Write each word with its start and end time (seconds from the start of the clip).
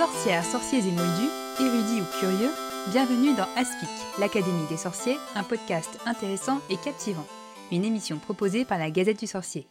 Sorcières, 0.00 0.46
sorciers 0.46 0.78
et 0.78 0.92
moldus, 0.92 1.28
érudits 1.60 2.00
ou 2.00 2.18
curieux, 2.20 2.48
bienvenue 2.90 3.36
dans 3.36 3.46
Aspic, 3.54 3.90
l'Académie 4.18 4.66
des 4.70 4.78
sorciers, 4.78 5.18
un 5.34 5.44
podcast 5.44 5.90
intéressant 6.06 6.62
et 6.70 6.78
captivant, 6.78 7.26
une 7.70 7.84
émission 7.84 8.18
proposée 8.18 8.64
par 8.64 8.78
la 8.78 8.90
Gazette 8.90 9.20
du 9.20 9.26
Sorcier. 9.26 9.68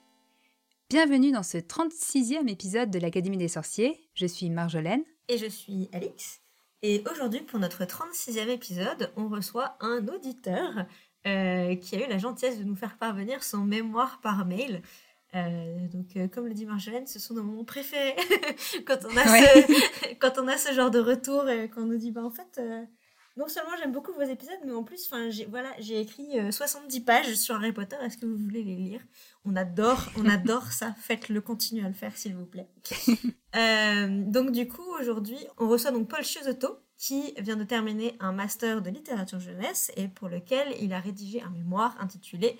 Bienvenue 0.87 1.31
dans 1.31 1.41
ce 1.41 1.57
36e 1.57 2.47
épisode 2.47 2.91
de 2.91 2.99
l'Académie 2.99 3.37
des 3.37 3.47
sorciers, 3.47 4.07
je 4.13 4.27
suis 4.27 4.51
Marjolaine. 4.51 5.01
Et 5.29 5.39
je 5.39 5.47
suis 5.47 5.89
Alix. 5.93 6.41
Et 6.83 7.03
aujourd'hui, 7.11 7.41
pour 7.41 7.57
notre 7.57 7.85
36e 7.85 8.49
épisode, 8.49 9.11
on 9.15 9.29
reçoit 9.29 9.77
un 9.79 10.07
auditeur 10.09 10.85
euh, 11.25 11.75
qui 11.75 11.95
a 11.95 12.05
eu 12.05 12.07
la 12.07 12.19
gentillesse 12.19 12.59
de 12.59 12.65
nous 12.65 12.75
faire 12.75 12.97
parvenir 12.99 13.43
son 13.43 13.65
mémoire 13.65 14.19
par 14.21 14.45
mail. 14.45 14.83
Euh, 15.35 15.87
donc, 15.87 16.07
euh, 16.15 16.27
comme 16.27 16.47
le 16.47 16.53
dit 16.53 16.65
Marjolaine, 16.65 17.05
ce 17.05 17.19
sont 17.19 17.35
nos 17.35 17.43
moments 17.43 17.63
préférés 17.63 18.15
quand, 18.85 18.97
on 19.05 19.15
a 19.15 19.23
ce, 19.25 20.13
quand 20.19 20.39
on 20.39 20.47
a 20.47 20.57
ce 20.57 20.73
genre 20.73 20.89
de 20.89 20.99
retour 20.99 21.47
et 21.49 21.69
qu'on 21.69 21.85
nous 21.85 21.97
dit 21.97 22.11
bah, 22.11 22.23
en 22.23 22.31
fait, 22.31 22.59
non 23.37 23.47
seulement 23.47 23.71
j'aime 23.77 23.91
beaucoup 23.91 24.11
vos 24.13 24.23
épisodes, 24.23 24.57
mais 24.65 24.73
en 24.73 24.83
plus, 24.83 25.09
j'ai 25.29 25.45
voilà, 25.45 25.69
écrit 25.79 26.51
70 26.51 27.01
pages 27.01 27.35
sur 27.35 27.55
Harry 27.55 27.71
Potter. 27.71 27.95
Est-ce 28.01 28.17
que 28.17 28.25
vous 28.25 28.37
voulez 28.37 28.63
les 28.63 28.75
lire? 28.75 29.01
On 29.45 29.55
adore, 29.55 30.09
on 30.17 30.25
adore 30.29 30.71
ça. 30.71 30.95
Faites-le, 30.99 31.41
continuez 31.41 31.85
à 31.85 31.87
le 31.87 31.93
faire, 31.93 32.17
s'il 32.17 32.35
vous 32.35 32.45
plaît. 32.45 32.67
donc, 33.53 34.51
du 34.51 34.67
coup, 34.67 34.85
aujourd'hui, 34.99 35.39
on 35.57 35.69
reçoit 35.69 35.91
donc 35.91 36.09
Paul 36.09 36.23
Chiosotto, 36.23 36.79
qui 36.97 37.33
vient 37.37 37.55
de 37.55 37.63
terminer 37.63 38.17
un 38.19 38.33
master 38.33 38.81
de 38.81 38.89
littérature 38.89 39.39
jeunesse 39.39 39.89
et 39.95 40.09
pour 40.09 40.27
lequel 40.27 40.75
il 40.81 40.91
a 40.91 40.99
rédigé 40.99 41.41
un 41.41 41.49
mémoire 41.49 41.95
intitulé 42.01 42.57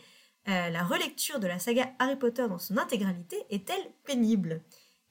euh, 0.49 0.70
La 0.70 0.84
relecture 0.84 1.39
de 1.39 1.48
la 1.48 1.59
saga 1.59 1.91
Harry 1.99 2.16
Potter 2.16 2.48
dans 2.48 2.58
son 2.58 2.77
intégralité 2.77 3.38
est-elle 3.50 3.92
pénible? 4.03 4.61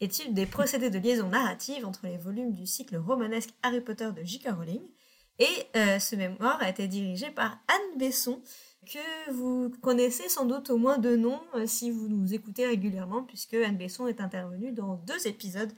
Est-il 0.00 0.34
des 0.34 0.46
procédés 0.46 0.90
de 0.90 0.98
liaison 0.98 1.28
narrative 1.28 1.86
entre 1.86 2.06
les 2.06 2.18
volumes 2.18 2.52
du 2.52 2.66
cycle 2.66 2.96
romanesque 2.96 3.50
Harry 3.62 3.80
Potter 3.80 4.10
de 4.14 4.22
J.K. 4.24 4.48
Rowling? 4.50 4.80
Et 5.38 5.46
euh, 5.76 5.98
ce 5.98 6.16
mémoire 6.16 6.60
a 6.60 6.68
été 6.68 6.88
dirigé 6.88 7.30
par 7.30 7.58
Anne 7.68 7.98
Besson, 7.98 8.42
que 8.86 9.30
vous 9.32 9.70
connaissez 9.82 10.28
sans 10.28 10.46
doute 10.46 10.70
au 10.70 10.76
moins 10.76 10.98
de 10.98 11.14
nom 11.16 11.40
euh, 11.54 11.66
si 11.66 11.90
vous 11.90 12.08
nous 12.08 12.34
écoutez 12.34 12.66
régulièrement, 12.66 13.22
puisque 13.22 13.54
Anne 13.54 13.76
Besson 13.76 14.06
est 14.08 14.20
intervenue 14.20 14.72
dans 14.72 14.96
deux 14.96 15.26
épisodes 15.26 15.72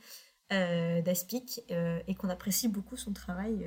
d'Aspic 0.51 1.61
et 1.71 2.15
qu'on 2.17 2.29
apprécie 2.29 2.67
beaucoup 2.67 2.97
son 2.97 3.13
travail 3.13 3.65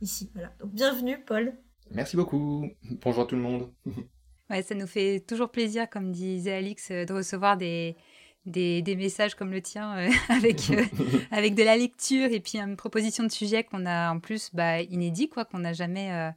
ici. 0.00 0.30
Voilà. 0.32 0.52
Donc 0.60 0.70
bienvenue 0.70 1.18
Paul. 1.24 1.58
Merci 1.90 2.14
beaucoup. 2.16 2.70
Bonjour 3.02 3.24
à 3.24 3.26
tout 3.26 3.34
le 3.34 3.42
monde. 3.42 3.72
ouais, 4.50 4.62
ça 4.62 4.74
nous 4.74 4.86
fait 4.86 5.20
toujours 5.20 5.50
plaisir, 5.50 5.88
comme 5.88 6.12
disait 6.12 6.52
Alix, 6.52 6.90
de 6.90 7.12
recevoir 7.12 7.56
des, 7.56 7.96
des, 8.46 8.82
des, 8.82 8.96
messages 8.96 9.34
comme 9.34 9.50
le 9.50 9.62
tien 9.62 10.08
avec, 10.28 10.60
avec 11.30 11.54
de 11.54 11.62
la 11.62 11.76
lecture 11.76 12.32
et 12.32 12.40
puis 12.40 12.58
une 12.58 12.76
proposition 12.76 13.24
de 13.24 13.30
sujet 13.30 13.64
qu'on 13.64 13.86
a 13.86 14.10
en 14.10 14.20
plus 14.20 14.50
bah, 14.54 14.80
inédit, 14.80 15.28
quoi, 15.28 15.44
qu'on 15.44 15.60
n'a 15.60 15.72
jamais, 15.72 16.32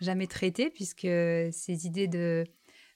jamais 0.00 0.26
traité, 0.26 0.70
puisque 0.70 1.02
ces 1.02 1.86
idées 1.86 2.08
de, 2.08 2.44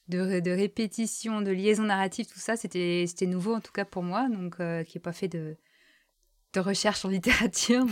de, 0.09 0.41
de, 0.41 0.51
répétition, 0.51 1.41
de 1.41 1.51
liaison 1.51 1.85
narrative, 1.85 2.27
tout 2.27 2.39
ça, 2.39 2.57
c'était 2.57 3.07
nouveau 3.27 3.55
en 3.55 3.61
tout 3.61 3.73
cas 3.73 3.85
pour 3.85 4.03
moi, 4.03 4.29
donc 4.29 4.57
qui 4.57 4.97
n'est 4.97 5.03
pas 5.03 5.13
fait 5.13 5.29
de, 5.29 5.57
de 6.55 6.61
recherche 6.61 7.05
en 7.05 7.09
littérature. 7.11 7.85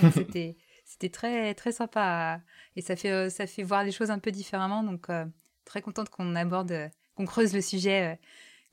c'était 0.85 1.09
très 1.11 1.55
très 1.55 1.73
sympa 1.73 2.41
et 2.77 2.83
ça 2.83 2.97
fait 2.97 3.11
euh, 3.11 3.31
ça 3.31 3.47
fait 3.47 3.63
voir 3.63 3.85
les 3.85 3.93
choses 3.93 4.11
un 4.11 4.19
peu 4.19 4.31
différemment. 4.31 4.83
Donc 4.83 5.11
euh, 5.11 5.27
très 5.65 5.83
contente 5.83 6.09
qu'on 6.11 6.35
aborde, 6.35 6.91
qu'on 7.15 7.27
creuse 7.27 7.53
le 7.55 7.61
sujet 7.61 8.13
euh, 8.13 8.17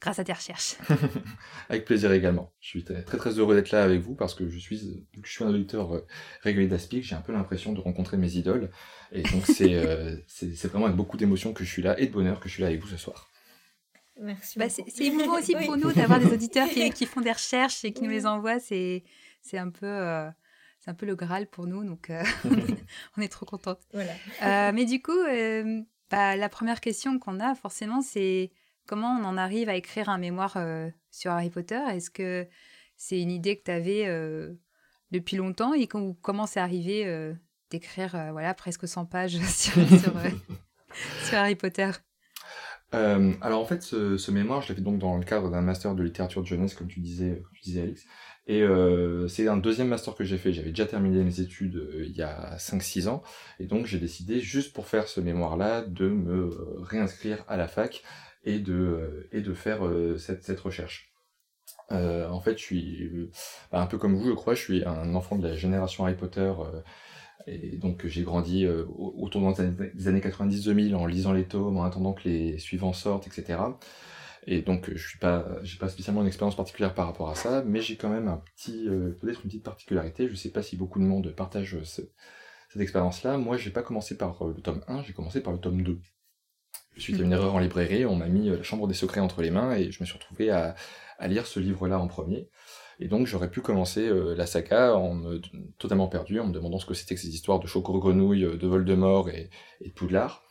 grâce 0.02 0.20
à 0.20 0.24
tes 0.24 0.34
recherches. 0.34 0.76
avec 1.70 1.86
plaisir 1.86 2.12
également. 2.12 2.54
Je 2.60 2.68
suis 2.70 2.84
très 2.84 3.04
très, 3.04 3.40
heureux 3.40 3.56
d'être 3.56 3.72
là 3.72 3.84
avec 3.84 4.02
vous 4.02 4.16
parce 4.16 4.34
que 4.36 4.50
je 4.50 4.58
suis 4.58 5.06
je 5.22 5.30
suis 5.30 5.44
un 5.44 5.50
auditeur 5.50 6.04
régulier 6.42 6.68
d'Aspic, 6.68 7.04
j'ai 7.04 7.16
un 7.16 7.22
peu 7.22 7.34
l'impression 7.34 7.74
de 7.74 7.82
rencontrer 7.82 8.18
mes 8.18 8.36
idoles 8.36 8.70
et 9.12 9.24
donc 9.24 9.46
c'est 9.48 10.24
c'est 10.28 10.68
vraiment 10.68 10.86
avec 10.86 10.98
beaucoup 10.98 11.18
d'émotion 11.18 11.54
que 11.54 11.64
je 11.64 11.70
suis 11.70 11.82
là 11.82 12.00
et 12.00 12.08
de 12.08 12.12
bonheur 12.12 12.40
que 12.40 12.48
je 12.48 12.54
suis 12.54 12.62
là 12.62 12.70
avec 12.70 12.82
vous 12.82 12.88
ce 12.88 12.98
soir. 12.98 13.30
Merci. 14.20 14.60
Bah, 14.60 14.70
c'est 14.70 15.06
émouvant 15.06 15.38
aussi 15.38 15.56
pour 15.56 15.78
nous 15.78 15.92
d'avoir 15.94 16.20
des 16.20 16.32
auditeurs 16.32 16.68
qui, 16.68 16.90
qui, 16.92 17.06
font 17.06 17.22
des 17.22 17.32
recherches 17.32 17.86
et 17.86 17.94
qui 17.94 18.04
nous 18.04 18.10
les 18.10 18.26
envoient. 18.26 18.60
C'est 18.60 19.04
c'est 19.42 19.58
un 19.58 19.70
peu 19.70 19.86
euh, 19.86 20.30
c'est 20.80 20.92
un 20.92 20.94
peu 20.94 21.06
le 21.06 21.16
Graal 21.16 21.48
pour 21.48 21.68
nous, 21.68 21.84
donc 21.84 22.10
euh, 22.10 22.24
on, 23.18 23.22
est, 23.22 23.30
trop 23.30 23.46
contente. 23.46 23.80
Voilà. 23.94 24.12
Euh, 24.44 24.72
mais 24.74 24.86
du 24.86 25.02
coup, 25.02 25.18
bah, 26.12 26.36
la 26.36 26.50
première 26.50 26.82
question 26.82 27.20
qu'on 27.20 27.40
a 27.40 27.56
forcément, 27.56 28.02
c'est 28.02 28.52
comment 28.86 29.18
on 29.20 29.24
en 29.24 29.38
arrive 29.38 29.70
à 29.70 29.76
écrire 29.76 30.10
un 30.10 30.18
mémoire 30.18 30.58
sur 31.12 31.32
Harry 31.32 31.50
Potter? 31.50 31.80
Est-ce 31.92 32.10
que 32.10 32.48
c'est 32.98 33.22
une 33.22 33.32
idée 33.32 33.58
que 33.58 33.64
tu 33.64 33.72
avais 33.72 34.56
depuis 35.12 35.38
longtemps 35.38 35.74
et 35.74 35.88
comment 35.88 36.46
c'est 36.46 36.60
arrivé 36.60 37.34
d'écrire 37.70 38.12
voilà 38.32 38.54
presque 38.54 38.88
100 38.88 39.06
pages 39.06 39.38
sur, 39.46 39.74
sur, 41.24 41.38
Harry 41.38 41.56
Potter? 41.56 41.92
Alors 42.92 43.62
en 43.62 43.66
fait, 43.66 43.84
ce, 43.84 44.32
mémoire, 44.32 44.62
je 44.62 44.70
l'ai 44.70 44.76
fait 44.76 44.82
donc 44.82 44.98
dans 44.98 45.18
le 45.18 45.24
cadre 45.24 45.50
d'un 45.52 45.62
master 45.62 45.94
de 45.94 46.04
littérature 46.04 46.42
de 46.42 46.48
jeunesse, 46.48 46.74
comme 46.74 46.88
tu 46.88 47.00
disais, 47.00 47.42
comme 47.44 47.54
tu 47.54 47.62
disais 47.62 47.82
Alex. 47.82 48.06
Et 48.48 48.64
euh, 48.64 49.28
c'est 49.28 49.48
un 49.48 49.58
deuxième 49.58 49.90
master 49.90 50.16
que 50.16 50.24
j'ai 50.24 50.38
fait. 50.38 50.52
J'avais 50.54 50.70
déjà 50.70 50.88
terminé 50.88 51.24
mes 51.24 51.40
études 51.40 51.76
euh, 51.76 52.06
il 52.06 52.16
y 52.16 52.24
a 52.24 52.58
5-6 52.58 53.08
ans. 53.08 53.22
Et 53.60 53.66
donc 53.68 53.86
j'ai 53.86 54.00
décidé, 54.00 54.40
juste 54.40 54.74
pour 54.74 54.88
faire 54.88 55.08
ce 55.08 55.22
mémoire-là, 55.22 55.84
de 55.84 56.10
me 56.10 56.46
euh, 56.46 56.80
réinscrire 56.82 57.44
à 57.48 57.58
la 57.58 57.68
fac 57.68 58.04
et 58.44 58.60
de, 58.60 59.28
et 59.32 59.42
de 59.42 59.54
faire 59.54 59.82
cette, 60.18 60.44
cette 60.44 60.60
recherche. 60.62 61.14
en 61.92 62.40
fait, 62.40 62.58
je 62.58 62.64
suis 62.64 63.30
bah, 63.72 63.82
un 63.82 63.86
peu 63.86 63.98
comme 63.98 64.16
vous, 64.16 64.30
je 64.30 64.34
crois, 64.34 64.56
je 64.56 64.62
suis 64.62 64.86
un 64.86 65.14
enfant 65.14 65.38
de 65.38 65.48
la 65.48 65.56
génération 65.56 66.06
Harry 66.06 66.16
Potter. 66.16 66.54
et 67.48 67.78
donc 67.78 68.06
j'ai 68.08 68.24
grandi 68.24 68.66
autour 68.68 69.54
des 69.54 70.08
années 70.08 70.22
90-2000 70.22 70.96
en 70.96 71.06
lisant 71.06 71.34
les 71.34 71.46
tomes, 71.46 71.78
en 71.78 71.84
attendant 71.84 72.14
que 72.14 72.30
les 72.30 72.58
suivants 72.60 72.94
sortent, 72.94 73.28
etc. 73.28 73.60
Et 74.48 74.62
donc, 74.62 74.90
je 74.94 75.08
suis 75.08 75.20
pas, 75.20 75.46
j'ai 75.64 75.78
pas 75.78 75.90
spécialement 75.90 76.22
une 76.22 76.28
expérience 76.28 76.56
particulière 76.56 76.94
par 76.94 77.08
rapport 77.08 77.30
à 77.30 77.36
ça, 77.36 77.64
mais 77.66 77.82
j'ai 77.82 77.98
quand 77.98 78.10
même 78.10 78.28
un 78.28 78.42
petit, 78.56 78.88
euh, 78.88 79.18
peut-être 79.20 79.42
une 79.44 79.50
petite 79.50 79.64
particularité. 79.64 80.28
Je 80.30 80.36
sais 80.36 80.52
pas 80.52 80.64
si 80.64 80.78
beaucoup 80.78 81.00
de 81.00 81.06
monde 81.06 81.34
partage 81.36 81.78
cette 81.84 82.82
expérience-là. 82.82 83.38
Moi, 83.38 83.58
j'ai 83.58 83.72
pas 83.72 83.84
commencé 83.84 84.18
par 84.18 84.42
euh, 84.46 84.54
le 84.56 84.62
tome 84.62 84.82
1, 84.88 85.04
j'ai 85.04 85.14
commencé 85.14 85.42
par 85.42 85.54
le 85.54 85.60
tome 85.60 85.84
2. 85.84 86.00
Suite 86.98 87.20
à 87.20 87.24
une 87.24 87.32
erreur 87.32 87.56
en 87.56 87.60
librairie, 87.60 88.06
on 88.06 88.16
m'a 88.16 88.28
mis 88.28 88.50
euh, 88.50 88.58
la 88.58 88.64
Chambre 88.64 88.88
des 88.88 88.94
secrets 88.94 89.22
entre 89.22 89.42
les 89.42 89.52
mains 89.52 89.76
et 89.76 89.92
je 89.92 90.02
me 90.02 90.06
suis 90.06 90.16
retrouvé 90.16 90.50
à, 90.50 90.76
à 91.18 91.28
lire 91.28 91.46
ce 91.46 91.60
livre-là 91.60 92.00
en 92.00 92.08
premier. 92.08 92.50
Et 93.02 93.08
donc 93.08 93.28
j'aurais 93.28 93.50
pu 93.50 93.62
commencer 93.62 94.10
la 94.36 94.46
saga 94.46 94.94
en 94.94 95.14
me 95.14 95.40
totalement 95.78 96.10
perdu, 96.10 96.42
en 96.42 96.48
me 96.48 96.52
demandant 96.52 96.80
ce 96.80 96.86
que 96.86 96.94
c'était 96.94 97.16
que 97.16 97.22
ces 97.22 97.34
histoires 97.34 97.62
de 97.62 97.66
Choco-Grenouille, 97.66 98.58
de 98.58 98.68
Voldemort 98.68 99.30
et, 99.30 99.50
et 99.80 99.88
de 99.88 99.94
Poudlard. 99.94 100.44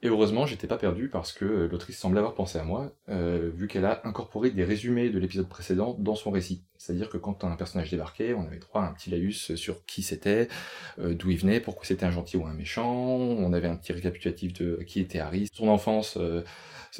Et 0.00 0.08
heureusement, 0.08 0.46
j'étais 0.46 0.68
pas 0.68 0.78
perdu 0.78 1.08
parce 1.08 1.32
que 1.32 1.44
euh, 1.44 1.68
l'autrice 1.68 1.98
semblait 1.98 2.20
avoir 2.20 2.34
pensé 2.34 2.56
à 2.58 2.62
moi, 2.62 2.92
euh, 3.08 3.50
vu 3.52 3.66
qu'elle 3.66 3.84
a 3.84 4.00
incorporé 4.04 4.50
des 4.52 4.62
résumés 4.62 5.10
de 5.10 5.18
l'épisode 5.18 5.48
précédent 5.48 5.96
dans 5.98 6.14
son 6.14 6.30
récit. 6.30 6.64
C'est-à-dire 6.76 7.08
que 7.08 7.16
quand 7.16 7.42
un 7.42 7.56
personnage 7.56 7.90
débarquait, 7.90 8.32
on 8.32 8.46
avait 8.46 8.58
droit 8.60 8.82
à 8.82 8.86
un 8.86 8.92
petit 8.92 9.10
laïus 9.10 9.56
sur 9.56 9.84
qui 9.86 10.04
c'était, 10.04 10.46
euh, 11.00 11.14
d'où 11.14 11.30
il 11.30 11.38
venait, 11.38 11.58
pourquoi 11.58 11.84
c'était 11.84 12.06
un 12.06 12.12
gentil 12.12 12.36
ou 12.36 12.46
un 12.46 12.54
méchant, 12.54 12.88
on 12.88 13.52
avait 13.52 13.66
un 13.66 13.74
petit 13.74 13.92
récapitulatif 13.92 14.52
de 14.52 14.84
qui 14.86 15.00
était 15.00 15.18
Harry, 15.18 15.48
son 15.52 15.66
enfance 15.68 16.16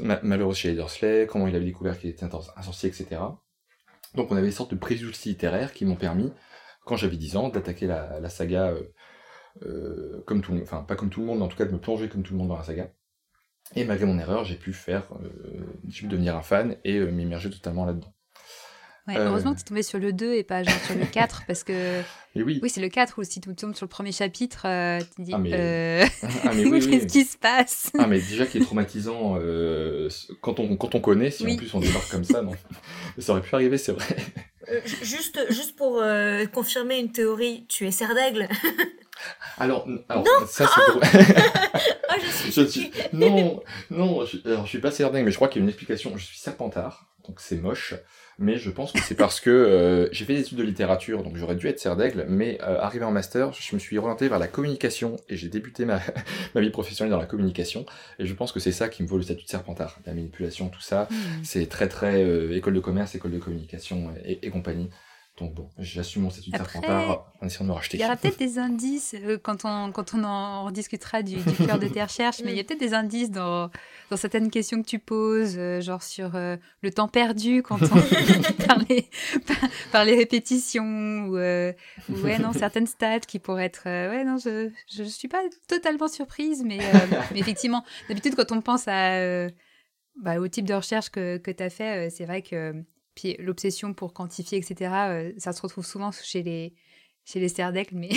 malheureuse 0.00 0.56
chez 0.56 0.75
Dursley, 0.75 1.28
comment 1.31 1.47
il 1.47 1.54
avait 1.54 1.64
découvert 1.64 1.98
qu'il 2.00 2.10
était 2.10 2.25
un 2.25 2.62
sorcier, 2.62 2.88
etc. 2.88 3.20
Donc 4.16 4.32
on 4.32 4.37
avait 4.37 4.48
des 4.48 4.53
sortes 4.53 4.72
de 4.72 4.78
préjugés 4.78 5.12
littéraires 5.25 5.72
qui 5.72 5.84
m'ont 5.84 5.97
permis, 5.97 6.32
quand 6.84 6.97
j'avais 6.97 7.16
10 7.16 7.37
ans, 7.37 7.48
d'attaquer 7.50 7.87
la, 7.87 8.19
la, 8.19 8.28
saga 8.31 8.70
euh, 8.70 8.82
comme 10.26 10.42
tout, 10.42 10.59
enfin 10.62 10.82
pas 10.82 10.97
comme 10.97 11.10
tout 11.10 11.20
le 11.20 11.26
monde, 11.26 11.38
mais 11.38 11.44
en 11.44 11.48
tout 11.48 11.56
cas 11.56 11.64
de 11.64 11.72
me 11.72 11.78
plonger 11.78 12.09
comme 12.09 12.22
tout 12.22 12.32
le 12.32 12.38
monde 12.38 12.48
dans 12.48 12.56
la 12.56 12.64
saga. 12.64 12.91
Et 13.75 13.84
malgré 13.84 14.06
mon 14.06 14.19
erreur, 14.19 14.44
j'ai 14.44 14.54
pu 14.54 14.72
faire, 14.72 15.04
euh, 15.22 15.28
j'ai 15.88 16.02
pu 16.02 16.06
devenir 16.06 16.37
un 16.37 16.43
fan 16.43 16.76
et 16.84 16.96
euh, 16.96 17.11
m'immerger 17.11 17.50
totalement 17.50 17.84
là-dedans. 17.84 18.12
Ouais, 19.06 19.17
heureusement 19.17 19.52
que 19.52 19.58
tu 19.58 19.62
es 19.62 19.69
tombé 19.69 19.82
sur 19.82 19.99
le 19.99 20.12
2 20.12 20.34
et 20.34 20.43
pas 20.43 20.62
genre 20.62 20.78
sur 20.84 20.94
le 20.94 21.06
4 21.06 21.44
parce 21.46 21.64
que. 21.64 22.02
oui. 22.37 22.61
Oui, 22.62 22.69
c'est 22.69 22.82
le 22.82 22.90
4 22.90 23.19
où 23.19 23.25
si 23.25 23.40
tu 23.40 23.55
tombes 23.55 23.75
sur 23.75 23.87
le 23.87 23.88
premier 23.88 24.12
chapitre, 24.12 24.67
tu 24.99 25.06
te 25.17 25.23
dis 25.23 25.32
ah, 25.32 25.38
mais... 25.38 26.05
ah, 26.44 26.50
oui, 26.55 26.87
qu'est-ce 26.90 27.06
qui 27.06 27.25
se 27.25 27.38
passe? 27.38 27.90
Ah, 27.99 28.06
mais 28.06 28.19
déjà 28.19 28.46
qui 28.46 28.58
est 28.58 28.61
traumatisant 28.61 29.38
quand, 30.43 30.61
on, 30.61 30.76
quand 30.76 30.94
on 30.94 31.00
connaît, 31.00 31.31
si 31.31 31.46
en 31.46 31.56
plus 31.56 31.73
on 31.75 31.81
débarque 31.81 32.11
comme 32.11 32.25
ça, 32.25 32.43
non. 32.43 32.52
ça 33.19 33.32
aurait 33.32 33.40
pu 33.40 33.55
arriver, 33.55 33.78
c'est 33.78 33.93
vrai. 33.93 34.17
juste, 35.02 35.40
juste 35.50 35.75
pour 35.75 36.02
confirmer 36.52 36.99
une 36.99 37.11
théorie, 37.11 37.64
tu 37.69 37.87
es 37.87 37.90
serre 37.90 38.14
d'aigle 38.14 38.46
alors, 39.59 39.87
alors 40.09 40.26
ça 40.47 40.67
c'est 40.67 40.81
oh 40.88 41.00
oh, 42.11 42.15
je 42.50 42.62
suis, 42.62 42.91
Non, 43.12 43.62
non, 43.91 44.25
je, 44.25 44.38
alors, 44.47 44.65
je 44.65 44.69
suis 44.69 44.81
pas 44.81 44.91
serdingue, 44.91 45.25
mais 45.25 45.31
je 45.31 45.37
crois 45.37 45.49
qu'il 45.49 45.61
y 45.61 45.62
a 45.62 45.65
une 45.65 45.69
explication. 45.69 46.17
Je 46.17 46.25
suis 46.25 46.38
serpentard, 46.38 47.06
donc 47.26 47.41
c'est 47.41 47.56
moche, 47.56 47.94
mais 48.38 48.56
je 48.56 48.70
pense 48.70 48.93
que 48.93 49.00
c'est 49.00 49.15
parce 49.15 49.41
que 49.41 49.50
euh, 49.50 50.09
j'ai 50.12 50.25
fait 50.25 50.35
des 50.35 50.41
études 50.41 50.59
de 50.59 50.62
littérature, 50.62 51.23
donc 51.23 51.37
j'aurais 51.37 51.56
dû 51.56 51.67
être 51.67 51.81
serdaigle, 51.81 52.25
mais 52.29 52.59
euh, 52.62 52.81
arrivé 52.81 53.05
en 53.05 53.11
master, 53.11 53.53
je 53.53 53.75
me 53.75 53.81
suis 53.81 53.99
orienté 53.99 54.29
vers 54.29 54.38
la 54.38 54.47
communication, 54.47 55.17
et 55.29 55.37
j'ai 55.37 55.49
débuté 55.49 55.85
ma, 55.85 56.00
ma 56.55 56.61
vie 56.61 56.71
professionnelle 56.71 57.11
dans 57.11 57.19
la 57.19 57.26
communication, 57.26 57.85
et 58.19 58.26
je 58.26 58.35
pense 58.35 58.53
que 58.53 58.61
c'est 58.61 58.73
ça 58.73 58.88
qui 58.88 59.03
me 59.03 59.09
vaut 59.09 59.17
le 59.17 59.25
statut 59.25 59.44
de 59.44 59.50
serpentard. 59.50 59.99
La 60.06 60.14
manipulation, 60.14 60.69
tout 60.69 60.81
ça, 60.81 61.09
hmm. 61.11 61.44
c'est 61.44 61.67
très 61.67 61.88
très 61.88 62.23
euh, 62.23 62.56
école 62.56 62.75
de 62.75 62.81
commerce, 62.81 63.14
école 63.14 63.32
de 63.32 63.38
communication 63.38 64.12
et, 64.25 64.47
et 64.47 64.50
compagnie. 64.50 64.88
Donc 65.38 65.55
bon, 65.55 65.70
j'assume 65.79 66.23
mon 66.23 66.31
statut 66.31 66.50
de 66.50 66.56
serpentard 66.56 67.32
en 67.40 67.46
essayant 67.46 67.64
de 67.64 67.70
me 67.70 67.75
racheter. 67.75 67.96
Il 67.96 68.00
y 68.00 68.05
aura 68.05 68.17
peut-être 68.17 68.38
des 68.38 68.58
indices 68.58 69.14
euh, 69.14 69.38
quand, 69.40 69.64
on, 69.64 69.93
quand 69.93 70.14
on 70.14 70.25
en 70.25 70.70
discutera 70.70 71.23
du, 71.23 71.37
du 71.37 71.67
cœur 71.67 71.79
de 71.79 71.87
tes 71.87 72.02
recherches, 72.02 72.40
mais 72.44 72.50
il 72.50 72.56
y 72.56 72.61
a 72.61 72.64
peut-être 72.64 72.81
des 72.81 72.94
indices 72.94 73.31
dans, 73.31 73.70
dans 74.11 74.17
certaines 74.17 74.50
questions 74.50 74.82
que 74.82 74.88
tu 74.88 74.99
poses, 74.99 75.55
euh, 75.56 75.81
genre 75.81 76.02
sur 76.02 76.35
euh, 76.35 76.56
le 76.82 76.90
temps 76.90 77.08
perdu 77.08 77.62
quand 77.62 77.79
on 77.82 77.87
par, 78.67 78.79
les, 78.88 79.08
par, 79.93 80.05
les 80.05 80.17
répétitions 80.17 81.26
ou, 81.29 81.35
ouais, 81.37 82.38
non, 82.40 82.52
certaines 82.52 82.87
stats 82.87 83.20
qui 83.20 83.38
pourraient 83.38 83.67
être. 83.67 83.85
ouais, 83.85 84.25
non, 84.25 84.38
je 84.38 84.70
ne 84.99 85.08
suis 85.08 85.29
pas 85.29 85.43
totalement 85.69 86.08
surprise, 86.08 86.64
mais, 86.64 86.79
mais 87.32 87.38
effectivement, 87.38 87.85
d'habitude, 88.08 88.35
quand 88.35 88.50
on 88.50 88.61
pense 88.61 88.88
à, 88.88 89.46
bah, 90.20 90.40
au 90.40 90.49
type 90.49 90.67
de 90.67 90.75
recherche 90.75 91.11
que, 91.11 91.37
que 91.37 91.52
tu 91.52 91.62
as 91.62 91.70
fait, 91.70 92.11
c'est 92.11 92.25
vrai 92.25 92.43
que 92.43 92.85
puis 93.19 93.35
l'obsession 93.41 93.94
pour 93.94 94.12
quantifier, 94.15 94.59
etc., 94.59 94.93
euh, 94.94 95.32
ça 95.38 95.53
se 95.53 95.61
retrouve 95.61 95.85
souvent 95.85 96.12
chez 96.12 96.44
les, 96.44 96.73
chez 97.25 97.41
les 97.41 97.53
mais, 97.91 98.11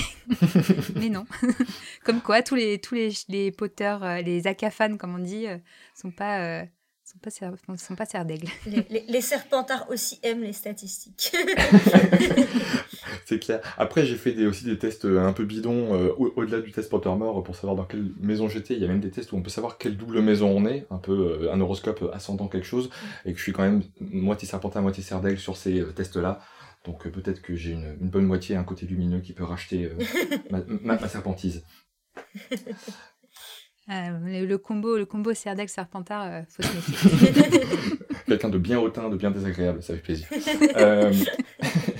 mais 0.96 1.10
non. 1.10 1.26
comme 2.04 2.22
quoi, 2.22 2.44
tous 2.44 2.54
les, 2.54 2.80
tous 2.80 2.94
les, 2.94 3.12
les 3.28 3.52
poteurs, 3.52 4.04
euh, 4.04 4.22
les 4.22 4.46
acafans, 4.46 4.98
comme 4.98 5.16
on 5.16 5.24
dit, 5.24 5.48
euh, 5.48 5.58
sont 5.96 6.12
pas 6.12 6.68
sont 7.04 7.18
pas, 7.18 7.32
sont 7.78 7.96
pas 7.96 8.06
Les, 8.68 9.04
les, 9.08 9.22
serpentards 9.22 9.90
aussi 9.90 10.20
aiment 10.22 10.44
les 10.44 10.54
statistiques. 10.54 11.36
c'est 13.32 13.40
clair. 13.40 13.62
Après, 13.78 14.06
j'ai 14.06 14.18
fait 14.18 14.34
des, 14.34 14.46
aussi 14.46 14.66
des 14.66 14.78
tests 14.78 15.06
un 15.06 15.32
peu 15.32 15.46
bidons 15.46 15.96
euh, 15.96 16.12
au-delà 16.18 16.60
du 16.60 16.74
test 16.74 16.90
Pottermore 16.90 17.44
pour 17.44 17.56
savoir 17.56 17.78
dans 17.78 17.86
quelle 17.86 18.12
maison 18.20 18.50
j'étais. 18.50 18.74
Il 18.74 18.82
y 18.82 18.86
a 18.86 18.90
même 18.90 19.00
des 19.00 19.10
tests 19.10 19.32
où 19.32 19.38
on 19.38 19.42
peut 19.42 19.50
savoir 19.50 19.78
quelle 19.78 19.96
double 19.96 20.20
maison 20.22 20.50
on 20.50 20.66
est, 20.66 20.86
un 20.90 20.98
peu 20.98 21.14
euh, 21.44 21.54
un 21.54 21.62
horoscope 21.62 22.04
ascendant 22.14 22.50
quelque 22.50 22.68
chose, 22.68 22.90
mm. 22.90 23.30
et 23.30 23.32
que 23.32 23.38
je 23.38 23.44
suis 23.44 23.54
quand 23.54 23.64
même 23.64 23.84
moitié 24.02 24.50
serpentard, 24.50 24.82
moitié 24.82 25.02
serre 25.02 25.22
sur 25.38 25.56
ces 25.56 25.80
euh, 25.80 25.94
tests-là. 25.94 26.42
Donc 26.84 27.08
peut-être 27.08 27.42
que 27.42 27.56
j'ai 27.56 27.72
une, 27.72 27.96
bonne 28.02 28.26
moitié, 28.26 28.58
un 28.58 28.64
côté 28.64 28.86
lumineux 28.86 29.22
qui 29.22 29.32
peut 29.32 29.46
racheter 29.46 29.90
ma, 30.52 30.62
ma, 30.98 31.08
serpentise. 31.08 31.64
Euh, 33.90 34.46
le, 34.46 34.58
combo, 34.58 34.96
le 34.98 35.06
combo 35.06 35.34
Cerdex 35.34 35.74
Serpentard, 35.74 36.24
euh, 36.24 36.42
faut 36.48 36.64
se 36.64 36.74
méfier. 36.74 37.62
Quelqu'un 38.28 38.50
de 38.50 38.58
bien 38.58 38.80
hautain, 38.80 39.10
de 39.10 39.18
bien 39.18 39.32
désagréable, 39.32 39.82
ça 39.84 39.96
fait 39.96 40.02
plaisir. 40.02 40.28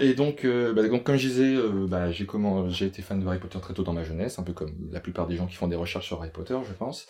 Euh, 0.00 0.02
et 0.04 0.14
donc, 0.14 0.46
bah, 0.46 0.88
donc, 0.88 1.04
comme 1.04 1.16
je 1.16 1.28
disais, 1.28 1.56
bah, 1.88 2.10
j'ai 2.10 2.26
comment, 2.26 2.68
j'ai 2.68 2.86
été 2.86 3.02
fan 3.02 3.20
de 3.20 3.26
Harry 3.26 3.38
Potter 3.38 3.58
très 3.60 3.74
tôt 3.74 3.82
dans 3.82 3.92
ma 3.92 4.04
jeunesse, 4.04 4.38
un 4.38 4.42
peu 4.42 4.52
comme 4.52 4.74
la 4.90 5.00
plupart 5.00 5.26
des 5.26 5.36
gens 5.36 5.46
qui 5.46 5.54
font 5.54 5.68
des 5.68 5.76
recherches 5.76 6.06
sur 6.06 6.18
Harry 6.20 6.30
Potter, 6.30 6.58
je 6.66 6.72
pense. 6.72 7.06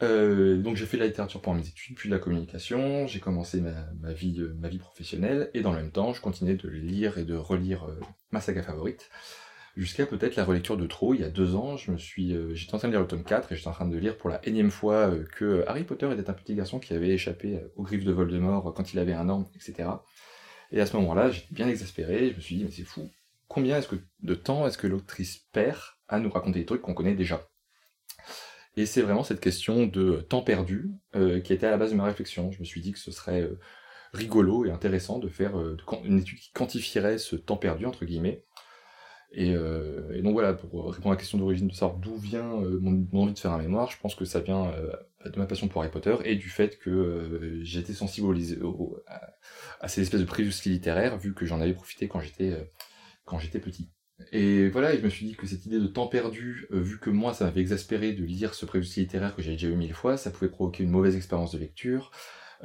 donc 0.00 0.76
j'ai 0.76 0.86
fait 0.86 0.96
la 0.96 1.06
littérature 1.06 1.40
pendant 1.40 1.58
mes 1.58 1.66
études, 1.66 1.96
puis 1.96 2.08
de 2.08 2.14
la 2.14 2.20
communication, 2.20 3.06
j'ai 3.06 3.20
commencé 3.20 3.60
ma, 3.60 4.12
vie, 4.12 4.40
ma 4.60 4.68
vie 4.68 4.78
professionnelle, 4.78 5.50
et 5.54 5.60
dans 5.60 5.72
le 5.72 5.78
même 5.78 5.92
temps, 5.92 6.12
je 6.12 6.20
continuais 6.20 6.54
de 6.54 6.68
lire 6.68 7.18
et 7.18 7.24
de 7.24 7.34
relire 7.34 7.86
ma 8.30 8.40
saga 8.40 8.62
favorite 8.62 9.10
jusqu'à 9.76 10.06
peut-être 10.06 10.36
la 10.36 10.44
relecture 10.44 10.76
de 10.76 10.86
trop. 10.86 11.14
Il 11.14 11.20
y 11.20 11.24
a 11.24 11.28
deux 11.28 11.54
ans, 11.54 11.76
je 11.76 11.90
me 11.90 11.98
suis, 11.98 12.34
euh, 12.34 12.54
j'étais 12.54 12.74
en 12.74 12.78
train 12.78 12.88
de 12.88 12.92
lire 12.92 13.00
le 13.00 13.06
tome 13.06 13.24
4 13.24 13.52
et 13.52 13.56
j'étais 13.56 13.68
en 13.68 13.72
train 13.72 13.86
de 13.86 13.96
lire 13.96 14.16
pour 14.16 14.30
la 14.30 14.46
énième 14.46 14.70
fois 14.70 15.10
euh, 15.10 15.24
que 15.36 15.64
Harry 15.66 15.84
Potter 15.84 16.10
était 16.12 16.28
un 16.30 16.32
petit 16.34 16.54
garçon 16.54 16.78
qui 16.78 16.94
avait 16.94 17.10
échappé 17.10 17.56
euh, 17.56 17.72
aux 17.76 17.82
griffes 17.82 18.04
de 18.04 18.12
Voldemort 18.12 18.72
quand 18.74 18.92
il 18.92 18.98
avait 18.98 19.12
un 19.12 19.28
an, 19.28 19.48
etc. 19.54 19.88
Et 20.72 20.80
à 20.80 20.86
ce 20.86 20.96
moment-là, 20.96 21.30
j'étais 21.30 21.54
bien 21.54 21.68
exaspéré, 21.68 22.30
je 22.30 22.36
me 22.36 22.40
suis 22.40 22.56
dit, 22.56 22.64
mais 22.64 22.70
c'est 22.70 22.84
fou, 22.84 23.10
combien 23.48 23.78
est-ce 23.78 23.88
que 23.88 23.96
de 24.22 24.34
temps 24.34 24.66
est-ce 24.66 24.78
que 24.78 24.86
l'autrice 24.86 25.38
perd 25.52 25.80
à 26.08 26.18
nous 26.18 26.30
raconter 26.30 26.60
des 26.60 26.66
trucs 26.66 26.82
qu'on 26.82 26.94
connaît 26.94 27.14
déjà? 27.14 27.48
Et 28.76 28.84
c'est 28.84 29.00
vraiment 29.00 29.24
cette 29.24 29.40
question 29.40 29.86
de 29.86 30.20
temps 30.28 30.42
perdu 30.42 30.90
qui 31.14 31.52
était 31.54 31.66
à 31.66 31.70
la 31.70 31.78
base 31.78 31.92
de 31.92 31.96
ma 31.96 32.04
réflexion. 32.04 32.52
Je 32.52 32.58
me 32.60 32.64
suis 32.64 32.82
dit 32.82 32.92
que 32.92 32.98
ce 32.98 33.10
serait 33.10 33.48
rigolo 34.12 34.66
et 34.66 34.70
intéressant 34.70 35.18
de 35.18 35.28
faire 35.28 35.54
une 36.04 36.18
étude 36.18 36.38
qui 36.38 36.52
quantifierait 36.52 37.16
ce 37.16 37.36
temps 37.36 37.56
perdu, 37.56 37.86
entre 37.86 38.04
guillemets, 38.04 38.44
euh, 39.38 40.12
et, 40.12 40.22
donc 40.22 40.32
voilà, 40.32 40.54
pour 40.54 40.92
répondre 40.92 41.10
à 41.10 41.14
la 41.14 41.16
question 41.16 41.38
d'origine 41.38 41.68
de 41.68 41.74
savoir 41.74 41.98
d'où 41.98 42.16
vient 42.16 42.62
euh, 42.62 42.78
mon, 42.80 43.06
envie 43.22 43.34
de 43.34 43.38
faire 43.38 43.52
un 43.52 43.58
mémoire, 43.58 43.90
je 43.90 43.98
pense 43.98 44.14
que 44.14 44.24
ça 44.24 44.40
vient 44.40 44.66
euh, 44.66 44.92
de 45.28 45.38
ma 45.38 45.46
passion 45.46 45.68
pour 45.68 45.82
Harry 45.82 45.90
Potter 45.90 46.16
et 46.24 46.36
du 46.36 46.48
fait 46.48 46.78
que 46.78 47.60
j'étais 47.62 47.92
sensible 47.92 48.36
à, 49.80 49.88
ces 49.88 50.02
espèces 50.02 50.20
de 50.20 50.26
préjugés 50.26 50.70
littéraires, 50.70 51.18
vu 51.18 51.34
que 51.34 51.46
j'en 51.46 51.60
avais 51.60 51.74
profité 51.74 52.08
quand 52.08 52.20
j'étais 52.20 52.70
quand 53.24 53.38
j'étais 53.38 53.60
petit. 53.60 53.90
Et 54.32 54.68
voilà, 54.68 54.94
et 54.94 54.98
je 54.98 55.04
me 55.04 55.10
suis 55.10 55.26
dit 55.26 55.34
que 55.34 55.46
cette 55.46 55.66
idée 55.66 55.78
de 55.78 55.86
temps 55.86 56.06
perdu, 56.06 56.66
vu 56.70 56.98
que 56.98 57.10
moi 57.10 57.34
ça 57.34 57.44
m'avait 57.44 57.60
exaspéré 57.60 58.12
de 58.12 58.24
lire 58.24 58.54
ce 58.54 58.64
préjugé 58.64 59.02
littéraire 59.02 59.36
que 59.36 59.42
j'avais 59.42 59.56
déjà 59.56 59.68
eu 59.68 59.76
mille 59.76 59.94
fois, 59.94 60.16
ça 60.16 60.30
pouvait 60.30 60.50
provoquer 60.50 60.84
une 60.84 60.90
mauvaise 60.90 61.16
expérience 61.16 61.52
de 61.52 61.58
lecture, 61.58 62.10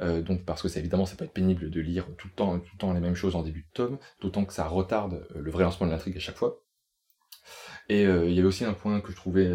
euh, 0.00 0.22
donc 0.22 0.44
parce 0.44 0.62
que 0.62 0.68
c'est 0.68 0.80
évidemment 0.80 1.06
ça 1.06 1.16
peut 1.16 1.24
être 1.24 1.32
pénible 1.32 1.70
de 1.70 1.80
lire 1.80 2.06
tout 2.16 2.28
le 2.28 2.34
temps 2.34 2.58
tout 2.58 2.70
le 2.72 2.78
temps 2.78 2.92
les 2.92 3.00
mêmes 3.00 3.14
choses 3.14 3.36
en 3.36 3.42
début 3.42 3.62
de 3.62 3.72
tome, 3.74 3.98
d'autant 4.20 4.44
que 4.44 4.52
ça 4.52 4.66
retarde 4.66 5.26
euh, 5.36 5.40
le 5.40 5.50
vrai 5.50 5.64
lancement 5.64 5.86
de 5.86 5.92
l'intrigue 5.92 6.16
à 6.16 6.20
chaque 6.20 6.36
fois. 6.36 6.62
Et 7.88 8.06
euh, 8.06 8.26
il 8.28 8.34
y 8.34 8.38
avait 8.38 8.48
aussi 8.48 8.64
un 8.64 8.72
point 8.72 9.00
que 9.00 9.10
je 9.10 9.16
trouvais 9.16 9.50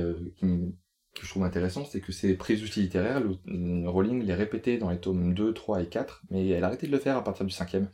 que 1.19 1.25
je 1.25 1.31
trouve 1.31 1.43
intéressant, 1.43 1.85
c'est 1.85 2.01
que 2.01 2.11
ces 2.11 2.35
préjugés 2.35 2.81
littéraires, 2.81 3.21
Rowling 3.47 4.23
les 4.23 4.33
répétait 4.33 4.77
dans 4.77 4.89
les 4.89 4.99
tomes 4.99 5.33
2, 5.33 5.53
3 5.53 5.83
et 5.83 5.87
4, 5.87 6.23
mais 6.29 6.47
elle 6.49 6.63
a 6.63 6.67
arrêté 6.67 6.87
de 6.87 6.91
le 6.91 6.99
faire 6.99 7.17
à 7.17 7.23
partir 7.23 7.45
du 7.45 7.51
cinquième. 7.51 7.89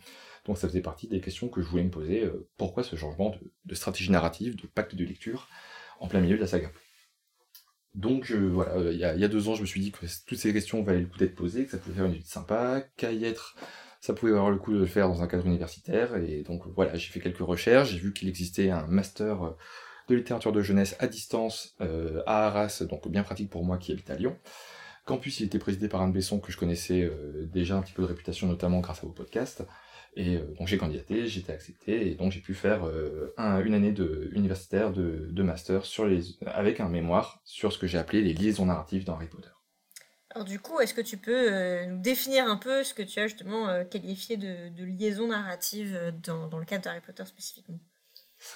Donc 0.46 0.58
ça 0.58 0.68
faisait 0.68 0.82
partie 0.82 1.08
des 1.08 1.22
questions 1.22 1.48
que 1.48 1.62
je 1.62 1.68
voulais 1.68 1.84
me 1.84 1.90
poser. 1.90 2.30
pourquoi 2.58 2.84
ce 2.84 2.96
changement 2.96 3.34
de, 3.66 3.76
stratégie 3.76 4.12
narrative, 4.12 4.56
de 4.56 4.68
pacte 4.68 4.96
de 4.96 5.06
lecture, 5.06 5.48
en 6.00 6.08
plein 6.08 6.20
milieu 6.20 6.36
de 6.36 6.42
la 6.42 6.48
saga 6.48 6.70
donc 7.96 8.32
voilà, 8.32 8.72
euh, 8.74 8.92
il 8.92 9.00
y, 9.00 9.04
a, 9.06 9.28
deux 9.28 9.50
ans, 9.50 9.56
je 9.56 9.62
me 9.62 9.68
suis 9.68 9.80
dit 9.80 9.92
que 9.92 10.06
toutes 10.26 10.38
ces 10.38 10.52
questions 10.52 10.82
valaient 10.82 11.02
le 11.02 11.06
coup 11.06 11.20
d'être 11.20 11.36
posées, 11.36 11.66
que 11.66 11.72
ça 11.72 11.78
pouvait 11.78 11.96
faire 11.96 12.06
une 12.06 12.14
étude 12.14 12.26
sympa, 12.26 12.82
qu'à 12.98 13.12
y 13.12 13.24
être, 13.24 13.56
ça 14.02 14.14
pouvait 14.14 14.32
avoir 14.32 14.50
le 14.50 14.58
coup 14.58 14.74
de 14.74 14.80
le 14.80 14.86
faire 14.88 15.08
dans 15.08 15.22
un 15.22 15.28
cadre 15.28 15.46
universitaire. 15.46 16.16
Et 16.18 16.42
donc 16.42 16.64
voilà, 16.76 16.96
j'ai 16.96 17.12
fait 17.12 17.20
quelques 17.20 17.38
recherches, 17.38 17.92
j'ai 17.92 18.00
vu 18.00 18.14
qu'il 18.14 18.28
existait 18.30 18.72
un 18.72 18.88
master 18.88 19.44
euh, 19.44 19.52
de 20.08 20.16
littérature 20.16 20.52
de 20.52 20.62
jeunesse 20.62 20.96
à 21.00 21.08
distance 21.08 21.76
euh, 21.82 22.22
à 22.26 22.48
Arras, 22.48 22.84
donc 22.90 23.08
bien 23.08 23.24
pratique 23.24 23.50
pour 23.50 23.64
moi 23.64 23.78
qui 23.78 23.92
habite 23.92 24.10
à 24.10 24.16
Lyon. 24.16 24.38
Campus, 25.06 25.40
il 25.42 25.46
était 25.46 25.60
présidé 25.60 25.90
par 25.90 26.02
Anne 26.02 26.14
Besson, 26.14 26.40
que 26.40 26.52
je 26.52 26.58
connaissais 26.58 27.12
déjà 27.52 27.76
un 27.76 27.82
petit 27.82 27.92
peu 27.92 28.04
de 28.04 28.08
réputation, 28.08 28.48
notamment 28.48 28.80
grâce 28.80 29.00
à 29.00 29.02
vos 29.02 29.12
podcasts. 29.12 29.66
Et 30.16 30.36
euh, 30.36 30.46
donc 30.58 30.68
j'ai 30.68 30.78
candidaté, 30.78 31.28
j'ai 31.28 31.40
été 31.40 31.52
accepté, 31.52 32.12
et 32.12 32.16
donc 32.16 32.32
j'ai 32.32 32.40
pu 32.40 32.54
faire 32.54 32.86
euh, 32.86 33.34
une 33.66 33.74
année 33.74 33.92
de, 33.92 34.30
universitaire 34.34 34.92
de, 34.92 35.44
master 35.44 35.86
sur 35.86 36.06
les, 36.06 36.22
avec 36.46 36.80
un 36.80 36.88
mémoire 36.88 37.42
sur 37.44 37.74
ce 37.74 37.78
que 37.78 37.88
j'ai 37.88 37.98
appelé 37.98 38.22
les 38.22 38.34
liaisons 38.34 38.66
narratives 38.66 39.06
dans 39.06 39.16
Harry 39.16 39.28
Potter. 39.28 39.50
Alors 40.30 40.46
du 40.46 40.60
coup, 40.60 40.80
est-ce 40.80 40.94
que 40.94 41.02
tu 41.02 41.18
peux 41.18 41.52
euh, 41.52 41.86
nous 41.88 42.00
définir 42.00 42.48
un 42.48 42.58
peu 42.58 42.84
ce 42.84 42.94
que 42.94 43.04
tu 43.04 43.20
as 43.20 43.28
justement 43.28 43.84
qualifié 43.86 44.38
de, 44.38 44.70
de, 44.70 44.84
liaison 44.84 45.28
narrative 45.28 46.14
dans, 46.24 46.48
dans 46.48 46.58
le 46.58 46.66
cadre 46.66 46.84
d'Harry 46.84 47.02
Potter 47.02 47.26
spécifiquement? 47.26 47.80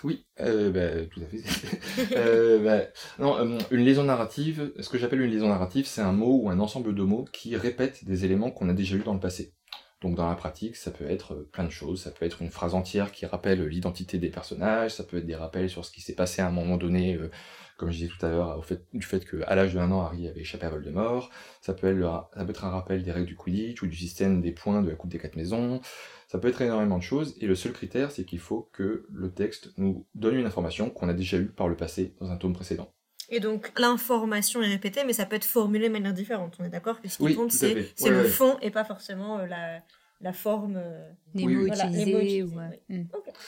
Oui, 0.03 0.25
bah, 0.38 1.06
tout 1.10 1.22
à 1.22 1.25
fait. 1.25 2.60
bah, 2.63 2.84
non, 3.20 3.58
une 3.72 3.86
liaison 3.86 4.03
narrative, 4.03 4.72
ce 4.79 4.89
que 4.89 4.98
j'appelle 4.98 5.22
une 5.22 5.32
liaison 5.32 5.50
narrative, 5.50 5.86
c'est 5.86 6.01
un 6.01 6.12
mot 6.12 6.41
ou 6.44 6.50
un 6.50 6.60
ensemble 6.60 6.94
de 6.94 7.03
mots 7.03 7.25
qui 7.32 7.56
répètent 7.56 8.06
des 8.06 8.25
éléments 8.25 8.51
qu'on 8.51 8.70
a 8.70 8.74
déjà 8.74 8.96
eu 8.96 9.03
dans 9.03 9.13
le 9.13 9.20
passé. 9.20 9.53
Donc 10.01 10.15
dans 10.15 10.29
la 10.29 10.36
pratique, 10.36 10.75
ça 10.75 10.91
peut 10.91 11.10
être 11.10 11.34
euh, 11.34 11.50
plein 11.51 11.63
de 11.63 11.72
choses, 11.72 12.03
ça 12.03 12.12
peut 12.12 12.25
être 12.25 12.41
une 12.41 12.51
phrase 12.51 12.75
entière 12.75 13.12
qui 13.12 13.25
rappelle 13.25 13.65
l'identité 13.65 14.20
des 14.20 14.29
personnages, 14.29 14.94
ça 14.94 15.03
peut 15.03 15.17
être 15.17 15.25
des 15.25 15.36
rappels 15.36 15.70
sur 15.70 15.86
ce 15.86 15.91
qui 15.91 16.01
s'est 16.01 16.13
passé 16.13 16.41
à 16.41 16.48
un 16.48 16.51
moment 16.51 16.77
donné, 16.77 17.15
euh, 17.15 17.32
comme 17.77 17.89
je 17.89 17.98
disais 17.98 18.12
tout 18.15 18.24
à 18.25 18.29
l'heure, 18.29 18.58
au 18.60 18.62
fait, 18.62 18.86
du 18.94 19.06
fait 19.06 19.25
l'âge 19.32 19.74
de 19.74 19.79
un 19.79 19.91
an, 19.91 20.01
Harry 20.01 20.27
avait 20.27 20.41
échappé 20.41 20.67
à 20.67 20.70
Voldemort, 20.70 21.32
ça 21.62 21.74
peut, 21.74 22.00
ça 22.01 22.46
peut 22.46 22.50
être 22.51 22.65
un 22.65 22.70
rappel 22.70 23.01
des 23.03 23.12
règles 23.12 23.27
du 23.27 23.36
Quidditch 23.36 23.82
ou 23.82 23.88
du 23.88 23.96
système 23.96 24.41
des 24.41 24.51
points 24.51 24.84
de 24.84 24.89
la 24.89 24.96
Coupe 24.96 25.10
des 25.10 25.20
Quatre 25.20 25.36
Maisons, 25.36 25.82
ça 26.27 26.39
peut 26.39 26.50
être 26.50 26.62
énormément 26.62 26.98
de 26.98 27.03
choses, 27.03 27.36
et 27.39 27.48
le 27.48 27.55
seul 27.55 27.72
critère, 27.72 28.12
c'est 28.12 28.25
qu'il 28.25 28.39
faut 28.39 28.69
que 28.74 29.05
le 29.10 29.31
texte 29.31 29.72
nous 29.77 30.05
donne 30.13 30.36
une 30.36 30.46
information 30.46 30.89
qu'on 30.89 31.10
a 31.10 31.13
déjà 31.13 31.38
eue 31.38 31.48
par 31.48 31.67
le 31.69 31.75
passé 31.75 32.15
dans 32.19 32.29
un 32.31 32.38
tome 32.38 32.53
précédent. 32.53 32.93
Et 33.29 33.39
donc 33.39 33.72
l'information 33.77 34.62
est 34.62 34.67
répétée, 34.67 35.03
mais 35.05 35.13
ça 35.13 35.25
peut 35.25 35.36
être 35.36 35.46
formulé 35.46 35.88
de 35.88 35.93
manière 35.93 36.13
différente. 36.13 36.55
On 36.60 36.63
est 36.63 36.69
d'accord? 36.69 37.01
Que 37.01 37.10
ce 37.10 37.17
qui 37.17 37.36
compte, 37.36 37.51
c'est 37.51 37.74
le 38.05 38.24
fond 38.25 38.57
et 38.62 38.72
pas 38.72 38.86
forcément 38.86 39.39
euh, 39.39 39.48
la, 39.48 39.81
la 40.21 40.33
forme. 40.33 40.75
Euh, 40.77 41.09
les 41.36 41.45
mots 41.45 41.67
utilisés. 41.67 42.43
Hmm. 42.43 43.03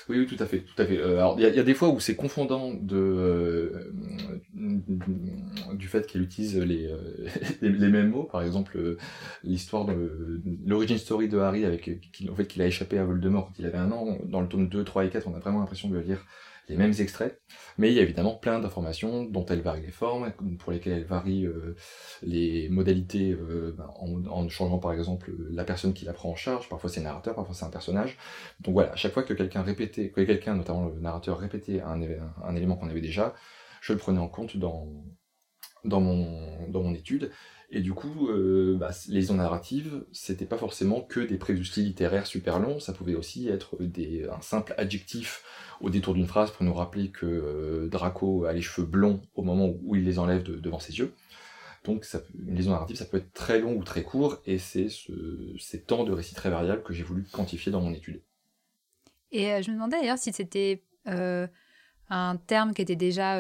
Oui, 0.10 0.20
oui, 0.20 0.28
tout 0.28 0.42
à 0.42 0.46
fait. 0.46 0.60
Tout 0.60 0.80
à 0.82 0.86
fait. 0.86 0.98
Euh, 0.98 1.18
alors, 1.18 1.40
il 1.40 1.44
y, 1.44 1.60
a 1.60 1.64
des 1.64 1.74
fois 1.74 1.90
où 1.90 2.00
c'est 2.00 2.16
confondant 2.16 2.74
de, 2.74 3.92
du 5.74 5.88
fait 5.88 6.06
qu'elle 6.06 6.22
utilise 6.22 6.58
les, 6.60 6.90
les, 7.62 7.90
mêmes 7.90 8.10
mots. 8.10 8.26
Par 8.26 8.44
exemple, 8.44 8.98
l'histoire 9.44 9.86
de 9.86 10.42
l'origine 10.66 10.98
story 10.98 11.28
de 11.28 11.40
Harry, 11.40 11.66
avec 11.66 11.90
en 12.30 12.36
fait, 12.36 12.46
qu'il 12.46 12.62
a 12.62 12.68
échappé 12.68 13.00
à 13.00 13.06
Voldemort 13.06 13.48
quand 13.48 13.60
il 13.60 13.66
avait 13.66 13.78
un 13.78 13.92
an. 13.92 14.18
Dans 14.26 14.42
le 14.42 14.48
tome 14.48 14.70
2, 14.70 14.84
3 14.84 15.06
et 15.06 15.10
4, 15.10 15.28
on 15.28 15.36
a 15.36 15.40
vraiment 15.40 15.60
l'impression 15.60 15.90
de 15.90 15.98
lire 15.98 16.24
les 16.70 16.78
mêmes 16.78 16.94
extraits, 17.00 17.42
mais 17.78 17.90
il 17.92 17.96
y 17.96 18.00
a 18.00 18.04
évidemment 18.04 18.36
plein 18.36 18.60
d'informations 18.60 19.26
dont 19.26 19.46
elle 19.48 19.62
varie 19.62 19.82
les 19.82 19.92
formes, 19.92 20.32
pour 20.60 20.72
lesquelles 20.72 20.94
elle 20.94 21.06
varie 21.06 21.46
euh, 21.46 21.76
les 22.22 22.70
modalités 22.70 23.32
euh, 23.32 23.74
ben, 23.76 23.90
en, 23.98 24.48
changeant 24.48 24.78
par 24.78 24.94
exemple 24.94 25.32
la 25.50 25.64
personne 25.64 25.94
qui 25.94 26.06
la 26.06 26.14
prend 26.14 26.30
en 26.30 26.36
charge, 26.36 26.70
parfois 26.70 26.90
c'est 26.90 27.02
narrateur, 27.02 27.36
parfois 27.36 27.56
c'est 27.56 27.66
un 27.66 27.70
personnage. 27.70 28.18
Donc 28.62 28.74
voilà, 28.74 28.94
à 28.94 28.96
chaque 28.96 29.14
fois 29.14 29.24
que 29.24 29.34
quelqu'un 29.34 29.64
répétait, 29.64 30.12
que 30.12 30.22
quelqu'un, 30.22 30.56
notamment 30.56 30.88
le 30.88 31.00
narrateur, 31.02 31.40
répétait 31.40 31.82
un, 31.82 32.02
élément 32.56 32.76
qu'on 32.78 32.90
avait 32.90 33.02
déjà, 33.02 33.34
je 33.82 33.94
le 33.94 34.00
prenais 34.00 34.20
en 34.20 34.30
compte 34.30 34.56
dans 34.56 34.86
mon 35.84 36.94
étude, 36.94 37.32
Et 37.72 37.82
du 37.82 37.94
coup, 37.94 38.30
euh, 38.30 38.78
bah, 38.78 38.90
les 39.08 39.16
liaisons 39.20 39.36
narratives, 39.36 40.04
c'était 40.12 40.46
pas 40.46 40.58
forcément 40.58 41.02
que 41.02 41.20
des 41.20 41.38
prérequis 41.38 41.84
littéraires 41.84 42.26
super 42.26 42.60
longs, 42.60 42.80
ça 42.80 42.94
pouvait 42.94 43.14
aussi 43.14 43.48
être 43.48 43.78
des, 43.80 44.28
un 44.28 44.42
simple 44.42 44.74
adjectif 44.78 45.44
au 45.80 45.92
détour 45.92 46.16
d'une 46.16 46.26
phrase 46.26 46.50
pour 46.50 46.66
nous 46.66 46.74
rappeler 46.74 47.10
que 47.10 47.28
euh, 47.28 47.88
Draco 47.88 48.46
a 48.46 48.54
les 48.54 48.62
cheveux 48.62 48.88
blonds 48.88 49.22
au 49.36 49.44
moment 49.44 49.72
où 49.84 49.96
il 49.96 50.04
les 50.04 50.18
enlève 50.18 50.42
devant 50.44 50.80
ses 50.80 50.98
yeux. 50.98 51.14
Donc 51.84 52.06
une 52.48 52.56
liaison 52.56 52.72
narrative, 52.72 52.96
ça 52.96 53.06
peut 53.06 53.18
être 53.18 53.32
très 53.34 53.60
long 53.60 53.76
ou 53.76 53.84
très 53.84 54.02
court, 54.02 54.42
et 54.46 54.58
c'est 54.58 54.90
ce, 54.90 55.12
ces 55.60 55.82
temps 55.82 56.04
de 56.04 56.12
récit 56.12 56.34
très 56.34 56.50
variables 56.50 56.82
que 56.82 56.94
j'ai 56.94 57.04
voulu 57.04 57.24
quantifier 57.32 57.72
dans 57.72 57.82
mon 57.82 57.94
étude. 57.94 58.22
Et 59.32 59.54
euh, 59.54 59.62
je 59.62 59.70
me 59.70 59.76
demandais 59.76 59.98
d'ailleurs 60.02 60.18
si 60.18 60.34
c'était 60.34 60.84
un 61.06 62.38
terme 62.48 62.74
qui 62.74 62.82
était 62.82 62.96
déjà 62.96 63.40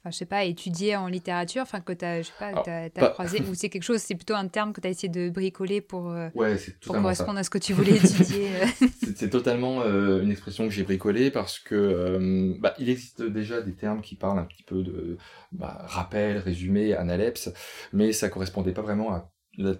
enfin, 0.00 0.10
je 0.10 0.16
sais 0.16 0.26
pas, 0.26 0.44
étudié 0.44 0.96
en 0.96 1.08
littérature, 1.08 1.62
enfin, 1.62 1.80
que 1.80 1.92
tu 1.92 2.04
as, 2.04 2.22
je 2.22 2.28
sais 2.28 2.32
pas, 2.38 2.62
as, 2.62 3.08
croisé, 3.10 3.42
ou 3.42 3.54
c'est 3.54 3.68
quelque 3.68 3.82
chose, 3.82 3.98
c'est 3.98 4.14
plutôt 4.14 4.34
un 4.34 4.48
terme 4.48 4.72
que 4.72 4.80
tu 4.80 4.86
as 4.86 4.90
essayé 4.90 5.10
de 5.10 5.28
bricoler 5.28 5.82
pour, 5.82 6.10
euh, 6.10 6.28
pour 6.82 6.96
correspondre 6.96 7.38
à 7.38 7.44
ce 7.44 7.50
que 7.50 7.58
tu 7.58 7.74
voulais 7.74 7.96
étudier 7.96 8.48
euh. 8.62 8.86
C'est 9.16 9.28
totalement 9.28 9.82
euh, 9.82 10.22
une 10.22 10.30
expression 10.30 10.64
que 10.64 10.72
j'ai 10.72 10.84
bricolée 10.84 11.30
parce 11.30 11.58
que 11.58 12.56
bah, 12.60 12.74
il 12.78 12.88
existe 12.88 13.22
déjà 13.22 13.60
des 13.60 13.74
termes 13.74 14.00
qui 14.00 14.14
parlent 14.14 14.38
un 14.38 14.44
petit 14.44 14.62
peu 14.62 14.82
de 14.82 15.18
bah, 15.52 15.84
rappel, 15.86 16.38
résumé, 16.38 16.94
analepse, 16.94 17.52
mais 17.92 18.12
ça 18.12 18.30
correspondait 18.30 18.72
pas 18.72 18.82
vraiment 18.82 19.12
à 19.12 19.30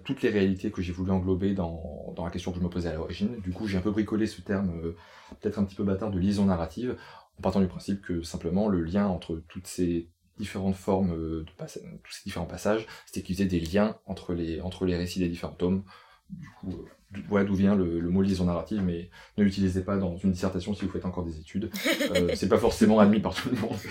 toutes 0.03 0.21
les 0.21 0.29
réalités 0.29 0.69
que 0.69 0.83
j'ai 0.83 0.91
voulu 0.91 1.09
englober 1.11 1.55
dans, 1.55 2.13
dans, 2.15 2.25
la 2.25 2.29
question 2.29 2.51
que 2.51 2.59
je 2.59 2.63
me 2.63 2.69
posais 2.69 2.89
à 2.89 2.93
l'origine. 2.93 3.39
Du 3.41 3.51
coup, 3.51 3.65
j'ai 3.65 3.79
un 3.79 3.81
peu 3.81 3.89
bricolé 3.89 4.27
ce 4.27 4.41
terme, 4.41 4.93
peut-être 5.39 5.57
un 5.57 5.63
petit 5.63 5.75
peu 5.75 5.83
bâtard, 5.83 6.11
de 6.11 6.19
liaison 6.19 6.45
narrative, 6.45 6.97
en 7.41 7.43
partant 7.43 7.59
du 7.59 7.67
principe 7.67 8.03
que 8.03 8.21
simplement 8.21 8.67
le 8.67 8.83
lien 8.83 9.07
entre 9.07 9.41
toutes 9.47 9.65
ces 9.65 10.07
différentes 10.37 10.75
formes 10.75 11.11
euh, 11.11 11.43
de 11.43 11.51
passage, 11.57 11.81
tous 12.03 12.13
ces 12.13 12.21
différents 12.23 12.45
passages, 12.45 12.85
c'était 13.07 13.23
qu'ils 13.23 13.35
faisaient 13.35 13.47
des 13.47 13.59
liens 13.59 13.97
entre 14.05 14.35
les, 14.35 14.61
entre 14.61 14.85
les 14.85 14.95
récits 14.95 15.17
des 15.17 15.27
différents 15.27 15.53
tomes. 15.53 15.83
Du 16.29 16.47
coup, 16.59 16.71
euh, 16.71 17.19
voilà 17.27 17.43
d'où 17.43 17.55
vient 17.55 17.73
le, 17.73 17.99
mot 18.09 18.21
liaison 18.21 18.45
narrative, 18.45 18.83
mais 18.83 19.09
ne 19.37 19.43
l'utilisez 19.43 19.83
pas 19.83 19.97
dans 19.97 20.17
une 20.17 20.31
dissertation 20.31 20.75
si 20.75 20.85
vous 20.85 20.91
faites 20.91 21.05
encore 21.05 21.25
des 21.25 21.39
études. 21.39 21.71
Euh, 22.15 22.29
c'est 22.35 22.47
pas 22.47 22.59
forcément 22.59 22.99
admis 22.99 23.19
par 23.19 23.33
tout 23.33 23.49
le 23.49 23.57
monde. 23.57 23.77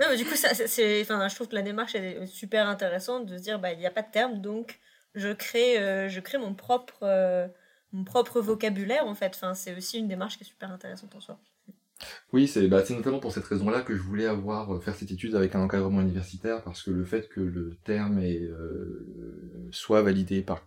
Non, 0.00 0.06
mais 0.10 0.16
du 0.16 0.24
coup, 0.24 0.34
ça, 0.34 0.52
c'est, 0.54 1.02
enfin, 1.02 1.28
je 1.28 1.34
trouve 1.36 1.46
que 1.46 1.54
la 1.54 1.62
démarche 1.62 1.94
est 1.94 2.26
super 2.26 2.66
intéressante 2.66 3.26
de 3.26 3.38
se 3.38 3.42
dire, 3.44 3.60
bah, 3.60 3.72
il 3.72 3.78
n'y 3.78 3.86
a 3.86 3.92
pas 3.92 4.02
de 4.02 4.10
terme, 4.10 4.40
donc 4.40 4.80
je 5.14 5.32
crée, 5.32 5.76
je 6.10 6.18
crée 6.18 6.36
mon 6.36 6.52
propre, 6.52 7.48
mon 7.92 8.02
propre 8.02 8.40
vocabulaire, 8.40 9.06
en 9.06 9.14
fait. 9.14 9.30
Enfin, 9.36 9.54
c'est 9.54 9.72
aussi 9.76 10.00
une 10.00 10.08
démarche 10.08 10.36
qui 10.36 10.42
est 10.42 10.48
super 10.48 10.72
intéressante 10.72 11.14
en 11.14 11.20
soi. 11.20 11.38
Oui, 12.32 12.50
bah, 12.68 12.84
c'est 12.84 12.94
notamment 12.94 13.20
pour 13.20 13.32
cette 13.32 13.44
raison-là 13.44 13.82
que 13.82 13.96
je 13.96 14.02
voulais 14.02 14.26
avoir 14.26 14.74
euh, 14.74 14.80
faire 14.80 14.94
cette 14.94 15.10
étude 15.10 15.34
avec 15.34 15.54
un 15.54 15.60
encadrement 15.60 16.00
universitaire, 16.00 16.62
parce 16.62 16.82
que 16.82 16.90
le 16.90 17.04
fait 17.04 17.28
que 17.28 17.40
le 17.40 17.76
terme 17.84 18.20
euh, 18.22 19.68
soit 19.70 20.02
validé 20.02 20.42
par 20.42 20.66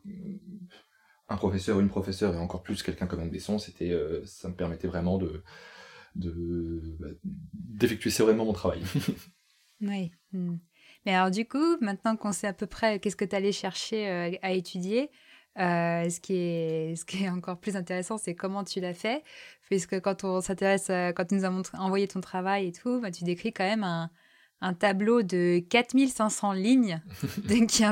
un 1.29 1.37
professeur, 1.37 1.79
une 1.79 1.89
professeure, 1.89 2.33
et 2.33 2.37
encore 2.37 2.63
plus 2.63 2.83
quelqu'un 2.83 3.07
comme 3.07 3.19
Anne 3.19 3.59
c'était, 3.59 3.91
euh, 3.91 4.25
ça 4.25 4.49
me 4.49 4.55
permettait 4.55 4.87
vraiment 4.87 5.17
de, 5.17 5.43
bah, 6.15 7.07
d'effectuer 7.53 8.09
sereinement 8.09 8.45
mon 8.45 8.53
travail. 8.53 8.81
oui. 9.81 10.11
Hmm. 10.31 10.57
Mais 11.05 11.13
alors 11.13 11.31
du 11.31 11.47
coup, 11.47 11.77
maintenant 11.79 12.17
qu'on 12.17 12.31
sait 12.31 12.47
à 12.47 12.53
peu 12.53 12.67
près 12.67 12.99
qu'est-ce 12.99 13.15
que 13.15 13.25
tu 13.25 13.35
allais 13.35 13.51
chercher 13.53 14.37
à 14.41 14.51
étudier, 14.51 15.09
euh, 15.59 16.09
ce, 16.09 16.19
qui 16.19 16.35
est, 16.35 16.95
ce 16.95 17.05
qui 17.05 17.23
est 17.23 17.29
encore 17.29 17.59
plus 17.59 17.75
intéressant, 17.75 18.17
c'est 18.17 18.35
comment 18.35 18.63
tu 18.63 18.79
l'as 18.79 18.93
fait. 18.93 19.23
Puisque 19.63 19.99
quand 19.99 20.23
on 20.23 20.41
s'intéresse, 20.41 20.87
quand 20.87 21.25
tu 21.25 21.35
nous 21.35 21.45
as 21.45 21.51
envoyé 21.79 22.07
ton 22.07 22.21
travail 22.21 22.67
et 22.67 22.71
tout, 22.71 23.01
bah, 23.01 23.11
tu 23.11 23.23
décris 23.25 23.51
quand 23.51 23.65
même 23.65 23.83
un, 23.83 24.09
un 24.61 24.73
tableau 24.73 25.21
de 25.21 25.59
4500 25.69 26.53
lignes 26.53 27.01
qui, 27.67 27.83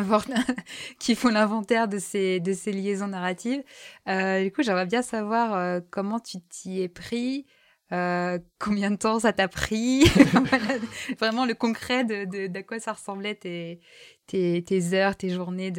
qui, 1.00 1.16
font 1.16 1.30
l'inventaire 1.30 1.88
de 1.88 2.00
ces, 2.00 2.40
de 2.40 2.54
ces 2.54 2.72
liaisons 2.72 3.08
narratives. 3.08 3.64
Euh, 4.08 4.44
du 4.44 4.52
coup, 4.52 4.64
j'aimerais 4.64 4.88
bien 4.88 5.02
savoir 5.02 5.54
euh, 5.54 5.80
comment 5.92 6.20
tu 6.20 6.40
t'y 6.42 6.82
es 6.82 6.90
pris, 6.90 7.46
euh, 7.92 8.40
combien 8.58 8.90
de 8.90 8.96
temps 8.96 9.20
ça 9.20 9.32
t'a 9.32 9.48
pris 9.48 10.06
Vraiment 11.20 11.46
le 11.46 11.54
concret 11.54 12.04
de, 12.04 12.26
de, 12.26 12.48
de, 12.48 12.62
quoi 12.62 12.80
ça 12.80 12.94
ressemblait 12.94 13.36
tes, 13.36 13.80
tes, 14.28 14.94
heures, 14.94 15.16
tes 15.16 15.30
journées 15.30 15.70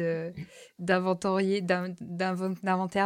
d'inventaire 0.79 1.49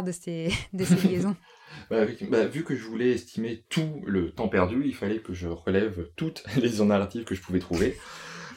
de 0.03 0.12
ces, 0.12 0.51
de 0.74 0.84
ces 0.84 1.08
liaisons? 1.08 1.36
Bah, 1.89 2.05
bah, 2.29 2.46
vu 2.46 2.65
que 2.65 2.75
je 2.75 2.84
voulais 2.84 3.12
estimer 3.12 3.63
tout 3.70 4.01
le 4.05 4.31
temps 4.31 4.50
perdu, 4.50 4.81
il 4.84 4.93
fallait 4.93 5.20
que 5.20 5.34
je 5.34 5.48
relève 5.48 6.10
toutes 6.17 6.43
les 6.55 6.63
liaisons 6.63 6.88
narratives 6.88 7.24
que 7.24 7.34
je 7.34 7.41
pouvais 7.41 7.60
trouver. 7.60 7.98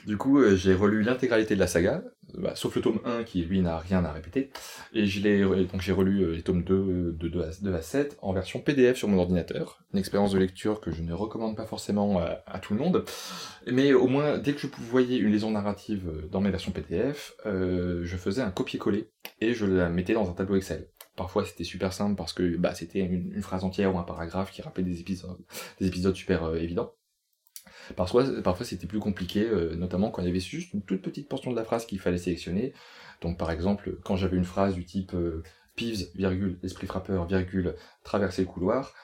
Du 0.04 0.16
coup, 0.16 0.40
euh, 0.40 0.56
j'ai 0.56 0.74
relu 0.74 1.02
l'intégralité 1.02 1.54
de 1.54 1.60
la 1.60 1.68
saga, 1.68 2.02
bah, 2.38 2.52
sauf 2.54 2.74
le 2.76 2.82
tome 2.82 3.00
1 3.04 3.24
qui 3.24 3.42
lui 3.42 3.60
n'a 3.60 3.78
rien 3.78 4.04
à 4.04 4.12
répéter. 4.12 4.50
Et 4.92 5.04
donc 5.04 5.80
j'ai 5.80 5.92
relu 5.92 6.22
euh, 6.22 6.32
les 6.34 6.42
tomes 6.42 6.62
2 6.62 7.16
de 7.18 7.28
2 7.28 7.74
à, 7.74 7.82
7 7.82 8.18
en 8.22 8.32
version 8.32 8.60
PDF 8.60 8.96
sur 8.96 9.08
mon 9.08 9.18
ordinateur. 9.18 9.78
Une 9.92 9.98
expérience 9.98 10.32
de 10.32 10.38
lecture 10.38 10.80
que 10.80 10.90
je 10.90 11.02
ne 11.02 11.12
recommande 11.12 11.56
pas 11.56 11.66
forcément 11.66 12.18
à, 12.18 12.58
tout 12.58 12.74
le 12.74 12.80
monde. 12.80 13.04
Mais 13.70 13.92
au 13.92 14.06
moins, 14.06 14.38
dès 14.38 14.52
que 14.52 14.60
je 14.60 14.66
voyais 14.90 15.18
une 15.18 15.32
liaison 15.32 15.50
narrative 15.50 16.08
euh, 16.08 16.28
dans 16.30 16.40
mes 16.40 16.50
versions 16.50 16.72
PDF, 16.72 17.34
je 17.44 18.16
faisais 18.16 18.42
un 18.42 18.50
copier-coller 18.50 19.10
et 19.40 19.54
je 19.54 19.66
la 19.66 19.88
mettais 19.88 20.14
dans 20.14 20.28
un 20.28 20.34
tableau 20.34 20.56
Excel. 20.56 20.88
Parfois 21.16 21.44
c'était 21.44 21.64
super 21.64 21.92
simple 21.92 22.16
parce 22.16 22.32
que 22.32 22.56
bah, 22.56 22.74
c'était 22.74 23.00
une, 23.00 23.40
phrase 23.42 23.62
entière 23.64 23.94
ou 23.94 23.98
un 23.98 24.02
paragraphe 24.02 24.50
qui 24.50 24.62
rappelait 24.62 24.84
des 24.84 25.00
épisodes 25.00 26.16
super 26.16 26.54
évidents. 26.56 26.92
Parfois, 27.96 28.24
parfois 28.42 28.66
c'était 28.66 28.86
plus 28.86 28.98
compliqué, 28.98 29.46
euh, 29.46 29.74
notamment 29.76 30.10
quand 30.10 30.22
il 30.22 30.26
y 30.26 30.30
avait 30.30 30.40
juste 30.40 30.72
une 30.72 30.82
toute 30.82 31.02
petite 31.02 31.28
portion 31.28 31.50
de 31.50 31.56
la 31.56 31.64
phrase 31.64 31.86
qu'il 31.86 32.00
fallait 32.00 32.18
sélectionner. 32.18 32.72
Donc 33.20 33.38
par 33.38 33.50
exemple, 33.50 33.98
quand 34.04 34.16
j'avais 34.16 34.36
une 34.36 34.44
phrase 34.44 34.74
du 34.74 34.84
type 34.84 35.14
euh, 35.14 35.42
Peeves, 35.76 36.08
virgule, 36.14 36.58
esprit 36.62 36.86
frappeur, 36.86 37.26
virgule, 37.26 37.74
traverser 38.02 38.42
le 38.42 38.48
couloir, 38.48 38.94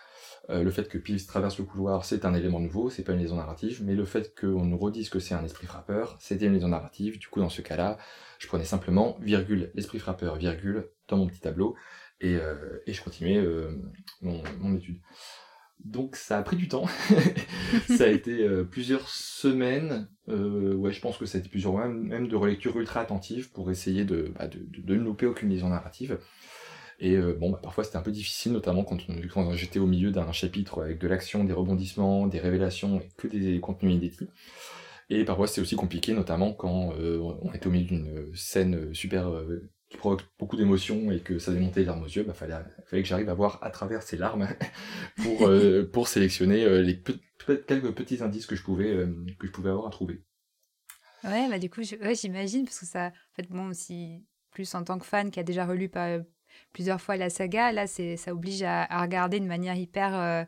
euh, 0.49 0.62
le 0.62 0.70
fait 0.70 0.88
que 0.88 0.99
Peeves 0.99 1.26
traverse 1.26 1.58
le 1.58 1.64
couloir, 1.64 2.04
c'est 2.04 2.25
un 2.25 2.34
élément 2.34 2.60
nouveau, 2.60 2.90
c'est 2.90 3.02
pas 3.02 3.12
une 3.12 3.20
liaison 3.20 3.37
narrative, 3.37 3.82
mais 3.84 3.94
le 3.94 4.04
fait 4.04 4.34
qu'on 4.38 4.64
nous 4.64 4.78
redise 4.78 5.10
que 5.10 5.18
c'est 5.18 5.34
un 5.34 5.44
esprit 5.44 5.66
frappeur, 5.66 6.16
c'était 6.20 6.46
une 6.46 6.54
liaison 6.54 6.68
narrative, 6.68 7.18
du 7.18 7.28
coup 7.28 7.40
dans 7.40 7.49
ce 7.49 7.62
cas-là, 7.62 7.99
je 8.38 8.46
prenais 8.46 8.64
simplement 8.64 9.18
virgule, 9.20 9.70
l'esprit 9.75 9.99
frappeur, 9.99 10.37
virgule, 10.37 10.88
dans 11.08 11.16
mon 11.16 11.26
petit 11.26 11.40
tableau, 11.40 11.76
et, 12.20 12.38
je 12.87 13.02
continuais 13.02 13.42
mon 14.20 14.76
étude. 14.76 15.00
Donc 15.84 16.16
ça 16.16 16.38
a 16.38 16.42
pris 16.42 16.56
du 16.56 16.68
temps. 16.68 16.87
ça 17.96 18.04
a 18.04 18.08
été 18.08 18.42
euh, 18.42 18.64
plusieurs 18.64 19.08
semaines. 19.08 20.08
Euh, 20.28 20.75
ouais, 20.75 20.92
je 20.92 21.00
pense 21.00 21.16
que 21.16 21.26
ça 21.26 21.38
a 21.38 21.40
été 21.40 21.49
plusieurs 21.49 21.72
mois, 21.72 21.88
même 21.88 22.28
de 22.28 22.37
relecture 22.37 22.76
ultra 22.78 23.00
attentive 23.00 23.50
pour 23.50 23.70
essayer 23.70 24.04
de, 24.04 24.32
bah, 24.38 24.46
de, 24.46 24.94
ne 24.94 25.00
louper 25.00 25.26
aucune 25.26 25.49
liaison 25.49 25.68
narrative. 25.68 26.18
Et 26.99 27.16
euh, 27.16 27.32
bon, 27.32 27.50
bah, 27.50 27.60
parfois 27.62 27.84
c'était 27.84 27.96
un 27.96 28.02
peu 28.02 28.12
difficile, 28.12 28.52
notamment 28.52 28.84
quand, 28.84 28.99
j'étais 29.54 29.78
au 29.78 29.87
milieu 29.87 30.10
d'un 30.10 30.32
chapitre 30.32 30.82
avec 30.82 30.99
de 30.99 31.08
l'action, 31.08 31.44
des 31.44 31.54
rebondissements, 31.54 32.26
des 32.26 32.40
révélations 32.40 33.00
et 33.00 33.08
que 33.16 33.26
des 33.26 33.58
contenus 33.60 33.94
inédits. 33.94 34.28
Et 35.08 35.25
parfois 35.25 35.46
c'était 35.46 35.62
aussi 35.62 35.76
compliqué, 35.76 36.12
notamment 36.12 36.52
quand 36.52 36.92
on 36.94 37.52
était 37.52 37.66
au 37.66 37.70
milieu 37.70 37.87
d'une 37.87 38.30
scène 38.34 38.94
super 38.94 39.28
qui 39.90 39.97
provoque 39.97 40.23
beaucoup 40.38 40.56
d'émotions 40.56 41.11
et 41.11 41.18
que 41.18 41.38
ça 41.38 41.52
démontait 41.52 41.80
les 41.80 41.87
larmes 41.87 42.04
aux 42.04 42.09
yeux, 42.09 42.23
bah 42.23 42.32
fallait, 42.32 42.54
fallait 42.87 43.02
que 43.02 43.09
j'arrive 43.09 43.28
à 43.28 43.35
voir 43.35 43.59
à 43.61 43.70
travers 43.70 44.02
ces 44.02 44.16
larmes 44.16 44.49
pour 45.23 45.49
euh, 45.49 45.82
pour 45.92 46.09
sélectionner 46.09 46.64
euh, 46.64 46.80
les 46.80 47.02
quelques 47.66 47.92
petits 47.92 48.23
indices 48.23 48.47
que 48.47 48.54
je 48.54 48.62
pouvais 48.62 48.94
euh, 48.94 49.12
que 49.38 49.49
je 49.49 49.52
pouvais 49.52 49.70
avoir 49.70 49.88
à 49.88 49.90
trouver. 49.90 50.23
Ouais, 51.25 51.49
bah 51.50 51.59
du 51.59 51.68
coup, 51.68 51.82
j'imagine 51.82 52.64
parce 52.64 52.78
que 52.78 52.87
ça, 52.87 53.09
en 53.09 53.35
fait, 53.35 53.50
bon, 53.50 53.75
si 53.75 54.25
plus 54.52 54.75
en 54.75 54.85
tant 54.85 54.99
que 54.99 55.04
fan 55.04 55.30
qui 55.30 55.38
a 55.38 55.42
déjà 55.42 55.66
relu 55.66 55.90
pas, 55.90 56.18
plusieurs 56.73 57.00
fois 57.00 57.16
la 57.16 57.28
saga, 57.28 57.73
là, 57.73 57.87
c'est 57.87 58.16
ça 58.16 58.32
oblige 58.32 58.62
à, 58.62 58.85
à, 58.85 59.02
regarder 59.02 59.38
de 59.38 59.44
manière 59.44 59.75
hyper 59.75 60.47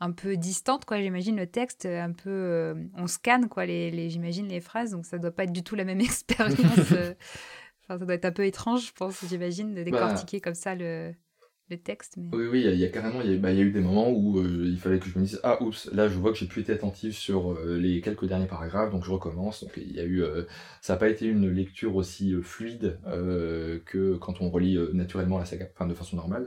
un 0.00 0.10
peu 0.10 0.36
distante, 0.36 0.84
quoi. 0.84 1.00
J'imagine 1.00 1.36
le 1.36 1.46
texte 1.46 1.86
un 1.86 2.10
peu, 2.10 2.74
on 2.96 3.06
scanne 3.06 3.48
quoi, 3.48 3.66
les, 3.66 3.92
les 3.92 4.10
j'imagine 4.10 4.48
les 4.48 4.60
phrases, 4.60 4.90
donc 4.90 5.06
ça 5.06 5.18
doit 5.18 5.30
pas 5.30 5.44
être 5.44 5.52
du 5.52 5.62
tout 5.62 5.76
la 5.76 5.84
même 5.84 6.00
expérience 6.00 6.92
ça 7.98 8.04
doit 8.04 8.14
être 8.14 8.24
un 8.24 8.32
peu 8.32 8.44
étrange, 8.44 8.86
je 8.86 8.92
pense, 8.92 9.24
j'imagine, 9.28 9.74
de 9.74 9.82
bah, 9.82 9.84
décortiquer 9.84 10.40
comme 10.40 10.54
ça 10.54 10.74
le, 10.74 11.12
le 11.70 11.76
texte. 11.76 12.16
Oui, 12.32 12.46
oui, 12.46 12.62
il 12.64 12.78
y, 12.78 12.84
a 12.84 12.88
carrément, 12.88 13.20
il 13.20 13.32
y, 13.32 13.36
bah, 13.36 13.52
y, 13.52 13.58
a 13.58 13.62
eu 13.62 13.72
des 13.72 13.80
moments 13.80 14.10
où 14.10 14.38
euh, 14.38 14.64
il 14.64 14.78
fallait 14.78 14.98
que 14.98 15.08
je 15.08 15.18
me 15.18 15.24
dise 15.24 15.40
ah 15.42 15.60
oups, 15.62 15.90
là 15.92 16.08
je 16.08 16.14
vois 16.14 16.32
que 16.32 16.38
j'ai 16.38 16.46
plus 16.46 16.62
été 16.62 16.72
attentif 16.72 17.16
sur 17.16 17.52
euh, 17.52 17.76
les 17.78 18.00
quelques 18.00 18.26
derniers 18.26 18.46
paragraphes, 18.46 18.92
donc 18.92 19.04
je 19.04 19.10
recommence. 19.10 19.64
Donc 19.64 19.72
il 19.76 19.92
y 19.92 20.00
a 20.00 20.04
eu, 20.04 20.22
euh, 20.22 20.44
ça 20.80 20.92
n'a 20.92 20.98
pas 20.98 21.08
été 21.08 21.26
une 21.26 21.50
lecture 21.50 21.96
aussi 21.96 22.34
fluide 22.42 22.98
que 23.84 24.16
quand 24.16 24.40
on 24.40 24.50
relit 24.50 24.78
naturellement 24.92 25.38
la 25.38 25.44
saga, 25.44 25.66
enfin 25.74 25.86
de 25.86 25.94
façon 25.94 26.16
normale. 26.16 26.46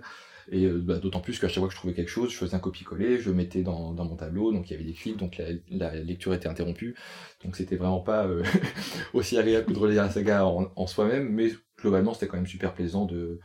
Et 0.51 0.65
euh, 0.65 0.79
bah, 0.79 0.97
d'autant 0.99 1.21
plus 1.21 1.39
qu'à 1.39 1.47
chaque 1.47 1.59
fois 1.59 1.67
que 1.67 1.73
je 1.73 1.79
trouvais 1.79 1.93
quelque 1.93 2.09
chose, 2.09 2.31
je 2.31 2.37
faisais 2.37 2.55
un 2.55 2.59
copier-coller, 2.59 3.19
je 3.19 3.31
mettais 3.31 3.61
dans, 3.61 3.93
mon 3.93 4.15
tableau, 4.15 4.51
donc 4.51 4.69
il 4.69 4.73
y 4.73 4.75
avait 4.75 4.83
des 4.83 4.93
clics, 4.93 5.17
donc 5.17 5.41
la, 5.69 5.95
lecture 5.95 6.33
était 6.33 6.49
interrompue. 6.49 6.95
Donc 7.43 7.55
c'était 7.55 7.75
vraiment 7.75 8.01
pas 8.01 8.25
euh, 8.25 8.43
aussi 9.13 9.37
agréable 9.37 9.67
que 9.67 9.73
de 9.73 9.79
relire 9.79 10.03
la 10.03 10.09
saga 10.09 10.45
en, 10.45 10.87
soi-même, 10.87 11.29
mais 11.29 11.51
globalement 11.79 12.13
c'était 12.13 12.27
quand 12.27 12.37
même 12.37 12.47
super 12.47 12.73
plaisant 12.73 13.05
de, 13.05 13.39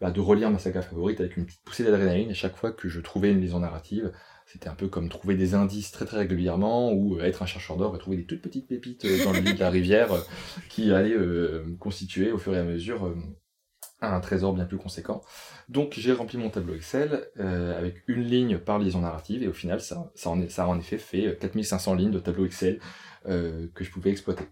bah, 0.00 0.10
de 0.10 0.20
relire 0.20 0.50
ma 0.50 0.58
saga 0.58 0.82
favorite 0.82 1.20
avec 1.20 1.36
une 1.36 1.46
petite 1.46 1.62
poussée 1.64 1.84
d'adrénaline 1.84 2.30
à 2.30 2.34
chaque 2.34 2.56
fois 2.56 2.72
que 2.72 2.88
je 2.88 3.00
trouvais 3.00 3.32
une 3.32 3.40
liaison 3.40 3.60
narrative. 3.60 4.12
C'était 4.46 4.68
un 4.68 4.74
peu 4.74 4.88
comme 4.88 5.10
trouver 5.10 5.34
des 5.34 5.54
indices 5.54 5.90
très 5.90 6.06
très 6.06 6.18
régulièrement 6.18 6.92
ou 6.92 7.20
être 7.20 7.42
un 7.42 7.46
chercheur 7.46 7.76
d'or 7.76 7.94
et 7.94 7.98
trouver 7.98 8.16
des 8.16 8.24
toutes 8.24 8.40
petites 8.40 8.66
pépites 8.66 9.06
dans 9.24 9.32
le 9.32 9.40
lit 9.40 9.52
de 9.52 9.60
la 9.60 9.68
rivière 9.68 10.08
qui 10.70 10.90
allaient 10.90 11.18
constituer 11.78 12.32
au 12.32 12.38
fur 12.38 12.54
et 12.54 12.58
à 12.58 12.64
mesure 12.64 13.14
un 14.00 14.20
trésor 14.20 14.52
bien 14.52 14.64
plus 14.64 14.78
conséquent. 14.78 15.22
Donc 15.68 15.94
j'ai 15.94 16.12
rempli 16.12 16.38
mon 16.38 16.50
tableau 16.50 16.74
Excel 16.74 17.28
avec 17.38 18.02
une 18.08 18.22
ligne 18.22 18.58
par 18.58 18.78
liaison 18.78 19.00
narrative 19.00 19.42
et 19.42 19.48
au 19.48 19.52
final 19.52 19.80
ça, 19.80 20.10
ça, 20.14 20.30
en, 20.30 20.48
ça 20.48 20.64
a 20.64 20.66
en 20.66 20.78
effet 20.78 20.98
fait 20.98 21.36
4500 21.38 21.94
lignes 21.94 22.10
de 22.10 22.20
tableau 22.20 22.46
Excel 22.46 22.80
que 23.24 23.84
je 23.84 23.90
pouvais 23.90 24.10
exploiter. 24.10 24.44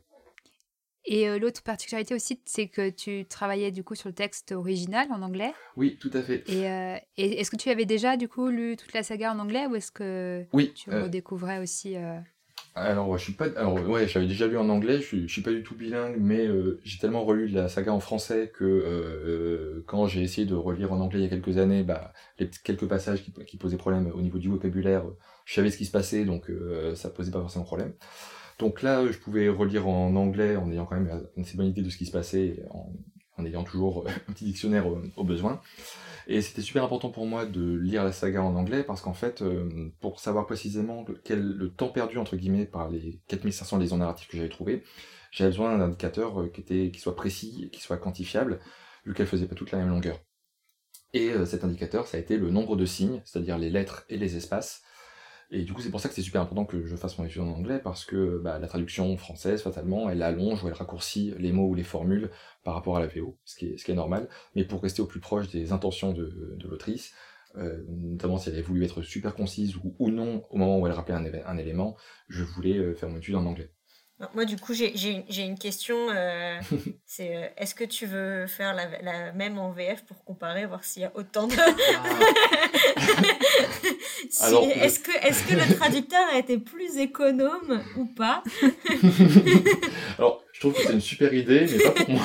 Et 1.07 1.29
euh, 1.29 1.39
l'autre 1.39 1.63
particularité 1.63 2.15
aussi, 2.15 2.41
c'est 2.45 2.67
que 2.67 2.91
tu 2.91 3.25
travaillais 3.27 3.71
du 3.71 3.85
coup 3.85 3.95
sur 3.95 4.09
le 4.09 4.15
texte 4.15 4.51
original 4.51 5.07
en 5.13 5.23
anglais? 5.23 5.55
Oui, 5.77 5.97
tout 6.01 6.11
à 6.13 6.21
fait. 6.21 6.43
Et, 6.51 6.69
euh, 6.69 6.97
est-ce 7.17 7.51
que 7.51 7.57
tu 7.57 7.71
avais 7.71 7.85
déjà 7.85 8.17
du 8.17 8.29
coup 8.29 8.49
lu 8.49 8.77
toute 8.77 8.93
la 8.93 9.05
saga 9.05 9.33
en 9.33 9.39
anglais 9.39 9.67
ou 9.67 9.77
est-ce 9.77 9.93
que 9.93 10.45
oui, 10.53 10.73
tu 10.75 10.91
euh, 10.91 11.05
redécouvrais 11.05 11.61
aussi 11.61 11.95
Alors, 12.79 13.17
je 13.17 13.25
suis 13.25 13.33
pas. 13.33 13.47
Alors, 13.57 13.75
ouais, 13.89 14.07
j'avais 14.07 14.27
déjà 14.27 14.47
lu 14.47 14.59
en 14.59 14.69
anglais. 14.69 14.99
Je 14.99 15.03
suis, 15.07 15.29
suis 15.31 15.41
pas 15.41 15.51
du 15.51 15.63
tout 15.63 15.75
bilingue, 15.75 16.17
mais 16.21 16.47
j'ai 16.85 16.99
tellement 16.99 17.25
relu 17.25 17.49
la 17.49 17.69
saga 17.69 17.93
en 17.93 18.01
français 18.01 18.53
que 18.55 19.83
quand 19.87 20.07
j'ai 20.07 20.23
essayé 20.23 20.47
de 20.47 20.55
relire 20.55 20.93
en 20.93 21.01
anglais 21.01 21.21
il 21.21 21.23
y 21.23 21.27
a 21.27 21.31
quelques 21.31 21.57
années, 21.57 21.83
bah, 21.83 22.13
les 22.39 22.51
quelques 22.63 22.87
passages 22.87 23.23
qui, 23.23 23.57
posaient 23.57 23.79
problème 23.79 24.13
au 24.15 24.21
niveau 24.21 24.39
du 24.39 24.49
vocabulaire, 24.49 25.05
je 25.47 25.55
savais 25.55 25.71
ce 25.71 25.79
qui 25.79 25.87
se 25.87 25.91
passait, 25.91 26.27
donc 26.27 26.51
ça 26.95 27.09
posait 27.09 27.31
pas 27.31 27.41
forcément 27.41 27.65
problème. 27.65 27.95
Donc 28.59 28.83
là, 28.83 29.07
je 29.11 29.19
pouvais 29.19 29.49
relire 29.49 29.89
en 29.89 30.15
anglais 30.15 30.57
en 30.57 30.71
ayant 30.71 30.85
quand 30.85 30.97
même 30.97 31.23
une 31.37 31.45
assez 31.45 31.57
bonne 31.57 31.67
idée 31.67 31.83
de 31.83 31.91
ce 31.91 31.97
qui 31.97 32.05
se 32.05 32.13
passait, 32.13 32.63
ayant 33.45 33.65
toujours 33.65 34.07
un 34.29 34.33
petit 34.33 34.45
dictionnaire 34.45 34.87
au, 34.87 35.25
besoin. 35.25 35.61
Et 36.29 36.41
c'était 36.41 36.63
super 36.63 36.83
important 36.83 37.11
pour 37.11 37.27
moi 37.27 37.47
de 37.47 37.75
lire 37.77 38.03
la 38.03 38.13
saga 38.13 38.43
en 38.43 38.57
anglais 38.57 38.83
parce 38.83 39.01
qu'en 39.01 39.15
fait, 39.15 39.43
euh, 39.43 39.91
pour 40.01 40.19
savoir 40.19 40.47
précisément 40.47 41.05
quel 41.25 41.41
le 41.41 41.71
temps 41.71 41.89
perdu 41.89 42.19
entre 42.19 42.37
guillemets 42.37 42.67
par 42.67 42.89
les 42.89 43.21
4500 43.29 43.79
liaisons 43.79 43.99
narratives 43.99 44.29
que 44.29 44.37
j'avais 44.37 44.49
trouvées, 44.49 44.83
j'avais 45.31 45.51
besoin 45.51 45.77
d'un 45.77 45.85
indicateur 45.85 46.41
euh, 46.41 46.49
qui 46.49 46.61
était 46.61 46.91
qui 46.91 47.01
soit 47.01 47.15
précis, 47.15 47.69
qui 47.73 47.81
soit 47.81 47.99
quantifiable, 47.99 48.61
vu 49.05 49.15
qu'elle 49.15 49.27
faisait 49.27 49.47
pas 49.47 49.55
toute 49.55 49.71
la 49.71 49.79
même 49.79 49.91
longueur. 49.91 50.19
Et 51.13 51.31
euh, 51.31 51.47
cet 51.47 51.65
indicateur, 51.65 52.07
ça 52.07 52.17
a 52.17 52.21
été 52.21 52.37
le 52.37 52.51
nombre 52.51 52.77
de 52.77 52.85
signes, 52.85 53.23
c'est-à-dire 53.25 53.59
les 53.59 53.71
lettres 53.71 54.05
et 54.09 54.17
les 54.17 54.37
espaces, 54.37 54.83
et 55.51 55.63
du 55.63 55.73
coup, 55.73 55.81
c'est 55.81 55.91
pour 55.91 56.01
ça 56.01 56.09
que 56.09 56.15
c'est 56.15 56.23
super 56.23 56.43
important 56.43 56.65
que 56.65 56.87
je 56.87 56.97
fasse 56.97 57.19
mon 57.19 57.25
étude 57.25 57.43
en 57.43 57.49
anglais, 57.49 57.79
parce 57.79 58.05
que 58.05 58.39
bah, 58.39 58.59
la 58.59 58.67
traduction 58.67 59.17
française, 59.17 59.63
fatalement, 59.63 60.11
elle 60.11 60.23
allonge 60.23 60.65
ou 60.65 60.69
elle 60.69 60.75
raccourcit 60.75 61.35
les 61.39 61.53
mots 61.53 61.69
ou 61.69 61.75
les 61.75 61.85
formules 61.85 62.31
par 62.65 62.75
rapport 62.75 62.97
à 62.97 63.01
la 63.01 63.07
VO, 63.07 63.39
ce 63.45 63.57
qui 63.57 63.67
est, 63.69 63.77
ce 63.77 63.85
qui 63.85 63.93
est 63.93 63.95
normal. 63.95 64.29
Mais 64.57 64.65
pour 64.65 64.83
rester 64.83 65.03
au 65.03 65.07
plus 65.07 65.21
proche 65.21 65.49
des 65.51 65.73
intentions 65.73 66.13
de, 66.13 66.57
de 66.59 66.69
l'autrice, 66.69 67.13
euh, 67.57 67.83
notamment 67.89 68.39
si 68.39 68.49
elle 68.49 68.57
avait 68.57 68.63
voulu 68.63 68.85
être 68.85 69.03
super 69.03 69.35
concise 69.35 69.77
ou, 69.99 70.11
non 70.11 70.45
au 70.51 70.59
moment 70.59 70.79
où 70.79 70.87
elle 70.87 70.93
rappelait 70.93 71.15
un, 71.15 71.25
un 71.47 71.59
élément, 71.59 71.97
je 72.29 72.43
voulais 72.43 72.77
euh, 72.77 72.95
faire 72.95 73.09
mon 73.09 73.19
étude 73.19 73.37
en 73.37 73.47
anglais. 73.47 73.71
Moi, 74.35 74.47
du 74.47 74.57
coup, 74.57 74.73
j'ai 74.73 75.43
une 75.43 75.59
question. 75.59 76.09
Euh, 76.11 76.59
c'est 77.07 77.37
euh, 77.37 77.49
est-ce 77.59 77.75
que 77.75 77.85
tu 77.85 78.07
veux 78.07 78.47
faire 78.47 78.75
la, 78.75 78.87
la, 79.03 79.33
même 79.33 79.59
en 79.59 79.73
VF 79.73 80.05
pour 80.07 80.25
comparer, 80.25 80.65
voir 80.65 80.85
s'il 80.85 81.03
y 81.03 81.05
a 81.05 81.13
autant 81.15 81.47
de. 81.47 81.55
Ah. 84.41 84.51
est-ce 84.85 85.01
que, 85.01 85.11
est 85.11 85.47
que 85.47 85.55
le 85.55 85.75
traducteur 85.79 86.27
a 86.33 86.39
été 86.39 86.59
plus 86.59 86.97
économe 86.97 87.83
ou 87.97 88.07
pas 88.07 88.43
Alors, 90.19 90.43
je 90.53 90.61
trouve 90.61 90.73
que 90.73 90.83
c'est 90.83 90.95
une 90.95 91.01
super 91.01 91.35
idée, 91.35 91.67
mais 91.71 91.79
pas 91.79 91.91
pour 91.91 92.11
moi. 92.11 92.23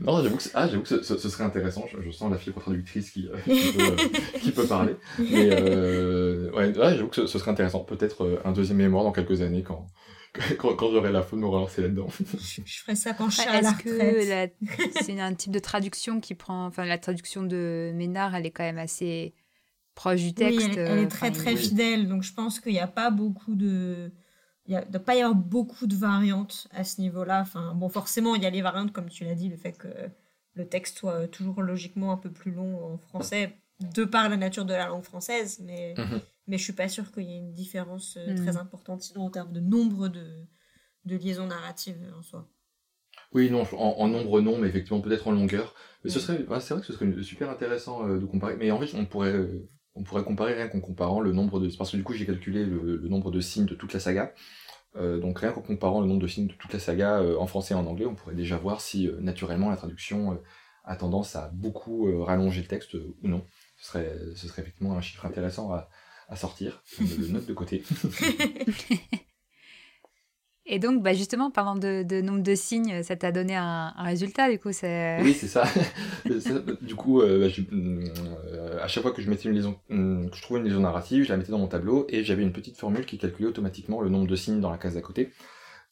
Non, 0.00 0.22
j'avoue 0.22 0.36
que, 0.36 0.42
ah, 0.54 0.68
que 0.68 0.84
ce, 0.84 1.02
ce, 1.02 1.28
serait 1.28 1.44
intéressant. 1.44 1.84
Je, 2.00 2.10
sens 2.10 2.30
la 2.30 2.38
fibre 2.38 2.60
traductrice 2.60 3.10
qui, 3.10 3.28
euh, 3.28 3.36
qui, 3.44 3.72
peut, 3.72 3.82
euh, 3.82 4.40
qui, 4.40 4.50
peut, 4.52 4.66
parler. 4.66 4.96
Mais 5.18 5.48
euh, 5.50 6.50
ouais, 6.52 6.72
j'avoue 6.74 7.08
que 7.08 7.26
ce, 7.26 7.38
serait 7.38 7.50
intéressant. 7.50 7.80
Peut-être 7.80 8.24
euh, 8.24 8.40
un 8.44 8.52
deuxième 8.52 8.78
mémoire 8.78 9.04
dans 9.04 9.12
quelques 9.12 9.42
années 9.42 9.62
quand, 9.62 9.86
quand, 10.58 10.74
quand 10.74 10.90
j'aurai 10.90 11.12
la 11.12 11.22
faute 11.22 11.38
de 11.38 11.44
me 11.44 11.48
relancer 11.48 11.82
là-dedans. 11.82 12.08
Je, 12.08 12.60
ferai 12.82 12.96
ça 12.96 13.12
quand 13.12 13.30
je 13.30 13.36
serai 13.36 13.56
à 13.56 13.60
la 13.62 13.72
retraite. 13.72 14.54
que 14.60 14.82
c'est 15.02 15.20
un 15.20 15.34
type 15.34 15.52
de 15.52 15.58
traduction 15.58 16.20
qui 16.20 16.34
prend... 16.34 16.66
Enfin, 16.66 16.84
la 16.84 16.98
traduction 16.98 17.42
de 17.42 17.92
Ménard, 17.94 18.34
elle 18.34 18.46
est 18.46 18.50
quand 18.50 18.64
même 18.64 18.78
assez 18.78 19.34
proche 19.94 20.20
du 20.20 20.34
texte. 20.34 20.68
Oui, 20.68 20.74
elle, 20.76 20.98
est 20.98 21.08
très 21.08 21.30
très 21.30 21.56
fidèle. 21.56 22.08
Donc 22.08 22.22
je 22.22 22.34
pense 22.34 22.60
qu'il 22.60 22.72
n'y 22.72 22.80
a 22.80 22.86
pas 22.86 23.10
beaucoup 23.10 23.54
de 23.54 24.10
il 24.66 24.76
ne 24.76 24.84
doit 24.84 25.00
pas 25.04 25.14
y 25.14 25.20
avoir 25.20 25.34
beaucoup 25.34 25.86
de 25.86 25.94
variantes 25.94 26.68
à 26.72 26.84
ce 26.84 27.00
niveau-là. 27.00 27.40
Enfin, 27.42 27.74
bon, 27.74 27.88
forcément, 27.88 28.34
il 28.34 28.42
y 28.42 28.46
a 28.46 28.50
les 28.50 28.62
variantes, 28.62 28.92
comme 28.92 29.10
tu 29.10 29.24
l'as 29.24 29.34
dit, 29.34 29.48
le 29.48 29.56
fait 29.56 29.72
que 29.72 29.88
le 30.54 30.66
texte 30.66 30.98
soit 30.98 31.28
toujours 31.28 31.62
logiquement 31.62 32.12
un 32.12 32.16
peu 32.16 32.30
plus 32.30 32.52
long 32.52 32.94
en 32.94 32.96
français, 32.96 33.58
de 33.80 34.04
par 34.04 34.28
la 34.28 34.36
nature 34.36 34.64
de 34.64 34.72
la 34.72 34.86
langue 34.86 35.02
française, 35.02 35.60
mais, 35.64 35.94
mhm. 35.98 36.20
mais 36.46 36.58
je 36.58 36.62
suis 36.62 36.72
pas 36.72 36.88
sûre 36.88 37.10
qu'il 37.12 37.24
y 37.24 37.34
ait 37.34 37.38
une 37.38 37.52
différence 37.52 38.16
euh, 38.16 38.34
très 38.36 38.52
mhm. 38.52 38.58
importante, 38.58 39.02
sinon 39.02 39.26
en 39.26 39.30
termes 39.30 39.52
de 39.52 39.60
nombre 39.60 40.08
de, 40.08 40.24
de 41.04 41.16
liaisons 41.16 41.46
narratives 41.46 41.98
en 42.16 42.22
soi. 42.22 42.48
Oui, 43.32 43.50
non, 43.50 43.64
en, 43.72 44.08
nombre 44.08 44.40
non, 44.40 44.58
mais 44.58 44.68
effectivement 44.68 45.00
peut-être 45.00 45.26
en 45.26 45.32
longueur. 45.32 45.74
Mais 46.04 46.10
ce 46.10 46.20
serait, 46.20 46.38
c'est 46.60 46.74
vrai 46.74 46.80
que 46.80 46.86
ce 46.86 46.92
serait 46.92 47.22
super 47.22 47.50
intéressant 47.50 48.06
euh, 48.06 48.18
de 48.18 48.26
comparer. 48.26 48.56
Mais 48.56 48.70
en 48.70 48.78
fait, 48.78 48.96
on 48.96 49.06
pourrait, 49.06 49.34
on 49.94 50.02
pourrait 50.02 50.24
comparer 50.24 50.54
rien 50.54 50.68
qu'en 50.68 50.80
comparant 50.80 51.20
le 51.20 51.32
nombre 51.32 51.60
de... 51.60 51.68
Parce 51.76 51.90
que 51.90 51.96
du 51.96 52.02
coup, 52.02 52.14
j'ai 52.14 52.26
calculé 52.26 52.64
le, 52.64 53.08
nombre 53.08 53.30
de 53.30 53.40
signes 53.40 53.66
de 53.66 53.74
toute 53.74 53.92
la 53.92 54.00
saga. 54.00 54.34
Euh, 54.96 55.18
donc 55.18 55.40
rien 55.40 55.52
qu'en 55.52 55.62
comparant 55.62 56.00
le 56.00 56.06
nombre 56.06 56.20
de 56.20 56.26
signes 56.28 56.46
de 56.46 56.52
toute 56.52 56.72
la 56.72 56.78
saga 56.78 57.20
euh, 57.20 57.36
en 57.38 57.46
français 57.46 57.74
et 57.74 57.76
en 57.76 57.86
anglais, 57.86 58.06
on 58.06 58.14
pourrait 58.14 58.34
déjà 58.34 58.56
voir 58.56 58.80
si 58.80 59.08
euh, 59.08 59.18
naturellement 59.20 59.70
la 59.70 59.76
traduction 59.76 60.40
a 60.84 60.96
tendance 60.96 61.34
à 61.34 61.50
beaucoup 61.54 62.24
rallonger 62.24 62.60
le 62.60 62.66
texte 62.66 62.94
ou 62.94 63.16
non. 63.22 63.44
Ce 63.78 63.86
serait, 63.86 64.18
ce 64.36 64.48
serait 64.48 64.62
effectivement 64.62 64.96
un 64.96 65.00
chiffre 65.00 65.24
intéressant 65.24 65.72
à, 65.72 65.88
à 66.28 66.36
sortir. 66.36 66.82
Je 67.00 67.22
le 67.22 67.28
note 67.28 67.46
de 67.46 67.54
côté. 67.54 67.82
Et 70.66 70.78
donc, 70.78 71.02
bah 71.02 71.12
justement, 71.12 71.50
parlant 71.50 71.74
de, 71.74 72.02
de, 72.02 72.22
nombre 72.22 72.42
de 72.42 72.54
signes, 72.54 73.02
ça 73.02 73.16
t'a 73.16 73.32
donné 73.32 73.54
un, 73.54 73.92
résultat, 73.98 74.50
du 74.50 74.58
coup 74.58 74.72
c'est... 74.72 75.20
Oui, 75.22 75.34
c'est 75.38 75.46
ça. 75.46 75.64
du 76.80 76.94
coup, 76.94 77.20
euh, 77.20 77.46
bah, 77.46 77.54
euh, 77.72 78.82
à 78.82 78.88
chaque 78.88 79.02
fois 79.02 79.12
que 79.12 79.20
je 79.20 79.28
mettais 79.28 79.48
une 79.48 79.54
liaison, 79.54 79.78
hum, 79.90 80.30
que 80.30 80.36
je 80.36 80.42
trouvais 80.42 80.60
une 80.60 80.66
liaison 80.66 80.80
narrative, 80.80 81.24
je 81.24 81.28
la 81.28 81.36
mettais 81.36 81.52
dans 81.52 81.58
mon 81.58 81.66
tableau 81.66 82.06
et 82.08 82.24
j'avais 82.24 82.42
une 82.42 82.52
petite 82.52 82.78
formule 82.78 83.04
qui 83.04 83.18
calculait 83.18 83.48
automatiquement 83.48 84.00
le 84.00 84.08
nombre 84.08 84.26
de 84.26 84.36
signes 84.36 84.60
dans 84.60 84.70
la 84.70 84.78
case 84.78 84.94
d'à 84.94 85.02
côté. 85.02 85.30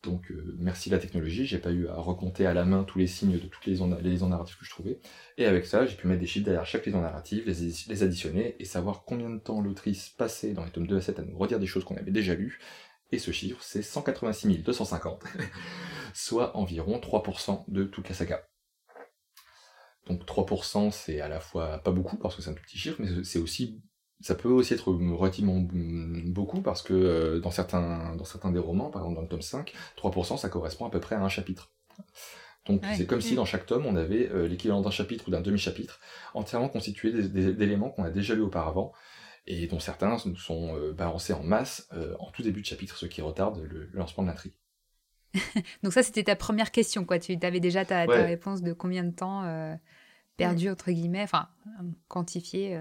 Donc, 0.03 0.31
euh, 0.31 0.57
merci 0.59 0.89
la 0.89 0.99
technologie, 0.99 1.47
j'ai 1.47 1.59
pas 1.59 1.71
eu 1.71 1.87
à 1.87 1.95
recompter 1.95 2.47
à 2.47 2.55
la 2.55 2.65
main 2.65 2.83
tous 2.83 2.99
les 2.99 3.07
signes 3.07 3.35
de 3.35 3.47
toutes 3.47 3.67
les 3.67 3.73
liaisons, 3.73 3.95
les 4.03 4.11
liaisons 4.11 4.31
narratives 4.31 4.57
que 4.59 4.65
je 4.65 4.71
trouvais. 4.71 4.99
Et 5.37 5.45
avec 5.45 5.67
ça, 5.67 5.85
j'ai 5.85 5.97
pu 5.97 6.07
mettre 6.07 6.21
des 6.21 6.27
chiffres 6.27 6.47
derrière 6.47 6.67
chaque 6.67 6.87
liaison 6.87 7.03
narrative, 7.03 7.45
les, 7.47 7.73
les 7.89 8.03
additionner 8.03 8.57
et 8.59 8.65
savoir 8.65 9.05
combien 9.05 9.29
de 9.29 9.39
temps 9.39 9.61
l'autrice 9.61 10.09
passait 10.09 10.55
dans 10.55 10.65
les 10.65 10.71
tomes 10.71 10.87
2 10.87 10.97
à 10.97 11.01
7 11.03 11.19
à 11.19 11.23
nous 11.23 11.37
redire 11.37 11.61
des 11.61 11.67
choses 11.67 11.85
qu'on 11.85 11.97
avait 11.97 12.11
déjà 12.11 12.35
lues 12.35 12.59
et 13.13 13.19
ce 13.19 13.31
chiffre, 13.31 13.63
c'est 13.63 13.83
186 13.83 14.59
250, 14.59 15.23
soit 16.15 16.57
environ 16.57 16.99
3% 16.99 17.65
de 17.69 17.85
toute 17.85 18.09
la 18.09 18.15
saga. 18.15 18.49
Donc 20.07 20.25
3%, 20.25 20.91
c'est 20.91 21.21
à 21.21 21.29
la 21.29 21.39
fois 21.39 21.79
pas 21.79 21.93
beaucoup, 21.93 22.17
parce 22.17 22.35
que 22.35 22.43
c'est 22.43 22.51
un 22.51 22.55
tout 22.55 22.63
petit 22.63 22.79
chiffre, 22.79 22.97
mais 22.99 23.23
c'est 23.23 23.39
aussi 23.39 23.81
ça 24.23 24.37
peut 24.37 24.49
aussi 24.49 24.73
être 24.73 24.93
relativement 24.93 25.61
beaucoup 26.27 26.63
parce 26.63 26.83
que 26.83 26.95
euh, 26.95 27.41
dans 27.41 27.51
certains, 27.51 28.15
dans 28.15 28.25
certains 28.25 28.53
des 28.53 28.61
romans, 28.61 28.89
par 28.89 29.03
exemple 29.03 29.17
dans 29.17 29.23
le 29.23 29.29
tome 29.29 29.43
5, 29.43 29.73
3% 30.01 30.39
ça 30.39 30.49
correspond 30.49 30.87
à 30.87 30.91
peu 30.91 31.01
près 31.01 31.17
à 31.17 31.21
un 31.21 31.29
chapitre. 31.29 31.73
Donc 32.67 32.85
c'est 32.97 33.07
comme 33.07 33.21
si 33.21 33.35
dans 33.35 33.45
chaque 33.45 33.67
tome 33.67 33.85
on 33.87 33.97
avait 33.97 34.31
euh, 34.31 34.47
l'équivalent 34.47 34.81
d'un 34.81 34.93
chapitre 34.93 35.27
ou 35.27 35.33
d'un 35.33 35.41
demi-chapitre 35.41 35.99
entièrement 36.33 36.69
constitué 36.69 37.11
d'éléments 37.13 37.91
qu'on 37.91 38.05
a 38.05 38.11
déjà 38.11 38.35
lus 38.35 38.43
auparavant 38.43 38.93
et 39.47 39.67
dont 39.67 39.81
certains 39.81 40.19
sont 40.19 40.77
euh, 40.77 40.93
balancés 40.93 41.33
en 41.33 41.43
masse 41.43 41.89
euh, 41.93 42.15
en 42.21 42.31
tout 42.31 42.43
début 42.43 42.61
de 42.61 42.67
chapitre, 42.67 42.97
ce 42.97 43.07
qui 43.07 43.23
retarde 43.23 43.61
le, 43.63 43.91
lancement 43.93 44.23
de 44.23 44.29
l'intrigue. 44.29 44.55
Donc 45.83 45.93
ça, 45.93 46.03
c'était 46.03 46.25
ta 46.25 46.37
première 46.37 46.71
question, 46.71 47.05
quoi. 47.05 47.19
Tu 47.19 47.37
avais 47.43 47.61
déjà 47.61 47.85
ta, 47.85 48.05
réponse 48.05 48.63
de 48.63 48.73
combien 48.73 49.03
de 49.03 49.11
temps 49.11 49.45
euh, 49.45 49.75
perdu, 50.37 50.69
entre 50.69 50.91
guillemets, 50.93 51.23
enfin, 51.23 51.49
quantifié. 52.09 52.81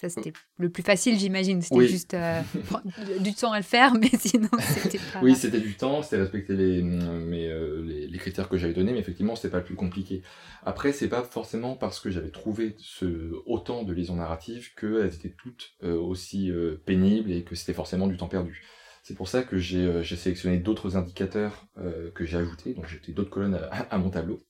Ça, 0.00 0.08
c'était 0.08 0.32
le 0.56 0.70
plus 0.70 0.82
facile, 0.82 1.18
j'imagine. 1.18 1.60
C'était 1.60 1.86
juste 1.86 2.14
euh, 2.14 2.40
du 3.20 3.34
temps 3.34 3.52
à 3.52 3.58
le 3.58 3.62
faire, 3.62 3.92
mais 3.92 4.08
sinon, 4.18 4.48
c'était 4.58 4.96
pas. 5.12 5.20
oui, 5.22 5.36
c'était 5.36 5.60
du 5.60 5.74
temps, 5.74 6.02
c'était 6.02 6.16
respecter 6.16 6.54
les, 6.54 6.82
mais, 6.82 7.48
euh, 7.48 7.82
les, 7.82 8.18
critères 8.18 8.48
que 8.48 8.56
j'avais 8.56 8.72
donnés, 8.72 8.92
mais 8.92 9.00
effectivement, 9.00 9.36
c'était 9.36 9.50
pas 9.50 9.58
le 9.58 9.64
plus 9.64 9.74
compliqué. 9.74 10.22
Après, 10.64 10.92
c'est 10.92 11.08
pas 11.08 11.22
forcément 11.22 11.76
parce 11.76 12.00
que 12.00 12.10
j'avais 12.10 12.30
trouvé 12.30 12.76
ce, 12.78 13.34
autant 13.44 13.82
de 13.82 13.92
liaisons 13.92 14.16
narratives 14.16 14.74
qu'elles 14.74 15.14
étaient 15.14 15.34
toutes 15.36 15.72
euh, 15.82 15.98
aussi 15.98 16.50
pénibles 16.86 17.30
et 17.30 17.44
que 17.44 17.54
c'était 17.54 17.74
forcément 17.74 18.06
du 18.06 18.16
temps 18.16 18.28
perdu. 18.28 18.64
C'est 19.02 19.14
pour 19.14 19.28
ça 19.28 19.42
que 19.42 19.58
j'ai 19.58 20.02
sélectionné 20.16 20.56
d'autres 20.56 20.96
indicateurs 20.96 21.66
que 22.14 22.24
j'ai 22.24 22.38
ajoutés, 22.38 22.72
donc 22.72 22.86
j'ai 22.86 23.12
d'autres 23.12 23.30
colonnes 23.30 23.58
à 23.70 23.98
mon 23.98 24.08
tableau 24.08 24.40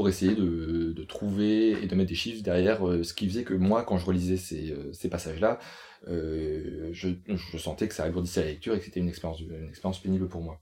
pour 0.00 0.08
essayer 0.08 0.34
de, 0.34 1.04
trouver 1.04 1.72
et 1.72 1.86
de 1.86 1.94
mettre 1.94 2.08
des 2.08 2.14
chiffres 2.14 2.42
derrière 2.42 2.88
euh, 2.88 3.02
ce 3.02 3.12
qui 3.12 3.28
faisait 3.28 3.44
que 3.44 3.52
moi, 3.52 3.82
quand 3.84 3.98
je 3.98 4.06
relisais 4.06 4.38
ces, 4.38 4.72
euh, 4.72 5.08
passages-là, 5.10 5.58
euh, 6.08 6.88
je, 6.92 7.08
sentais 7.58 7.86
que 7.86 7.92
ça 7.92 8.04
alourdissait 8.04 8.40
la 8.40 8.46
lecture 8.46 8.74
et 8.74 8.78
que 8.78 8.86
c'était 8.86 9.00
une 9.00 9.10
expérience, 9.10 9.98
pénible 10.02 10.26
pour 10.26 10.40
moi. 10.40 10.58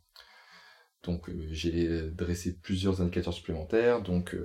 Donc 1.05 1.31
j'ai 1.53 2.11
dressé 2.11 2.59
plusieurs 2.61 3.01
indicateurs 3.01 3.33
supplémentaires, 3.33 4.03
donc 4.03 4.37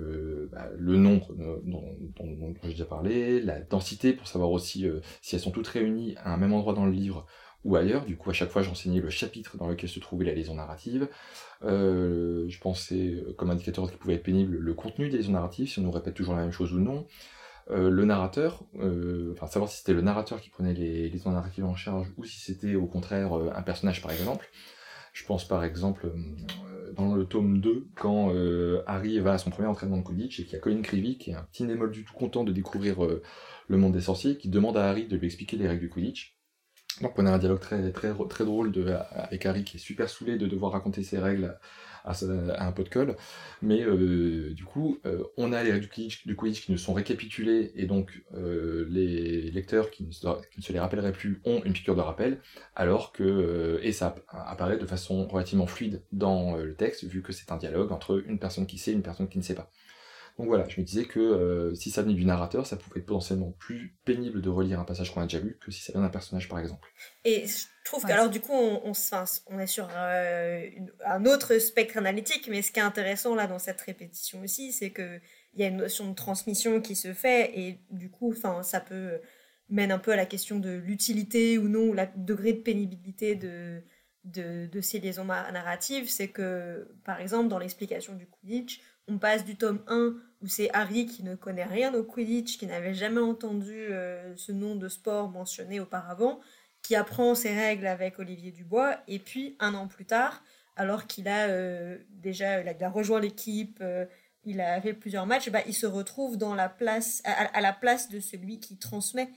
bah, 0.52 0.70
le 0.78 0.96
nombre 0.96 1.34
dont 1.64 2.54
j'ai 2.62 2.68
déjà 2.70 2.84
parlé, 2.84 3.40
la 3.40 3.60
densité 3.60 4.12
pour 4.12 4.28
savoir 4.28 4.52
aussi 4.52 4.86
si 5.22 5.34
elles 5.34 5.42
sont 5.42 5.50
toutes 5.50 5.66
réunies 5.66 6.14
à 6.18 6.32
un 6.32 6.36
même 6.36 6.52
endroit 6.52 6.74
dans 6.74 6.86
le 6.86 6.92
livre 6.92 7.26
ou 7.64 7.76
ailleurs. 7.76 8.04
Du 8.04 8.16
coup, 8.16 8.30
à 8.30 8.32
chaque 8.32 8.50
fois, 8.50 8.62
j'enseignais 8.62 9.00
le 9.00 9.10
chapitre 9.10 9.56
dans 9.56 9.68
lequel 9.68 9.88
se 9.88 9.98
trouvait 9.98 10.24
la 10.24 10.34
liaison 10.34 10.54
narrative. 10.54 11.08
Euh, 11.64 12.44
je 12.48 12.58
pensais, 12.60 13.14
euh, 13.14 13.34
comme 13.36 13.50
indicateur 13.50 13.90
qui 13.90 13.96
pouvait 13.96 14.14
être 14.14 14.22
pénible, 14.22 14.56
le 14.56 14.74
contenu 14.74 15.08
des 15.08 15.18
liaisons 15.18 15.32
narratives, 15.32 15.68
si 15.68 15.78
on 15.78 15.82
nous 15.82 15.90
répète 15.90 16.14
toujours 16.14 16.34
la 16.34 16.42
même 16.42 16.52
chose 16.52 16.72
ou 16.72 16.78
non. 16.78 17.06
Euh, 17.70 17.88
le 17.88 18.04
narrateur, 18.04 18.62
enfin 19.32 19.46
savoir 19.46 19.70
si 19.70 19.78
c'était 19.78 19.94
le 19.94 20.02
narrateur 20.02 20.38
qui 20.42 20.50
prenait 20.50 20.74
les, 20.74 21.08
liaisons 21.08 21.30
narratives 21.30 21.64
en 21.64 21.74
charge 21.74 22.08
ou 22.18 22.24
si 22.24 22.38
c'était 22.38 22.74
au 22.74 22.86
contraire 22.86 23.32
un 23.32 23.62
personnage 23.62 24.02
par 24.02 24.12
exemple. 24.12 24.50
Je 25.14 25.24
pense 25.24 25.48
par 25.48 25.64
exemple 25.64 26.12
dans 26.92 27.14
le 27.14 27.24
tome 27.24 27.62
2, 27.62 27.86
quand 27.94 28.34
Harry 28.86 29.18
va 29.20 29.32
à 29.32 29.38
son 29.38 29.48
premier 29.48 29.68
entraînement 29.68 29.96
de 29.96 30.02
Quidditch 30.02 30.40
et 30.40 30.44
qu'il 30.44 30.52
y 30.52 30.56
a 30.56 30.58
Colin 30.58 30.82
Creevy 30.82 31.16
qui 31.16 31.30
est 31.30 31.34
un 31.34 31.44
petit 31.44 31.64
némol 31.64 31.90
du 31.90 32.04
tout 32.04 32.12
content 32.12 32.44
de 32.44 32.52
découvrir 32.52 32.96
le 33.68 33.76
monde 33.78 33.94
des 33.94 34.02
sorciers, 34.02 34.36
qui 34.36 34.50
demande 34.50 34.76
à 34.76 34.90
Harry 34.90 35.06
de 35.06 35.16
lui 35.16 35.26
expliquer 35.26 35.56
les 35.56 35.66
règles 35.66 35.80
du 35.80 35.88
Quidditch. 35.88 36.33
Donc 37.00 37.18
on 37.18 37.26
a 37.26 37.30
un 37.30 37.38
dialogue 37.38 37.60
très, 37.60 37.90
très, 37.90 38.12
très 38.28 38.44
drôle 38.44 38.72
avec 39.12 39.46
Harry 39.46 39.64
qui 39.64 39.78
est 39.78 39.80
super 39.80 40.08
saoulé 40.08 40.38
de 40.38 40.46
devoir 40.46 40.72
raconter 40.72 41.02
ses 41.02 41.18
règles 41.18 41.56
à, 42.04 42.12
un 42.66 42.72
pot 42.72 42.84
de 42.84 42.88
colle. 42.88 43.16
Mais 43.62 43.82
euh, 43.82 44.52
du 44.54 44.64
coup, 44.64 44.98
euh, 45.06 45.24
on 45.36 45.52
a 45.52 45.62
les 45.62 45.72
règles 45.72 45.88
du 46.26 46.36
Quidditch, 46.36 46.64
qui 46.64 46.72
ne 46.72 46.76
sont 46.76 46.92
récapitulées 46.92 47.72
et 47.74 47.86
donc 47.86 48.22
euh, 48.34 48.86
les 48.90 49.50
lecteurs 49.50 49.90
qui 49.90 50.04
ne, 50.04 50.12
se, 50.12 50.20
qui 50.20 50.60
ne, 50.60 50.62
se, 50.62 50.72
les 50.72 50.78
rappelleraient 50.78 51.12
plus 51.12 51.40
ont 51.44 51.62
une 51.64 51.72
piqûre 51.72 51.96
de 51.96 52.00
rappel, 52.00 52.40
alors 52.76 53.12
que, 53.12 53.80
et 53.82 53.92
ça 53.92 54.14
apparaît 54.28 54.78
de 54.78 54.86
façon 54.86 55.26
relativement 55.26 55.66
fluide 55.66 56.02
dans 56.12 56.56
le 56.56 56.74
texte, 56.74 57.04
vu 57.04 57.22
que 57.22 57.32
c'est 57.32 57.50
un 57.50 57.56
dialogue 57.56 57.92
entre 57.92 58.22
une 58.26 58.38
personne 58.38 58.66
qui 58.66 58.78
sait 58.78 58.92
et 58.92 58.94
une 58.94 59.02
personne 59.02 59.28
qui 59.28 59.38
ne 59.38 59.42
sait 59.42 59.54
pas. 59.54 59.70
Donc 60.38 60.48
voilà, 60.48 60.68
je 60.68 60.80
me 60.80 60.84
disais 60.84 61.04
que 61.04 61.20
euh, 61.20 61.74
si 61.74 61.90
ça 61.90 62.02
venait 62.02 62.14
du 62.14 62.24
narrateur, 62.24 62.66
ça 62.66 62.76
pouvait 62.76 63.00
être 63.00 63.06
potentiellement 63.06 63.52
plus 63.52 63.96
pénible 64.04 64.42
de 64.42 64.48
relire 64.48 64.80
un 64.80 64.84
passage 64.84 65.12
qu'on 65.14 65.20
a 65.20 65.26
déjà 65.26 65.38
lu 65.38 65.58
que 65.60 65.70
si 65.70 65.80
ça 65.80 65.92
vient 65.92 66.02
d'un 66.02 66.08
personnage 66.08 66.48
par 66.48 66.58
exemple. 66.58 66.88
Et 67.24 67.46
je 67.46 67.66
trouve 67.84 68.02
que 68.02 68.08
qu'alors 68.08 68.30
du 68.30 68.40
coup 68.40 68.52
on, 68.52 68.82
on, 68.84 69.58
est 69.60 69.66
sur 69.66 69.88
euh, 69.94 70.66
un 71.06 71.24
autre 71.24 71.58
spectre 71.58 71.98
analytique, 71.98 72.48
mais 72.48 72.62
ce 72.62 72.72
qui 72.72 72.80
est 72.80 72.82
intéressant 72.82 73.36
là 73.36 73.46
dans 73.46 73.60
cette 73.60 73.80
répétition 73.80 74.42
aussi, 74.42 74.72
c'est 74.72 74.92
qu'il 74.92 75.20
y 75.56 75.62
a 75.62 75.68
une 75.68 75.76
notion 75.76 76.10
de 76.10 76.14
transmission 76.14 76.80
qui 76.80 76.96
se 76.96 77.12
fait 77.12 77.56
et 77.56 77.80
du 77.90 78.10
coup 78.10 78.34
ça 78.34 78.80
peut 78.80 79.20
mène 79.68 79.92
un 79.92 79.98
peu 79.98 80.12
à 80.12 80.16
la 80.16 80.26
question 80.26 80.58
de 80.58 80.70
l'utilité 80.70 81.58
ou 81.58 81.68
non, 81.68 81.88
ou 81.88 81.92
le 81.94 82.06
degré 82.16 82.52
de 82.52 82.60
pénibilité 82.60 83.34
de, 83.34 83.82
de, 84.24 84.66
de 84.66 84.80
ces 84.80 85.00
liaisons 85.00 85.24
narratives, 85.24 86.08
c'est 86.08 86.28
que, 86.28 86.88
par 87.04 87.20
exemple, 87.20 87.48
dans 87.48 87.58
l'explication 87.58 88.14
du 88.14 88.26
Quidditch, 88.26 88.80
on 89.08 89.18
passe 89.18 89.44
du 89.44 89.56
tome 89.56 89.82
1 89.86 90.14
où 90.42 90.46
c'est 90.46 90.68
Harry 90.74 91.06
qui 91.06 91.22
ne 91.22 91.34
connaît 91.34 91.64
rien 91.64 91.94
au 91.94 92.04
Quidditch, 92.04 92.58
qui 92.58 92.66
n'avait 92.66 92.94
jamais 92.94 93.20
entendu 93.20 93.72
euh, 93.72 94.36
ce 94.36 94.52
nom 94.52 94.76
de 94.76 94.88
sport 94.88 95.30
mentionné 95.30 95.80
auparavant, 95.80 96.40
qui 96.82 96.96
apprend 96.96 97.34
ses 97.34 97.54
règles 97.54 97.86
avec 97.86 98.18
Olivier 98.18 98.50
Dubois, 98.50 98.98
et 99.08 99.18
puis 99.18 99.56
un 99.58 99.74
an 99.74 99.88
plus 99.88 100.04
tard, 100.04 100.42
alors 100.76 101.06
qu'il 101.06 101.28
a 101.28 101.48
euh, 101.48 101.96
déjà 102.10 102.60
il 102.60 102.84
a, 102.84 102.90
rejoint 102.90 103.20
l'équipe, 103.20 103.78
euh, 103.80 104.04
il 104.44 104.60
a 104.60 104.78
fait 104.82 104.92
plusieurs 104.92 105.24
matchs, 105.24 105.48
bah, 105.48 105.62
il 105.66 105.72
se 105.72 105.86
retrouve 105.86 106.36
à, 106.42 107.60
la 107.62 107.72
place 107.72 108.10
de 108.10 108.20
celui 108.20 108.60
qui 108.60 108.76
transmet. 108.76 109.30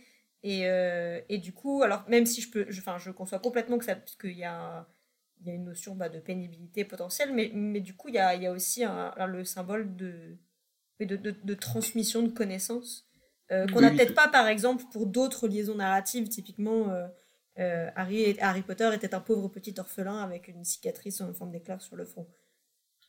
Et, 0.44 1.38
du 1.38 1.54
coup, 1.54 1.84
alors 1.84 2.04
même 2.10 2.26
si 2.26 2.42
je 2.42 2.52
peux, 2.52 2.66
je, 2.70 2.82
je 2.98 3.12
conçois 3.12 3.40
complètement 3.40 3.78
que 3.78 3.86
ça, 3.86 3.96
qu'il 4.20 4.38
y 4.38 4.44
a 4.44 4.86
il 5.42 5.48
y 5.48 5.52
a 5.52 5.54
une 5.54 5.66
notion 5.66 5.96
bah, 5.96 6.10
de 6.10 6.20
pénibilité 6.20 6.84
potentielle, 6.86 7.34
mais, 7.34 7.52
mais 7.54 7.80
du 7.80 7.96
coup, 7.96 8.10
il 8.10 8.16
y 8.16 8.20
a, 8.20 8.36
y 8.36 8.46
a 8.46 8.52
aussi 8.52 8.84
un, 8.84 9.14
le 9.28 9.44
symbole 9.44 9.96
de, 9.96 10.38
de, 11.00 11.16
de, 11.16 11.36
de, 11.44 11.54
transmission 11.54 12.24
de 12.24 12.30
connaissances, 12.30 13.08
euh, 13.52 13.68
qu'on 13.68 13.82
n'a 13.82 13.92
peut-être 13.92 14.14
pas, 14.14 14.28
par 14.28 14.48
exemple, 14.48 14.84
pour 14.92 15.06
d'autres 15.06 15.48
liaisons 15.48 15.76
narratives. 15.76 16.28
Typiquement, 16.28 16.90
euh, 16.90 17.08
euh, 17.60 17.90
Harry, 17.96 18.38
Harry 18.40 18.62
Potter 18.62 18.90
était 18.94 19.16
un 19.16 19.22
pauvre 19.22 19.48
petit 19.48 19.74
orphelin 19.78 20.20
avec 20.20 20.48
une 20.48 20.64
cicatrice 20.64 21.22
en 21.22 21.34
forme 21.34 21.52
d'éclair 21.52 21.82
sur 21.82 21.96
le 21.96 22.06
front. 22.06 22.28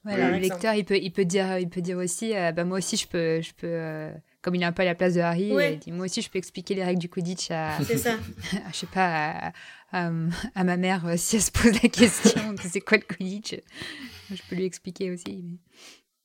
Voilà, 0.04 0.30
le 0.30 0.38
lecteur, 0.38 0.74
il 0.74 0.84
peut, 0.84 0.96
il 0.96 1.12
peut, 1.12 1.24
dire, 1.24 1.58
il 1.58 1.68
peut 1.68 1.80
dire 1.80 1.98
aussi, 1.98 2.32
bah, 2.32 2.64
moi 2.64 2.78
aussi, 2.78 2.96
je 2.96 3.08
peux, 3.08 3.42
je 3.42 3.52
peux 3.52 4.12
comme 4.42 4.54
il 4.54 4.62
est 4.62 4.66
un 4.66 4.72
peu 4.72 4.82
à 4.82 4.86
la 4.86 4.94
place 4.94 5.14
de 5.14 5.20
Harry, 5.20 5.48
il 5.48 5.78
dit 5.78 5.92
moi 5.92 6.06
aussi 6.06 6.22
je 6.22 6.30
peux 6.30 6.38
expliquer 6.38 6.74
les 6.74 6.84
règles 6.84 7.00
du 7.00 7.08
Quidditch 7.08 7.50
à, 7.50 7.78
ça. 7.82 8.16
je 8.72 8.76
sais 8.76 8.86
pas, 8.86 9.30
à, 9.30 9.52
ma 9.92 10.76
mère 10.76 11.06
euh, 11.06 11.14
si 11.16 11.36
elle 11.36 11.42
se 11.42 11.50
pose 11.50 11.82
la 11.82 11.88
question 11.88 12.52
de 12.52 12.60
c'est 12.60 12.80
quoi 12.80 12.98
le 12.98 13.04
Quidditch, 13.04 13.56
je 14.30 14.42
peux 14.48 14.56
lui 14.56 14.64
expliquer 14.64 15.10
aussi. 15.10 15.58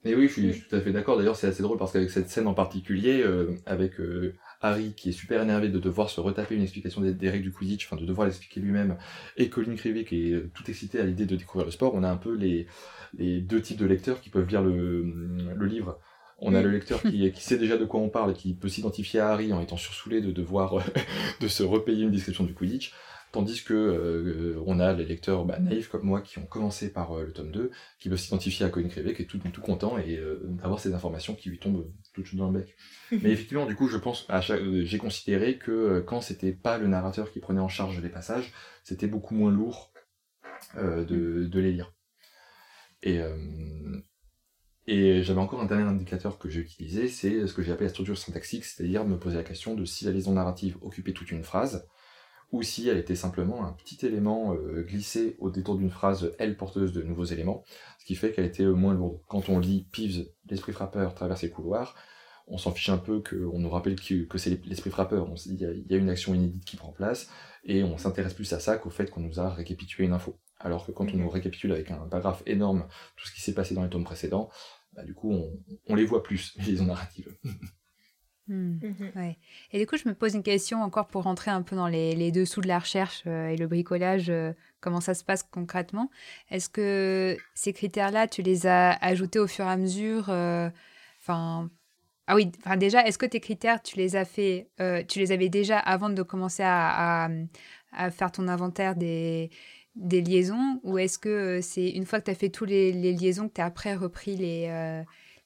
Mais, 0.03 0.15
oui, 0.15 0.27
je 0.27 0.33
suis, 0.33 0.61
tout 0.67 0.75
à 0.75 0.81
fait 0.81 0.91
d'accord. 0.91 1.17
D'ailleurs, 1.17 1.37
c'est 1.37 1.47
assez 1.47 1.63
drôle 1.63 1.77
parce 1.77 1.93
qu'avec 1.93 2.09
cette 2.09 2.29
scène 2.29 2.47
en 2.47 2.53
particulier, 2.53 3.21
euh, 3.21 3.55
avec 3.65 4.01
euh, 4.01 4.35
Harry 4.59 4.93
qui 4.95 5.09
est 5.09 5.13
super 5.13 5.41
énervé 5.41 5.69
de 5.69 5.79
devoir 5.79 6.09
se 6.09 6.19
retaper 6.19 6.55
une 6.55 6.61
explication 6.61 6.99
des, 6.99 7.29
règles 7.29 7.45
du 7.45 7.53
Quidditch, 7.53 7.85
enfin 7.85 7.95
de 7.95 8.05
devoir 8.05 8.27
l'expliquer 8.27 8.59
lui-même, 8.59 8.97
et 9.37 9.49
Colin 9.49 9.75
Creevy 9.75 10.03
qui 10.03 10.33
est 10.33 10.53
tout 10.53 10.69
excité 10.69 10.99
à 10.99 11.05
l'idée 11.05 11.25
de 11.25 11.37
découvrir 11.37 11.65
le 11.65 11.71
sport, 11.71 11.93
on 11.95 12.03
a 12.03 12.09
un 12.09 12.17
peu 12.17 12.35
les, 12.35 12.67
les 13.17 13.39
deux 13.39 13.61
types 13.61 13.77
de 13.77 13.85
lecteurs 13.85 14.19
qui 14.19 14.29
peuvent 14.29 14.49
lire 14.49 14.61
le, 14.61 15.03
le 15.55 15.65
livre 15.65 15.97
on 16.45 16.53
a 16.53 16.61
le 16.61 16.71
lecteur 16.71 17.01
qui, 17.01 17.31
qui, 17.31 17.41
sait 17.41 17.57
déjà 17.57 17.77
de 17.77 17.85
quoi 17.85 18.01
on 18.01 18.09
parle 18.09 18.31
et 18.31 18.33
qui 18.33 18.53
peut 18.53 18.67
s'identifier 18.67 19.19
à 19.19 19.29
Harry 19.29 19.53
en 19.53 19.61
étant 19.61 19.77
sursoulé 19.77 20.19
de 20.19 20.31
devoir 20.31 20.83
de 21.39 21.47
se 21.47 21.63
repayer 21.63 22.03
une 22.03 22.11
description 22.11 22.43
du 22.43 22.53
Quidditch, 22.53 22.93
tandis 23.33 23.63
que 23.63 23.73
euh, 23.73 24.63
on 24.67 24.79
a 24.79 24.93
les 24.93 25.05
lecteurs 25.05 25.43
bah, 25.43 25.59
naïfs 25.59 25.89
comme 25.89 26.03
moi 26.03 26.21
qui 26.21 26.37
ont 26.37 26.45
commencé 26.45 26.93
par 26.93 27.17
euh, 27.17 27.25
le 27.25 27.33
tome 27.33 27.51
2, 27.51 27.71
qui 27.99 28.07
peuvent 28.07 28.19
s'identifier 28.19 28.63
à 28.63 28.69
Colin 28.69 28.87
Creevy, 28.89 29.15
qui 29.15 29.23
est 29.23 29.25
tout, 29.25 29.39
tout 29.39 29.61
content 29.61 29.97
et 29.97 30.17
euh, 30.17 30.39
d'avoir 30.43 30.79
ces 30.79 30.93
informations 30.93 31.33
qui 31.33 31.49
lui 31.49 31.57
tombent 31.57 31.91
tout 32.13 32.23
dans 32.33 32.51
le 32.51 32.59
bec. 32.59 32.75
Mais 33.11 33.31
effectivement, 33.31 33.65
du 33.65 33.75
coup, 33.75 33.89
je 33.89 33.97
pense, 33.97 34.27
j'ai 34.83 34.97
considéré 34.99 35.57
que 35.57 35.99
quand 36.01 36.21
c'était 36.21 36.53
pas 36.53 36.77
le 36.77 36.87
narrateur 36.87 37.31
qui 37.31 37.39
prenait 37.39 37.59
en 37.59 37.67
charge 37.67 37.99
les 38.01 38.09
passages, 38.09 38.53
c'était 38.83 39.07
beaucoup 39.07 39.33
moins 39.33 39.51
lourd 39.51 39.91
de, 40.77 41.45
de, 41.45 41.59
les 41.59 41.71
lire. 41.71 41.91
Et, 43.01 43.19
et 44.87 45.23
j'avais 45.23 45.39
encore 45.39 45.61
un 45.61 45.65
dernier 45.65 45.83
indicateur 45.83 46.37
que 46.37 46.49
j'ai 46.49 46.61
utilisé, 46.61 47.07
c'est 47.07 47.47
ce 47.47 47.53
que 47.53 47.61
j'ai 47.61 47.71
appelé 47.71 47.87
la 47.87 47.89
structure 47.89 48.17
syntaxique, 48.17 48.63
c'est-à-dire 48.63 49.05
me 49.05 49.17
poser 49.17 49.37
la 49.37 49.43
question 49.43 49.75
de 49.75 49.85
si 49.85 50.05
la 50.05 50.11
liaison 50.11 50.33
narrative 50.33 50.77
occupait 50.81 51.13
toute 51.13 51.31
une 51.31 51.43
phrase, 51.43 51.87
ou 52.53 52.61
si 52.61 52.87
elle 52.87 52.97
était 52.97 53.15
simplement 53.15 53.65
un 53.65 53.73
petit 53.73 54.05
élément 54.05 54.53
euh, 54.53 54.83
glissé 54.83 55.35
au 55.39 55.49
détour 55.49 55.75
d'une 55.75 55.89
phrase, 55.89 56.31
elle 56.37 56.55
porteuse 56.55 56.93
de 56.93 57.01
nouveaux 57.01 57.25
éléments, 57.25 57.63
ce 57.99 58.05
qui 58.05 58.15
fait 58.15 58.31
qu'elle 58.31 58.45
était 58.45 58.65
moins 58.65 58.93
lourde. 58.93 59.19
Quand 59.27 59.49
on 59.49 59.59
lit 59.59 59.87
Peeves, 59.91 60.29
l'esprit 60.49 60.71
frappeur, 60.71 61.15
traverse 61.15 61.41
les 61.41 61.49
couloirs, 61.49 61.95
on 62.47 62.59
s'en 62.59 62.71
fiche 62.71 62.89
un 62.89 62.97
peu 62.97 63.21
qu'on 63.21 63.57
nous 63.57 63.69
rappelle 63.69 63.95
que, 63.95 64.37
c'est 64.37 64.63
l'esprit 64.65 64.91
frappeur, 64.91 65.27
il 65.47 65.55
y, 65.89 65.93
a 65.93 65.97
une 65.97 66.09
action 66.09 66.35
inédite 66.35 66.63
qui 66.63 66.77
prend 66.77 66.91
place, 66.91 67.29
et 67.63 67.83
on 67.83 67.97
s'intéresse 67.97 68.35
plus 68.35 68.53
à 68.53 68.59
ça 68.59 68.77
qu'au 68.77 68.91
fait 68.91 69.09
qu'on 69.09 69.21
nous 69.21 69.39
a 69.39 69.49
récapitulé 69.49 70.05
une 70.05 70.13
info. 70.13 70.37
Alors 70.59 70.85
que 70.85 70.91
quand 70.91 71.11
on 71.11 71.17
nous 71.17 71.29
récapitule 71.29 71.71
avec 71.71 71.89
un 71.89 72.07
paragraphe 72.07 72.43
énorme 72.45 72.87
tout 73.17 73.25
ce 73.27 73.33
qui 73.33 73.41
s'est 73.41 73.53
passé 73.53 73.73
dans 73.73 73.83
les 73.83 73.89
tomes 73.89 74.03
précédents, 74.03 74.49
bah, 74.93 75.03
du 75.03 75.15
coup, 75.15 75.33
on, 75.87 75.95
les 75.95 76.05
voit 76.05 76.21
plus, 76.21 76.53
les 76.57 76.73
liaisons 76.73 76.85
narratives. 76.85 77.35
Hmm, 78.47 78.77
mhm. 78.81 79.35
Et 79.71 79.79
du 79.79 79.87
coup, 79.87 79.95
je 79.97 80.07
me 80.07 80.13
pose 80.13 80.33
une 80.33 80.43
question 80.43 80.81
encore 80.81 81.07
pour 81.07 81.23
rentrer 81.23 81.51
un 81.51 81.61
peu 81.61 81.75
dans 81.75 81.87
les, 81.87 82.31
dessous 82.31 82.59
de 82.59 82.67
la 82.67 82.79
recherche 82.79 83.23
euh, 83.25 83.47
et 83.47 83.55
le 83.55 83.67
bricolage, 83.67 84.29
euh, 84.29 84.51
comment 84.81 84.99
ça 84.99 85.13
se 85.13 85.23
passe 85.23 85.43
concrètement. 85.43 86.09
Est-ce 86.49 86.69
que 86.69 87.37
ces 87.53 87.71
critères-là, 87.71 88.27
tu 88.27 88.41
les 88.41 88.67
as 88.67 88.91
ajoutés 89.01 89.39
au 89.39 89.47
fur 89.47 89.65
et 89.65 89.69
à 89.69 89.77
mesure 89.77 90.25
euh, 90.29 90.69
Enfin, 91.21 91.69
ah 92.27 92.35
oui, 92.35 92.51
enfin 92.65 92.75
déjà, 92.75 93.05
est-ce 93.07 93.17
que 93.17 93.25
tes 93.25 93.39
critères, 93.39 93.81
tu 93.81 93.95
les 93.95 94.17
as 94.17 94.25
fait, 94.25 94.69
tu 95.07 95.19
les 95.19 95.31
avais 95.31 95.47
déjà 95.47 95.79
avant 95.79 96.09
de 96.09 96.21
commencer 96.21 96.63
à 96.63 97.29
faire 98.11 98.31
ton 98.31 98.49
inventaire 98.49 98.95
des, 98.95 99.51
des 99.95 100.21
liaisons 100.21 100.81
ou 100.83 100.97
est-ce 100.97 101.17
que 101.17 101.61
c'est 101.61 101.89
une 101.89 102.05
fois 102.05 102.19
que 102.19 102.25
tu 102.25 102.31
as 102.31 102.35
fait 102.35 102.49
tous 102.49 102.65
les, 102.65 102.91
liaisons 102.91 103.47
que 103.47 103.53
tu 103.53 103.61
as 103.61 103.65
après 103.65 103.95
repris 103.95 104.35
les, 104.35 105.03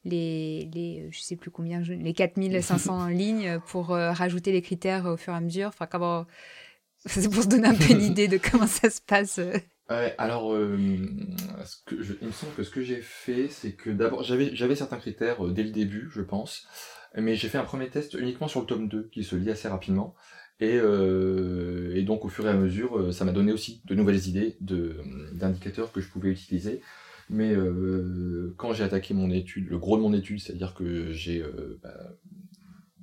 les, 0.08 0.70
les, 0.74 1.04
euh, 1.04 1.10
je 1.12 1.20
sais 1.20 1.36
plus 1.36 1.52
combien, 1.52 1.82
les 1.82 2.13
4500 2.13 3.08
lignes 3.10 3.60
pour 3.67 3.88
rajouter 3.89 4.52
les 4.52 4.62
critères 4.62 5.06
au 5.06 5.17
fur 5.17 5.34
et 5.34 5.38
à 5.38 5.41
mesure 5.41 5.67
Enfin, 5.67 5.86
comment. 5.86 6.26
C'est 7.06 7.32
pour 7.32 7.43
se 7.43 7.48
donner 7.48 7.67
un 7.67 7.76
peu 7.76 7.91
une 7.91 8.02
idée 8.02 8.28
de 8.28 8.38
comment 8.38 8.67
ça 8.67 8.89
se 8.89 9.00
passe. 9.02 9.39
alors, 10.17 10.52
ce 10.52 11.78
que 11.86 11.96
il 12.22 12.28
me 12.28 12.32
semble 12.34 12.54
que 12.54 12.63
ce 12.63 12.70
que 12.72 12.82
j'ai 12.82 13.02
fait, 13.02 13.48
c'est 13.50 13.74
que 13.74 13.89
d'abord, 13.91 14.24
j'avais, 14.24 14.76
certains 14.76 14.98
critères 14.98 15.46
dès 15.46 15.63
le 15.63 15.70
début, 15.70 16.10
je 16.12 16.22
pense, 16.22 16.67
mais 17.15 17.36
j'ai 17.36 17.48
fait 17.48 17.60
un 17.60 17.63
premier 17.63 17.88
test 17.88 18.15
uniquement 18.15 18.48
sur 18.48 18.60
le 18.62 18.65
tome 18.65 18.89
2, 18.89 19.10
qui 19.12 19.24
se 19.24 19.36
lit 19.36 19.52
assez 19.52 19.67
rapidement. 19.67 20.15
Et, 20.60 20.76
euh, 20.76 21.96
et, 21.96 22.02
donc 22.02 22.26
au 22.26 22.30
fur 22.30 22.48
et 22.48 22.50
à 22.50 22.54
mesure, 22.54 22.98
euh, 22.98 23.12
ça 23.12 23.26
m'a 23.26 23.32
donné 23.32 23.52
aussi 23.52 23.82
de 23.86 23.93
nouvelles 23.93 24.28
idées 24.28 24.58
d'indicateurs 24.60 25.91
que 25.91 26.02
je 26.02 26.10
pouvais 26.10 26.30
utiliser. 26.30 26.82
Mais 27.30 27.54
euh, 27.54 28.54
quand 28.58 28.74
j'ai 28.74 28.84
attaqué 28.84 29.13
mon 29.13 29.30
étude, 29.30 29.68
le 29.70 29.78
gros 29.78 29.98
de 29.98 30.02
mon 30.02 30.13
étude, 30.13 30.40
c'est-à-dire 30.40 30.74
que 30.74 31.12
j'ai 31.12 31.42
euh, 31.42 31.80
bah, 31.84 32.13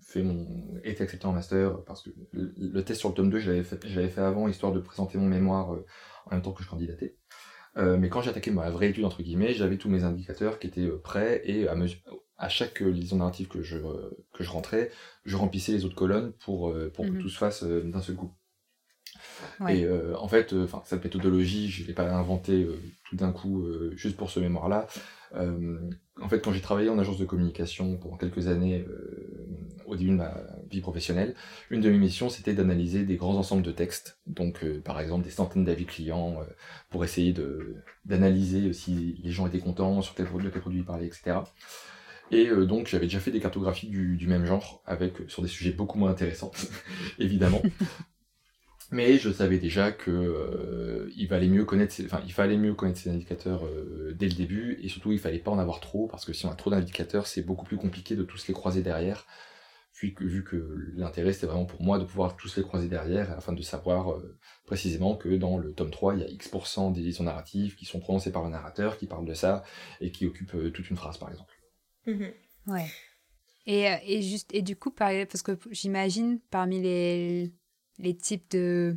fait 0.00 0.22
mon 0.22 0.46
été 0.82 1.02
accepté 1.02 1.26
en 1.26 1.32
master, 1.32 1.82
parce 1.84 2.02
que 2.02 2.10
le, 2.32 2.82
test 2.82 3.00
sur 3.00 3.10
le 3.10 3.14
tome 3.14 3.30
2, 3.30 3.38
je 3.38 3.50
l'avais 3.50 3.64
fait, 3.64 3.76
fait, 3.86 4.20
avant, 4.20 4.48
histoire 4.48 4.72
de 4.72 4.80
présenter 4.80 5.18
mon 5.18 5.28
mémoire 5.28 5.74
euh, 5.74 5.84
en 6.26 6.30
même 6.32 6.42
temps 6.42 6.52
que 6.52 6.62
je 6.62 6.68
candidatais. 6.68 7.16
mais 7.76 8.08
quand 8.08 8.22
j'ai 8.22 8.30
attaqué 8.30 8.50
ma 8.50 8.70
vraie 8.70 8.90
étude, 8.90 9.04
entre 9.04 9.22
guillemets, 9.22 9.52
j'avais 9.52 9.76
tous 9.76 9.90
mes 9.90 10.04
indicateurs 10.04 10.58
qui 10.58 10.68
étaient 10.68 10.88
prêts, 11.02 11.42
et 11.44 11.68
à, 11.68 11.76
à 12.38 12.48
chaque 12.48 12.80
liaison 12.80 13.16
narrative 13.16 13.48
que 13.48 13.62
je, 13.62 13.76
que 14.32 14.42
je 14.42 14.50
rentrais, 14.50 14.90
je 15.24 15.36
remplissais 15.36 15.72
les 15.72 15.84
autres 15.84 15.96
colonnes 15.96 16.32
pour, 16.44 16.74
pour 16.94 17.04
que 17.04 17.10
mhm. 17.10 17.20
tout 17.20 17.28
se 17.28 17.36
fasse 17.36 17.62
d'un 17.62 18.00
seul 18.00 18.16
coup. 18.16 18.32
Et 19.68 19.86
en 20.18 20.28
fait, 20.28 20.54
cette 20.84 21.04
méthodologie, 21.04 21.70
je 21.70 21.82
ne 21.82 21.88
l'ai 21.88 21.94
pas 21.94 22.10
inventée 22.10 22.66
tout 23.08 23.16
d'un 23.16 23.32
coup 23.32 23.64
juste 23.96 24.16
pour 24.16 24.30
ce 24.30 24.40
mémoire-là. 24.40 24.86
en 25.34 26.28
fait, 26.28 26.40
quand 26.40 26.52
j'ai 26.52 26.60
travaillé 26.60 26.88
en 26.88 26.98
agence 26.98 27.18
de 27.18 27.24
communication 27.24 27.96
pendant 27.96 28.16
quelques 28.16 28.48
années 28.48 28.84
au 29.86 29.96
début 29.96 30.10
de 30.10 30.16
ma 30.16 30.34
vie 30.70 30.80
professionnelle, 30.80 31.34
une 31.70 31.80
de 31.80 31.90
mes 31.90 31.98
missions, 31.98 32.28
c'était 32.28 32.54
d'analyser 32.54 33.04
des 33.04 33.16
grands 33.16 33.36
ensembles 33.36 33.62
de 33.62 33.72
textes, 33.72 34.18
donc 34.26 34.64
par 34.80 35.00
exemple 35.00 35.24
des 35.24 35.30
centaines 35.30 35.64
d'avis 35.64 35.86
clients, 35.86 36.36
pour 36.90 37.04
essayer 37.04 37.34
d'analyser 38.04 38.72
si 38.72 39.20
les 39.22 39.30
gens 39.30 39.46
étaient 39.46 39.58
contents, 39.58 40.02
sur 40.02 40.14
quel, 40.14 40.26
de 40.26 40.48
quel 40.48 40.60
produit 40.60 40.80
ils 40.80 40.84
parlaient, 40.84 41.06
etc. 41.06 41.38
Et 42.30 42.48
donc 42.66 42.88
j'avais 42.88 43.06
déjà 43.06 43.20
fait 43.20 43.30
des 43.30 43.40
cartographies 43.40 43.88
du, 43.88 44.16
du, 44.16 44.26
même 44.26 44.46
genre, 44.46 44.82
avec 44.86 45.14
sur 45.28 45.42
des 45.42 45.48
sujets 45.48 45.72
beaucoup 45.72 45.98
moins 45.98 46.10
intéressants, 46.10 46.52
évidemment. 47.18 47.62
Mais 48.94 49.18
je 49.18 49.32
savais 49.32 49.58
déjà 49.58 49.90
que 49.90 50.12
euh, 50.12 51.10
il 51.16 51.26
valait 51.26 51.48
mieux 51.48 51.64
connaître, 51.64 51.96
enfin, 52.04 52.22
il 52.24 52.32
fallait 52.32 52.56
mieux 52.56 52.74
connaître 52.74 53.00
ces 53.00 53.10
indicateurs 53.10 53.66
euh, 53.66 54.14
dès 54.16 54.28
le 54.28 54.34
début, 54.34 54.78
et 54.80 54.88
surtout 54.88 55.10
il 55.10 55.18
fallait 55.18 55.40
pas 55.40 55.50
en 55.50 55.58
avoir 55.58 55.80
trop, 55.80 56.06
parce 56.06 56.24
que 56.24 56.32
si 56.32 56.46
on 56.46 56.50
a 56.52 56.54
trop 56.54 56.70
d'indicateurs, 56.70 57.26
c'est 57.26 57.42
beaucoup 57.42 57.64
plus 57.64 57.76
compliqué 57.76 58.14
de 58.14 58.22
tous 58.22 58.46
les 58.46 58.54
croiser 58.54 58.82
derrière. 58.82 59.26
Vu 60.00 60.14
que, 60.14 60.22
vu 60.22 60.44
que 60.44 60.92
l'intérêt 60.94 61.32
c'était 61.32 61.48
vraiment 61.48 61.64
pour 61.64 61.82
moi 61.82 61.98
de 61.98 62.04
pouvoir 62.04 62.36
tous 62.36 62.56
les 62.56 62.62
croiser 62.62 62.86
derrière, 62.86 63.32
afin 63.32 63.52
de 63.52 63.62
savoir 63.62 64.12
euh, 64.12 64.38
précisément 64.64 65.16
que 65.16 65.30
dans 65.30 65.58
le 65.58 65.72
tome 65.72 65.90
3, 65.90 66.14
il 66.14 66.20
y 66.20 66.24
a 66.24 66.28
X% 66.28 66.92
des 66.92 67.00
liaisons 67.00 67.24
narratives 67.24 67.74
qui 67.74 67.86
sont 67.86 67.98
prononcées 67.98 68.30
par 68.30 68.44
le 68.44 68.50
narrateur, 68.50 68.96
qui 68.96 69.08
parlent 69.08 69.26
de 69.26 69.34
ça, 69.34 69.64
et 70.00 70.12
qui 70.12 70.24
occupent 70.24 70.72
toute 70.72 70.88
une 70.88 70.96
phrase 70.96 71.18
par 71.18 71.32
exemple. 71.32 71.52
Mm-hmm. 72.06 72.32
Ouais. 72.68 72.86
Et, 73.66 73.88
et, 74.06 74.22
juste, 74.22 74.54
et 74.54 74.62
du 74.62 74.76
coup, 74.76 74.92
parce 74.92 75.42
que 75.42 75.58
j'imagine 75.72 76.38
parmi 76.50 76.80
les 76.80 77.50
les 77.98 78.16
types 78.16 78.50
de. 78.50 78.96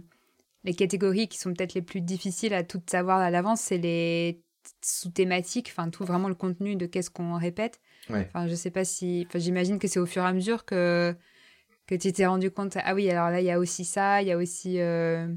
Les 0.64 0.74
catégories 0.74 1.30
qui 1.30 1.38
sont 1.38 1.54
peut-être 1.54 1.76
les 1.76 1.82
plus 1.82 2.02
difficiles 2.02 2.54
à 2.54 2.64
tout 2.64 2.82
savoir 2.90 3.20
à 3.20 3.30
l'avance, 3.30 3.62
c'est 3.62 3.78
les 3.78 4.42
sous-thématiques, 4.82 5.70
enfin 5.72 5.90
tout 5.90 6.04
vraiment 6.04 6.28
le 6.28 6.36
contenu 6.36 6.76
de 6.76 6.86
qu'est-ce 6.86 7.10
qu'on 7.10 7.38
répète. 7.38 7.80
Enfin, 8.10 8.48
je 8.48 8.56
sais 8.56 8.72
pas 8.72 8.86
si. 8.86 9.26
Enfin, 9.28 9.40
j'imagine 9.40 9.80
que 9.80 9.88
c'est 9.88 10.00
au 10.00 10.06
fur 10.06 10.24
et 10.24 10.28
à 10.28 10.34
mesure 10.34 10.66
que, 10.66 11.16
que 11.88 11.96
tu 11.96 12.12
t'es 12.14 12.26
rendu 12.26 12.52
compte. 12.52 12.78
Ah 12.84 12.94
oui, 12.94 13.10
alors 13.10 13.30
là, 13.30 13.42
il 13.42 13.46
y 13.46 13.52
a 13.52 13.60
aussi 13.60 13.86
ça, 13.86 14.22
il 14.22 14.30
y 14.30 14.32
a 14.32 14.38
aussi. 14.38 14.80
Euh, 14.80 15.28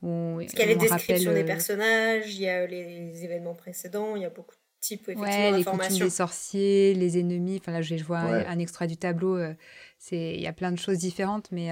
Parce 0.00 0.52
qu'il 0.52 0.60
y 0.60 0.62
a 0.62 0.66
les 0.66 0.76
descriptions 0.76 1.32
des 1.32 1.42
euh, 1.42 1.46
personnages, 1.46 2.34
il 2.34 2.42
y 2.42 2.48
a 2.48 2.66
les 2.66 3.24
événements 3.24 3.54
précédents, 3.54 4.14
il 4.14 4.22
y 4.22 4.24
a 4.26 4.30
beaucoup 4.30 4.54
de 4.54 4.60
types 4.80 5.08
ouais, 5.08 5.52
les 5.52 5.64
coutumes 5.64 5.98
des 5.98 6.10
sorciers, 6.10 6.94
les 6.94 7.18
ennemis. 7.18 7.58
Enfin 7.60 7.72
là, 7.72 7.82
je, 7.82 7.96
vois 7.96 8.18
un, 8.18 8.58
extrait 8.58 8.86
du 8.86 8.96
tableau. 8.96 9.36
Euh, 9.36 9.54
c'est 9.98 10.34
il 10.34 10.40
y 10.40 10.46
a 10.46 10.52
plein 10.52 10.72
de 10.72 10.78
choses 10.78 10.98
différentes, 10.98 11.50
mais. 11.50 11.70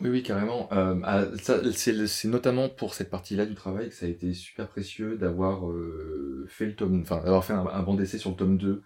Oui, 0.00 0.10
oui, 0.10 0.22
carrément. 0.22 0.68
Euh, 0.72 1.00
ah, 1.02 1.24
c'est 1.72 2.28
notamment 2.28 2.68
pour 2.68 2.94
cette 2.94 3.10
partie-là 3.10 3.46
du 3.46 3.54
travail 3.56 3.88
que 3.88 3.94
ça 3.96 4.06
a 4.06 4.08
été 4.08 4.32
super 4.32 4.68
précieux 4.68 5.16
d'avoir 5.16 5.68
euh, 5.68 6.46
fait 6.48 6.66
le 6.66 6.76
tome, 6.76 7.00
enfin 7.02 7.16
d'avoir 7.16 7.44
fait 7.44 7.52
un, 7.52 7.66
un 7.66 7.82
banc 7.82 7.94
d'essai 7.94 8.16
sur 8.18 8.30
le 8.30 8.36
tome 8.36 8.58
2 8.58 8.82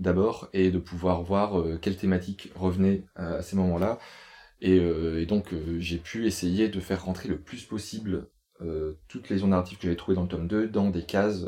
d'abord 0.00 0.50
et 0.52 0.70
de 0.70 0.78
pouvoir 0.78 1.22
voir 1.22 1.58
euh, 1.58 1.78
quelles 1.80 1.96
thématiques 1.96 2.50
revenaient 2.54 3.04
à 3.16 3.40
ces 3.42 3.56
moments-là. 3.56 3.98
Et, 4.60 4.76
et, 4.76 5.24
donc 5.26 5.54
j'ai 5.78 5.96
pu 5.96 6.26
essayer 6.26 6.68
de 6.68 6.80
faire 6.80 7.04
rentrer 7.06 7.30
le 7.30 7.40
plus 7.40 7.64
possible 7.64 8.28
toutes 9.08 9.30
les 9.30 9.38
zones 9.38 9.50
narratives 9.50 9.78
que 9.78 9.84
j'avais 9.84 9.96
trouvées 9.96 10.16
dans 10.16 10.24
le 10.24 10.28
tome 10.28 10.46
2 10.46 10.68
dans 10.68 10.90
des 10.90 11.02
cases 11.04 11.46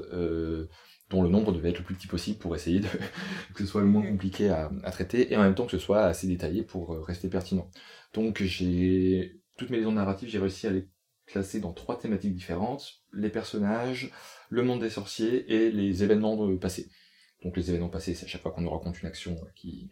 dont 1.10 1.22
le 1.22 1.28
nombre 1.28 1.52
devait 1.52 1.68
être 1.68 1.80
le 1.80 1.84
plus 1.84 1.94
petit 1.94 2.06
possible 2.06 2.38
pour 2.38 2.56
essayer 2.56 2.80
de, 2.80 2.86
que 3.54 3.64
ce 3.64 3.66
soit 3.66 3.82
le 3.82 3.86
moins 3.86 4.00
compliqué 4.00 4.48
à, 4.48 4.70
à, 4.82 4.90
traiter 4.90 5.30
et 5.30 5.36
en 5.36 5.42
même 5.42 5.54
temps 5.54 5.66
que 5.66 5.72
ce 5.72 5.78
soit 5.78 6.04
assez 6.04 6.26
détaillé 6.26 6.62
pour 6.62 7.04
rester 7.06 7.28
pertinent. 7.28 7.70
Donc 8.12 8.42
j'ai 8.42 9.40
toutes 9.56 9.70
mes 9.70 9.78
liaisons 9.78 9.92
narratives, 9.92 10.28
j'ai 10.28 10.38
réussi 10.38 10.66
à 10.66 10.70
les 10.70 10.88
classer 11.26 11.60
dans 11.60 11.72
trois 11.72 11.98
thématiques 11.98 12.34
différentes 12.34 13.02
les 13.12 13.30
personnages, 13.30 14.10
le 14.48 14.62
monde 14.62 14.80
des 14.80 14.90
sorciers 14.90 15.52
et 15.52 15.70
les 15.70 16.02
événements 16.02 16.56
passés. 16.56 16.88
Donc 17.44 17.56
les 17.56 17.70
événements 17.70 17.88
passés, 17.88 18.14
c'est 18.14 18.26
à 18.26 18.28
chaque 18.28 18.42
fois 18.42 18.52
qu'on 18.52 18.60
nous 18.60 18.70
raconte 18.70 19.00
une 19.00 19.08
action 19.08 19.36
qui, 19.56 19.88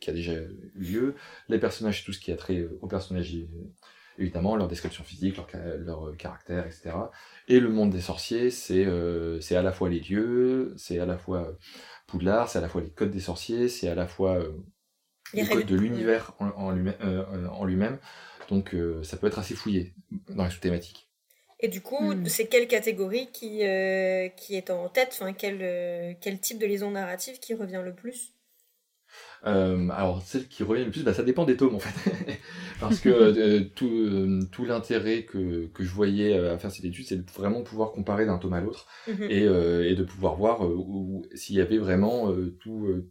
qui, 0.00 0.10
a 0.10 0.12
déjà 0.12 0.34
eu 0.34 0.72
lieu. 0.74 1.14
Les 1.48 1.58
personnages, 1.58 2.04
tout 2.04 2.12
ce 2.12 2.20
qui 2.20 2.32
a 2.32 2.36
trait 2.36 2.66
aux 2.82 2.86
personnages, 2.86 3.34
évidemment, 4.18 4.56
leur 4.56 4.68
description 4.68 5.02
physique, 5.02 5.36
leur, 5.54 6.16
caractère, 6.18 6.66
etc. 6.66 6.90
Et 7.48 7.60
le 7.60 7.70
monde 7.70 7.90
des 7.90 8.02
sorciers, 8.02 8.50
c'est 8.50 8.84
euh, 8.84 9.40
à 9.50 9.62
la 9.62 9.72
fois 9.72 9.88
les 9.88 10.00
lieux, 10.00 10.74
c'est 10.76 10.98
à 10.98 11.06
la 11.06 11.16
fois 11.16 11.56
Poudlard, 12.06 12.48
c'est 12.50 12.58
à 12.58 12.62
la 12.62 12.68
fois 12.68 12.82
les 12.82 12.90
codes 12.90 13.10
des 13.10 13.20
sorciers, 13.20 13.68
c'est 13.68 13.88
à 13.88 13.94
la 13.94 14.06
fois 14.06 14.38
euh, 14.38 14.52
de 15.34 15.76
l'univers 15.76 16.32
en, 16.38 16.76
euh, 16.76 17.46
en 17.48 17.64
lui-même. 17.64 17.98
Donc 18.48 18.74
euh, 18.74 19.02
ça 19.02 19.16
peut 19.16 19.26
être 19.26 19.38
assez 19.38 19.54
fouillé 19.54 19.94
dans 20.28 20.44
les 20.44 20.50
sous-thématiques. 20.50 21.08
Et 21.60 21.68
du 21.68 21.80
coup, 21.80 22.12
hmm. 22.12 22.26
c'est 22.26 22.48
quelle 22.48 22.66
catégorie 22.66 23.28
qui, 23.32 23.64
euh, 23.64 24.28
qui 24.28 24.56
est 24.56 24.70
en 24.70 24.88
tête 24.88 25.10
enfin, 25.12 25.32
quel, 25.32 26.16
quel 26.20 26.40
type 26.40 26.58
de 26.58 26.66
liaison 26.66 26.90
narrative 26.90 27.38
qui 27.38 27.54
revient 27.54 27.82
le 27.84 27.94
plus? 27.94 28.34
Alors, 29.44 30.22
celle 30.22 30.46
qui 30.46 30.62
revient 30.62 30.84
le 30.84 30.90
plus, 30.90 31.02
bah, 31.02 31.12
ça 31.12 31.22
dépend 31.22 31.44
des 31.44 31.56
tomes 31.56 31.74
en 31.74 31.80
fait. 31.80 32.38
Parce 32.80 33.00
que 33.00 33.58
tout, 33.74 34.40
tout 34.50 34.64
l'intérêt 34.64 35.24
que, 35.24 35.66
que, 35.66 35.84
je 35.84 35.90
voyais 35.90 36.36
à 36.36 36.58
faire 36.58 36.70
cette 36.70 36.84
étude, 36.84 37.06
c'est 37.06 37.24
de 37.24 37.30
vraiment 37.30 37.62
pouvoir 37.62 37.92
comparer 37.92 38.24
d'un 38.26 38.38
tome 38.38 38.54
à 38.54 38.60
l'autre 38.60 38.86
mhm. 39.08 39.30
et, 39.30 39.42
et, 39.42 39.94
de 39.94 40.04
pouvoir 40.04 40.36
voir 40.36 40.60
s'il 41.34 41.56
y 41.56 41.60
avait 41.60 41.78
vraiment 41.78 42.32
tout, 42.60 43.04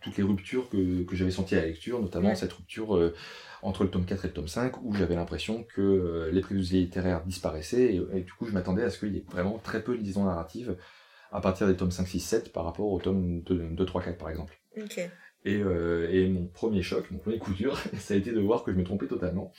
toutes 0.00 0.16
les 0.16 0.22
ruptures 0.22 0.68
que, 0.68 1.02
que 1.02 1.16
j'avais 1.16 1.30
senties 1.30 1.56
à 1.56 1.60
la 1.60 1.66
lecture, 1.66 2.00
notamment 2.00 2.34
cette 2.34 2.52
rupture 2.52 2.96
euh, 2.96 3.14
entre 3.62 3.84
le 3.84 3.90
tome 3.90 4.04
4 4.04 4.24
et 4.24 4.28
le 4.28 4.34
tome 4.34 4.48
5, 4.48 4.82
où 4.82 4.94
j'avais 4.94 5.14
l'impression 5.14 5.64
que 5.64 5.80
euh, 5.80 6.30
les 6.30 6.40
préjugés 6.40 6.78
littéraires 6.78 7.24
disparaissaient, 7.24 7.94
et, 8.12 8.20
du 8.20 8.32
coup 8.32 8.46
je 8.46 8.52
m'attendais 8.52 8.82
à 8.82 8.90
ce 8.90 8.98
qu'il 8.98 9.14
y 9.14 9.18
ait 9.18 9.24
vraiment 9.30 9.58
très 9.58 9.82
peu 9.82 9.96
de 9.96 10.02
liaisons 10.02 10.24
narratives 10.24 10.76
à 11.30 11.40
partir 11.40 11.66
des 11.66 11.76
tomes 11.76 11.90
5, 11.90 12.06
6, 12.06 12.20
7 12.20 12.52
par 12.52 12.64
rapport 12.64 12.90
au 12.90 12.98
tome 13.00 13.42
2, 13.42 13.84
3, 13.84 14.02
4 14.02 14.18
par 14.18 14.30
exemple. 14.30 14.58
Et, 15.44 15.56
euh, 15.56 16.08
et, 16.10 16.28
mon 16.28 16.46
premier 16.46 16.82
choc, 16.82 17.10
mon 17.10 17.18
premier 17.18 17.38
coup 17.38 17.52
dur, 17.52 17.78
ça 17.98 18.14
a 18.14 18.16
été 18.16 18.32
de 18.32 18.40
voir 18.40 18.64
que 18.64 18.72
je 18.72 18.76
me 18.76 18.84
trompais 18.84 19.06
totalement, 19.06 19.52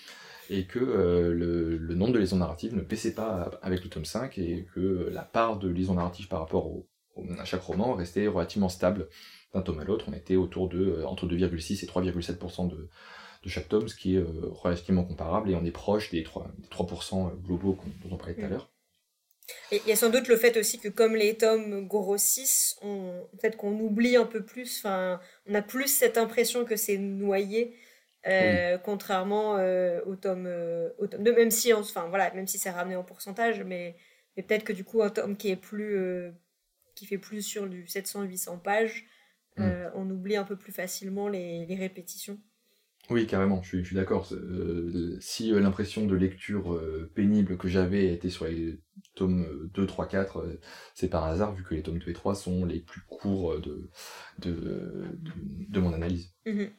et 0.50 0.66
que 0.66 0.80
le, 0.80 1.78
le, 1.78 1.96
nombre 1.96 2.14
de 2.14 2.20
liaisons 2.20 2.38
narratives 2.38 2.76
ne 2.76 2.82
baissait 2.82 3.14
pas 3.14 3.52
avec 3.62 3.84
le 3.84 3.90
tome 3.90 4.06
5, 4.06 4.38
et 4.40 4.68
que 4.74 5.10
la 5.12 5.22
part 5.22 5.58
de 5.58 5.70
liaisons 5.70 5.94
narratives 5.94 6.28
par 6.28 6.40
rapport 6.40 6.68
au, 6.68 6.88
à 7.40 7.46
chaque 7.46 7.62
roman 7.62 7.94
restait 7.94 8.28
relativement 8.28 8.70
stable 8.70 9.08
d'un 9.54 9.62
tome 9.62 9.80
à 9.80 9.84
l'autre, 9.84 10.06
on 10.08 10.14
était 10.14 10.36
autour 10.36 10.70
de 10.70 10.80
euh, 10.80 11.08
entre 11.08 11.26
2,6 11.26 11.84
et 11.84 11.88
3,7% 11.88 12.70
de, 12.70 12.90
de 13.44 13.50
chaque 13.50 13.68
tome, 13.68 13.88
ce 13.88 13.96
qui 13.96 14.16
est 14.16 14.20
euh, 14.20 14.50
relativement 14.52 15.04
comparable, 15.04 15.50
et 15.50 15.56
on 15.56 15.66
est 15.66 15.72
proche 15.72 16.12
des 16.12 16.24
3%, 16.24 16.52
des 16.58 16.68
3 16.70 17.34
globaux 17.44 17.78
dont 18.04 18.16
on 18.16 18.18
parlait 18.18 18.36
tout 18.36 18.42
à 18.42 18.48
mm. 18.48 18.52
l'heure. 18.52 18.72
Il 19.72 19.88
y 19.88 19.92
a 19.92 19.96
sans 19.96 20.12
doute 20.12 20.28
le 20.28 20.38
fait 20.38 20.58
aussi 20.58 20.78
que 20.78 20.90
comme 20.90 21.16
les 21.16 21.36
tomes 21.36 21.88
grossissent, 21.88 22.78
on, 22.84 23.28
peut-être 23.40 23.58
qu'on 23.58 23.80
oublie 23.80 24.16
un 24.16 24.26
peu 24.26 24.44
plus, 24.46 24.78
enfin, 24.78 25.20
on 25.48 25.56
a 25.56 25.64
plus 25.64 25.88
cette 25.88 26.20
impression 26.20 26.66
que 26.66 26.76
c'est 26.76 27.00
noyé, 27.00 27.76
euh, 28.28 28.78
contrairement 28.78 29.54
au, 30.06 30.16
tome, 30.16 30.48
au 31.00 31.08
tome 31.08 31.24
2, 31.24 31.34
même 31.34 31.50
si, 31.50 31.74
enfin, 31.74 32.06
voilà, 32.10 32.32
même 32.36 32.46
si 32.46 32.60
c'est 32.60 32.70
ramené 32.70 32.96
en 32.96 33.04
pourcentage, 33.04 33.64
mais, 33.64 33.96
mais 34.38 34.44
peut-être 34.44 34.64
que 34.64 34.74
du 34.74 34.84
coup, 34.84 35.02
un 35.02 35.10
tome 35.10 35.36
qui 35.36 35.50
est 35.50 35.56
plus, 35.56 36.32
qui 36.94 37.08
fait 37.08 37.18
plus 37.18 37.42
sur 37.42 37.66
du 37.66 37.86
700-800 37.86 38.62
pages, 38.62 39.08
Mm. 39.60 39.64
Euh, 39.64 39.90
on 39.96 40.10
oublie 40.10 40.38
un 40.38 40.44
peu 40.44 40.56
plus 40.56 40.72
facilement 40.72 41.28
les, 41.28 41.66
répétitions. 41.76 42.40
Oui, 43.10 43.26
carrément, 43.26 43.62
je 43.64 43.82
suis, 43.82 43.96
d'accord. 43.96 44.28
Euh, 44.34 45.18
si 45.20 45.52
euh, 45.52 45.60
l'impression 45.60 46.06
de 46.06 46.16
lecture 46.16 46.80
pénible 47.16 47.58
que 47.58 47.68
j'avais 47.68 48.14
était 48.14 48.30
sur 48.30 48.46
les 48.46 48.80
tomes 49.16 49.70
2, 49.74 49.86
3, 49.86 50.08
4, 50.08 50.60
c'est 50.94 51.10
par 51.10 51.26
hasard, 51.26 51.54
vu 51.54 51.64
que 51.64 51.74
les 51.74 51.82
tomes 51.82 52.00
2 52.00 52.10
et 52.10 52.14
3 52.14 52.36
sont 52.36 52.66
les 52.66 52.80
plus 52.80 53.02
courts 53.02 53.60
de, 53.60 53.90
de, 54.40 55.80
mon 55.80 55.94
analyse. 55.94 56.34
Mm-hmm. 56.46 56.70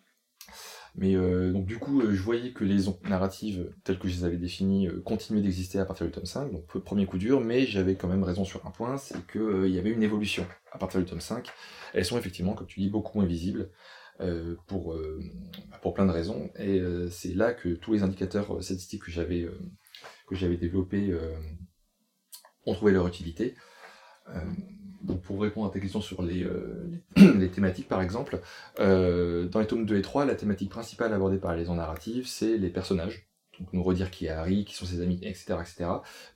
Mais 0.97 1.15
euh, 1.15 1.53
donc 1.53 1.67
du 1.67 1.79
coup, 1.79 2.01
euh, 2.01 2.15
je 2.15 2.23
voyais 2.23 2.53
que 2.53 2.65
les 2.65 2.85
narratives 3.09 3.73
telles 3.85 3.99
que 3.99 4.09
je 4.09 4.17
les 4.17 4.25
avais 4.25 4.37
définies 4.37 4.89
euh, 4.89 5.01
continuaient 5.01 5.43
d'exister 5.43 5.79
à 5.79 5.85
partir 5.85 6.07
du 6.07 6.13
tome 6.13 6.27
5, 6.27 6.53
donc 6.53 6.67
premier 6.81 7.07
coup 7.07 7.19
dur, 7.19 7.41
mais 7.41 7.67
j'avais 7.67 7.95
quand 7.95 8.09
même 8.09 8.25
raison 8.25 8.45
sur 8.45 8.67
un 8.67 8.71
point, 8.71 8.97
c'est 8.97 9.27
qu'il 9.27 9.69
y 9.69 9.79
avait 9.79 9.91
une 9.91 10.03
évolution 10.03 10.47
à 10.73 10.79
partir 10.79 11.01
du 11.01 11.07
tome 11.07 11.21
5. 11.21 11.49
Elles 11.95 12.05
sont 12.05 12.19
effectivement, 12.19 12.55
comme 12.55 12.67
tu 12.67 12.81
dis, 12.81 12.91
beaucoup 12.91 13.19
moins 13.19 13.27
visibles. 13.27 13.71
pour, 14.67 14.95
pour 15.81 15.95
plein 15.95 16.05
de 16.05 16.13
raisons. 16.13 16.51
Et 16.59 16.79
c'est 17.11 17.35
là 17.35 17.55
que 17.55 17.71
tous 17.71 17.95
les 17.95 18.03
indicateurs 18.03 18.63
statistiques 18.63 19.05
que 19.05 19.11
j'avais 19.11 19.49
que 20.29 20.35
j'avais 20.35 20.59
développés 20.59 21.17
ont 22.67 22.75
trouvé 22.75 22.93
leur 22.93 23.09
utilité. 23.09 23.55
Donc 25.03 25.23
pour 25.23 25.41
répondre 25.41 25.69
à 25.69 25.71
ta 25.71 25.81
question 25.81 26.01
sur 26.01 26.23
les, 26.23 26.45
euh, 26.45 27.01
les 27.17 27.49
thématiques 27.51 27.89
par 27.89 28.03
exemple, 28.03 28.41
euh, 28.79 29.47
dans 29.49 29.61
les 29.61 29.67
tomes 29.67 29.87
2 29.87 29.97
et 29.97 30.03
3, 30.03 30.27
la 30.27 30.35
thématique 30.35 30.71
principale 30.71 31.13
abordée 31.13 31.39
par 31.39 31.53
les 31.53 31.61
liaisons 31.61 31.75
narratives, 31.75 32.27
c'est 32.27 32.59
les 32.59 32.69
personnages. 32.69 33.29
donc 33.59 33.73
nous 33.73 33.83
redire 33.83 34.11
qui 34.11 34.27
est 34.27 34.31
Harry, 34.31 34.65
qui 34.65 34.75
sont 34.75 34.85
ses 34.85 35.01
amis, 35.01 35.19
etc. 35.23 35.55
etc. 35.61 35.87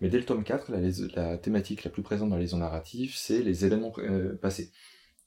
Mais 0.01 0.09
dès 0.09 0.19
le 0.19 0.25
tome 0.25 0.45
4, 0.45 0.73
la, 1.15 1.37
thématique 1.37 1.85
la 1.85 1.91
plus 1.91 2.03
présente 2.03 2.31
dans 2.31 2.37
les 2.37 2.43
liaisons 2.43 2.59
narratives, 2.59 3.15
c'est 3.15 3.43
les 3.43 3.67
événements 3.67 3.93
passés. 4.41 4.73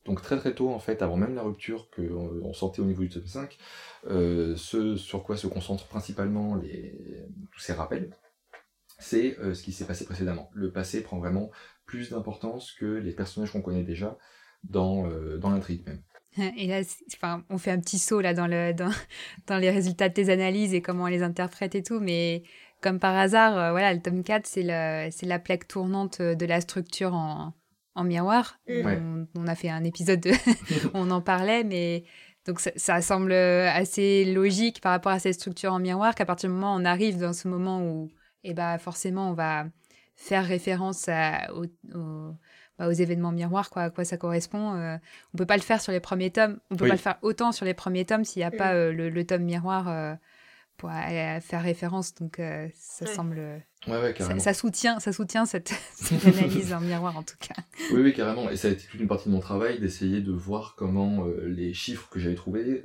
Donc 0.05 0.21
très 0.21 0.37
très 0.37 0.55
tôt, 0.55 0.69
en 0.69 0.79
fait, 0.79 1.01
avant 1.01 1.17
même 1.17 1.35
la 1.35 1.43
rupture 1.43 1.89
qu'on 1.91 2.41
on 2.41 2.53
sentait 2.53 2.79
au 2.81 2.85
niveau 2.85 3.03
du 3.03 3.09
tome 3.09 3.27
5, 3.27 3.57
ce 4.09 4.95
sur 4.95 5.23
quoi 5.23 5.37
se 5.37 5.47
concentrent 5.47 5.87
principalement 5.87 6.55
les, 6.55 6.95
tous 7.51 7.59
ces 7.59 7.73
rappels, 7.73 8.09
c'est 8.99 9.37
ce 9.53 9.61
qui 9.61 9.73
s'est 9.73 9.85
passé 9.85 10.05
précédemment. 10.05 10.49
Le 10.53 10.71
passé 10.71 11.01
prend 11.01 11.19
vraiment 11.19 11.51
plus 11.87 12.11
d'importance 12.11 12.71
que 12.73 12.85
les 12.85 13.13
personnages 13.13 13.51
qu'on 13.51 13.63
connaît 13.63 13.83
déjà 13.83 14.17
dans, 14.63 15.07
dans 15.37 15.49
l'intrigue 15.49 15.85
même. 15.87 16.03
Et 16.57 16.67
là, 16.67 16.81
enfin, 17.15 17.43
on 17.49 17.57
fait 17.57 17.71
un 17.71 17.79
petit 17.79 17.97
saut 17.97 18.21
là 18.21 18.33
dans, 18.33 18.47
le, 18.47 18.73
dans, 18.73 18.91
dans, 19.47 19.57
les 19.57 19.71
résultats 19.71 20.09
de 20.09 20.13
tes 20.13 20.29
analyses 20.29 20.73
et 20.73 20.81
comment 20.81 21.05
on 21.05 21.07
les 21.07 21.23
interprète 21.23 21.73
et 21.75 21.83
tout, 21.83 21.99
mais 21.99 22.43
comme 22.81 22.99
par 22.99 23.15
hasard, 23.15 23.57
euh, 23.57 23.71
voilà, 23.71 23.93
le 23.93 24.01
tome 24.01 24.23
4, 24.23 24.45
c'est 24.45 24.63
la 24.63 25.39
plaque 25.39 25.67
tournante 25.67 26.21
de 26.21 26.45
la 26.45 26.61
structure 26.61 27.13
en, 27.13 27.53
en 27.95 28.03
miroir. 28.03 28.59
Mm. 28.67 29.25
On, 29.35 29.47
a 29.47 29.55
fait 29.55 29.69
un 29.69 29.83
épisode, 29.83 30.25
où 30.27 30.31
on 30.93 31.09
en 31.09 31.21
parlait, 31.21 31.63
mais 31.63 32.03
donc 32.45 32.59
ça, 32.59 33.01
semble 33.01 33.33
assez 33.33 34.23
logique 34.25 34.79
par 34.79 34.91
rapport 34.91 35.11
à 35.11 35.19
cette 35.19 35.33
structure 35.33 35.73
en 35.73 35.79
miroir 35.79 36.15
qu'à 36.15 36.25
partir 36.25 36.49
du 36.49 36.55
moment 36.55 36.75
où 36.75 36.79
on 36.79 36.85
arrive 36.85 37.17
dans 37.17 37.33
ce 37.33 37.47
moment 37.47 37.81
où, 37.81 38.09
eh 38.43 38.53
ben, 38.53 38.77
forcément, 38.77 39.31
on 39.31 39.33
va 39.33 39.65
faire 40.17 40.45
référence 40.45 41.07
à, 41.07 41.53
au 41.53 41.65
bah, 42.77 42.87
aux 42.87 42.91
événements 42.91 43.31
miroirs, 43.31 43.71
quoi, 43.71 43.83
à 43.83 43.89
quoi 43.89 44.05
ça 44.05 44.17
correspond. 44.17 44.75
Euh, 44.75 44.97
on 45.33 45.37
peut 45.37 45.47
pas 45.47 45.55
le 45.55 45.63
faire 45.63 45.81
sur 45.81 45.91
les 45.91 45.99
premiers 45.99 46.29
tomes. 46.29 46.59
On 46.69 46.75
peut 46.75 46.87
pas 46.87 46.93
le 46.93 46.99
faire 46.99 47.17
autant 47.23 47.51
sur 47.51 47.65
les 47.65 47.73
premiers 47.73 48.05
tomes 48.05 48.23
s'il 48.23 48.41
n'y 48.41 48.45
a 48.45 48.51
pas 48.51 48.73
euh, 48.73 48.91
le, 48.91 49.25
tome 49.25 49.41
miroir 49.43 49.89
euh, 49.89 50.13
pour 50.77 50.89
faire 50.89 51.61
référence. 51.61 52.13
Donc 52.15 52.41
ça 52.75 53.05
semble. 53.05 53.41
Ouais, 53.87 54.13
ça, 54.39 54.53
soutient, 54.53 54.99
ça 54.99 55.13
soutient 55.13 55.45
cette, 55.45 55.71
analyse 56.25 56.73
en 56.73 56.81
miroir 56.81 57.15
en 57.15 57.23
tout 57.23 57.37
cas. 57.39 57.55
Oui, 57.93 58.01
oui, 58.01 58.13
carrément. 58.13 58.49
Et 58.49 58.57
ça 58.57 58.67
a 58.67 58.71
été 58.71 58.85
toute 58.85 58.99
une 58.99 59.07
partie 59.07 59.29
de 59.29 59.33
mon 59.33 59.39
travail 59.39 59.79
d'essayer 59.79 60.21
de 60.21 60.31
voir 60.31 60.75
comment 60.75 61.25
les 61.45 61.73
chiffres 61.73 62.09
que 62.09 62.19
j'avais 62.19 62.35
trouvés 62.35 62.83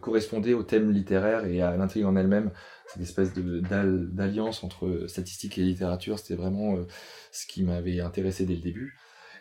correspondaient 0.00 0.54
au 0.54 0.62
thème 0.62 0.90
littéraire 0.90 1.44
et 1.46 1.60
à 1.60 1.76
l'intrigue 1.76 2.04
en 2.04 2.16
elle-même. 2.16 2.50
Cette 2.86 3.02
espèce 3.02 3.32
d'alliance 3.34 4.62
entre 4.62 5.06
statistique 5.08 5.58
et 5.58 5.62
littérature, 5.62 6.18
c'était 6.18 6.36
vraiment 6.36 6.76
ce 7.32 7.46
qui 7.46 7.64
m'avait 7.64 8.00
intéressé 8.00 8.46
dès 8.46 8.54
le 8.54 8.60
début. 8.60 8.96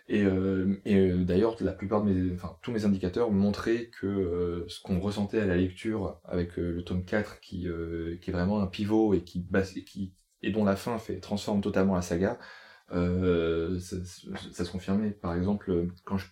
Et, 0.10 0.24
euh, 0.24 0.82
euh, 0.88 1.24
d'ailleurs, 1.24 1.56
la 1.62 1.72
plupart 1.72 2.04
de 2.04 2.12
mes, 2.12 2.34
enfin, 2.34 2.58
tous 2.62 2.72
mes 2.72 2.86
indicateurs 2.86 3.32
montraient 3.32 3.90
que 4.00 4.06
euh, 4.08 4.66
ce 4.68 4.82
qu'on 4.82 5.00
ressentait 5.00 5.40
à 5.40 5.46
la 5.46 5.56
lecture 5.56 6.20
avec 6.26 6.58
le 6.58 6.84
tome 6.84 7.06
4, 7.06 7.40
qui, 7.40 7.68
qui 8.22 8.30
est 8.30 8.34
vraiment 8.34 8.62
un 8.62 8.68
pivot 8.68 9.14
et 9.14 9.24
qui, 9.24 9.46
qui 9.86 10.14
et 10.42 10.52
dont 10.52 10.66
la 10.66 10.76
fin 10.76 10.98
fait 10.98 11.20
transforme 11.20 11.62
totalement 11.62 11.96
la 11.96 12.02
saga, 12.02 12.38
ça, 12.90 12.98
se 13.00 14.72
confirmait. 14.72 15.12
Par 15.12 15.34
exemple, 15.36 15.88
quand 16.04 16.18
je 16.18 16.28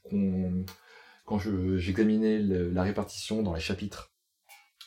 quand 1.26 1.40
j'examinais 1.78 2.40
la 2.40 2.84
répartition 2.84 3.42
dans 3.42 3.54
les 3.54 3.62
chapitres 3.62 4.12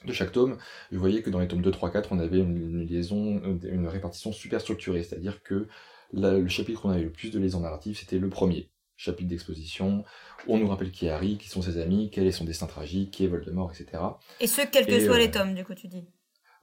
de 0.05 0.13
chaque 0.13 0.33
tome, 0.33 0.59
je 0.93 0.99
voyais 0.99 1.23
que 1.23 1.31
dans 1.31 1.41
les 1.41 1.49
tomes 1.49 1.63
2, 1.63 1.71
3, 1.71 1.91
4, 1.91 2.13
on 2.13 2.19
avait 2.19 2.41
une, 2.41 2.85
liaison, 2.85 3.41
une 3.63 3.89
répartition 3.89 4.33
super 4.33 4.61
structurée, 4.61 5.03
c'est-à-dire 5.03 5.43
que 5.43 5.69
le 6.13 6.49
chapitre 6.49 6.85
où 6.85 6.89
on 6.89 6.93
avait 6.93 7.05
le 7.05 7.13
plus 7.13 7.31
de 7.31 7.39
liaisons 7.39 7.61
narratives, 7.61 7.97
c'était 7.99 8.19
le 8.19 8.29
premier 8.29 8.71
chapitre 8.97 9.29
d'exposition, 9.29 10.05
on 10.47 10.59
nous 10.59 10.69
rappelle 10.69 10.91
qui 10.91 11.07
est 11.07 11.11
Harry, 11.11 11.37
qui 11.39 11.49
sont 11.49 11.63
ses 11.63 11.79
amis, 11.79 12.11
quel 12.13 12.27
est 12.27 12.33
son 12.33 12.45
destin 12.45 12.67
tragique, 12.67 13.11
qui 13.11 13.25
est 13.25 13.29
Voldemort, 13.29 13.73
etc. 13.73 14.03
Et 14.41 14.47
ce, 14.47 14.63
quels 14.63 14.87
que 14.87 15.05
soient 15.05 15.19
les 15.19 15.29
euh, 15.29 15.33
tomes, 15.33 15.55
du 15.55 15.65
coup, 15.65 15.75
tu 15.75 15.89
dis 15.89 16.05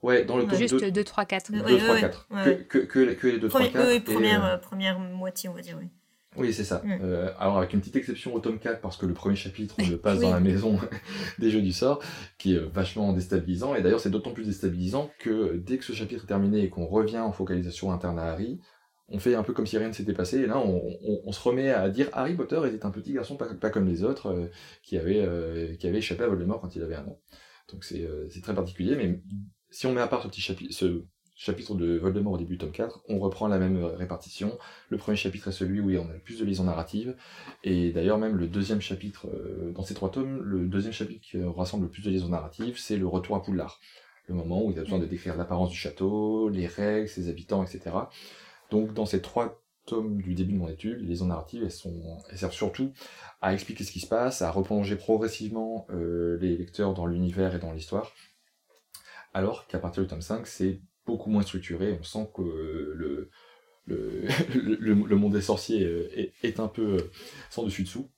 Ouais, 0.02 0.26
dans 0.26 0.38
le 0.38 0.48
tome 0.48 0.58
Juste 0.58 0.84
2, 0.84 1.04
3, 1.04 1.26
4. 1.26 1.52
2, 1.52 1.78
3, 1.78 2.00
4. 2.00 2.28
Que, 2.44 2.78
que, 2.78 3.14
que, 3.14 3.28
les 3.28 3.40
2, 3.40 3.48
3, 3.48 3.68
4. 3.68 3.88
Oui, 3.88 4.00
première, 4.00 4.46
euh, 4.46 4.58
première 4.58 5.00
moitié, 5.00 5.50
on 5.50 5.54
va 5.54 5.62
dire, 5.62 5.78
oui. 5.80 5.88
Oui, 6.38 6.54
c'est 6.54 6.64
ça. 6.64 6.82
Mm. 6.86 7.00
Euh, 7.04 7.30
alors, 7.38 7.58
avec 7.58 7.74
une 7.74 7.82
petite 7.82 7.98
exception 7.98 8.34
au 8.34 8.40
tome 8.40 8.58
4, 8.58 8.80
parce 8.80 8.96
que 8.96 9.06
le 9.06 9.14
premier 9.14 9.36
chapitre, 9.36 9.76
on 9.80 9.88
le 9.88 9.98
passe 9.98 10.20
dans 10.20 10.32
la 10.32 10.40
maison 10.40 10.80
des 11.40 11.52
jeux 11.52 11.62
du 11.62 11.74
sort, 11.74 12.02
qui 12.38 12.56
est 12.56 12.60
vachement 12.60 13.12
déstabilisant. 13.12 13.76
Et 13.76 13.82
d'ailleurs, 13.82 14.00
c'est 14.00 14.10
d'autant 14.10 14.32
plus 14.32 14.46
déstabilisant 14.46 15.12
que 15.20 15.58
dès 15.58 15.78
que 15.78 15.84
ce 15.84 15.94
chapitre 15.94 16.24
est 16.24 16.28
terminé 16.28 16.62
et 16.62 16.70
qu'on 16.70 16.86
revient 16.86 17.20
en 17.20 17.34
focalisation 17.34 17.92
interne 17.92 18.18
à 18.18 18.32
Harry, 18.32 18.60
on 19.12 19.20
fait 19.20 19.36
un 19.36 19.44
peu 19.44 19.54
comme 19.54 19.68
si 19.68 19.78
rien 19.78 19.90
ne 19.90 19.94
s'était 19.94 20.14
passé, 20.14 20.40
et 20.40 20.48
là 20.48 20.58
on, 20.60 21.32
se 21.32 21.40
remet 21.42 21.70
à 21.70 21.90
dire 21.90 22.10
Harry 22.14 22.36
Potter 22.36 22.62
était 22.68 22.86
un 22.86 22.92
petit 22.92 23.14
garçon 23.14 23.38
pas, 23.38 23.70
comme 23.70 23.88
les 23.88 24.04
autres, 24.04 24.28
euh, 24.28 24.48
qui, 24.84 24.98
avait, 24.98 25.20
euh, 25.20 25.76
qui 25.76 25.88
avait 25.88 26.00
échappé 26.00 26.24
à 26.24 26.28
Voldemort 26.28 26.62
quand 26.62 26.76
il 26.76 26.82
avait 26.82 26.96
un 26.96 27.06
an. 27.06 27.20
Donc 27.72 27.86
euh, 27.92 28.28
c'est 28.30 28.42
très 28.42 28.56
particulier, 28.56 28.96
mais 28.96 29.22
si 29.70 29.86
on 29.86 29.94
met 29.94 30.02
à 30.02 30.08
part 30.08 30.24
ce 30.24 30.28
petit 30.28 30.42
chapitre, 30.42 30.74
ce 30.74 31.04
chapitre 31.36 31.76
de 31.76 31.98
Voldemort 31.98 32.34
au 32.34 32.38
début 32.38 32.58
tome 32.58 32.72
4, 32.72 33.04
on 33.10 33.20
reprend 33.20 33.48
la 33.48 33.58
même 33.58 33.84
répartition. 33.84 34.58
Le 34.90 34.98
premier 34.98 35.18
chapitre 35.18 35.48
est 35.48 35.54
celui 35.54 35.80
où 35.80 35.90
on 36.00 36.10
a 36.10 36.14
le 36.14 36.20
plus 36.20 36.40
de 36.40 36.46
liaisons 36.46 36.66
narratives, 36.66 37.16
et 37.64 37.92
d'ailleurs 37.92 38.18
même 38.18 38.38
le 38.38 38.48
deuxième 38.48 38.82
chapitre, 38.82 39.28
dans 39.74 39.84
ces 39.84 39.94
trois 39.94 40.12
tomes, 40.12 40.42
le 40.42 40.68
deuxième 40.68 40.94
chapitre 40.94 41.22
qui 41.22 41.42
rassemble 41.44 41.86
le 41.86 41.90
plus 41.90 42.04
de 42.04 42.10
liaisons 42.10 42.30
narratives, 42.30 42.78
c'est 42.78 42.98
le 42.98 43.08
retour 43.08 43.36
à 43.36 43.44
Poudlard. 43.44 43.80
Le 44.28 44.36
moment 44.36 44.64
où 44.64 44.72
il 44.72 44.80
a 44.80 44.84
besoin 44.84 45.00
de 45.00 45.06
décrire 45.06 45.36
l'apparence 45.36 45.72
du 45.72 45.78
château, 45.78 46.48
les 46.50 46.68
règles, 46.68 47.10
ses 47.10 47.28
habitants, 47.28 47.64
etc. 47.64 47.92
Donc 48.72 48.94
dans 48.94 49.06
ces 49.06 49.22
trois 49.22 49.62
tomes 49.86 50.22
du 50.22 50.34
début 50.34 50.54
de 50.54 50.58
mon 50.58 50.70
étude, 50.70 51.00
les 51.02 51.08
liaisons 51.08 51.28
narratives, 51.28 51.64
elles, 51.64 51.72
sont, 51.72 52.20
servent 52.36 52.54
surtout 52.54 52.94
à 53.42 53.54
expliquer 53.54 53.84
ce 53.84 53.92
qui 53.92 54.00
se 54.00 54.08
passe, 54.08 54.42
à 54.42 54.52
replonger 54.52 54.96
progressivement 54.96 55.86
euh, 55.90 56.38
les 56.40 56.58
lecteurs 56.58 56.94
dans 56.94 57.06
l'univers 57.06 57.56
et 57.56 57.60
dans 57.60 57.74
l'histoire, 57.74 58.12
alors 59.34 59.68
qu'à 59.68 59.80
partir 59.80 60.04
du 60.04 60.10
tome 60.10 60.22
5, 60.22 60.48
c'est 60.48 60.82
beaucoup 61.06 61.30
moins 61.30 61.42
structuré, 61.42 61.98
on 62.00 62.04
sent 62.04 62.30
que 62.36 62.42
le, 62.42 63.30
le, 63.86 64.28
le, 64.80 65.16
monde 65.16 65.34
des 65.34 65.42
sorciers 65.42 65.82
est, 65.82 66.34
est 66.44 66.60
un 66.60 66.68
peu 66.68 66.96
euh, 66.96 67.12
sans 67.50 67.64
dessus-dessous. 67.64 68.10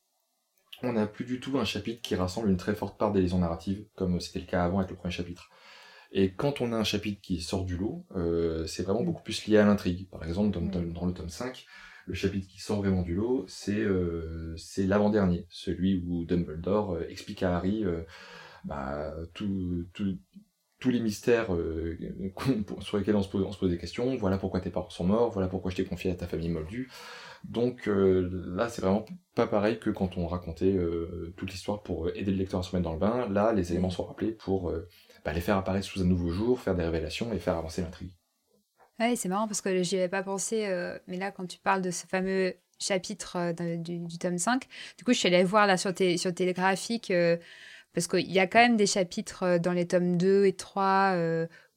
On 0.81 0.93
n'a 0.93 1.07
plus 1.07 1.23
du 1.23 1.39
tout 1.39 1.57
un 1.57 1.65
chapitre 1.65 2.01
qui 2.01 2.15
rassemble 2.15 2.49
une 2.49 2.57
très 2.57 2.75
forte 2.75 2.97
part 2.97 3.13
des 3.13 3.21
liaisons 3.21 3.39
narratives, 3.39 3.85
comme 3.95 4.19
c'était 4.19 4.39
le 4.39 4.45
cas 4.45 4.65
avant 4.65 4.79
avec 4.79 4.91
le 4.91 4.97
premier 4.97 5.13
chapitre. 5.13 5.49
Et 6.15 6.31
quand 6.31 6.61
on 6.61 6.71
a 6.71 6.77
un 6.77 6.83
chapitre 6.83 7.19
qui 7.21 7.41
sort 7.41 7.65
du 7.65 7.75
lot, 7.75 8.05
euh, 8.15 8.67
c'est 8.67 8.83
vraiment 8.83 9.01
beaucoup 9.01 9.23
plus 9.23 9.47
lié 9.47 9.57
à 9.57 9.65
l'intrigue. 9.65 10.07
Par 10.09 10.23
exemple, 10.23 10.51
dans, 10.51 11.05
le 11.07 11.13
tome 11.13 11.29
5, 11.29 11.65
le 12.05 12.13
chapitre 12.13 12.47
qui 12.47 12.59
sort 12.59 12.77
vraiment 12.77 13.01
du 13.01 13.15
lot, 13.15 13.45
c'est 13.47 13.79
euh, 13.79 14.55
l'avant-dernier, 14.77 15.47
celui 15.49 16.03
où 16.05 16.23
Dumbledore 16.25 16.93
euh, 16.93 17.07
explique 17.09 17.41
à 17.41 17.57
Harry 17.57 17.83
bah, 18.63 19.11
tous 19.33 19.87
les 20.85 20.99
mystères 20.99 21.47
sur 22.81 22.97
lesquels 22.97 23.15
on 23.15 23.23
se, 23.23 23.29
pose, 23.29 23.43
on 23.43 23.51
se 23.51 23.57
pose 23.57 23.71
des 23.71 23.79
questions. 23.79 24.15
Voilà 24.15 24.37
pourquoi 24.37 24.61
tes 24.61 24.69
parents 24.69 24.91
sont 24.91 25.05
morts, 25.05 25.31
voilà 25.31 25.47
pourquoi 25.47 25.71
je 25.71 25.77
t'ai 25.77 25.83
confié 25.83 26.11
à 26.11 26.15
ta 26.15 26.27
famille 26.27 26.49
moldue. 26.49 26.91
Donc 27.43 27.89
là, 27.89 28.69
c'est 28.69 28.81
vraiment 28.81 29.03
pas 29.35 29.47
pareil 29.47 29.79
que 29.79 29.89
quand 29.89 30.17
on 30.17 30.27
racontait 30.27 30.77
toute 31.35 31.51
l'histoire 31.51 31.81
pour 31.81 32.09
aider 32.09 32.31
le 32.31 32.37
lecteur 32.37 32.59
à 32.59 32.63
se 32.63 32.75
mettre 32.75 32.83
dans 32.83 32.93
le 32.93 32.99
bain. 32.99 33.27
Là, 33.29 33.51
les 33.51 33.71
éléments 33.71 33.89
sont 33.89 34.05
rappelés 34.05 34.31
pour 34.31 34.73
bah, 35.23 35.33
les 35.33 35.41
faire 35.41 35.57
apparaître 35.57 35.85
sous 35.85 36.01
un 36.01 36.05
nouveau 36.05 36.29
jour, 36.29 36.59
faire 36.59 36.75
des 36.75 36.83
révélations 36.83 37.31
et 37.33 37.39
faire 37.39 37.57
avancer 37.57 37.81
l'intrigue. 37.81 38.11
Ouais, 38.99 39.15
c'est 39.15 39.29
marrant 39.29 39.47
parce 39.47 39.61
que 39.61 39.81
j'y 39.83 39.97
avais 39.97 40.09
pas 40.09 40.23
pensé, 40.23 40.65
euh, 40.67 40.97
mais 41.07 41.17
là, 41.17 41.31
quand 41.31 41.47
tu 41.47 41.59
parles 41.59 41.81
de 41.81 41.91
ce 41.91 42.05
fameux 42.05 42.53
chapitre 42.79 43.37
euh, 43.37 43.77
du, 43.77 44.17
tome 44.19 44.37
5, 44.37 44.67
du 44.97 45.03
coup, 45.03 45.13
je 45.13 45.19
suis 45.19 45.27
allée 45.27 45.43
voir 45.43 45.65
là 45.65 45.77
sur 45.77 45.93
tes, 45.93 46.17
sur 46.17 46.33
tes 46.33 46.51
graphiques, 46.53 47.09
euh, 47.09 47.37
parce 47.93 48.07
qu'il 48.07 48.31
y 48.31 48.39
a 48.39 48.47
quand 48.47 48.59
même 48.59 48.77
des 48.77 48.85
chapitres 48.85 49.57
dans 49.57 49.71
les 49.71 49.87
tomes 49.87 50.17
2 50.17 50.45
et 50.45 50.53
3 50.53 51.15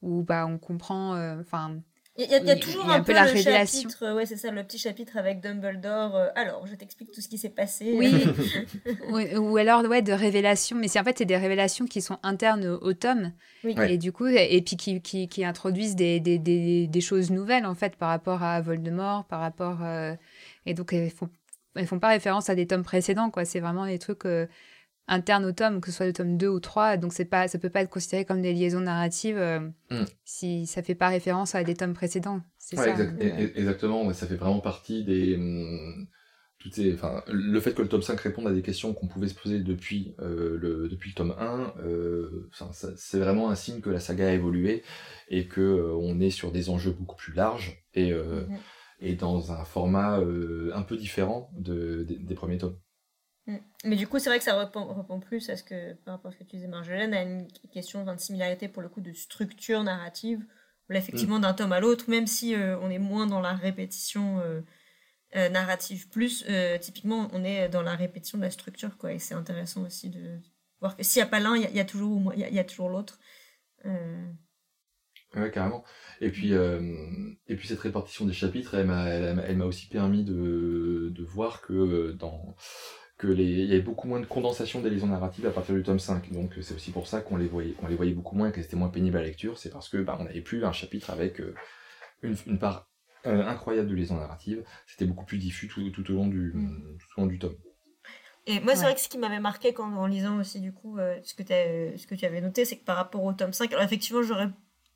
où 0.01 0.23
bah, 0.23 0.45
on 0.47 0.57
comprend, 0.57 1.11
enfin, 1.39 1.79
il 2.17 2.31
y, 2.31 2.33
a, 2.33 2.55
toujours 2.55 2.89
un, 2.89 3.01
peu, 3.01 3.13
la 3.13 3.23
révélation. 3.23 3.83
Chapitre, 3.83 4.15
ouais, 4.15 4.25
c'est 4.25 4.37
ça, 4.37 4.49
le 4.49 4.63
petit 4.63 4.79
chapitre 4.79 5.17
avec 5.17 5.39
Dumbledore. 5.39 6.15
Euh, 6.15 6.27
alors, 6.35 6.65
je 6.65 6.73
t'explique 6.73 7.11
tout 7.11 7.21
ce 7.21 7.27
qui 7.27 7.37
s'est 7.37 7.49
passé. 7.49 7.93
Oui. 7.93 8.11
ou, 9.37 9.57
alors, 9.57 9.83
ouais, 9.83 10.01
de 10.01 10.13
révélations. 10.13 10.77
Mais 10.77 10.87
c'est 10.87 10.99
en 10.99 11.03
fait, 11.03 11.19
c'est 11.19 11.25
des 11.25 11.37
révélations 11.37 11.85
qui 11.85 12.01
sont 12.01 12.17
internes 12.23 12.65
au, 12.65 12.93
tome. 12.93 13.33
Et 13.63 13.99
du 13.99 14.11
coup, 14.11 14.25
et 14.25 14.61
puis 14.63 14.77
qui, 14.77 14.99
qui, 15.01 15.27
qui 15.27 15.45
introduisent 15.45 15.95
des, 15.95 16.19
des, 16.19 16.39
des, 16.39 16.87
des, 16.87 17.01
choses 17.01 17.29
nouvelles, 17.29 17.67
en 17.67 17.75
fait, 17.75 17.95
par 17.95 18.09
rapport 18.09 18.41
à 18.41 18.61
Voldemort, 18.61 19.25
par 19.25 19.39
rapport. 19.39 19.83
Euh, 19.83 20.15
et 20.65 20.73
donc, 20.73 20.93
elles 20.93 21.11
font, 21.11 21.29
elles 21.75 21.85
font 21.85 21.99
pas 21.99 22.09
référence 22.09 22.49
à 22.49 22.55
des 22.55 22.65
tomes 22.65 22.83
précédents, 22.83 23.29
quoi. 23.29 23.45
C'est 23.45 23.59
vraiment 23.59 23.85
des 23.85 23.99
trucs. 23.99 24.25
Euh, 24.25 24.47
interne 25.07 25.45
au 25.45 25.51
tome, 25.51 25.81
que 25.81 25.89
ce 25.89 25.97
soit 25.97 26.05
le 26.05 26.13
tome 26.13 26.37
2 26.37 26.47
ou 26.47 26.59
3. 26.59 26.97
Donc 26.97 27.13
c'est 27.13 27.25
pas, 27.25 27.47
ça 27.47 27.57
peut 27.57 27.69
pas 27.69 27.81
être 27.81 27.89
considéré 27.89 28.25
comme 28.25 28.41
des 28.41 28.53
liaisons 28.53 28.81
narratives 28.81 29.37
euh, 29.37 29.59
mm. 29.89 30.05
si 30.25 30.65
ça 30.67 30.83
fait 30.83 30.95
pas 30.95 31.07
référence 31.07 31.55
à 31.55 31.63
des 31.63 31.75
tomes 31.75 31.93
précédents. 31.93 32.41
C'est 32.57 32.75
ça. 32.75 32.95
exactement, 33.19 34.11
ça 34.13 34.27
fait 34.27 34.35
vraiment 34.35 34.59
partie 34.59 35.03
des... 35.03 35.37
Mm, 35.37 36.07
toutes 36.59 36.79
enfin, 36.91 37.23
le 37.27 37.59
fait 37.59 37.75
que 37.75 37.83
le 37.83 37.87
tome 37.87 38.01
5 38.01 38.19
réponde 38.19 38.47
à 38.47 38.51
des 38.51 38.63
questions 38.63 38.91
qu'on 38.91 39.07
pouvait 39.07 39.27
se 39.27 39.35
poser 39.35 39.59
depuis, 39.59 40.15
euh, 40.19 40.57
le, 40.57 40.89
depuis 40.89 41.11
le 41.11 41.15
tome 41.15 41.35
1, 41.37 41.75
euh, 41.83 42.49
c'est 42.95 43.19
vraiment 43.19 43.51
un 43.51 43.55
signe 43.55 43.79
que 43.79 43.91
la 43.91 43.99
saga 43.99 44.27
a 44.27 44.31
évolué 44.31 44.81
et 45.29 45.47
que 45.47 45.93
on 45.93 46.19
est 46.19 46.31
sur 46.31 46.51
des 46.51 46.71
enjeux 46.71 46.91
beaucoup 46.91 47.15
plus 47.15 47.31
larges 47.33 47.85
et, 47.93 48.11
et 48.99 49.13
dans 49.13 49.51
un 49.51 49.63
format 49.65 50.15
un 50.17 50.81
peu 50.81 50.97
différent 50.97 51.51
de, 51.55 52.07
des 52.09 52.35
premiers 52.35 52.57
tomes. 52.57 52.75
Mm. 53.47 53.57
Mais 53.85 53.95
du 53.95 54.07
coup, 54.07 54.19
c'est 54.19 54.29
vrai 54.29 54.37
que 54.37 54.43
ça 54.43 54.57
répond, 54.57 55.19
plus 55.19 55.49
à 55.49 55.57
ce 55.57 55.63
que, 55.63 55.93
par 55.93 56.15
rapport 56.15 56.29
à 56.29 56.33
ce 56.33 56.37
que 56.37 56.43
tu 56.43 56.57
disais, 56.57 56.67
Marjolaine, 56.67 57.13
à 57.13 57.23
une 57.23 57.47
question 57.71 58.03
de 58.03 58.19
similarité 58.19 58.67
pour 58.67 58.81
le 58.81 58.89
coup 58.89 59.01
de 59.01 59.13
structure 59.13 59.83
narrative 59.83 60.45
effectivement, 60.89 61.39
d'un 61.39 61.53
tome 61.53 61.73
à 61.73 61.81
l'autre, 61.81 62.09
même 62.09 62.27
si 62.27 62.55
on 62.55 62.89
est 62.89 62.97
moins 62.97 63.27
dans 63.27 63.41
la 63.41 63.53
répétition 63.53 64.41
narrative 65.35 66.07
plus, 66.07 66.45
typiquement, 66.79 67.27
on 67.33 67.43
est 67.43 67.67
dans 67.67 67.81
la 67.81 67.93
répétition 67.93 68.37
de 68.37 68.43
la 68.43 68.51
structure, 68.51 68.97
quoi. 68.97 69.11
Et 69.11 69.19
c'est 69.19 69.33
intéressant 69.33 69.83
aussi 69.85 70.09
de 70.09 70.39
voir 70.79 70.95
que 70.95 71.03
s'il 71.03 71.21
n'y 71.21 71.27
a 71.27 71.29
pas 71.29 71.41
l'un, 71.41 71.57
il 71.57 71.75
y, 71.75 71.79
a 71.81 71.83
toujours, 71.83 72.33
il 72.37 72.39
y 72.39 72.59
a 72.59 72.63
toujours 72.63 72.87
l'autre. 72.87 73.19
Ouais, 75.35 75.51
carrément. 75.51 75.83
Et 76.21 76.31
puis, 76.31 76.53
euh, 76.53 76.79
et 77.47 77.55
puis 77.55 77.67
cette 77.67 77.79
répartition 77.79 78.25
des 78.25 78.33
chapitres, 78.33 78.75
elle 78.75 78.87
m'a, 78.87 79.07
elle, 79.09 79.57
m'a 79.57 79.65
aussi 79.65 79.87
permis 79.87 80.23
de, 80.23 81.11
de 81.13 81.23
voir 81.23 81.61
que 81.61 81.73
euh, 81.73 82.13
dans 82.13 82.55
que 83.17 83.27
les, 83.27 83.45
il 83.45 83.65
y 83.65 83.73
avait 83.73 83.81
beaucoup 83.81 84.07
moins 84.07 84.19
de 84.19 84.25
condensation 84.25 84.81
des 84.81 84.89
liaisons 84.89 85.07
narratives 85.07 85.45
à 85.47 85.51
partir 85.51 85.73
du 85.73 85.83
tome 85.83 85.99
5. 85.99 86.31
Donc 86.31 86.53
c'est 86.61 86.75
aussi 86.75 86.91
pour 86.91 87.07
ça 87.07 87.21
qu'on 87.21 87.37
les 87.37 87.47
voyait, 87.47 87.71
qu'on 87.73 87.87
les 87.87 87.95
voyait 87.95 88.13
beaucoup 88.13 88.35
moins 88.35 88.49
et 88.49 88.51
que 88.51 88.61
c'était 88.61 88.75
moins 88.75 88.89
pénible 88.89 89.17
à 89.17 89.21
la 89.21 89.27
lecture. 89.27 89.57
C'est 89.57 89.71
parce 89.71 89.89
que 89.89 89.97
bah, 89.97 90.17
on 90.19 90.25
n'avait 90.25 90.41
plus 90.41 90.65
un 90.65 90.71
chapitre 90.71 91.09
avec 91.09 91.39
euh, 91.41 91.55
une, 92.21 92.35
une, 92.45 92.59
part 92.59 92.89
incroyable 93.23 93.89
de 93.89 93.95
liaisons 93.95 94.17
narratives. 94.17 94.63
C'était 94.85 95.05
beaucoup 95.05 95.25
plus 95.25 95.37
diffus 95.37 95.67
tout, 95.67 95.89
tout, 95.89 96.11
au 96.11 96.15
long 96.15 96.27
du, 96.27 96.51
mm. 96.53 96.97
tout 96.99 97.07
au 97.19 97.21
long 97.21 97.27
du 97.27 97.39
tome. 97.39 97.55
Et 98.45 98.61
moi, 98.61 98.75
c'est 98.75 98.83
vrai 98.83 98.95
que 98.95 99.01
ce 99.01 99.09
qui 99.09 99.17
m'avait 99.17 99.41
marqué 99.41 99.73
quand, 99.73 99.93
en 99.93 100.07
lisant 100.07 100.39
aussi, 100.39 100.61
du 100.61 100.71
coup, 100.71 100.97
ce, 100.97 101.33
que 101.33 101.43
ce 101.43 102.07
que 102.07 102.15
tu 102.15 102.25
avais 102.25 102.39
noté, 102.39 102.63
c'est 102.63 102.77
que 102.77 102.85
par 102.85 102.95
rapport 102.95 103.21
au 103.21 103.33
tome 103.33 103.51
5, 103.51 103.73
alors 103.73 103.83
effectivement, 103.83 104.23
j'aurais 104.23 104.47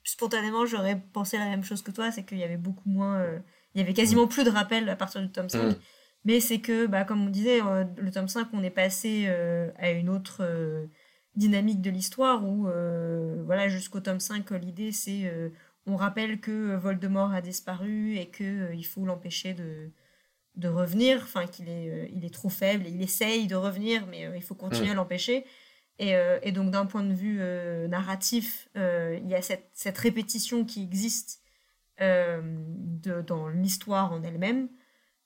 spontanément, 0.04 0.66
j'aurais 0.66 1.02
pensé 1.14 1.38
la 1.38 1.46
même 1.46 1.64
chose 1.64 1.82
que 1.82 1.92
toi, 1.92 2.12
c'est 2.12 2.24
qu'il 2.24 2.38
y 2.38 2.44
avait 2.44 2.58
beaucoup 2.58 2.90
moins. 2.90 3.20
Euh, 3.20 3.40
il 3.74 3.80
y 3.80 3.84
avait 3.84 3.94
quasiment 3.94 4.28
plus 4.28 4.44
de 4.44 4.50
rappels 4.50 4.90
à 4.90 4.96
partir 4.96 5.22
du 5.22 5.32
tome 5.32 5.50
5. 5.50 5.64
Mm. 5.64 5.76
Mais 6.26 6.40
c'est 6.40 6.60
que, 6.60 6.86
bah, 6.86 7.04
comme 7.04 7.26
on 7.26 7.30
disait, 7.30 7.62
euh, 7.62 7.84
le 7.98 8.12
tome 8.12 8.28
5, 8.28 8.50
on 8.54 8.64
est 8.64 8.70
passé 8.70 9.26
euh, 9.28 9.72
à 9.78 9.92
une 9.92 10.10
autre 10.10 10.44
dynamique 11.36 11.82
de 11.82 11.90
l'histoire 11.90 12.46
où, 12.46 12.68
voilà, 13.46 13.68
jusqu'au 13.68 14.00
tome 14.00 14.20
5, 14.20 14.50
l'idée 14.52 14.92
c'est. 14.92 15.32
on 15.88 15.96
rappelle 15.96 16.40
que 16.40 16.76
Voldemort 16.76 17.34
a 17.34 17.42
disparu 17.42 18.16
et 18.16 18.30
qu'il 18.30 18.70
il 18.74 18.86
faut 18.86 19.06
l'empêcher 19.06 19.54
de, 19.54 19.90
de 20.56 20.68
revenir, 20.68 21.22
enfin 21.24 21.48
qu'il 21.48 21.70
est, 21.70 22.12
il 22.14 22.26
est 22.26 22.34
trop 22.34 22.50
faible 22.50 22.86
et 22.86 22.90
il 22.90 23.02
essaye 23.02 23.48
de 23.48 23.56
revenir, 23.56 24.06
mais 24.08 24.30
il 24.36 24.44
faut 24.44 24.56
continuer 24.56 24.92
à 24.92 24.94
l'empêcher. 24.94 25.46
Euh, 26.02 26.40
et, 26.42 26.52
donc 26.52 26.72
d'un 26.72 26.86
point 26.86 27.04
de 27.04 27.14
vue 27.14 27.38
euh, 27.42 27.88
narratif, 27.88 28.70
euh, 28.76 29.20
il 29.22 29.30
y 29.30 29.36
a 29.36 29.42
cette, 29.42 29.70
cette, 29.74 29.98
répétition 29.98 30.66
qui 30.66 30.84
existe 30.84 31.42
de, 32.00 33.22
dans 33.22 33.48
l'histoire 33.48 34.12
en 34.12 34.24
elle-même, 34.24 34.70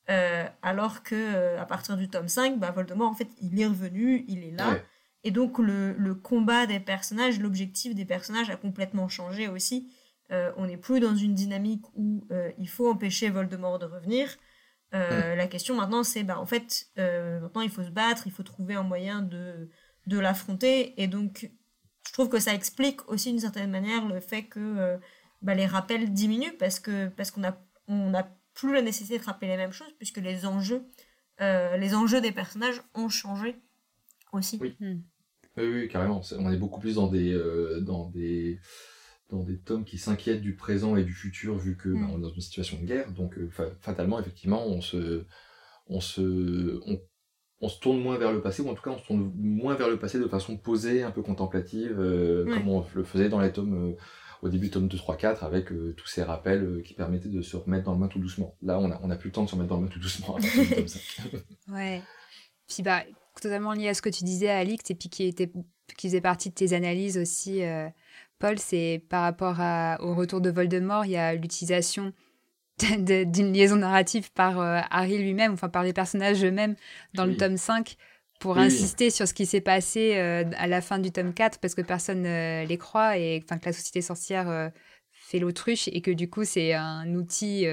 alors 0.08 1.03
que 1.03 1.58
à 1.58 1.66
partir 1.66 1.97
du 1.97 2.10
tome 2.10 2.28
5, 2.28 2.60
bah, 2.60 2.72
Voldemort, 2.72 3.10
en 3.10 3.16
fait, 3.16 3.30
il 3.41 3.60
est 3.60 3.68
revenu, 3.68 4.26
il 4.28 4.43
est 4.43 4.51
là. 4.51 4.78
Et 5.24 5.32
donc 5.32 5.58
le, 5.58 5.93
le, 5.93 6.14
combat 6.14 6.68
des 6.68 6.80
personnages, 6.80 7.39
l'objectif 7.39 7.95
des 7.95 8.06
personnages 8.06 8.51
a 8.51 8.56
complètement 8.56 9.08
changé 9.08 9.47
aussi. 9.47 9.91
on 10.30 10.68
n'est 10.68 10.78
plus 10.78 10.99
dans 10.99 11.16
une 11.16 11.34
dynamique 11.34 11.84
où 11.95 12.28
il 12.58 12.70
faut 12.70 12.89
empêcher 12.89 13.30
Voldemort 13.30 13.80
de 13.80 13.86
revenir. 13.86 14.38
La 14.91 15.47
question 15.47 15.76
maintenant, 15.76 16.03
c'est 16.03 16.24
bah, 16.24 16.39
en 16.39 16.45
fait, 16.45 16.88
maintenant 16.97 17.62
il 17.62 17.72
faut 17.72 17.84
se 17.84 17.89
battre, 17.89 18.28
il 18.28 18.32
faut 18.32 18.43
trouver 18.43 18.76
un 18.76 18.84
moyen 18.84 19.22
de 19.22 19.70
de 20.08 20.20
l'affronter. 20.20 21.01
Et 21.01 21.08
donc, 21.08 21.49
je 22.08 22.14
trouve 22.14 22.30
que 22.30 22.39
ça 22.39 22.53
explique 22.53 23.08
aussi 23.10 23.32
d'une 23.32 23.39
certaine 23.39 23.72
manière 23.72 24.06
le 24.06 24.20
fait 24.20 24.43
que 24.43 24.60
euh, 24.60 24.97
bah, 25.41 25.53
les 25.56 25.66
rappels 25.66 26.14
diminuent 26.14 26.56
parce 26.58 26.80
que 26.80 27.08
parce 27.08 27.32
qu'on 27.32 27.43
a 27.43 27.58
on 27.88 28.10
n'a 28.10 28.28
plus 28.56 28.74
la 28.74 28.82
nécessité 28.82 29.20
de 29.20 29.24
rappeler 29.24 29.47
les 29.49 29.58
mêmes 29.58 29.72
choses 29.72 29.93
puisque 29.97 30.18
les 30.18 30.45
enjeux 30.45 30.84
euh, 31.41 31.78
les 31.78 31.93
enjeux 31.93 32.22
des 32.22 32.32
personnages 32.32 32.82
ont 32.93 33.10
changé 33.10 33.58
aussi. 34.32 34.58
Oui, 34.62 34.76
hmm. 34.80 35.01
oui, 35.58 35.88
carrément. 35.89 36.22
On 36.39 36.51
est 36.51 36.58
beaucoup 36.58 36.80
plus 36.80 36.95
dans 36.95 37.08
des 37.08 37.34
euh, 37.34 37.82
dans 37.82 38.10
des 38.10 38.60
dans 39.30 39.43
des 39.43 39.58
tomes 39.60 39.84
qui 39.84 39.97
s'inquiètent 39.97 40.41
du 40.41 40.56
présent 40.56 40.95
et 40.95 41.03
du 41.03 41.14
futur 41.14 41.56
vu 41.58 41.76
que 41.76 41.89
bah, 41.89 41.99
hmm. 41.99 42.12
on 42.12 42.18
est 42.18 42.22
dans 42.22 42.34
une 42.34 42.41
situation 42.41 42.80
de 42.80 42.86
guerre. 42.86 43.12
Donc 43.12 43.38
fatalement, 43.82 44.20
effectivement, 44.20 44.66
on 44.66 44.82
se 44.82 45.26
on 45.88 45.99
se 45.99 46.80
on 46.86 46.99
on 47.62 47.70
se 47.70 47.80
tourne 47.80 47.99
moins 47.99 48.18
vers 48.18 48.32
le 48.32 48.41
passé, 48.41 48.62
ou 48.62 48.70
en 48.70 48.74
tout 48.74 48.82
cas 48.84 48.91
on 48.91 48.97
se 48.97 49.06
tourne 49.06 49.32
moins 49.36 49.76
vers 49.76 49.89
le 49.89 49.97
passé 49.97 50.20
de 50.20 50.28
façon 50.28 50.58
posée, 50.58 51.03
un 51.03 51.12
peu 51.12 51.22
contemplative, 51.22 51.95
euh, 51.99 52.45
comme 52.45 52.68
on 52.68 52.86
le 52.95 53.03
faisait 53.03 53.30
dans 53.30 53.39
les 53.39 53.51
tomes, 53.51 53.91
euh, 53.91 53.95
au 54.46 54.50
début 54.50 54.70
tome 54.70 54.88
2, 54.88 54.98
3, 54.98 55.18
4, 55.18 55.43
avec 55.43 55.72
euh, 55.72 55.93
tous 55.98 56.08
ces 56.08 56.24
rappels 56.24 56.82
qui 56.84 56.93
permettaient 56.93 57.30
de 57.30 57.41
se 57.41 57.58
remettre 57.58 57.86
dans 57.86 57.93
le 57.93 58.00
bain 58.00 58.08
tout 58.08 58.20
doucement. 58.20 58.56
Là, 58.62 58.80
on 58.80 58.91
a, 58.91 59.00
on 59.04 59.10
a 59.10 59.16
plus 59.16 59.30
le 59.30 59.34
temps 59.34 59.43
de 59.43 59.50
se 59.50 59.56
remettre 59.56 59.70
dans 59.70 59.80
le 59.80 59.88
bain 59.88 59.91
tout 59.91 60.00
doucement 60.00 60.38
ouais. 61.72 62.02
Puis 62.68 62.84
bah, 62.84 63.04
totalement 63.41 63.74
lié 63.74 63.89
à 63.89 63.93
ce 63.93 64.02
que 64.02 64.10
tu 64.10 64.24
disais, 64.24 64.50
Alix, 64.50 64.89
et 64.89 64.96
puis 64.96 65.10
qui, 65.10 65.24
était, 65.24 65.52
qui 65.98 66.08
faisait 66.08 66.22
partie 66.22 66.50
de 66.50 66.56
tes 66.56 66.74
analyses 66.74 67.18
aussi, 67.18 67.62
Paul, 68.39 68.60
c'est 68.60 69.04
par 69.10 69.24
rapport 69.24 69.60
au 70.00 70.16
retour 70.16 70.41
de 70.41 70.50
Voldemort, 70.50 71.06
il 71.06 71.12
y 71.12 71.18
a 71.18 71.34
l'utilisation 71.36 72.14
d'une 73.00 73.54
liaison 73.54 73.78
narrative 73.78 74.32
par 74.34 74.60
euh, 74.60 74.80
Harry 74.89 75.18
lui-même, 75.18 75.54
enfin 75.54 75.70
par 75.70 75.84
les 75.84 75.93
personnages 75.93 76.43
eux-mêmes 76.43 76.76
dans 77.14 77.26
le 77.26 77.38
tome 77.38 77.58
5 77.58 77.96
pour 78.40 78.58
insister 78.58 79.10
sur 79.10 79.28
ce 79.28 79.34
qui 79.34 79.46
s'est 79.46 79.62
passé 79.62 80.18
euh, 80.18 80.44
à 80.58 80.68
la 80.68 80.82
fin 80.82 81.00
du 81.00 81.12
tome 81.12 81.34
4 81.34 81.60
parce 81.60 81.74
que 81.74 81.82
personne 81.82 82.22
ne 82.22 82.66
les 82.66 82.78
croit 82.78 83.18
et 83.18 83.42
enfin 83.44 83.58
que 83.58 83.66
la 83.66 83.74
société 83.74 84.02
sorcière 84.02 84.50
euh, 84.50 84.70
fait 85.12 85.40
l'autruche 85.40 85.88
et 85.88 86.02
que 86.02 86.12
du 86.12 86.30
coup 86.30 86.44
c'est 86.44 86.74
un 86.74 87.14
outil 87.16 87.66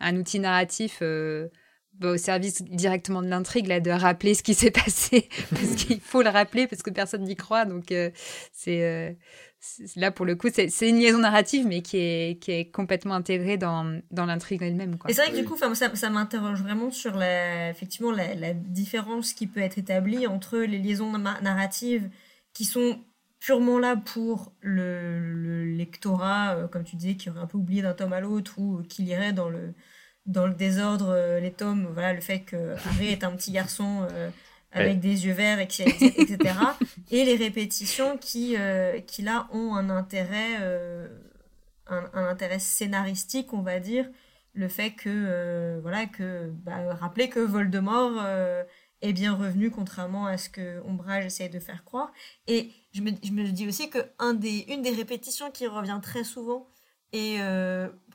un 0.00 0.16
outil 0.16 0.38
narratif 0.38 1.02
bah, 1.98 2.12
au 2.12 2.16
service 2.16 2.62
directement 2.62 3.22
de 3.22 3.28
l'intrigue 3.28 3.66
là 3.66 3.80
de 3.80 3.90
rappeler 3.90 4.34
ce 4.34 4.42
qui 4.42 4.54
s'est 4.54 4.70
passé 4.84 5.28
parce 5.50 5.74
qu'il 5.76 6.00
faut 6.00 6.22
le 6.22 6.30
rappeler 6.30 6.66
parce 6.66 6.82
que 6.82 6.90
personne 6.90 7.24
n'y 7.24 7.36
croit 7.36 7.64
donc 7.64 7.92
c'est 8.52 9.16
là 9.96 10.10
pour 10.10 10.26
le 10.26 10.36
coup 10.36 10.48
c'est 10.52 10.88
une 10.88 10.98
liaison 10.98 11.18
narrative 11.18 11.66
mais 11.66 11.82
qui 11.82 11.96
est, 11.98 12.40
qui 12.40 12.52
est 12.52 12.70
complètement 12.70 13.14
intégrée 13.14 13.56
dans, 13.56 14.00
dans 14.10 14.26
l'intrigue 14.26 14.62
elle-même 14.62 14.96
et 15.08 15.12
c'est 15.12 15.22
vrai 15.22 15.32
que 15.32 15.38
du 15.38 15.44
coup 15.44 15.56
ça, 15.56 15.72
ça 15.94 16.10
m'interroge 16.10 16.62
vraiment 16.62 16.90
sur 16.90 17.16
la, 17.16 17.70
effectivement 17.70 18.12
la, 18.12 18.34
la, 18.34 18.52
différence 18.54 19.32
qui 19.32 19.46
peut 19.46 19.60
être 19.60 19.78
établie 19.78 20.26
entre 20.26 20.58
les 20.58 20.78
liaisons 20.78 21.16
narratives 21.18 22.08
qui 22.52 22.64
sont 22.64 22.98
purement 23.40 23.78
là 23.78 23.96
pour 23.96 24.52
le, 24.60 25.64
lectorat 25.64 26.56
euh, 26.56 26.68
comme 26.68 26.84
tu 26.84 26.96
disais 26.96 27.16
qui 27.16 27.30
aurait 27.30 27.40
un 27.40 27.46
peu 27.46 27.58
oublié 27.58 27.82
d'un 27.82 27.94
tome 27.94 28.12
à 28.12 28.20
l'autre 28.20 28.58
ou 28.58 28.82
qui 28.88 29.02
lirait 29.02 29.32
dans 29.32 29.48
le 29.48 29.72
dans 30.26 30.46
le 30.46 30.54
désordre 30.54 31.10
euh, 31.10 31.40
les 31.40 31.52
tomes 31.52 31.88
voilà 31.92 32.12
le 32.12 32.20
fait 32.20 32.40
que 32.40 32.74
Harry 32.88 33.08
est 33.08 33.24
un 33.24 33.30
petit 33.32 33.52
garçon 33.52 34.06
euh, 34.10 34.30
avec 34.76 35.00
des 35.00 35.26
yeux 35.26 35.32
verts, 35.32 35.60
etc. 35.60 36.36
et 37.10 37.24
les 37.24 37.36
répétitions 37.36 38.18
qui, 38.18 38.56
euh, 38.56 39.00
qui 39.00 39.22
là 39.22 39.48
ont 39.52 39.74
un 39.74 39.90
intérêt, 39.90 40.58
euh, 40.60 41.08
un, 41.86 42.26
intérêt 42.26 42.58
scénaristique, 42.58 43.52
on 43.52 43.62
va 43.62 43.80
dire. 43.80 44.08
Le 44.54 44.68
fait 44.68 44.92
que, 44.92 45.08
euh, 45.08 45.78
voilà, 45.82 46.06
que, 46.06 46.50
bah, 46.64 46.94
rappeler 46.94 47.28
que 47.28 47.40
Voldemort 47.40 48.22
est 49.02 49.12
bien 49.12 49.34
revenu, 49.34 49.70
contrairement 49.70 50.26
à 50.26 50.38
ce 50.38 50.48
que 50.48 50.80
Ombrage 50.86 51.26
essaye 51.26 51.50
de 51.50 51.60
faire 51.60 51.84
croire. 51.84 52.10
Et 52.46 52.70
je 52.92 53.02
me, 53.02 53.10
je 53.22 53.32
me 53.32 53.44
dis 53.50 53.68
aussi 53.68 53.90
que 53.90 53.98
un 54.18 54.34
des, 54.34 54.64
une 54.68 54.82
des 54.82 54.92
répétitions 54.92 55.50
qui 55.50 55.66
revient 55.66 56.00
très 56.02 56.24
souvent 56.24 56.66
et 57.12 57.36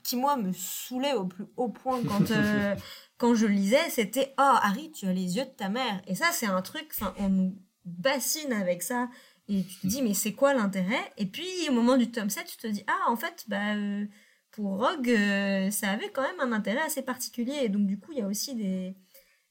qui, 0.04 0.16
moi, 0.16 0.38
me 0.38 0.52
saoulait 0.54 1.14
au 1.14 1.26
plus 1.26 1.46
haut 1.58 1.70
point 1.70 2.02
quand, 2.04 2.32
quand 3.18 3.36
je 3.36 3.46
lisais, 3.46 3.90
c'était 3.90 4.34
Oh, 4.38 4.58
Harry, 4.62 4.92
tu 4.92 5.06
as 5.08 5.14
les 5.14 5.38
yeux 5.38 5.46
de 5.46 5.50
ta 5.50 5.70
mère. 5.70 6.02
Et 6.08 6.16
ça, 6.16 6.28
c'est 6.32 6.48
un 6.48 6.62
truc, 6.62 6.92
enfin, 6.94 7.14
on 7.18 7.30
nous 7.30 7.56
bassine 7.86 8.54
avec 8.54 8.84
ça. 8.84 9.10
Et 9.48 9.64
tu 9.64 9.76
te 9.80 9.88
dis, 9.88 10.02
mais 10.02 10.14
c'est 10.14 10.34
quoi 10.34 10.54
l'intérêt? 10.54 11.12
Et 11.18 11.26
puis, 11.26 11.48
au 11.70 11.74
moment 11.74 11.98
du 11.98 12.10
tome 12.12 12.30
7, 12.30 12.46
tu 12.46 12.58
te 12.58 12.68
dis 12.68 12.84
Ah, 12.88 13.10
en 13.10 13.16
fait, 13.16 13.46
bah, 13.48 13.76
euh, 13.76 14.06
pour 14.52 14.78
Rogue, 14.78 15.10
euh, 15.10 15.72
ça 15.72 15.90
avait 15.90 16.12
quand 16.12 16.22
même 16.22 16.40
un 16.40 16.52
intérêt 16.52 16.82
assez 16.82 17.02
particulier. 17.02 17.60
Et 17.64 17.70
donc, 17.70 17.86
du 17.88 18.00
coup, 18.00 18.12
il 18.12 18.20
y 18.20 18.22
a 18.22 18.28
aussi 18.28 18.56
des, 18.56 18.96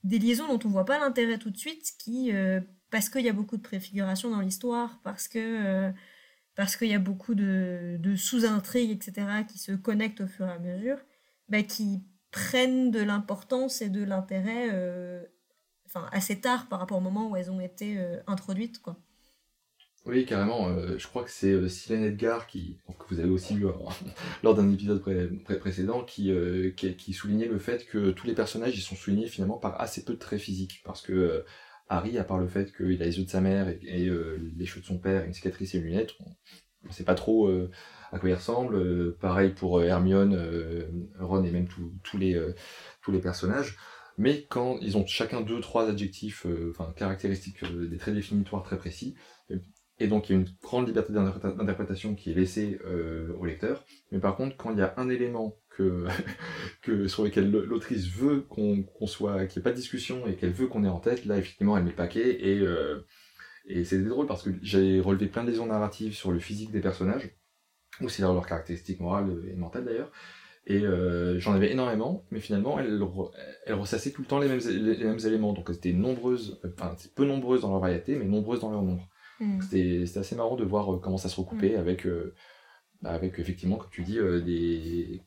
des 0.05 0.18
liaisons 0.18 0.46
dont 0.46 0.61
on 0.64 0.70
voit 0.70 0.84
pas 0.84 0.98
l'intérêt 0.98 1.38
tout 1.38 1.51
de 1.51 1.57
suite, 1.57 1.92
qui, 1.98 2.32
euh, 2.32 2.61
parce 2.90 3.09
qu'il 3.09 3.22
y 3.22 3.28
a 3.28 3.32
beaucoup 3.32 3.57
de 3.57 3.62
préfiguration 3.62 4.30
dans 4.30 4.40
l'histoire, 4.40 5.01
parce 5.03 5.28
que. 5.28 5.92
Parce 6.55 6.76
qu'il 6.76 6.88
y 6.88 6.94
a 6.94 6.98
beaucoup 6.98 7.34
de, 7.34 7.96
de 7.98 8.16
sous-intrigues, 8.16 8.90
etc., 8.90 9.26
qui 9.48 9.59
se 9.59 9.72
connectent 9.72 10.22
au 10.22 10.26
fur 10.26 10.46
et 10.46 10.53
à 10.53 10.59
mesure, 10.59 10.98
bah, 11.48 11.62
qui 11.62 12.03
prennent 12.30 12.90
de 12.90 13.01
l'importance 13.01 13.82
et 13.82 13.88
de 13.88 14.05
l'intérêt 14.05 14.68
euh, 14.72 15.22
assez 16.12 16.40
tard 16.40 16.68
par 16.68 16.78
rapport 16.78 16.98
au 16.98 17.03
moment 17.03 17.30
où 17.30 17.36
elles 17.36 17.51
ont 17.51 17.61
été 17.61 17.98
euh, 17.98 18.18
introduites. 18.26 18.80
Quoi. 18.80 18.96
Oui, 20.07 20.24
carrément. 20.24 20.68
Euh, 20.68 20.96
je 20.96 21.07
crois 21.07 21.24
que 21.24 21.30
c'est 21.30 21.68
Silène 21.68 22.05
Edgar, 22.05 22.46
qui, 22.46 22.78
que 22.98 23.14
vous 23.14 23.20
avez 23.20 23.28
aussi 23.28 23.55
lu 23.55 23.66
lors 24.42 24.55
d'un 24.55 24.72
épisode 24.72 25.03
précédent, 25.61 26.05
qui, 26.05 26.32
qui, 26.76 27.12
soulignait 27.12 27.48
le 27.48 27.59
fait 27.59 27.86
que 27.86 28.11
tous 28.11 28.26
les 28.26 28.34
personnages 28.34 28.76
ils 28.76 28.82
sont 28.82 28.96
soulignés 28.96 29.28
finalement 29.28 29.59
par 29.59 29.80
assez 29.80 30.05
peu 30.05 30.14
de 30.14 30.18
traits 30.18 30.40
physiques. 30.40 30.82
Parce 30.84 31.03
que 31.03 31.44
Harry, 31.91 32.18
à 32.18 32.24
part 32.24 32.38
le 32.38 32.49
fait 32.49 32.74
qu'il 32.74 33.03
a 33.03 33.05
les 33.05 33.18
yeux 33.18 33.24
de 33.24 33.30
sa 33.30 33.41
mère 33.41 33.68
et, 33.68 34.09
les 34.57 34.66
cheveux 34.66 34.80
de 34.80 34.86
son 34.86 34.99
père, 34.99 35.24
une 35.24 35.34
cicatrice 35.34 35.74
et 35.74 35.78
une 35.78 35.84
lunette, 35.84 36.12
on 36.84 36.88
ne 36.88 36.93
sait 36.93 37.05
pas 37.05 37.14
trop 37.14 37.51
à 38.12 38.18
quoi 38.18 38.28
il 38.28 38.34
ressemble. 38.34 38.76
Euh, 38.76 39.16
pareil 39.20 39.51
pour 39.51 39.78
euh, 39.78 39.84
Hermione, 39.84 40.34
euh, 40.34 40.86
Ron 41.18 41.45
et 41.45 41.51
même 41.51 41.68
tous 41.68 42.18
les, 42.18 42.41
tous 43.03 43.12
les 43.12 43.20
personnages. 43.20 43.76
Mais 44.18 44.47
quand 44.49 44.78
ils 44.80 44.97
ont 44.97 45.07
chacun 45.07 45.41
deux, 45.41 45.61
trois 45.61 45.88
adjectifs, 45.88 46.47
enfin 46.70 46.93
caractéristiques, 46.95 47.64
des 47.64 47.97
traits 47.97 48.14
définitoires 48.14 48.62
très 48.62 48.76
précis, 48.76 49.14
Et 49.99 50.09
donc 50.09 50.28
il 50.28 50.32
y 50.32 50.36
a 50.36 50.41
une 50.41 50.49
grande 50.62 50.86
liberté 50.86 51.12
d'interprétation 51.12 52.14
qui 52.14 52.30
est 52.30 52.34
laissée 52.34 52.78
au 53.38 53.47
lecteur. 53.47 53.84
Mais 54.12 54.18
par 54.18 54.36
contre, 54.36 54.57
quand 54.59 54.72
il 54.72 54.78
y 54.78 54.82
a 54.82 54.93
un 54.99 55.09
élément 55.09 55.57
que, 55.81 56.07
que 56.83 57.09
sur 57.09 57.24
lequel 57.24 57.51
l'autrice 57.51 58.09
veut 58.09 58.41
qu'on 58.41 58.85
soit, 59.07 59.47
qu'il 59.47 59.61
n'y 59.61 59.62
ait 59.62 59.64
pas 59.64 59.72
de 59.72 59.76
discussion 59.76 60.26
et 60.26 60.35
qu'elle 60.35 60.53
veut 60.53 60.66
qu'on 60.66 60.85
ait 60.85 60.89
en 60.89 61.01
tête, 61.01 61.24
là 61.24 61.39
effectivement 61.39 61.76
elle 61.76 61.85
met 61.85 61.91
le 61.91 61.97
paquet 61.97 62.49
et 62.49 62.64
et 63.66 63.85
c'était 63.85 64.09
drôle 64.09 64.26
parce 64.26 64.43
que 64.43 64.51
j'ai 64.62 65.01
relevé 65.01 65.26
plein 65.26 65.45
de 65.45 65.51
lésions 65.51 65.66
narratives 65.66 66.14
sur 66.14 66.33
le 66.33 66.39
physique 66.39 66.72
des 66.72 66.81
personnages, 66.81 67.31
ou 68.01 68.09
c'est 68.09 68.22
leurs 68.22 68.47
caractéristiques 68.47 69.01
morales 69.01 69.45
et 69.49 69.55
mentales 69.55 69.85
d'ailleurs. 69.85 70.11
Et 70.66 70.83
euh, 70.83 71.39
j'en 71.39 71.53
avais 71.55 71.72
énormément, 71.72 72.24
mais 72.31 72.41
finalement, 72.41 72.78
elles, 72.78 73.01
elles 73.66 73.74
ressassaient 73.74 74.11
tout 74.11 74.22
le 74.22 74.26
temps 74.28 74.39
les 74.39 74.49
mêmes, 74.49 74.61
les, 74.61 75.05
mêmes 75.05 75.18
éléments. 75.24 75.53
Donc 75.53 75.66
elles 75.68 75.76
étaient 75.76 75.93
nombreuses, 75.93 76.61
enfin 76.64 76.95
peu 77.14 77.24
nombreuses 77.24 77.62
dans 77.62 77.70
leur 77.70 77.81
variété, 77.81 78.16
mais 78.16 78.24
nombreuses 78.24 78.61
dans 78.61 78.70
leur 78.70 78.83
nombre. 78.83 79.09
Mm. 79.41 79.61
C'était 79.62 80.18
assez 80.18 80.37
marrant 80.37 80.57
de 80.57 80.64
voir 80.64 80.93
euh, 80.93 80.99
comment 80.99 81.16
ça 81.16 81.28
se 81.28 81.37
recoupait 81.37 81.76
mm. 81.76 81.81
avec, 81.81 82.07
euh, 82.07 82.35
avec 83.05 83.39
effectivement, 83.39 83.76
comme 83.76 83.91
tu 83.91 84.03
dis, 84.03 84.18
des. 84.18 85.22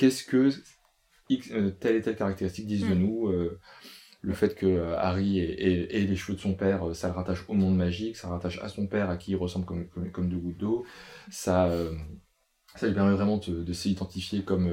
Qu'est-ce 0.00 0.24
que 0.24 0.50
telle 1.78 1.96
et 1.96 2.00
telle 2.00 2.16
caractéristique 2.16 2.66
disent 2.66 2.88
de 2.88 2.94
mm. 2.94 2.98
nous 2.98 3.28
le 4.22 4.34
fait 4.34 4.54
que 4.54 4.66
euh, 4.66 4.98
Harry 4.98 5.40
ait, 5.40 5.86
les 5.86 6.16
cheveux 6.16 6.36
de 6.36 6.40
son 6.40 6.54
père, 6.54 6.88
euh, 6.88 6.94
ça 6.94 7.08
le 7.08 7.14
rattache 7.14 7.44
au 7.48 7.54
monde 7.54 7.76
magique, 7.76 8.16
ça 8.16 8.28
le 8.28 8.34
rattache 8.34 8.58
à 8.62 8.68
son 8.68 8.86
père 8.86 9.08
à 9.08 9.16
qui 9.16 9.32
il 9.32 9.36
ressemble 9.36 9.64
comme, 9.64 9.88
comme, 9.88 10.10
comme 10.10 10.28
deux 10.28 10.36
gouttes 10.36 10.58
d'eau, 10.58 10.84
ça, 11.30 11.68
euh, 11.68 11.94
ça 12.76 12.86
lui 12.86 12.94
permet 12.94 13.14
vraiment 13.14 13.38
de, 13.38 13.72
s'identifier 13.72 14.44
comme, 14.44 14.70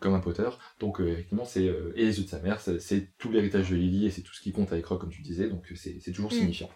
comme 0.00 0.14
un 0.14 0.20
Potter. 0.20 0.48
Donc 0.78 1.00
effectivement, 1.00 1.44
c'est 1.44 1.64
et 1.64 2.04
les 2.04 2.18
yeux 2.18 2.24
de 2.24 2.28
sa 2.28 2.40
mère, 2.40 2.60
c'est 2.60 3.18
tout 3.18 3.30
l'héritage 3.30 3.70
de 3.70 3.76
Lily 3.76 4.06
et 4.06 4.10
c'est 4.10 4.22
tout 4.22 4.32
ce 4.32 4.40
qui 4.40 4.52
compte 4.52 4.72
avec 4.72 4.86
Rock, 4.86 5.00
comme 5.00 5.10
tu 5.10 5.22
disais, 5.22 5.48
donc 5.48 5.66
c'est 5.74 6.12
toujours 6.12 6.32
mm. 6.32 6.36
signifiant. 6.36 6.70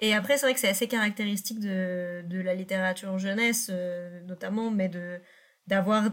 Et 0.00 0.14
après, 0.14 0.36
c'est 0.36 0.46
vrai 0.46 0.54
que 0.54 0.60
c'est 0.60 0.68
assez 0.68 0.86
caractéristique 0.86 1.60
de, 1.60 2.22
de, 2.28 2.40
la 2.40 2.54
littérature 2.54 3.18
jeunesse, 3.18 3.70
notamment, 4.26 4.70
mais 4.70 4.88
de 4.88 5.18
d'avoir 5.68 6.12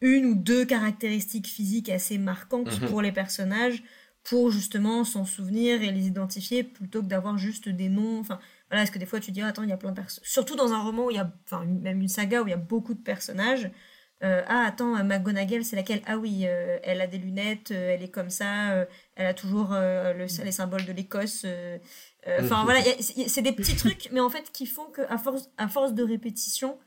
une 0.00 0.26
ou 0.26 0.34
deux 0.34 0.64
caractéristiques 0.64 1.46
physiques 1.46 1.88
assez 1.88 2.18
marquantes 2.18 2.80
mhm. 2.80 2.88
pour 2.88 3.02
les 3.02 3.12
personnages 3.12 3.82
pour 4.24 4.50
justement 4.50 5.04
s'en 5.04 5.26
souvenir 5.26 5.82
et 5.82 5.92
les 5.92 6.06
identifier 6.06 6.64
plutôt 6.64 7.02
que 7.02 7.06
d'avoir 7.06 7.36
juste 7.36 7.68
des 7.68 7.90
noms. 7.90 8.20
Enfin, 8.20 8.40
voilà, 8.70 8.82
est-ce 8.82 8.90
que 8.90 8.98
des 8.98 9.06
fois 9.06 9.20
tu 9.20 9.30
dis, 9.30 9.42
attends, 9.42 9.62
il 9.62 9.68
y 9.68 9.72
a 9.72 9.76
plein 9.76 9.90
de 9.90 9.96
personnages. 9.96 10.28
Surtout 10.28 10.56
dans 10.56 10.72
un 10.72 10.82
roman 10.82 11.06
où 11.06 11.10
il 11.10 11.16
y 11.16 11.20
a, 11.20 11.30
enfin, 11.44 11.64
même 11.64 12.00
une 12.00 12.08
saga 12.08 12.42
où 12.42 12.46
il 12.46 12.50
y 12.50 12.54
a 12.54 12.58
beaucoup 12.58 12.94
de 12.94 13.02
personnages. 13.02 13.70
Euh, 14.22 14.42
ah, 14.48 14.64
attends, 14.66 15.04
McGonagall, 15.04 15.64
c'est 15.64 15.76
laquelle? 15.76 16.00
Ah 16.06 16.16
oui, 16.16 16.44
euh, 16.44 16.78
elle 16.82 17.02
a 17.02 17.06
des 17.06 17.18
lunettes, 17.18 17.70
euh, 17.72 17.90
elle 17.90 18.02
est 18.02 18.10
comme 18.10 18.30
ça, 18.30 18.86
elle 19.16 19.26
a 19.26 19.34
toujours 19.34 19.72
le, 19.72 20.42
les 20.42 20.52
symboles 20.52 20.86
de 20.86 20.92
l'Écosse. 20.92 21.44
Enfin, 22.40 22.64
voilà, 22.64 22.80
c'est 23.00 23.42
des 23.42 23.52
petits 23.52 23.76
trucs, 23.76 24.08
mais 24.10 24.20
en 24.20 24.30
fait, 24.30 24.50
qui 24.52 24.64
font 24.64 24.86
qu'à 24.86 25.18
force, 25.18 25.50
à 25.58 25.68
force 25.68 25.92
de 25.92 26.02
répétition, 26.02 26.78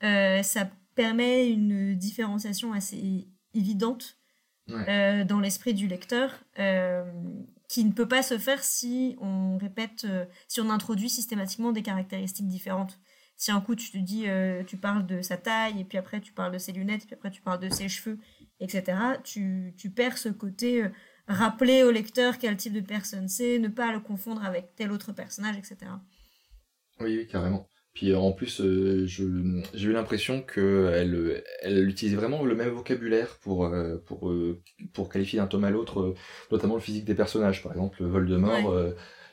ça 0.00 0.70
permet 0.94 1.48
une 1.48 1.94
différenciation 1.94 2.72
assez 2.72 3.28
évidente 3.54 4.18
euh, 4.70 5.24
dans 5.24 5.40
l'esprit 5.40 5.74
du 5.74 5.86
lecteur, 5.86 6.32
euh, 6.58 7.04
qui 7.68 7.84
ne 7.84 7.92
peut 7.92 8.08
pas 8.08 8.22
se 8.22 8.38
faire 8.38 8.64
si 8.64 9.16
on 9.20 9.58
répète, 9.58 10.04
euh, 10.04 10.24
si 10.48 10.60
on 10.60 10.70
introduit 10.70 11.10
systématiquement 11.10 11.72
des 11.72 11.82
caractéristiques 11.82 12.48
différentes. 12.48 12.98
Si 13.36 13.50
un 13.50 13.60
coup 13.60 13.74
tu 13.74 13.90
te 13.90 13.98
dis, 13.98 14.26
tu 14.68 14.76
parles 14.76 15.06
de 15.06 15.20
sa 15.20 15.36
taille, 15.36 15.80
et 15.80 15.84
puis 15.84 15.98
après 15.98 16.20
tu 16.20 16.32
parles 16.32 16.52
de 16.52 16.58
ses 16.58 16.70
lunettes, 16.70 17.04
puis 17.04 17.14
après 17.14 17.32
tu 17.32 17.42
parles 17.42 17.58
de 17.58 17.68
ses 17.68 17.88
cheveux, 17.88 18.20
etc., 18.60 18.96
tu, 19.24 19.74
tu 19.76 19.90
perds 19.90 20.18
ce 20.18 20.28
côté 20.28 20.88
rappeler 21.26 21.82
au 21.82 21.90
lecteur 21.90 22.38
quel 22.38 22.56
type 22.56 22.74
de 22.74 22.80
personne 22.80 23.28
c'est, 23.28 23.58
ne 23.58 23.66
pas 23.66 23.92
le 23.92 23.98
confondre 23.98 24.44
avec 24.44 24.76
tel 24.76 24.92
autre 24.92 25.12
personnage, 25.12 25.56
etc. 25.56 25.90
Oui, 27.00 27.16
oui, 27.18 27.26
carrément. 27.26 27.68
Puis 27.94 28.12
en 28.12 28.32
plus, 28.32 28.60
euh, 28.60 29.06
j'ai 29.06 29.24
eu 29.24 29.92
l'impression 29.92 30.42
qu'elle 30.42 31.44
elle 31.62 31.88
utilisait 31.88 32.16
vraiment 32.16 32.42
le 32.42 32.56
même 32.56 32.70
vocabulaire 32.70 33.38
pour, 33.40 33.66
euh, 33.66 34.02
pour, 34.04 34.30
euh, 34.30 34.60
pour 34.92 35.08
qualifier 35.08 35.38
d'un 35.38 35.46
tome 35.46 35.62
à 35.62 35.70
l'autre, 35.70 36.14
notamment 36.50 36.74
le 36.74 36.80
physique 36.80 37.04
des 37.04 37.14
personnages. 37.14 37.62
Par 37.62 37.70
exemple, 37.70 38.02
Voldemort, 38.02 38.74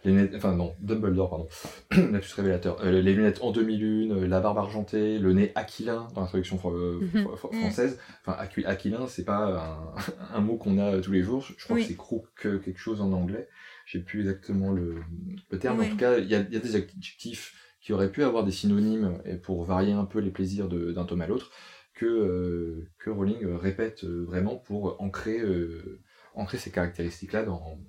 les 0.06 0.12
lunettes, 0.12 0.36
enfin 0.36 0.56
non, 0.56 0.76
Dumbledore, 0.80 1.30
pardon, 1.30 1.48
lapsus 2.12 2.36
révélateur, 2.36 2.84
les 2.86 3.14
lunettes 3.14 3.40
en 3.42 3.50
demi-lune, 3.50 4.26
la 4.26 4.40
barbe 4.40 4.60
argentée, 4.60 5.18
le 5.18 5.34
nez 5.34 5.52
aquilin 5.56 6.08
dans 6.14 6.22
la 6.22 6.28
traduction 6.28 6.60
mhm. 6.64 7.36
française. 7.36 7.98
Enfin, 8.24 8.38
aquilin, 8.66 9.08
c'est 9.08 9.26
pas 9.26 9.96
un, 10.32 10.36
un 10.38 10.40
mot 10.42 10.58
qu'on 10.58 10.78
a 10.78 11.00
tous 11.00 11.12
les 11.12 11.24
jours. 11.24 11.44
Je 11.58 11.64
crois 11.64 11.78
que 11.78 11.84
c'est 11.84 11.96
crook 11.96 12.28
quelque 12.36 12.80
chose 12.80 13.02
en 13.02 13.12
anglais. 13.12 13.48
J'ai 13.88 14.00
plus 14.00 14.20
exactement 14.20 14.72
le, 14.72 14.98
le 15.50 15.58
terme. 15.58 15.82
En 15.82 15.86
tout 15.86 15.98
cas, 15.98 16.20
il 16.20 16.28
y 16.28 16.36
a, 16.36 16.42
y 16.42 16.56
a 16.56 16.60
des 16.60 16.76
adjectifs 16.76 17.56
qui 17.82 17.94
aurait 17.94 18.12
pu 18.12 18.24
avoir 18.24 18.44
des 18.44 18.52
synonymes 18.52 19.22
et 19.26 19.36
pour 19.36 19.64
varier 19.64 19.92
un 19.92 20.06
peu 20.06 20.20
les 20.20 20.30
plaisirs 20.30 20.70
d'un 20.70 21.06
tome 21.06 21.22
à 21.22 21.28
l'autre, 21.28 21.52
que, 21.94 22.06
euh, 22.06 22.90
que 23.00 23.10
Rowling 23.10 23.44
euh, 23.44 23.58
répète 23.58 24.04
euh, 24.04 24.24
vraiment 24.26 24.56
pour 24.56 25.02
ancrer, 25.02 25.42
ancrer 26.36 26.58
ces 26.58 26.72
caractéristiques-là 26.72 27.44
dans, 27.44 27.80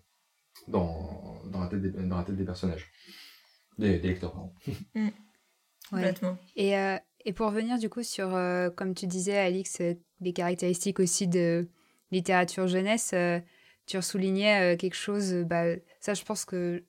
dans, 0.66 1.42
dans, 1.46 1.60
la 1.60 1.68
tête 1.68 1.82
des, 1.82 1.90
dans 1.90 2.16
la 2.16 2.24
tête 2.24 2.36
des 2.36 2.44
personnages, 2.44 2.90
des, 3.78 3.98
lecteurs. 3.98 4.32
Pardon. 4.32 4.52
Mm. 4.94 5.08
Complètement. 5.90 6.38
Et, 6.56 6.72
et 7.26 7.32
pour 7.34 7.48
revenir 7.48 7.78
du 7.78 7.90
coup 7.90 8.02
sur, 8.02 8.30
comme 8.76 8.94
tu 8.94 9.06
disais, 9.06 9.36
Alix, 9.36 9.82
des 10.20 10.32
caractéristiques 10.32 11.00
aussi 11.00 11.28
de 11.28 11.68
littérature 12.10 12.66
jeunesse, 12.66 13.14
tu 13.84 14.00
soulignais 14.00 14.78
quelque 14.78 14.94
chose, 14.94 15.34
bah, 15.44 15.64
ça 16.00 16.14
je 16.14 16.24
pense 16.24 16.46
que 16.46 16.82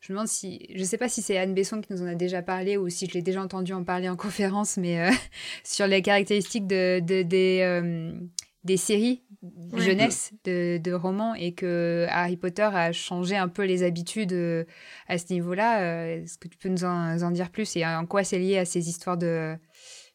je 0.00 0.12
me 0.12 0.16
demande 0.16 0.28
si, 0.28 0.66
je 0.74 0.84
sais 0.84 0.96
pas 0.96 1.08
si 1.08 1.22
c'est 1.22 1.38
Anne 1.38 1.54
Besson 1.54 1.80
qui 1.80 1.92
nous 1.92 2.02
en 2.02 2.06
a 2.06 2.14
déjà 2.14 2.42
parlé 2.42 2.76
ou 2.76 2.88
si 2.88 3.06
je 3.06 3.14
l'ai 3.14 3.22
déjà 3.22 3.42
entendu 3.42 3.72
en 3.72 3.84
parler 3.84 4.08
en 4.08 4.16
conférence, 4.16 4.76
mais 4.76 5.00
euh, 5.00 5.10
sur 5.64 5.86
les 5.86 6.02
caractéristiques 6.02 6.66
de, 6.66 7.00
des, 7.00 7.60
euh, 7.62 8.12
des 8.64 8.76
séries 8.76 9.22
jeunesse 9.76 10.32
de, 10.44 10.78
de, 10.78 10.92
romans 10.92 11.34
et 11.34 11.52
que 11.52 12.06
Harry 12.08 12.36
Potter 12.36 12.62
a 12.62 12.90
changé 12.92 13.36
un 13.36 13.48
peu 13.48 13.64
les 13.64 13.84
habitudes 13.84 14.32
euh, 14.32 14.64
à 15.06 15.18
ce 15.18 15.32
niveau-là. 15.32 16.16
Est-ce 16.16 16.38
que 16.38 16.48
tu 16.48 16.58
peux 16.58 16.68
nous 16.68 16.84
en, 16.84 17.20
en, 17.20 17.30
dire 17.30 17.50
plus 17.50 17.76
et 17.76 17.86
en 17.86 18.06
quoi 18.06 18.24
c'est 18.24 18.38
lié 18.38 18.58
à 18.58 18.64
ces 18.64 18.88
histoires 18.88 19.16
de, 19.16 19.56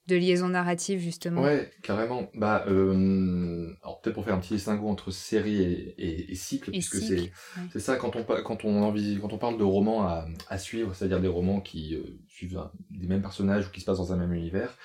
de 0.08 0.16
liaison 0.16 0.50
narrative 0.50 1.00
justement. 1.00 1.42
Ouais, 1.42 1.72
carrément. 1.82 2.30
Bah, 2.34 2.66
euh, 2.68 3.74
alors 3.84 4.02
peut-être 4.02 4.16
pour 4.16 4.26
faire 4.26 4.36
un 4.36 4.40
petit 4.40 4.56
distinguo 4.56 4.88
entre 4.90 5.12
série 5.12 5.62
et, 5.62 6.32
et, 6.32 6.36
cycle, 6.36 6.72
puisque 6.72 6.98
c'est 6.98 7.80
ça 7.80 7.96
quand 7.96 8.16
on 8.16 8.24
quand 8.24 8.66
on 8.66 8.84
envie, 8.84 9.20
quand 9.22 9.32
on 9.34 9.38
parle 9.38 9.58
de 9.58 9.64
romans 9.64 10.04
à, 10.04 10.26
à 10.50 10.58
suivre, 10.58 10.94
c'est-à-dire 10.94 11.22
des 11.22 11.28
romans 11.28 11.62
qui 11.62 11.96
euh, 11.96 12.04
suivent 12.28 12.62
des 12.92 13.08
mêmes 13.08 13.22
personnages 13.22 13.68
ou 13.68 13.72
qui 13.72 13.80
se 13.80 13.86
passent 13.86 14.00
dans 14.00 14.14
un 14.14 14.18
même 14.18 14.34
univers. 14.34 14.78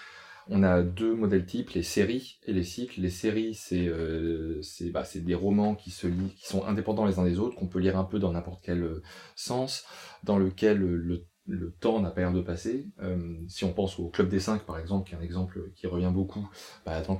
On 0.50 0.62
a 0.62 0.82
deux 0.82 1.14
modèles 1.14 1.44
types, 1.44 1.70
les 1.72 1.82
séries 1.82 2.38
et 2.46 2.54
les 2.54 2.64
cycles. 2.64 3.00
Les 3.02 3.10
séries, 3.10 3.54
c'est 3.54 3.86
euh, 3.86 4.62
bah, 4.92 5.04
des 5.14 5.34
romans 5.34 5.74
qui 5.74 5.90
se 5.90 6.06
lient, 6.06 6.32
qui 6.36 6.46
sont 6.46 6.64
indépendants 6.64 7.04
les 7.04 7.18
uns 7.18 7.24
des 7.24 7.38
autres, 7.38 7.54
qu'on 7.54 7.66
peut 7.66 7.80
lire 7.80 7.98
un 7.98 8.04
peu 8.04 8.18
dans 8.18 8.32
n'importe 8.32 8.60
quel 8.62 8.82
euh, 8.82 9.02
sens, 9.36 9.84
dans 10.24 10.38
lequel 10.38 10.78
le 10.78 11.26
le 11.48 11.70
temps 11.70 12.00
n'a 12.00 12.10
pas 12.10 12.20
l'air 12.20 12.32
de 12.32 12.42
passer. 12.42 12.86
Euh, 13.02 13.34
si 13.48 13.64
on 13.64 13.72
pense 13.72 13.98
au 13.98 14.08
Club 14.08 14.28
des 14.28 14.38
5 14.38 14.64
par 14.64 14.78
exemple, 14.78 15.08
qui 15.08 15.14
est 15.14 15.18
un 15.18 15.22
exemple 15.22 15.70
qui 15.74 15.86
revient 15.86 16.10
beaucoup, 16.12 16.48
bah, 16.84 17.00
dans, 17.00 17.14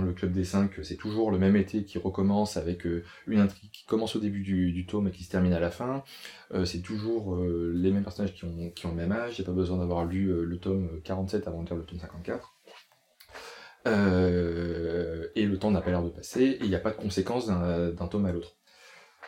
le 0.00 0.12
Club, 0.12 0.32
des 0.32 0.44
5, 0.44 0.70
c'est 0.82 0.96
toujours 0.96 1.30
le 1.30 1.38
même 1.38 1.54
été 1.54 1.84
qui 1.84 1.98
recommence 1.98 2.56
avec 2.56 2.86
euh, 2.86 3.04
une 3.26 3.40
intrigue 3.40 3.70
qui 3.70 3.84
commence 3.84 4.16
au 4.16 4.20
début 4.20 4.42
du, 4.42 4.86
tome 4.86 5.08
et 5.08 5.10
qui 5.10 5.24
se 5.24 5.30
termine 5.30 5.52
à 5.52 5.60
la 5.60 5.70
fin. 5.70 6.02
Euh, 6.52 6.64
c'est 6.64 6.80
toujours 6.80 7.36
les 7.36 7.90
mêmes 7.90 8.02
personnages 8.02 8.34
qui 8.34 8.44
ont, 8.44 8.90
le 8.90 8.94
même 8.94 9.12
âge, 9.12 9.38
il 9.38 9.42
n'y 9.42 9.46
a 9.46 9.50
pas 9.50 9.56
besoin 9.56 9.78
d'avoir 9.78 10.04
lu 10.04 10.32
le 10.44 10.58
tome 10.58 11.00
47 11.04 11.46
avant 11.46 11.62
de 11.62 11.68
lire 11.68 11.76
le 11.76 11.84
tome 11.84 11.98
54. 11.98 12.54
et 15.36 15.46
le 15.46 15.58
temps 15.58 15.70
n'a 15.70 15.80
pas 15.80 15.90
l'air 15.90 16.02
de 16.02 16.08
passer, 16.08 16.58
il 16.60 16.68
n'y 16.68 16.74
a 16.74 16.80
pas 16.80 16.90
de 16.90 16.96
conséquence 16.96 17.46
d'un 17.46 18.08
tome 18.08 18.26
à 18.26 18.32
l'autre 18.32 18.56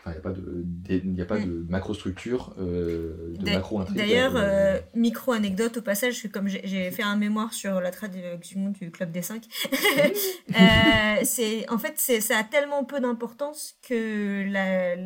il 0.06 0.12
n'y 0.12 0.18
a 0.18 0.20
pas 0.20 0.30
de, 0.30 1.22
a 1.22 1.24
pas 1.24 1.38
de 1.38 1.46
mm. 1.46 1.66
macro-structure, 1.68 2.54
euh, 2.58 3.34
de 3.38 3.50
macro-intrigue. 3.50 3.96
D'ailleurs, 3.96 4.34
euh, 4.36 4.78
micro-anecdote 4.94 5.78
au 5.78 5.82
passage, 5.82 6.28
comme 6.32 6.48
j'ai 6.48 6.90
fait 6.90 7.02
un 7.02 7.16
mémoire 7.16 7.52
sur 7.52 7.80
la 7.80 7.90
traduction 7.90 8.70
du 8.70 8.90
Club 8.90 9.10
des 9.10 9.22
5, 9.22 9.44
euh, 10.60 11.62
en 11.68 11.78
fait, 11.78 11.98
ça 12.20 12.38
a 12.38 12.44
tellement 12.44 12.84
peu 12.84 13.00
d'importance 13.00 13.74
que 13.82 14.44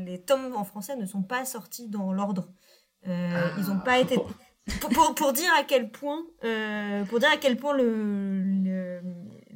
les 0.06 0.20
tomes 0.20 0.54
en 0.54 0.64
français 0.64 0.96
ne 0.96 1.06
sont 1.06 1.22
pas 1.22 1.44
sortis 1.44 1.88
dans 1.88 2.12
l'ordre. 2.12 2.48
Euh, 3.06 3.48
Ils 3.58 3.64
n'ont 3.64 3.80
pas 3.80 3.98
été... 3.98 4.16
Pour, 4.80 5.14
pour, 5.16 5.32
dire 5.32 5.50
à 5.58 5.64
quel 5.64 5.90
point, 5.90 6.22
pour 7.08 7.18
dire 7.18 7.30
à 7.32 7.38
quel 7.40 7.56
point 7.56 7.76
le, 7.76 9.00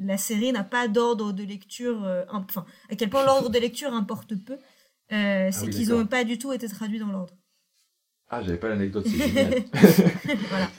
la 0.00 0.16
série 0.16 0.50
n'a 0.50 0.64
pas 0.64 0.88
d'ordre 0.88 1.30
de 1.30 1.44
lecture, 1.44 2.04
enfin, 2.32 2.64
à 2.90 2.96
quel 2.96 3.10
point 3.10 3.24
l'ordre 3.24 3.48
de 3.48 3.58
lecture 3.60 3.92
importe 3.92 4.34
peu. 4.34 4.58
Euh, 5.12 5.48
ah 5.48 5.52
c'est 5.52 5.68
qu'ils 5.68 5.90
n'ont 5.90 6.06
pas 6.06 6.24
du 6.24 6.38
tout 6.38 6.52
été 6.52 6.68
traduits 6.68 6.98
dans 6.98 7.08
l'ordre. 7.08 7.34
Ah, 8.30 8.42
j'avais 8.42 8.56
pas 8.56 8.68
l'anecdote, 8.68 9.06
c'est 9.06 9.28
génial. 9.28 9.54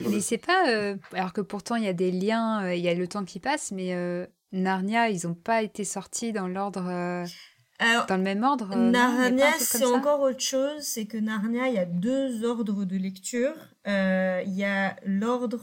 Mais 0.00 0.20
c'est 0.20 0.38
pas. 0.38 0.68
Euh, 0.68 0.96
alors 1.12 1.32
que 1.32 1.40
pourtant, 1.40 1.76
il 1.76 1.84
y 1.84 1.88
a 1.88 1.92
des 1.92 2.10
liens, 2.10 2.64
euh, 2.64 2.74
il 2.74 2.82
y 2.82 2.88
a 2.88 2.94
le 2.94 3.06
temps 3.06 3.24
qui 3.24 3.38
passe, 3.38 3.70
mais 3.72 3.94
Narnia, 4.52 5.08
ils 5.10 5.26
n'ont 5.26 5.34
pas 5.34 5.62
été 5.62 5.84
sortis 5.84 6.32
dans 6.32 6.48
l'ordre. 6.48 6.82
dans 6.82 8.16
le 8.16 8.22
même 8.22 8.42
ordre 8.42 8.74
Narnia, 8.74 9.52
c'est 9.58 9.84
encore 9.84 10.20
autre 10.20 10.40
chose. 10.40 10.82
C'est 10.82 11.06
que 11.06 11.18
Narnia, 11.18 11.68
il 11.68 11.74
y 11.74 11.78
a 11.78 11.86
deux 11.86 12.44
ordres 12.44 12.84
de 12.84 12.96
lecture. 12.96 13.54
Il 13.86 14.52
y 14.54 14.64
a 14.64 14.96
l'ordre 15.04 15.60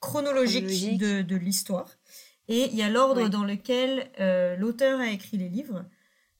chronologique, 0.00 0.98
de, 0.98 1.22
de 1.22 1.36
l'histoire. 1.36 1.90
Et 2.48 2.66
il 2.70 2.76
y 2.76 2.82
a 2.82 2.88
l'ordre 2.88 3.28
dans 3.28 3.44
lequel 3.44 4.08
l'auteur 4.58 5.00
a 5.00 5.08
écrit 5.08 5.36
les 5.38 5.48
livres. 5.48 5.84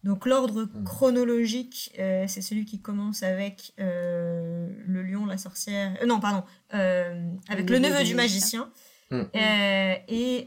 Donc 0.06 0.24
l'ordre 0.24 0.62
hmm. 0.62 0.84
chronologique, 0.84 1.92
euh, 1.98 2.26
c'est 2.28 2.40
celui 2.40 2.64
qui 2.64 2.80
commence 2.80 3.24
avec 3.24 3.72
euh, 3.80 4.68
le 4.86 5.02
lion, 5.02 5.26
la 5.26 5.36
sorcière. 5.36 5.96
Euh, 6.00 6.06
non, 6.06 6.20
pardon, 6.20 6.44
avec 6.70 7.68
le, 7.68 7.78
neveu, 7.80 8.04
du 8.04 8.14
magicien. 8.14 8.70
Hmm. 9.10 9.22
et 9.34 10.46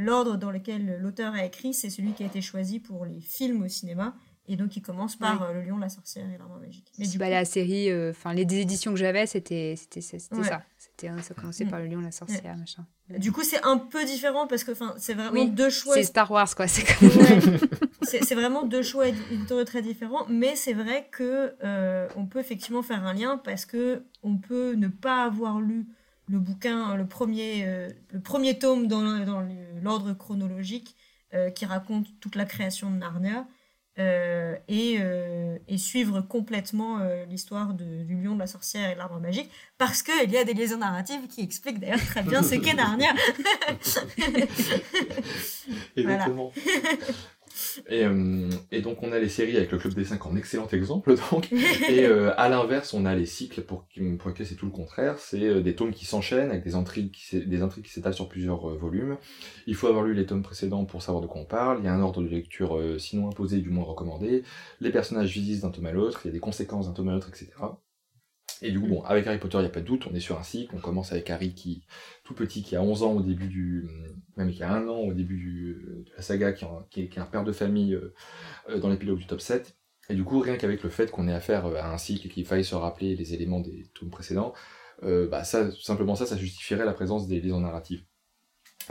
l'ordre 0.00 0.36
dans 0.36 0.50
lequel 0.50 0.98
l'auteur 1.00 1.34
a 1.34 1.44
écrit, 1.44 1.72
c'est 1.74 1.90
celui 1.90 2.12
qui 2.12 2.22
a 2.22 2.26
été 2.26 2.42
choisi 2.42 2.78
pour 2.78 3.06
les 3.06 3.20
films 3.20 3.62
au 3.62 3.68
cinéma. 3.68 4.14
Et 4.48 4.56
donc, 4.56 4.76
il 4.76 4.82
commence 4.82 5.16
par 5.16 5.52
Le 5.52 5.62
Lion, 5.62 5.78
la 5.78 5.88
Sorcière 5.88 6.26
et 6.28 6.36
l'Arbre 6.36 6.58
Magique. 6.60 6.90
Mais 6.98 7.06
du 7.06 7.18
bah, 7.18 7.30
la 7.30 7.44
série, 7.44 7.88
enfin, 8.10 8.34
les 8.34 8.42
éditions 8.42 8.92
que 8.92 8.98
j'avais, 8.98 9.26
c'était 9.26 9.76
ça. 9.76 10.62
C'était, 11.00 11.22
ça 11.22 11.34
commençait 11.34 11.64
hmm. 11.64 11.70
par 11.70 11.80
Le 11.80 11.86
Lion, 11.86 12.00
la 12.00 12.12
Sorcière, 12.12 12.56
machin. 12.56 12.86
Du 13.08 13.32
coup, 13.32 13.42
c'est 13.42 13.64
un 13.64 13.78
peu 13.78 14.04
différent 14.04 14.46
parce 14.46 14.64
que 14.64 14.72
c'est 14.98 15.14
vraiment 15.14 15.44
deux 15.44 15.70
choix. 15.70 15.94
C'est 15.94 16.04
Star 16.04 16.30
Wars, 16.30 16.54
quoi. 16.54 16.68
C'est 16.68 16.84
c'est 18.02 18.34
vraiment 18.34 18.64
deux 18.64 18.82
choix 18.82 19.08
éditoriaux 19.08 19.64
très 19.64 19.82
différents, 19.82 20.26
mais 20.28 20.56
c'est 20.56 20.72
vrai 20.72 21.08
que 21.10 21.54
euh, 21.62 22.08
on 22.16 22.26
peut 22.26 22.40
effectivement 22.40 22.82
faire 22.82 23.04
un 23.04 23.14
lien 23.14 23.38
parce 23.38 23.64
que 23.64 24.04
on 24.22 24.36
peut 24.36 24.72
ne 24.72 24.88
pas 24.88 25.24
avoir 25.24 25.60
lu 25.60 25.86
le 26.28 26.38
bouquin, 26.38 26.94
le 26.96 27.06
premier, 27.06 27.64
euh, 27.66 27.88
le 28.12 28.20
premier 28.20 28.58
tome 28.58 28.86
dans, 28.86 29.02
l'ordre 29.82 30.12
chronologique 30.12 30.96
euh, 31.34 31.50
qui 31.50 31.64
raconte 31.66 32.06
toute 32.20 32.36
la 32.36 32.44
création 32.44 32.90
de 32.90 32.96
Narnia. 32.96 33.46
Et, 33.96 34.98
et, 35.68 35.78
suivre 35.78 36.20
complètement 36.22 37.00
l'histoire 37.28 37.74
du 37.74 38.22
lion, 38.22 38.34
de 38.34 38.38
la 38.38 38.46
sorcière 38.46 38.90
et 38.90 38.94
de 38.94 38.98
l'arbre 38.98 39.20
magique, 39.20 39.50
parce 39.78 40.02
qu'il 40.02 40.30
y 40.30 40.36
a 40.36 40.44
des 40.44 40.54
liaisons 40.54 40.78
narratives 40.78 41.26
qui 41.28 41.42
expliquent 41.42 41.80
d'ailleurs 41.80 42.04
très 42.04 42.22
bien 42.22 42.42
ce 42.42 42.54
qu'est 42.54 42.74
Narnia. 42.80 43.12
Exactement. 45.96 46.52
Et, 47.88 48.04
euh, 48.04 48.48
et, 48.72 48.80
donc 48.80 49.02
on 49.02 49.12
a 49.12 49.18
les 49.18 49.28
séries 49.28 49.56
avec 49.56 49.70
le 49.70 49.78
Club 49.78 49.94
des 49.94 50.04
5 50.04 50.24
en 50.26 50.36
excellent 50.36 50.68
exemple 50.68 51.14
donc. 51.30 51.52
Et 51.88 52.04
euh, 52.04 52.32
à 52.36 52.48
l'inverse 52.48 52.94
on 52.94 53.04
a 53.04 53.14
les 53.14 53.26
cycles 53.26 53.62
pour, 53.62 53.86
pour 54.18 54.30
lesquels 54.30 54.46
c'est 54.46 54.54
tout 54.54 54.66
le 54.66 54.72
contraire. 54.72 55.18
C'est 55.18 55.42
euh, 55.42 55.60
des 55.60 55.74
tomes 55.74 55.92
qui 55.92 56.04
s'enchaînent 56.04 56.50
avec 56.50 56.64
des 56.64 56.74
intrigues 56.74 57.10
qui, 57.10 57.46
des 57.46 57.62
intrigues 57.62 57.84
qui 57.84 57.92
s'étalent 57.92 58.14
sur 58.14 58.28
plusieurs 58.28 58.68
volumes. 58.76 59.16
Il 59.66 59.74
faut 59.74 59.86
avoir 59.86 60.04
lu 60.04 60.14
les 60.14 60.26
tomes 60.26 60.42
précédents 60.42 60.84
pour 60.84 61.02
savoir 61.02 61.22
de 61.22 61.26
quoi 61.26 61.40
on 61.40 61.46
parle. 61.46 61.78
Il 61.80 61.84
y 61.84 61.88
a 61.88 61.94
un 61.94 62.00
ordre 62.00 62.22
de 62.22 62.28
lecture 62.28 62.80
sinon 62.98 63.28
imposé 63.28 63.58
du 63.58 63.70
moins 63.70 63.84
recommandé. 63.84 64.42
Les 64.80 64.90
personnages 64.90 65.32
visent 65.32 65.62
d'un 65.62 65.70
tome 65.70 65.86
à 65.86 65.92
l'autre. 65.92 66.20
Il 66.24 66.28
y 66.28 66.30
a 66.30 66.32
des 66.32 66.40
conséquences 66.40 66.86
d'un 66.86 66.92
tome 66.92 67.08
à 67.08 67.12
l'autre 67.12 67.28
etc. 67.28 67.50
Et 68.62 68.70
du 68.70 68.80
coup, 68.80 68.86
bon, 68.86 69.02
avec 69.02 69.26
Harry 69.26 69.38
Potter, 69.38 69.58
il 69.58 69.62
n'y 69.62 69.66
a 69.66 69.70
pas 69.70 69.80
de 69.80 69.86
doute, 69.86 70.06
on 70.10 70.14
est 70.14 70.20
sur 70.20 70.38
un 70.38 70.42
cycle. 70.42 70.74
On 70.74 70.80
commence 70.80 71.12
avec 71.12 71.30
Harry 71.30 71.54
qui, 71.54 71.82
tout 72.24 72.34
petit, 72.34 72.62
qui 72.62 72.76
a 72.76 72.82
11 72.82 73.02
ans 73.02 73.12
au 73.12 73.22
début 73.22 73.48
du. 73.48 73.88
même 74.36 74.50
qui 74.52 74.62
a 74.62 74.70
1 74.70 74.86
an 74.88 74.98
au 74.98 75.12
début 75.12 76.04
de 76.06 76.12
la 76.14 76.22
saga, 76.22 76.52
qui, 76.52 77.00
est, 77.00 77.18
un 77.18 77.24
père 77.24 77.44
de 77.44 77.52
famille 77.52 77.94
euh, 77.94 78.14
euh, 78.68 78.78
dans 78.78 78.90
l'épilogue 78.90 79.18
du 79.18 79.26
top 79.26 79.40
7. 79.40 79.76
Et 80.10 80.14
du 80.14 80.24
coup, 80.24 80.40
rien 80.40 80.56
qu'avec 80.56 80.82
le 80.82 80.90
fait 80.90 81.10
qu'on 81.10 81.28
ait 81.28 81.32
affaire 81.32 81.66
euh, 81.66 81.76
à 81.76 81.90
un 81.90 81.98
cycle 81.98 82.26
et 82.26 82.30
qu'il 82.30 82.44
faille 82.44 82.64
se 82.64 82.74
rappeler 82.74 83.16
les 83.16 83.32
éléments 83.34 83.60
des 83.60 83.86
tomes 83.94 84.10
précédents, 84.10 84.52
bah 85.02 85.44
ça, 85.44 85.70
simplement 85.72 86.14
ça, 86.14 86.26
ça 86.26 86.36
justifierait 86.36 86.84
la 86.84 86.92
présence 86.92 87.26
des 87.26 87.40
liaisons 87.40 87.60
narratives. 87.60 88.04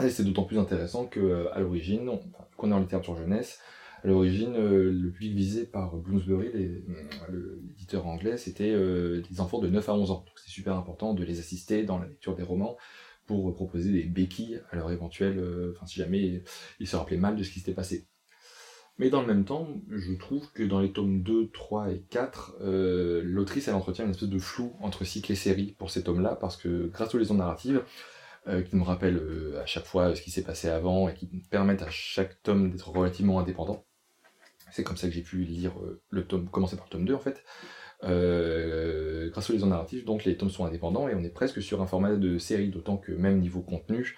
Et 0.02 0.10
c'est 0.10 0.24
d'autant 0.24 0.42
plus 0.42 0.58
intéressant 0.58 1.06
qu'à 1.06 1.60
l'origine, 1.60 2.10
qu'on 2.56 2.72
est 2.72 2.74
en 2.74 2.80
littérature 2.80 3.16
jeunesse, 3.16 3.60
à 4.02 4.08
l'origine, 4.08 4.54
euh, 4.56 4.90
le 4.90 5.10
public 5.10 5.34
visé 5.34 5.66
par 5.66 5.96
Bloomsbury, 5.96 6.48
euh, 6.48 7.60
l'éditeur 7.68 8.06
anglais, 8.06 8.38
c'était 8.38 8.70
euh, 8.70 9.22
des 9.30 9.40
enfants 9.40 9.58
de 9.58 9.68
9 9.68 9.88
à 9.88 9.94
11 9.94 10.10
ans. 10.10 10.24
Donc 10.26 10.38
c'est 10.42 10.50
super 10.50 10.76
important 10.76 11.12
de 11.12 11.22
les 11.22 11.38
assister 11.38 11.82
dans 11.84 11.98
la 11.98 12.06
lecture 12.06 12.34
des 12.34 12.42
romans 12.42 12.76
pour 13.26 13.54
proposer 13.54 13.92
des 13.92 14.04
béquilles 14.04 14.60
à 14.70 14.76
leur 14.76 14.90
éventuel, 14.90 15.40
enfin 15.76 15.86
si 15.86 16.00
jamais 16.00 16.42
ils 16.80 16.88
se 16.88 16.96
rappelaient 16.96 17.16
mal 17.16 17.36
de 17.36 17.44
ce 17.44 17.52
qui 17.52 17.60
s'était 17.60 17.74
passé. 17.74 18.08
Mais 18.98 19.08
dans 19.08 19.20
le 19.20 19.28
même 19.28 19.44
temps, 19.44 19.68
je 19.88 20.12
trouve 20.14 20.50
que 20.50 20.64
dans 20.64 20.80
les 20.80 20.90
tomes 20.90 21.22
2, 21.22 21.50
3 21.50 21.92
et 21.92 22.00
4, 22.10 22.56
l'autrice 23.22 23.68
elle 23.68 23.74
entretient 23.74 24.04
une 24.04 24.10
espèce 24.10 24.28
de 24.28 24.38
flou 24.40 24.72
entre 24.80 25.04
cycle 25.04 25.30
et 25.30 25.36
série 25.36 25.76
pour 25.78 25.92
ces 25.92 26.02
tomes-là, 26.02 26.34
parce 26.34 26.56
que 26.56 26.88
grâce 26.88 27.14
aux 27.14 27.18
liaisons 27.18 27.34
narratives, 27.34 27.84
qui 28.46 28.74
nous 28.74 28.82
rappellent 28.82 29.22
à 29.62 29.66
chaque 29.66 29.84
fois 29.84 30.16
ce 30.16 30.22
qui 30.22 30.32
s'est 30.32 30.42
passé 30.42 30.68
avant 30.68 31.08
et 31.08 31.14
qui 31.14 31.26
permettent 31.50 31.82
à 31.82 31.90
chaque 31.90 32.42
tome 32.42 32.72
d'être 32.72 32.88
relativement 32.88 33.38
indépendant, 33.38 33.86
c'est 34.72 34.84
comme 34.84 34.96
ça 34.96 35.08
que 35.08 35.14
j'ai 35.14 35.22
pu 35.22 35.44
lire 35.44 35.72
euh, 35.82 36.00
le 36.10 36.24
tome, 36.24 36.48
commencer 36.48 36.76
par 36.76 36.86
le 36.86 36.90
tome 36.90 37.04
2 37.04 37.14
en 37.14 37.18
fait. 37.18 37.42
Euh, 38.04 39.28
grâce 39.30 39.50
aux 39.50 39.52
liaisons 39.52 39.66
narratives, 39.66 40.04
donc 40.04 40.24
les 40.24 40.36
tomes 40.36 40.50
sont 40.50 40.64
indépendants 40.64 41.08
et 41.08 41.14
on 41.14 41.22
est 41.22 41.30
presque 41.30 41.60
sur 41.60 41.82
un 41.82 41.86
format 41.86 42.16
de 42.16 42.38
série, 42.38 42.68
d'autant 42.68 42.96
que 42.96 43.12
même 43.12 43.40
niveau 43.40 43.60
contenu, 43.60 44.16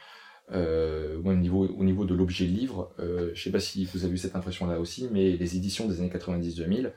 euh, 0.52 1.20
même 1.22 1.40
niveau, 1.40 1.66
au 1.66 1.84
niveau 1.84 2.04
de 2.04 2.14
l'objet 2.14 2.44
livre, 2.44 2.92
euh, 3.00 3.30
je 3.34 3.42
sais 3.42 3.50
pas 3.50 3.60
si 3.60 3.84
vous 3.86 4.04
avez 4.04 4.14
eu 4.14 4.18
cette 4.18 4.36
impression 4.36 4.66
là 4.66 4.78
aussi, 4.78 5.08
mais 5.10 5.36
les 5.36 5.56
éditions 5.56 5.88
des 5.88 6.00
années 6.00 6.10
90-2000, 6.10 6.92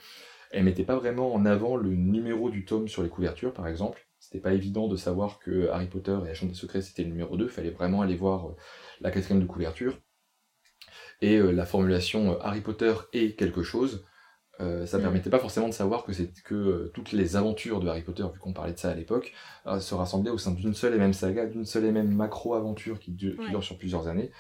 elles 0.51 0.64
mettaient 0.64 0.84
pas 0.84 0.95
vraiment 0.95 1.34
en 1.34 1.45
avant 1.45 1.76
le 1.76 1.89
numéro 1.95 2.49
du 2.49 2.66
tome 2.66 2.88
sur 2.88 3.03
les 3.03 3.10
couvertures 3.10 3.53
par 3.53 3.68
exemple. 3.68 4.08
C'était 4.20 4.39
pas 4.39 4.53
évident 4.53 4.88
de 4.88 4.95
savoir 4.95 5.39
que 5.39 5.70
Harry 5.70 5.88
Potter 5.88 6.18
et 6.24 6.28
la 6.28 6.34
Chambre 6.34 6.51
des 6.51 6.58
Secrets 6.58 6.82
c'était 6.82 7.03
le 7.03 7.10
numéro 7.10 7.38
2, 7.38 7.47
fallait 7.47 7.72
vraiment 7.72 8.01
aller 8.01 8.16
voir 8.16 8.49
la 9.01 9.12
quatrième 9.12 9.41
de 9.41 9.47
couverture 9.47 9.99
et 11.22 11.38
euh, 11.38 11.51
la 11.51 11.66
formulation 11.66 12.34
euh, 12.34 12.38
Harry 12.41 12.61
Potter 12.61 12.93
et 13.13 13.36
quelque 13.36 13.63
chose, 13.63 14.05
euh, 14.61 14.86
ça 14.86 14.97
ne 14.97 15.01
mm. 15.01 15.05
permettait 15.05 15.30
pas 15.30 15.39
forcément 15.39 15.68
de 15.68 15.74
savoir 15.74 16.05
que, 16.05 16.11
que 16.43 16.91
toutes 16.93 17.11
les 17.11 17.36
aventures 17.36 17.80
de 17.80 17.88
Harry 17.88 18.03
Potter, 18.03 18.24
vu 18.34 18.39
qu'on 18.39 18.53
parlait 18.53 18.74
de 18.74 18.80
ça 18.80 18.89
à 18.89 18.95
l'époque, 18.95 19.34
se 19.80 19.95
rassemblaient 19.95 20.32
au 20.32 20.38
sein 20.38 20.51
d'une 20.51 20.74
seule 20.74 20.93
et 20.93 20.97
même 20.97 21.13
saga, 21.13 21.45
d'une 21.45 21.66
seule 21.66 21.86
et 21.86 21.91
même 21.91 22.13
macro-aventure 22.13 22.99
qui, 22.99 23.11
dure, 23.11 23.63
sur 23.63 23.78
plusieurs 23.78 24.07
années. 24.07 24.32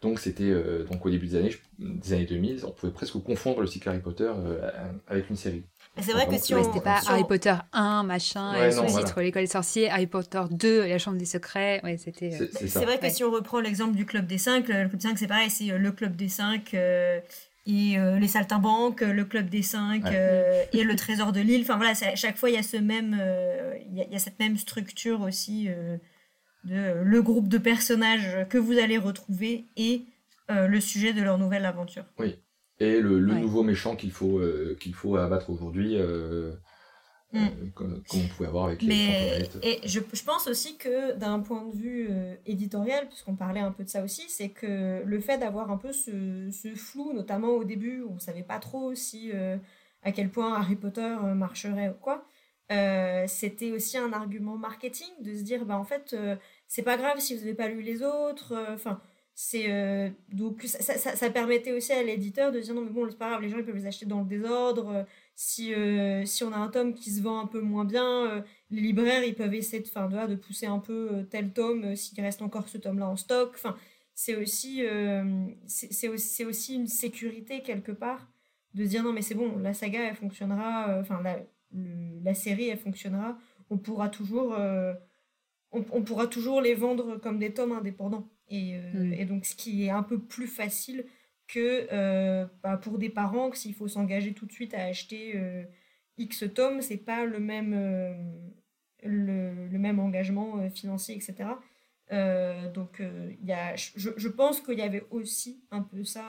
Donc 0.00 0.18
c'était 0.18 0.52
donc 0.84 1.04
au 1.06 1.10
début 1.10 1.26
des 1.26 1.36
années, 1.36 1.54
des 1.78 2.12
années 2.12 2.26
2000, 2.26 2.66
on 2.66 2.72
pouvait 2.72 2.92
presque 2.92 3.18
confondre 3.22 3.62
le 3.62 3.66
cycle 3.66 3.88
Harry 3.88 4.00
Potter 4.00 4.30
avec 5.06 5.30
une 5.30 5.36
série. 5.36 5.64
C'est 6.00 6.12
vrai 6.12 6.26
que 6.26 6.36
si 6.38 6.54
on... 6.54 6.64
C'était 6.64 6.80
pas 6.80 7.00
Harry 7.06 7.24
Potter 7.24 7.54
1, 7.72 8.02
machin, 8.02 8.58
ouais, 8.58 8.72
son 8.72 8.86
titre 8.86 9.20
L'école 9.20 9.42
des 9.42 9.48
sorciers, 9.48 9.90
Harry 9.90 10.06
Potter 10.06 10.42
2, 10.50 10.86
La 10.86 10.98
chambre 10.98 11.18
des 11.18 11.24
secrets. 11.24 11.80
Ouais, 11.84 11.96
c'était... 11.96 12.30
C'est 12.52 12.84
vrai 12.84 12.98
que 12.98 13.08
si 13.10 13.22
on 13.22 13.30
reprend 13.30 13.60
l'exemple 13.60 13.94
du 13.94 14.04
Club 14.04 14.26
des 14.26 14.38
5, 14.38 14.68
le 14.68 14.88
Club 14.88 14.96
des 14.96 15.08
5 15.08 15.18
c'est 15.18 15.26
pareil, 15.26 15.50
c'est 15.50 15.70
euh, 15.70 15.78
le 15.78 15.92
Club 15.92 16.16
des 16.16 16.28
5 16.28 16.74
euh, 16.74 17.20
et 17.66 17.98
euh, 17.98 18.18
les 18.18 18.28
saltimbanques, 18.28 19.02
le 19.02 19.24
Club 19.24 19.48
des 19.48 19.62
5 19.62 20.04
et 20.72 20.84
le 20.84 20.96
Trésor 20.96 21.32
de 21.32 21.40
Lille. 21.40 21.62
Enfin 21.62 21.76
voilà, 21.76 21.92
à 21.92 22.16
chaque 22.16 22.36
fois 22.36 22.50
il 22.50 22.56
y 22.56 22.58
a, 22.58 22.62
ce 22.62 22.76
même, 22.76 23.16
il 23.90 24.06
y, 24.10 24.14
a, 24.14 24.18
cette 24.18 24.38
même 24.38 24.56
structure 24.56 25.20
aussi 25.22 25.68
de 26.64 27.02
le 27.02 27.22
groupe 27.22 27.48
de 27.48 27.58
personnages 27.58 28.46
que 28.50 28.58
vous 28.58 28.78
allez 28.78 28.98
retrouver 28.98 29.64
et 29.76 30.02
le 30.50 30.78
sujet 30.80 31.12
de 31.14 31.22
leur 31.22 31.38
nouvelle 31.38 31.64
aventure. 31.64 32.04
Oui 32.18 32.36
et 32.80 33.00
le, 33.00 33.20
nouveau 33.20 33.62
méchant 33.62 33.96
qu'il 33.96 34.10
faut, 34.10 34.38
euh, 34.38 34.76
qu'il 34.80 34.94
faut 34.94 35.16
abattre 35.16 35.50
aujourd'hui, 35.50 35.96
euh, 35.96 36.52
mm. 37.32 37.38
euh, 37.38 37.48
comme, 37.74 38.02
on 38.12 38.28
pouvait 38.28 38.48
avoir 38.48 38.66
avec 38.66 38.82
Mais, 38.82 39.38
les 39.38 39.68
Et 39.68 39.80
je, 39.86 40.00
je, 40.12 40.24
pense 40.24 40.48
aussi 40.48 40.76
que 40.76 41.12
d'un 41.16 41.38
point 41.40 41.64
de 41.64 41.76
vue 41.76 42.10
éditorial, 42.46 43.06
puisqu'on 43.08 43.36
parlait 43.36 43.60
un 43.60 43.70
peu 43.70 43.84
de 43.84 43.88
ça 43.88 44.02
aussi, 44.02 44.28
c'est 44.28 44.50
que 44.50 45.02
le 45.04 45.20
fait 45.20 45.38
d'avoir 45.38 45.70
un 45.70 45.76
peu 45.76 45.92
ce, 45.92 46.50
ce, 46.50 46.74
flou, 46.74 47.12
notamment 47.12 47.50
au 47.50 47.64
début, 47.64 48.02
où 48.02 48.12
on 48.12 48.14
ne 48.14 48.20
savait 48.20 48.42
pas 48.42 48.58
trop 48.58 48.94
si 48.94 49.30
à 50.02 50.12
quel 50.12 50.30
point 50.30 50.54
Harry 50.54 50.76
Potter 50.76 51.16
marcherait 51.34 51.90
ou 51.90 52.00
quoi, 52.00 52.26
c'était 53.28 53.70
aussi 53.70 53.98
un 53.98 54.12
argument 54.12 54.56
marketing 54.56 55.10
de 55.20 55.32
se 55.36 55.42
dire, 55.42 55.64
bah 55.64 55.78
en 55.78 55.84
fait, 55.84 56.16
c'est 56.66 56.82
pas 56.82 56.96
grave 56.96 57.20
si 57.20 57.34
vous 57.34 57.40
n'avez 57.40 57.54
pas 57.54 57.68
lu 57.68 57.82
les 57.82 58.02
autres, 58.02 58.52
enfin 58.72 59.00
c'est 59.36 59.64
euh, 59.68 60.10
donc 60.32 60.62
ça, 60.62 60.96
ça, 60.96 61.30
permettait 61.30 61.72
aussi 61.72 61.92
à 61.92 62.04
l'éditeur 62.04 62.52
de 62.52 62.60
dire 62.60 62.72
non 62.72 62.82
mais 62.82 62.90
bon 62.90 63.10
c'est 63.10 63.18
pas 63.18 63.30
grave 63.30 63.42
les 63.42 63.48
gens 63.48 63.58
ils 63.58 63.64
peuvent 63.64 63.74
les 63.74 63.86
acheter 63.86 64.06
dans 64.06 64.20
le 64.20 64.26
désordre 64.26 65.04
si 65.34 65.74
euh, 65.74 66.24
si 66.24 66.44
on 66.44 66.52
a 66.52 66.56
un 66.56 66.68
tome 66.68 66.94
qui 66.94 67.10
se 67.10 67.20
vend 67.20 67.40
un 67.40 67.46
peu 67.46 67.60
moins 67.60 67.84
bien 67.84 68.30
euh, 68.30 68.42
les 68.70 68.80
libraires 68.80 69.24
ils 69.24 69.34
peuvent 69.34 69.54
essayer 69.54 69.82
de 69.82 69.88
fin 69.88 70.08
de, 70.08 70.26
de 70.28 70.36
pousser 70.36 70.66
un 70.66 70.78
peu 70.78 71.26
tel 71.30 71.52
tome 71.52 71.96
s'il 71.96 72.20
reste 72.20 72.42
encore 72.42 72.68
ce 72.68 72.78
tome 72.78 73.00
là 73.00 73.08
en 73.08 73.16
stock. 73.16 73.50
Enfin 73.54 73.76
c'est 74.14 74.36
aussi 74.36 74.84
c'est 75.66 76.08
aussi, 76.08 76.74
une 76.74 76.86
sécurité 76.86 77.62
quelque 77.62 77.90
part 77.90 78.28
de 78.74 78.84
dire 78.84 79.02
non 79.02 79.12
mais 79.12 79.22
c'est 79.22 79.34
bon 79.34 79.58
la 79.58 79.74
saga 79.74 80.00
elle 80.00 80.14
fonctionnera 80.14 81.00
enfin 81.00 81.20
la, 81.22 81.40
la 82.22 82.34
série 82.34 82.68
elle 82.68 82.78
fonctionnera 82.78 83.36
on 83.70 83.78
pourra 83.78 84.08
toujours 84.08 84.56
on, 85.74 85.84
on 85.92 86.02
pourra 86.02 86.26
toujours 86.26 86.60
les 86.60 86.74
vendre 86.74 87.16
comme 87.16 87.38
des 87.38 87.52
tomes 87.52 87.72
indépendants 87.72 88.28
et, 88.48 88.76
euh, 88.76 89.12
et, 89.12 89.24
donc, 89.24 89.46
ce 89.46 89.54
qui 89.54 89.84
est 89.84 89.90
un 89.90 90.02
peu 90.02 90.18
plus 90.18 90.46
facile 90.46 91.06
que 91.46 91.86
euh, 91.92 92.46
bah, 92.62 92.76
pour 92.76 92.98
des 92.98 93.10
parents, 93.10 93.50
que 93.50 93.56
s'il 93.56 93.74
faut 93.74 93.88
s'engager 93.88 94.32
tout 94.34 94.46
de 94.46 94.52
suite 94.52 94.74
à 94.74 94.84
acheter 94.84 95.32
euh, 95.36 95.64
X 96.18 96.44
tomes, 96.54 96.80
c'est 96.82 96.98
pas 96.98 97.24
le 97.24 97.38
même, 97.38 97.72
le, 99.02 99.68
le, 99.68 99.78
même 99.78 99.98
engagement 99.98 100.70
financier, 100.70 101.16
etc. 101.16 101.50
donc, 102.74 103.02
y 103.42 103.52
a, 103.52 103.74
je, 103.76 104.10
je 104.16 104.28
pense 104.28 104.60
qu'il 104.60 104.78
y 104.78 104.82
avait 104.82 105.04
aussi 105.10 105.64
un 105.70 105.82
peu 105.82 106.04
ça 106.04 106.24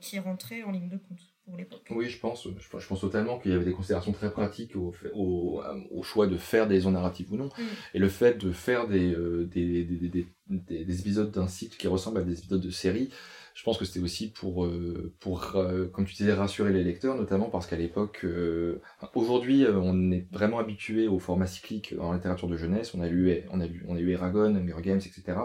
qui 0.00 0.18
rentrait 0.18 0.62
en 0.62 0.70
ligne 0.70 0.88
de 0.88 0.96
compte. 0.96 1.27
Pour 1.48 1.58
l'époque. 1.58 1.82
Oui, 1.90 2.08
je 2.08 2.18
pense, 2.18 2.46
je, 2.46 2.86
pense 2.86 3.00
totalement 3.00 3.38
qu'il 3.38 3.52
y 3.52 3.54
avait 3.54 3.64
des 3.64 3.72
considérations 3.72 4.12
très 4.12 4.30
pratiques 4.30 4.76
au, 4.76 4.94
au, 5.14 5.62
au, 5.90 6.02
choix 6.02 6.26
de 6.26 6.36
faire 6.36 6.66
des 6.66 6.74
liaisons 6.74 6.90
narratives 6.90 7.32
ou 7.32 7.36
non. 7.36 7.46
Mm. 7.46 7.62
Et 7.94 7.98
le 7.98 8.08
fait 8.08 8.38
de 8.38 8.52
faire 8.52 8.86
des, 8.86 9.14
des, 9.46 9.84
des, 9.84 10.26
des, 10.48 10.84
des, 10.84 11.00
épisodes 11.00 11.30
d'un 11.30 11.48
site 11.48 11.76
qui 11.76 11.88
ressemble 11.88 12.18
à 12.18 12.22
des 12.22 12.38
épisodes 12.38 12.60
de 12.60 12.70
série, 12.70 13.10
je 13.58 13.64
pense 13.64 13.76
que 13.76 13.84
c'était 13.84 13.98
aussi 13.98 14.30
pour, 14.30 14.64
euh, 14.64 15.12
pour 15.18 15.56
euh, 15.56 15.88
comme 15.88 16.04
tu 16.04 16.14
disais, 16.14 16.32
rassurer 16.32 16.72
les 16.72 16.84
lecteurs, 16.84 17.16
notamment 17.16 17.50
parce 17.50 17.66
qu'à 17.66 17.74
l'époque, 17.74 18.20
euh, 18.22 18.80
aujourd'hui, 19.16 19.66
on 19.68 20.12
est 20.12 20.28
vraiment 20.30 20.60
habitué 20.60 21.08
au 21.08 21.18
format 21.18 21.48
cyclique 21.48 21.92
en 21.98 22.12
littérature 22.12 22.46
de 22.46 22.56
jeunesse. 22.56 22.94
On 22.94 23.00
a 23.00 23.08
lu, 23.08 23.42
on 23.50 23.60
a 23.60 23.66
lu, 23.66 23.84
on 23.88 23.96
a 23.96 23.98
eu 23.98 24.12
Eragon, 24.12 24.54
Hunger 24.54 24.80
Games, 24.80 25.00
etc. 25.00 25.38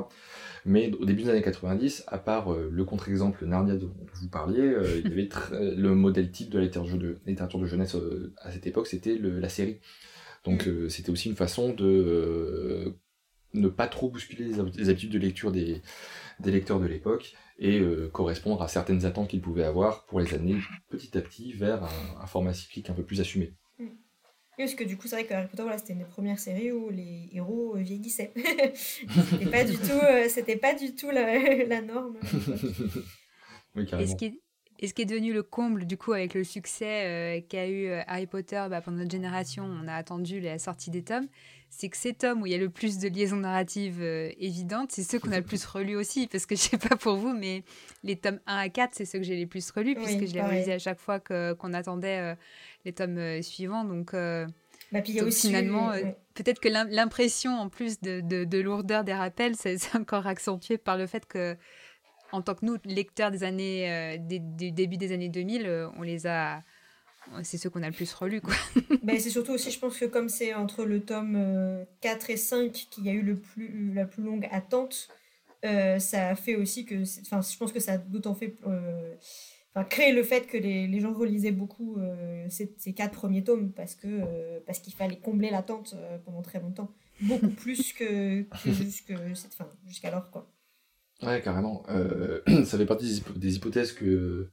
Mais 0.63 0.91
au 0.93 1.05
début 1.05 1.23
des 1.23 1.29
années 1.31 1.41
90, 1.41 2.03
à 2.05 2.19
part 2.19 2.53
le 2.53 2.85
contre-exemple 2.85 3.43
Narnia 3.47 3.77
dont 3.77 3.91
vous 4.13 4.29
parliez, 4.29 4.75
il 5.03 5.09
y 5.09 5.11
avait 5.11 5.29
le 5.75 5.95
modèle 5.95 6.29
type 6.29 6.51
de 6.51 6.59
la 6.59 6.65
littérature 6.65 6.99
de, 6.99 7.17
littérature 7.25 7.57
de 7.57 7.65
jeunesse 7.65 7.97
à 8.43 8.51
cette 8.51 8.67
époque, 8.67 8.85
c'était 8.85 9.17
la 9.17 9.49
série. 9.49 9.79
Donc 10.45 10.69
c'était 10.89 11.09
aussi 11.09 11.29
une 11.29 11.35
façon 11.35 11.73
de 11.73 12.93
ne 13.55 13.67
pas 13.69 13.87
trop 13.87 14.11
bousculer 14.11 14.45
les, 14.77 14.89
habitudes 14.89 15.11
de 15.13 15.17
lecture 15.19 15.51
des, 15.51 15.81
des 16.39 16.51
lecteurs 16.51 16.79
de 16.79 16.85
l'époque 16.85 17.33
et 17.59 17.79
euh, 17.79 18.09
correspondre 18.09 18.61
à 18.61 18.67
certaines 18.67 19.05
attentes 19.05 19.29
qu'ils 19.29 19.41
pouvaient 19.41 19.63
avoir 19.63 20.05
pour 20.05 20.19
les 20.19 20.33
amener 20.33 20.57
petit 20.89 21.17
à 21.17 21.21
petit 21.21 21.53
vers 21.53 21.83
un, 22.19 22.25
format 22.25 22.53
cyclique 22.53 22.89
un 22.89 22.93
peu 22.93 23.03
plus 23.03 23.21
assumé. 23.21 23.53
Mm. 23.79 23.85
Oui, 23.85 24.65
parce 24.65 24.75
que 24.75 24.83
du 24.83 24.97
coup, 24.97 25.07
c'est 25.07 25.15
vrai 25.15 25.25
que 25.25 25.33
Harry 25.33 25.47
Potter, 25.47 25.63
voilà, 25.63 25.77
c'était 25.77 25.93
une 25.93 25.99
des 25.99 26.05
premières 26.05 26.39
séries 26.39 26.71
où 26.71 26.89
les 26.89 27.29
héros 27.31 27.75
euh, 27.75 27.79
vieillissaient. 27.79 28.33
c'était 28.75 29.45
pas 29.49 29.63
du 29.63 29.77
tout, 29.77 29.91
euh, 29.91 30.27
c'était 30.29 30.57
pas 30.57 30.73
du 30.73 30.95
tout 30.95 31.09
la, 31.09 31.65
la 31.65 31.81
norme. 31.81 32.17
oui, 33.75 33.85
carrément. 33.85 34.11
ce 34.11 34.15
qui, 34.15 34.39
et 34.79 34.87
ce 34.87 34.93
qui 34.93 35.03
est 35.03 35.05
devenu 35.05 35.33
le 35.33 35.43
comble, 35.43 35.85
du 35.85 35.97
coup, 35.97 36.13
avec 36.13 36.33
le 36.33 36.43
succès 36.43 37.45
qu'a 37.49 37.69
eu 37.69 37.89
Harry 38.07 38.27
Potter 38.27 38.65
bah, 38.69 38.81
pendant 38.81 38.97
notre 38.97 39.11
génération, 39.11 39.63
on 39.63 39.87
a 39.87 39.93
attendu 39.93 40.39
la 40.39 40.59
sortie 40.59 40.91
des 40.91 41.03
tomes, 41.03 41.27
c'est 41.75 41.89
que 41.89 41.97
ces 41.97 42.13
tomes 42.13 42.43
où 42.43 42.45
il 42.45 42.51
y 42.51 42.55
a 42.55 42.59
le 42.59 42.69
plus 42.69 42.99
de 42.99 43.09
liaisons 43.09 43.37
narratives 43.37 43.99
euh, 44.01 44.29
évidentes, 44.37 44.91
c'est 44.91 45.01
ceux 45.01 45.19
qu'on 45.19 45.31
a 45.31 45.39
le 45.39 45.45
plus 45.45 45.65
relus 45.65 45.95
aussi. 45.95 46.27
Parce 46.27 46.45
que 46.45 46.55
je 46.55 46.61
sais 46.61 46.77
pas 46.77 46.95
pour 46.95 47.15
vous, 47.15 47.33
mais 47.33 47.63
les 48.03 48.15
tomes 48.15 48.39
1 48.45 48.57
à 48.57 48.69
4, 48.69 48.91
c'est 48.93 49.05
ceux 49.05 49.17
que 49.17 49.25
j'ai 49.25 49.35
les 49.35 49.47
plus 49.47 49.69
relus, 49.71 49.95
puisque 49.95 50.27
je 50.27 50.33
les 50.33 50.41
relisais 50.41 50.73
à 50.73 50.79
chaque 50.79 50.99
fois 50.99 51.19
qu'on 51.19 51.73
attendait 51.73 52.19
euh, 52.19 52.35
les 52.85 52.93
tomes 52.93 53.17
euh, 53.17 53.41
suivants. 53.41 53.85
Donc, 53.85 54.13
bah, 54.13 55.01
puis 55.01 55.13
y 55.13 55.19
a 55.19 55.23
aussi, 55.23 55.47
finalement, 55.47 55.91
peut-être 56.35 56.59
que 56.59 56.69
l'impression, 56.69 57.57
en 57.57 57.69
plus 57.69 57.99
de, 58.01 58.21
de, 58.21 58.59
lourdeur 58.59 59.03
des 59.03 59.13
rappels, 59.13 59.55
c'est 59.57 59.77
encore 59.95 60.27
accentué 60.27 60.77
par 60.77 60.97
le 60.97 61.07
fait 61.07 61.25
que, 61.25 61.57
en 62.31 62.43
tant 62.43 62.53
que 62.53 62.65
nous, 62.65 62.77
lecteurs 62.85 63.31
des 63.31 63.43
années, 63.43 64.19
du 64.19 64.71
début 64.71 64.97
des 64.97 65.11
années 65.11 65.29
2000, 65.29 65.89
on 65.97 66.03
les 66.03 66.27
a 66.27 66.61
c'est 67.43 67.57
ceux 67.57 67.69
qu'on 67.69 67.83
a 67.83 67.87
le 67.87 67.93
plus 67.93 68.13
relus, 68.13 68.41
quoi. 68.41 68.53
ben, 69.03 69.19
c'est 69.19 69.29
surtout 69.29 69.53
aussi, 69.53 69.71
je 69.71 69.79
pense 69.79 69.97
que 69.97 70.05
comme 70.05 70.29
c'est 70.29 70.53
entre 70.53 70.85
le 70.85 71.01
tome 71.01 71.85
4 72.01 72.25
euh, 72.29 72.33
et 72.33 72.37
5 72.37 72.71
qu'il 72.71 73.05
y 73.05 73.09
a 73.09 73.13
eu 73.13 73.21
le 73.21 73.37
plus, 73.37 73.93
la 73.93 74.05
plus 74.05 74.23
longue 74.23 74.47
attente, 74.51 75.07
euh, 75.65 75.99
ça 75.99 76.29
a 76.29 76.35
fait 76.35 76.55
aussi 76.55 76.85
que... 76.85 77.01
Enfin, 77.21 77.41
je 77.41 77.57
pense 77.57 77.71
que 77.71 77.79
ça 77.79 77.93
a 77.93 77.97
d'autant 77.97 78.35
fait... 78.35 78.55
Euh, 78.67 79.15
enfin, 79.73 79.85
créer 79.85 80.11
le 80.11 80.23
fait 80.23 80.47
que 80.47 80.57
les, 80.57 80.87
les 80.87 80.99
gens 80.99 81.13
relisaient 81.13 81.51
beaucoup 81.51 81.97
ces, 82.49 82.75
ces, 82.77 82.93
quatre 82.93 83.13
premiers 83.13 83.43
tomes 83.43 83.71
parce 83.71 83.95
que 83.95 84.59
parce 84.67 84.79
qu'il 84.79 84.93
fallait 84.93 85.19
combler 85.19 85.49
l'attente 85.49 85.95
pendant 86.25 86.41
très 86.41 86.59
longtemps. 86.59 86.91
Beaucoup 87.21 87.49
plus 87.49 87.93
que, 87.93 88.43
que 88.43 88.71
jusqu'alors, 89.87 90.29
quoi. 90.29 90.51
Ouais, 91.23 91.41
carrément. 91.41 91.83
ça 92.65 92.77
fait 92.77 92.85
partie 92.85 93.23
des 93.35 93.55
hypothèses 93.55 93.93
que 93.93 94.51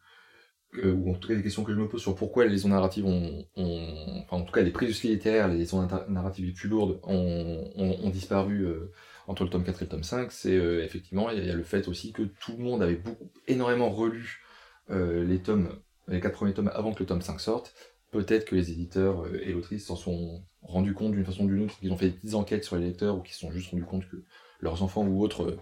ou 0.85 1.11
en 1.11 1.15
tout 1.15 1.29
cas 1.29 1.35
des 1.35 1.43
questions 1.43 1.65
que 1.65 1.73
je 1.73 1.79
me 1.79 1.89
pose 1.89 2.01
sur 2.01 2.15
pourquoi 2.15 2.45
les 2.45 2.51
liaisons 2.51 2.69
narratives 2.69 3.05
ont, 3.05 3.45
enfin 3.57 4.37
en 4.37 4.43
tout 4.43 4.53
cas 4.53 4.63
les 4.63 4.71
prises 4.71 5.03
littéraires, 5.03 5.49
les 5.49 5.59
liaisons 5.59 5.87
narratives 6.09 6.47
les 6.47 6.53
plus 6.53 6.69
lourdes 6.69 7.01
ont, 7.03 7.71
ont, 7.77 8.11
disparu 8.11 8.65
euh, 8.65 8.93
entre 9.27 9.45
le 9.45 9.51
tome 9.51 9.65
4 9.65 9.83
et 9.83 9.85
le 9.85 9.91
tome 9.91 10.05
5, 10.05 10.31
c'est 10.31 10.57
euh, 10.57 10.85
effectivement, 10.85 11.31
il 11.31 11.45
y, 11.45 11.51
a 11.51 11.55
le 11.55 11.63
fait 11.65 11.89
aussi 11.89 12.13
que 12.13 12.23
tout 12.23 12.57
le 12.57 12.63
monde 12.63 12.83
avait 12.83 12.97
beaucoup, 12.97 13.31
énormément 13.49 13.91
relu 13.91 14.43
euh, 14.91 15.25
les 15.25 15.41
tomes, 15.41 15.77
les 16.09 16.21
quatre 16.21 16.35
premiers 16.35 16.55
tomes 16.55 16.71
avant 16.73 16.93
que 16.93 17.01
le 17.01 17.07
tome 17.07 17.23
5 17.23 17.41
sorte. 17.41 17.75
Peut-être 18.13 18.45
que 18.45 18.57
les 18.57 18.73
éditeurs 18.73 19.25
et 19.41 19.53
l'autrice 19.53 19.87
s'en 19.87 19.95
sont 19.95 20.43
rendus 20.63 20.95
compte 20.95 21.13
d'une 21.13 21.25
façon 21.25 21.45
ou 21.45 21.49
d'une 21.49 21.65
autre, 21.65 21.79
qu'ils 21.79 21.93
ont 21.93 21.97
fait 21.97 22.07
des 22.07 22.17
petites 22.17 22.35
enquêtes 22.35 22.65
sur 22.65 22.77
les 22.77 22.87
lecteurs 22.87 23.17
ou 23.17 23.21
qu'ils 23.21 23.35
se 23.35 23.41
sont 23.41 23.53
juste 23.53 23.71
rendus 23.71 23.85
compte 23.85 24.09
que 24.09 24.17
leurs 24.61 24.83
enfants 24.83 25.07
ou 25.07 25.23
autres 25.23 25.57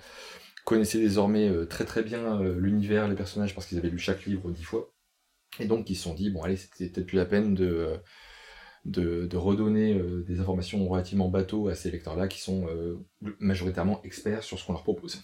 connaissaient 0.64 0.98
désormais 0.98 1.50
très 1.66 1.84
très 1.84 2.02
bien 2.02 2.40
l'univers, 2.42 3.06
les 3.06 3.16
personnages 3.16 3.54
parce 3.54 3.66
qu'ils 3.66 3.76
avaient 3.76 3.90
lu 3.90 3.98
chaque 3.98 4.24
livre 4.24 4.50
dix 4.50 4.64
fois. 4.64 4.90
Et 5.60 5.66
donc 5.66 5.90
ils 5.90 5.96
se 5.96 6.02
sont 6.02 6.14
dit, 6.14 6.30
bon 6.30 6.42
allez, 6.42 6.56
c'était 6.56 6.88
peut-être 6.88 7.06
plus 7.06 7.16
la 7.16 7.26
peine 7.26 7.54
de, 7.54 8.00
de, 8.84 9.36
redonner 9.36 9.94
euh, 9.94 10.24
des 10.26 10.40
informations 10.40 10.86
relativement 10.88 11.28
bateaux 11.28 11.68
à 11.68 11.74
ces 11.74 11.90
lecteurs-là 11.90 12.28
qui 12.28 12.40
sont 12.40 12.66
euh, 12.68 12.98
majoritairement 13.38 14.02
experts 14.02 14.42
sur 14.42 14.58
ce 14.58 14.66
qu'on 14.66 14.72
leur 14.72 14.82
propose. 14.82 15.22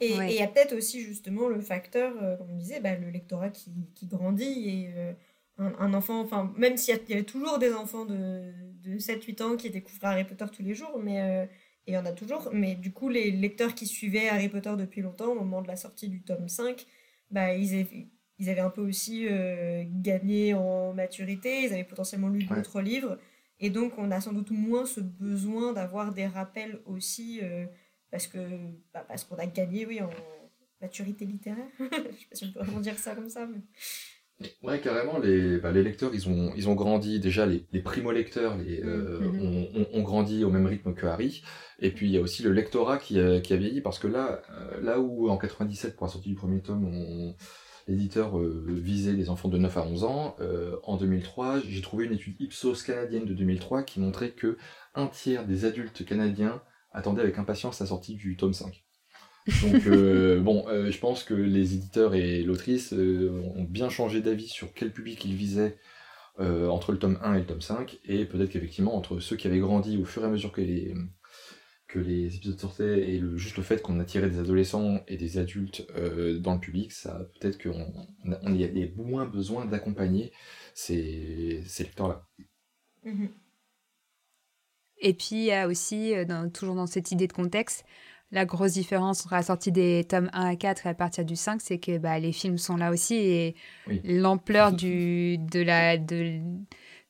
Et 0.00 0.14
il 0.14 0.32
y 0.32 0.42
a 0.42 0.48
peut-être 0.48 0.74
aussi 0.74 1.00
justement 1.00 1.48
le 1.48 1.60
facteur, 1.60 2.12
euh, 2.22 2.36
comme 2.36 2.50
on 2.50 2.56
disait, 2.56 2.80
bah, 2.80 2.96
le 2.96 3.10
lectorat 3.10 3.50
qui, 3.50 3.70
qui 3.94 4.06
grandit 4.06 4.68
et 4.68 5.14
un, 5.58 5.92
enfant, 5.92 6.20
enfin 6.20 6.52
même 6.56 6.78
s'il 6.78 6.96
y, 7.08 7.12
avait 7.12 7.22
toujours 7.22 7.58
des 7.58 7.74
enfants 7.74 8.06
de, 8.06 8.50
de 8.82 8.98
7-8 8.98 9.42
ans 9.42 9.56
qui 9.56 9.68
découvraient 9.68 10.08
Harry 10.08 10.24
Potter 10.24 10.46
tous 10.50 10.62
les 10.62 10.74
jours, 10.74 10.98
mais 10.98 11.48
et 11.86 11.92
il 11.92 11.94
y 11.94 11.98
en 11.98 12.06
a 12.06 12.12
toujours, 12.12 12.48
mais 12.52 12.76
du 12.76 12.92
coup 12.92 13.10
les 13.10 13.30
lecteurs 13.30 13.74
qui 13.74 13.86
suivaient 13.86 14.30
Harry 14.30 14.48
Potter 14.48 14.72
depuis 14.78 15.02
longtemps 15.02 15.32
au 15.32 15.34
moment 15.34 15.60
de 15.60 15.68
la 15.68 15.76
sortie 15.76 16.08
du 16.08 16.22
tome 16.22 16.48
5, 16.48 16.86
bah, 17.30 17.52
ils, 17.52 18.08
ils 18.40 18.48
avaient 18.48 18.60
un 18.60 18.70
peu 18.70 18.80
aussi 18.80 19.26
euh, 19.28 19.84
gagné 19.86 20.54
en 20.54 20.94
maturité, 20.94 21.62
ils 21.62 21.72
avaient 21.72 21.84
potentiellement 21.84 22.28
lu 22.28 22.44
d'autres 22.44 22.80
livres, 22.80 23.18
et 23.60 23.68
donc 23.68 23.92
on 23.98 24.10
a 24.10 24.20
sans 24.20 24.32
doute 24.32 24.50
moins 24.50 24.86
ce 24.86 25.00
besoin 25.00 25.74
d'avoir 25.74 26.12
des 26.12 26.26
rappels 26.26 26.80
aussi, 26.86 27.40
euh, 27.42 27.66
parce 28.10 28.26
que 28.26 28.38
bah, 28.94 29.04
parce 29.06 29.24
qu'on 29.24 29.36
a 29.36 29.46
gagné, 29.46 29.84
oui, 29.84 30.00
en 30.00 30.08
maturité 30.80 31.26
littéraire. 31.26 31.68
Je 31.78 31.84
sais 31.86 31.92
pas 32.30 32.34
si 32.34 32.44
on 32.46 32.52
peut 32.52 32.60
vraiment 32.60 32.80
dire 32.80 32.98
ça 32.98 33.14
comme 33.14 33.28
ça, 33.28 33.46
mais... 33.46 33.60
Ouais, 34.62 34.80
carrément, 34.80 35.18
les, 35.18 35.58
bah, 35.58 35.70
les 35.70 35.82
lecteurs, 35.82 36.14
ils 36.14 36.26
ont, 36.26 36.54
ils 36.56 36.66
ont 36.66 36.74
grandi, 36.74 37.20
déjà 37.20 37.44
les, 37.44 37.66
les 37.72 37.82
primo-lecteurs 37.82 38.56
les, 38.56 38.80
euh, 38.82 39.20
mm-hmm. 39.20 39.76
ont, 39.76 39.98
ont, 39.98 40.02
grandi 40.02 40.44
au 40.44 40.50
même 40.50 40.64
rythme 40.64 40.94
que 40.94 41.04
Harry, 41.04 41.42
et 41.78 41.90
puis 41.90 42.06
il 42.06 42.12
y 42.12 42.16
a 42.16 42.22
aussi 42.22 42.42
le 42.42 42.52
lectorat 42.52 42.96
qui 42.96 43.20
a, 43.20 43.40
qui 43.42 43.52
a 43.52 43.56
vieilli, 43.56 43.82
parce 43.82 43.98
que 43.98 44.06
là, 44.06 44.40
là 44.80 44.98
où 44.98 45.28
en 45.28 45.36
97, 45.36 45.94
pour 45.94 46.06
la 46.06 46.12
sortie 46.12 46.30
du 46.30 46.36
premier 46.36 46.62
tome, 46.62 46.86
on, 46.86 47.36
l'éditeur 47.90 48.38
euh, 48.38 48.64
visait 48.68 49.12
les 49.12 49.30
enfants 49.30 49.48
de 49.48 49.58
9 49.58 49.76
à 49.76 49.82
11 49.82 50.04
ans. 50.04 50.36
Euh, 50.40 50.76
en 50.84 50.96
2003, 50.96 51.60
j'ai 51.68 51.80
trouvé 51.82 52.06
une 52.06 52.12
étude 52.12 52.36
Ipsos 52.40 52.82
canadienne 52.84 53.24
de 53.24 53.34
2003 53.34 53.82
qui 53.82 54.00
montrait 54.00 54.30
que 54.30 54.56
un 54.94 55.08
tiers 55.08 55.44
des 55.44 55.64
adultes 55.64 56.04
canadiens 56.04 56.62
attendaient 56.92 57.22
avec 57.22 57.38
impatience 57.38 57.80
la 57.80 57.86
sortie 57.86 58.14
du 58.14 58.36
tome 58.36 58.54
5. 58.54 58.84
Donc 59.62 59.86
euh, 59.86 60.40
bon, 60.42 60.64
je 60.68 60.98
pense 60.98 61.24
que 61.24 61.34
les 61.34 61.74
éditeurs 61.74 62.14
et 62.14 62.42
l'autrice 62.42 62.92
ont 62.92 63.64
bien 63.64 63.88
changé 63.88 64.20
d'avis 64.20 64.48
sur 64.48 64.72
quel 64.72 64.92
public 64.92 65.24
ils 65.24 65.34
visaient 65.34 65.76
entre 66.38 66.92
le 66.92 66.98
tome 66.98 67.18
1 67.22 67.34
et 67.34 67.38
le 67.40 67.44
tome 67.44 67.60
5, 67.60 67.98
et 68.06 68.24
peut-être 68.24 68.48
qu'effectivement 68.48 68.96
entre 68.96 69.20
ceux 69.20 69.36
qui 69.36 69.46
avaient 69.46 69.58
grandi 69.58 69.98
au 69.98 70.06
fur 70.06 70.22
et 70.22 70.24
à 70.24 70.30
mesure 70.30 70.52
que 70.52 70.62
les, 70.62 70.94
que 71.92 71.98
les 71.98 72.36
épisodes 72.36 72.58
sortaient 72.58 73.10
et 73.10 73.18
le, 73.18 73.36
juste 73.36 73.56
le 73.56 73.62
fait 73.62 73.82
qu'on 73.82 73.98
attirait 74.00 74.30
des 74.30 74.38
adolescents 74.38 75.00
et 75.08 75.16
des 75.16 75.38
adultes 75.38 75.86
euh, 75.96 76.38
dans 76.38 76.54
le 76.54 76.60
public, 76.60 76.92
ça 76.92 77.26
peut-être 77.40 77.62
qu'on 77.62 78.06
on 78.24 78.54
y 78.54 78.64
a 78.64 78.88
moins 78.96 79.26
besoin 79.26 79.66
d'accompagner 79.66 80.32
ces, 80.74 81.62
ces 81.66 81.84
lecteurs-là. 81.84 82.26
Mm-hmm. 83.04 83.28
Et 84.98 85.14
puis 85.14 85.36
il 85.36 85.44
y 85.44 85.52
a 85.52 85.66
aussi, 85.66 86.14
euh, 86.14 86.24
dans, 86.24 86.50
toujours 86.50 86.74
dans 86.74 86.86
cette 86.86 87.10
idée 87.10 87.26
de 87.26 87.32
contexte, 87.32 87.84
la 88.32 88.44
grosse 88.44 88.74
différence 88.74 89.24
entre 89.24 89.34
la 89.34 89.42
sortie 89.42 89.72
des 89.72 90.04
tomes 90.04 90.30
1 90.32 90.50
à 90.50 90.56
4 90.56 90.86
et 90.86 90.90
à 90.90 90.94
partir 90.94 91.24
du 91.24 91.34
5, 91.34 91.60
c'est 91.60 91.78
que 91.78 91.98
bah, 91.98 92.18
les 92.20 92.32
films 92.32 92.58
sont 92.58 92.76
là 92.76 92.92
aussi 92.92 93.16
et 93.16 93.56
l'ampleur 94.04 94.72
du, 94.74 95.38
de 95.38 95.60
la, 95.60 95.98
de, 95.98 96.40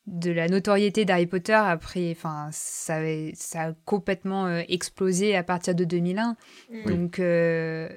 de 0.07 0.30
la 0.30 0.48
notoriété 0.48 1.05
d'Harry 1.05 1.26
Potter 1.26 1.53
après 1.53 2.11
enfin 2.12 2.48
ça, 2.53 3.01
ça 3.34 3.62
a 3.62 3.72
complètement 3.84 4.46
euh, 4.46 4.62
explosé 4.68 5.36
à 5.36 5.42
partir 5.42 5.74
de 5.74 5.84
2001 5.84 6.36
donc 6.86 7.18
euh, 7.18 7.88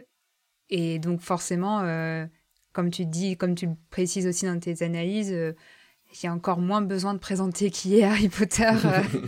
et 0.69 0.99
donc 0.99 1.21
forcément 1.21 1.81
euh, 1.81 2.25
comme 2.73 2.91
tu 2.91 3.05
dis 3.05 3.37
comme 3.37 3.55
tu 3.55 3.67
le 3.67 3.75
précises 3.89 4.27
aussi 4.27 4.45
dans 4.45 4.59
tes 4.59 4.83
analyses 4.83 5.31
il 5.31 6.25
y 6.25 6.27
a 6.27 6.33
encore 6.33 6.59
moins 6.59 6.81
besoin 6.81 7.15
de 7.15 7.19
présenter 7.19 7.71
qui 7.71 7.97
est 7.97 8.03
Harry 8.03 8.29
Potter 8.29 8.69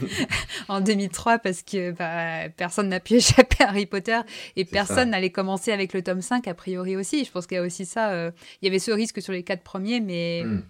en 0.67 0.81
2003 0.81 1.39
parce 1.39 1.63
que 1.63 1.91
bah, 1.91 2.49
personne 2.55 2.89
n'a 2.89 2.99
pu 2.99 3.13
échapper 3.15 3.63
à 3.63 3.69
Harry 3.69 3.87
Potter 3.87 4.19
et 4.55 4.65
personne 4.65 5.09
n'allait 5.09 5.31
commencer 5.31 5.71
avec 5.71 5.93
le 5.93 6.03
tome 6.03 6.21
5 6.21 6.47
a 6.47 6.53
priori 6.53 6.95
aussi. 6.95 7.25
Je 7.25 7.31
pense 7.31 7.47
qu'il 7.47 7.55
y 7.55 7.59
a 7.59 7.63
aussi 7.63 7.87
ça. 7.87 8.27
il 8.61 8.65
y 8.65 8.67
avait 8.67 8.77
ce 8.77 8.91
risque 8.91 9.19
sur 9.19 9.33
les 9.33 9.41
quatre 9.41 9.63
premiers, 9.63 9.99
mais 9.99 10.43
hmm. 10.45 10.61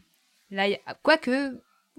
là, 0.52 0.68
quoique 1.04 1.52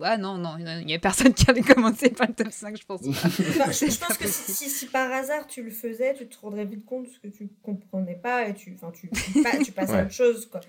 ah 0.03 0.19
non, 0.19 0.37
non, 0.37 0.57
il 0.59 0.87
n'y 0.87 0.95
a 0.95 0.99
personne 0.99 1.33
qui 1.33 1.49
avait 1.51 1.63
commencé 1.63 2.11
par 2.11 2.29
le 2.29 2.35
top 2.35 2.51
5, 2.51 2.77
je 2.77 2.85
pense. 2.85 3.03
je, 3.05 3.99
pense 4.07 4.19
que 4.19 4.29
si, 4.29 4.69
si, 4.69 4.87
par 4.87 5.11
hasard 5.11 5.47
tu 5.47 5.63
le 5.63 5.71
faisais, 5.71 6.15
tu 6.15 6.27
te 6.27 6.39
rendrais 6.39 6.65
vite 6.65 6.85
compte 6.85 7.07
que 7.23 7.29
tu 7.29 7.49
comprenais 7.63 8.17
pas 8.17 8.49
et 8.49 8.55
tu, 8.55 8.77
tu, 8.95 9.11
tu, 9.65 9.73
passes 9.73 9.91
à 9.91 10.03
autre 10.03 10.13
chose. 10.13 10.47
Quoi. 10.47 10.61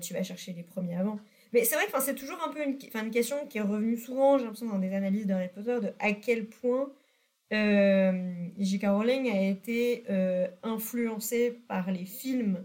tu 0.00 0.14
vas 0.14 0.22
chercher 0.22 0.52
les 0.52 0.62
premiers 0.62 0.96
avant. 0.96 1.18
Mais 1.52 1.64
c'est 1.64 1.76
vrai 1.76 1.86
que 1.86 2.02
c'est 2.02 2.14
toujours 2.14 2.38
un 2.44 2.52
peu 2.52 2.62
une, 2.64 2.78
une 2.94 3.10
question 3.10 3.36
qui 3.48 3.58
est 3.58 3.62
revenue 3.62 3.96
souvent, 3.96 4.38
j'ai 4.38 4.44
l'impression, 4.44 4.66
dans 4.66 4.78
des 4.78 4.92
analyses 4.92 5.26
de 5.26 5.34
Harry 5.34 5.50
Potter, 5.54 5.78
de 5.80 5.92
à 6.00 6.12
quel 6.12 6.46
point 6.46 6.90
euh, 7.52 8.32
J.K. 8.58 8.86
Rowling 8.86 9.30
a 9.30 9.48
été 9.48 10.04
euh, 10.10 10.48
influencée 10.62 11.60
par 11.68 11.90
les 11.90 12.04
films 12.04 12.64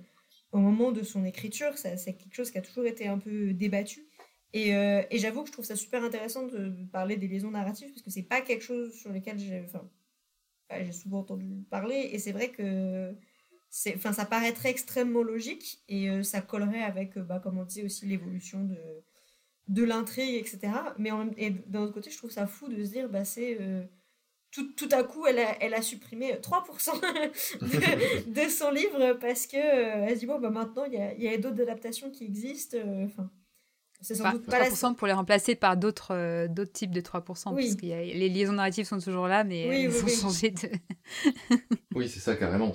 au 0.51 0.57
moment 0.57 0.91
de 0.91 1.03
son 1.03 1.25
écriture. 1.25 1.77
C'est 1.77 2.13
quelque 2.13 2.33
chose 2.33 2.51
qui 2.51 2.57
a 2.57 2.61
toujours 2.61 2.85
été 2.85 3.07
un 3.07 3.19
peu 3.19 3.53
débattu. 3.53 4.08
Et, 4.53 4.75
euh, 4.75 5.03
et 5.11 5.19
j'avoue 5.19 5.41
que 5.41 5.47
je 5.47 5.53
trouve 5.53 5.65
ça 5.65 5.75
super 5.75 6.03
intéressant 6.03 6.47
de 6.47 6.73
parler 6.91 7.17
des 7.17 7.27
liaisons 7.27 7.51
narratives 7.51 7.89
parce 7.89 8.01
que 8.01 8.09
c'est 8.09 8.23
pas 8.23 8.41
quelque 8.41 8.63
chose 8.63 8.93
sur 8.93 9.11
lequel 9.11 9.37
j'ai 9.37 9.61
enfin, 9.61 9.87
j'ai 10.83 10.91
souvent 10.91 11.19
entendu 11.19 11.63
parler. 11.69 12.09
Et 12.11 12.19
c'est 12.19 12.31
vrai 12.31 12.49
que 12.49 13.13
enfin, 13.95 14.13
ça 14.13 14.25
paraîtrait 14.25 14.69
extrêmement 14.69 15.23
logique 15.23 15.83
et 15.87 16.09
euh, 16.09 16.23
ça 16.23 16.41
collerait 16.41 16.81
avec, 16.83 17.17
bah, 17.19 17.39
comme 17.39 17.59
on 17.59 17.63
disait 17.63 17.83
aussi, 17.83 18.05
l'évolution 18.07 18.63
de, 18.63 18.77
de 19.67 19.83
l'intrigue, 19.83 20.35
etc. 20.35 20.73
Mais 20.97 21.11
d'un 21.67 21.81
autre 21.81 21.93
côté, 21.93 22.09
je 22.09 22.17
trouve 22.17 22.31
ça 22.31 22.47
fou 22.47 22.69
de 22.69 22.83
se 22.83 22.91
dire, 22.91 23.09
bah, 23.09 23.25
c'est 23.25 23.57
tout, 24.51 24.89
à 24.91 25.03
coup, 25.03 25.27
elle 25.27 25.39
a, 25.39 25.63
elle 25.63 25.73
a 25.73 25.81
supprimé 25.81 26.33
3% 26.33 28.27
de, 28.27 28.49
son 28.49 28.71
livre 28.71 29.13
parce 29.13 29.45
que 29.45 29.57
euh, 29.57 30.09
se 30.09 30.19
dit 30.19 30.25
bon, 30.25 30.39
bah, 30.39 30.49
maintenant, 30.49 30.85
il 30.85 30.93
y 30.93 31.27
a, 31.27 31.37
d'autres 31.37 31.61
adaptations 31.61 32.09
qui 32.09 32.25
existent. 32.25 32.77
Euh, 32.77 33.07
c'est 34.01 34.15
sans 34.15 34.31
doute 34.31 34.45
pas 34.45 34.61
3% 34.61 34.95
pour 34.95 35.07
les 35.07 35.13
remplacer 35.13 35.55
par 35.55 35.77
d'autres 35.77 36.13
euh, 36.13 36.47
d'autres 36.47 36.71
types 36.71 36.91
de 36.91 37.01
3%, 37.01 37.23
parce 37.23 37.75
que 37.75 37.85
les 37.85 38.29
liaisons 38.29 38.53
narratives 38.53 38.85
sont 38.85 38.99
toujours 38.99 39.27
là, 39.27 39.43
mais 39.43 39.83
elles 39.83 40.03
ont 40.03 40.07
changé 40.07 40.51
de... 40.51 40.69
oui, 41.95 42.07
c'est 42.07 42.19
ça, 42.19 42.35
carrément. 42.35 42.73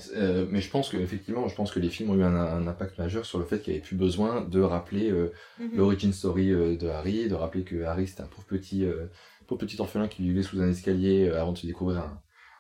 mais 0.51 0.61
je 0.61 0.71
pense 0.71 0.89
que 0.89 0.97
effectivement, 0.97 1.49
je 1.49 1.55
pense 1.55 1.73
que 1.73 1.81
les 1.81 1.89
films 1.89 2.11
ont 2.11 2.17
eu 2.17 2.23
un, 2.23 2.35
un 2.35 2.67
impact 2.67 2.99
majeur 2.99 3.25
sur 3.25 3.39
le 3.39 3.45
fait 3.45 3.61
qu'il 3.61 3.73
n'y 3.73 3.79
avait 3.79 3.87
plus 3.87 3.97
besoin 3.97 4.43
de 4.43 4.61
rappeler 4.61 5.11
mhm. 5.11 5.71
l'origin 5.75 6.13
story 6.13 6.49
de 6.49 6.89
Harry, 6.89 7.29
de 7.29 7.35
rappeler 7.35 7.65
que 7.65 7.83
Harry, 7.85 8.07
c'était 8.07 8.23
un 8.23 8.27
pauvre 8.27 8.47
petit 8.47 8.87
pauvre 9.47 9.61
petit 9.61 9.81
orphelin 9.81 10.09
qui 10.09 10.23
vivait 10.23 10.43
sous 10.43 10.61
un 10.61 10.69
escalier 10.69 11.29
euh, 11.29 11.41
avant 11.41 11.53
de 11.53 11.59
se 11.59 11.67
découvrir 11.67 11.99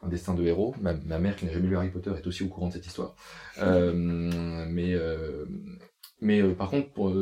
un, 0.03 0.09
destin 0.09 0.35
de 0.35 0.43
héros. 0.45 0.75
Ma, 0.83 0.93
mère, 1.19 1.35
qui 1.35 1.47
n'a 1.47 1.53
jamais 1.53 1.67
lu 1.67 1.77
Harry 1.77 1.89
Potter, 1.89 2.13
est 2.15 2.27
aussi 2.27 2.43
au 2.43 2.49
courant 2.49 2.69
de 2.69 2.75
cette 2.75 2.87
histoire. 2.87 3.15
Euh, 3.59 3.93
mais 3.95 4.95
euh, 4.95 5.47
mais 6.21 6.43
par 6.55 6.69
contre, 6.71 6.91
pour 6.91 7.15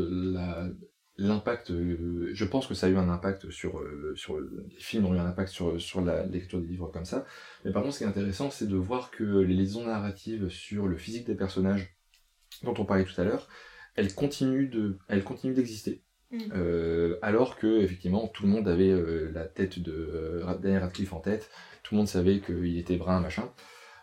l'impact, 1.18 1.72
je 1.72 2.44
pense 2.44 2.66
que 2.66 2.74
ça 2.74 2.86
a 2.86 2.90
eu 2.90 2.96
un 2.96 3.08
impact 3.08 3.50
sur, 3.50 3.82
sur 4.14 4.40
les 4.40 4.78
films 4.78 5.06
ont 5.06 5.14
eu 5.14 5.18
un 5.18 5.26
impact 5.26 5.50
sur, 5.50 5.80
sur 5.80 6.00
la 6.00 6.24
lecture 6.26 6.60
des 6.60 6.66
livres 6.66 6.88
comme 6.88 7.04
ça. 7.04 7.26
Mais 7.64 7.72
par 7.72 7.82
contre, 7.82 7.94
ce 7.94 7.98
qui 7.98 8.04
est 8.04 8.08
intéressant, 8.08 8.50
c'est 8.50 8.66
de 8.66 8.76
voir 8.76 9.10
que 9.10 9.22
les 9.22 9.54
liaisons 9.54 9.86
narratives 9.86 10.48
sur 10.48 10.86
le 10.86 10.96
physique 10.96 11.26
des 11.26 11.34
personnages 11.34 11.96
dont 12.62 12.74
on 12.78 12.84
parlait 12.84 13.04
tout 13.04 13.20
à 13.20 13.24
l'heure, 13.24 13.48
elles 13.94 14.14
continuent 14.14 14.70
de, 14.70 14.98
elles 15.08 15.24
continuent 15.24 15.54
d'exister. 15.54 16.02
Mm. 16.30 16.38
Euh, 16.54 17.18
alors 17.20 17.56
que 17.56 17.82
effectivement 17.82 18.26
tout 18.26 18.44
le 18.44 18.48
monde 18.48 18.66
avait 18.66 18.90
euh, 18.90 19.30
la 19.34 19.44
tête 19.44 19.78
de 19.78 19.92
euh, 19.92 20.54
Daniel 20.58 20.82
Radcliffe 20.82 21.12
en 21.12 21.20
tête, 21.20 21.50
tout 21.82 21.94
le 21.94 21.98
monde 21.98 22.08
savait 22.08 22.40
qu'il 22.40 22.78
était 22.78 22.96
brun 22.96 23.20
machin. 23.20 23.52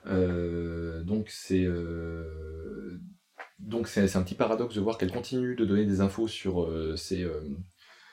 donc 0.06 1.30
c'est 1.30 1.68
donc 3.60 3.88
c'est 3.88 4.16
un 4.16 4.24
petit 4.24 4.36
paradoxe 4.36 4.76
de 4.76 4.82
voir 4.82 4.98
qu'elle 4.98 5.12
continue 5.12 5.56
de 5.56 5.66
donner 5.66 5.86
des 5.86 6.02
infos 6.02 6.28
sur 6.28 6.72
ces 6.98 7.28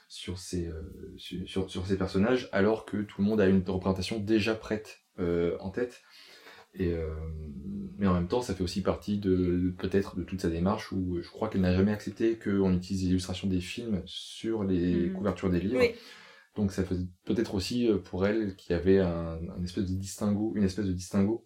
sur 0.09 0.38
ces 0.38 0.70
sur, 1.16 1.70
sur, 1.70 1.86
ces 1.86 1.97
personnages 1.97 2.49
alors 2.53 2.84
que 2.84 2.99
tout 2.99 3.22
le 3.22 3.26
monde 3.26 3.40
a 3.40 3.47
une 3.47 3.62
représentation 3.66 4.18
déjà 4.18 4.55
prête 4.55 5.01
en 5.18 5.70
tête 5.70 6.03
et, 6.78 6.92
euh, 6.92 7.14
mais 7.99 8.07
en 8.07 8.14
même 8.14 8.28
temps, 8.28 8.42
ça 8.42 8.55
fait 8.55 8.62
aussi 8.62 8.82
partie 8.82 9.18
de 9.18 9.74
peut-être 9.78 10.16
de 10.16 10.22
toute 10.22 10.40
sa 10.40 10.51
démarche 10.51 10.92
où 10.92 11.20
je 11.22 11.28
crois 11.30 11.49
qu'elle 11.49 11.62
n'a 11.62 11.74
jamais 11.74 11.92
accepté 11.92 12.38
qu'on 12.38 12.74
utilise 12.74 13.05
l'illustration 13.05 13.49
des 13.49 13.61
films 13.61 14.03
sur 14.05 14.64
les 14.64 15.09
mm. 15.09 15.12
couvertures 15.14 15.51
des 15.51 15.61
livres. 15.61 15.82
Donc 16.55 16.72
ça 16.72 16.84
fait 16.84 16.97
peut-être 17.24 17.55
aussi 17.55 17.88
euh, 17.88 17.99
pour 17.99 18.26
elle 18.26 18.57
qu'il 18.57 18.74
y 18.74 18.78
avait 18.78 18.99
un, 18.99 19.38
espèce 19.62 19.84
de 19.84 19.94
distinguo, 19.94 20.53
une 20.57 20.64
espèce 20.64 20.86
de 20.86 20.92
distinguo 20.92 21.45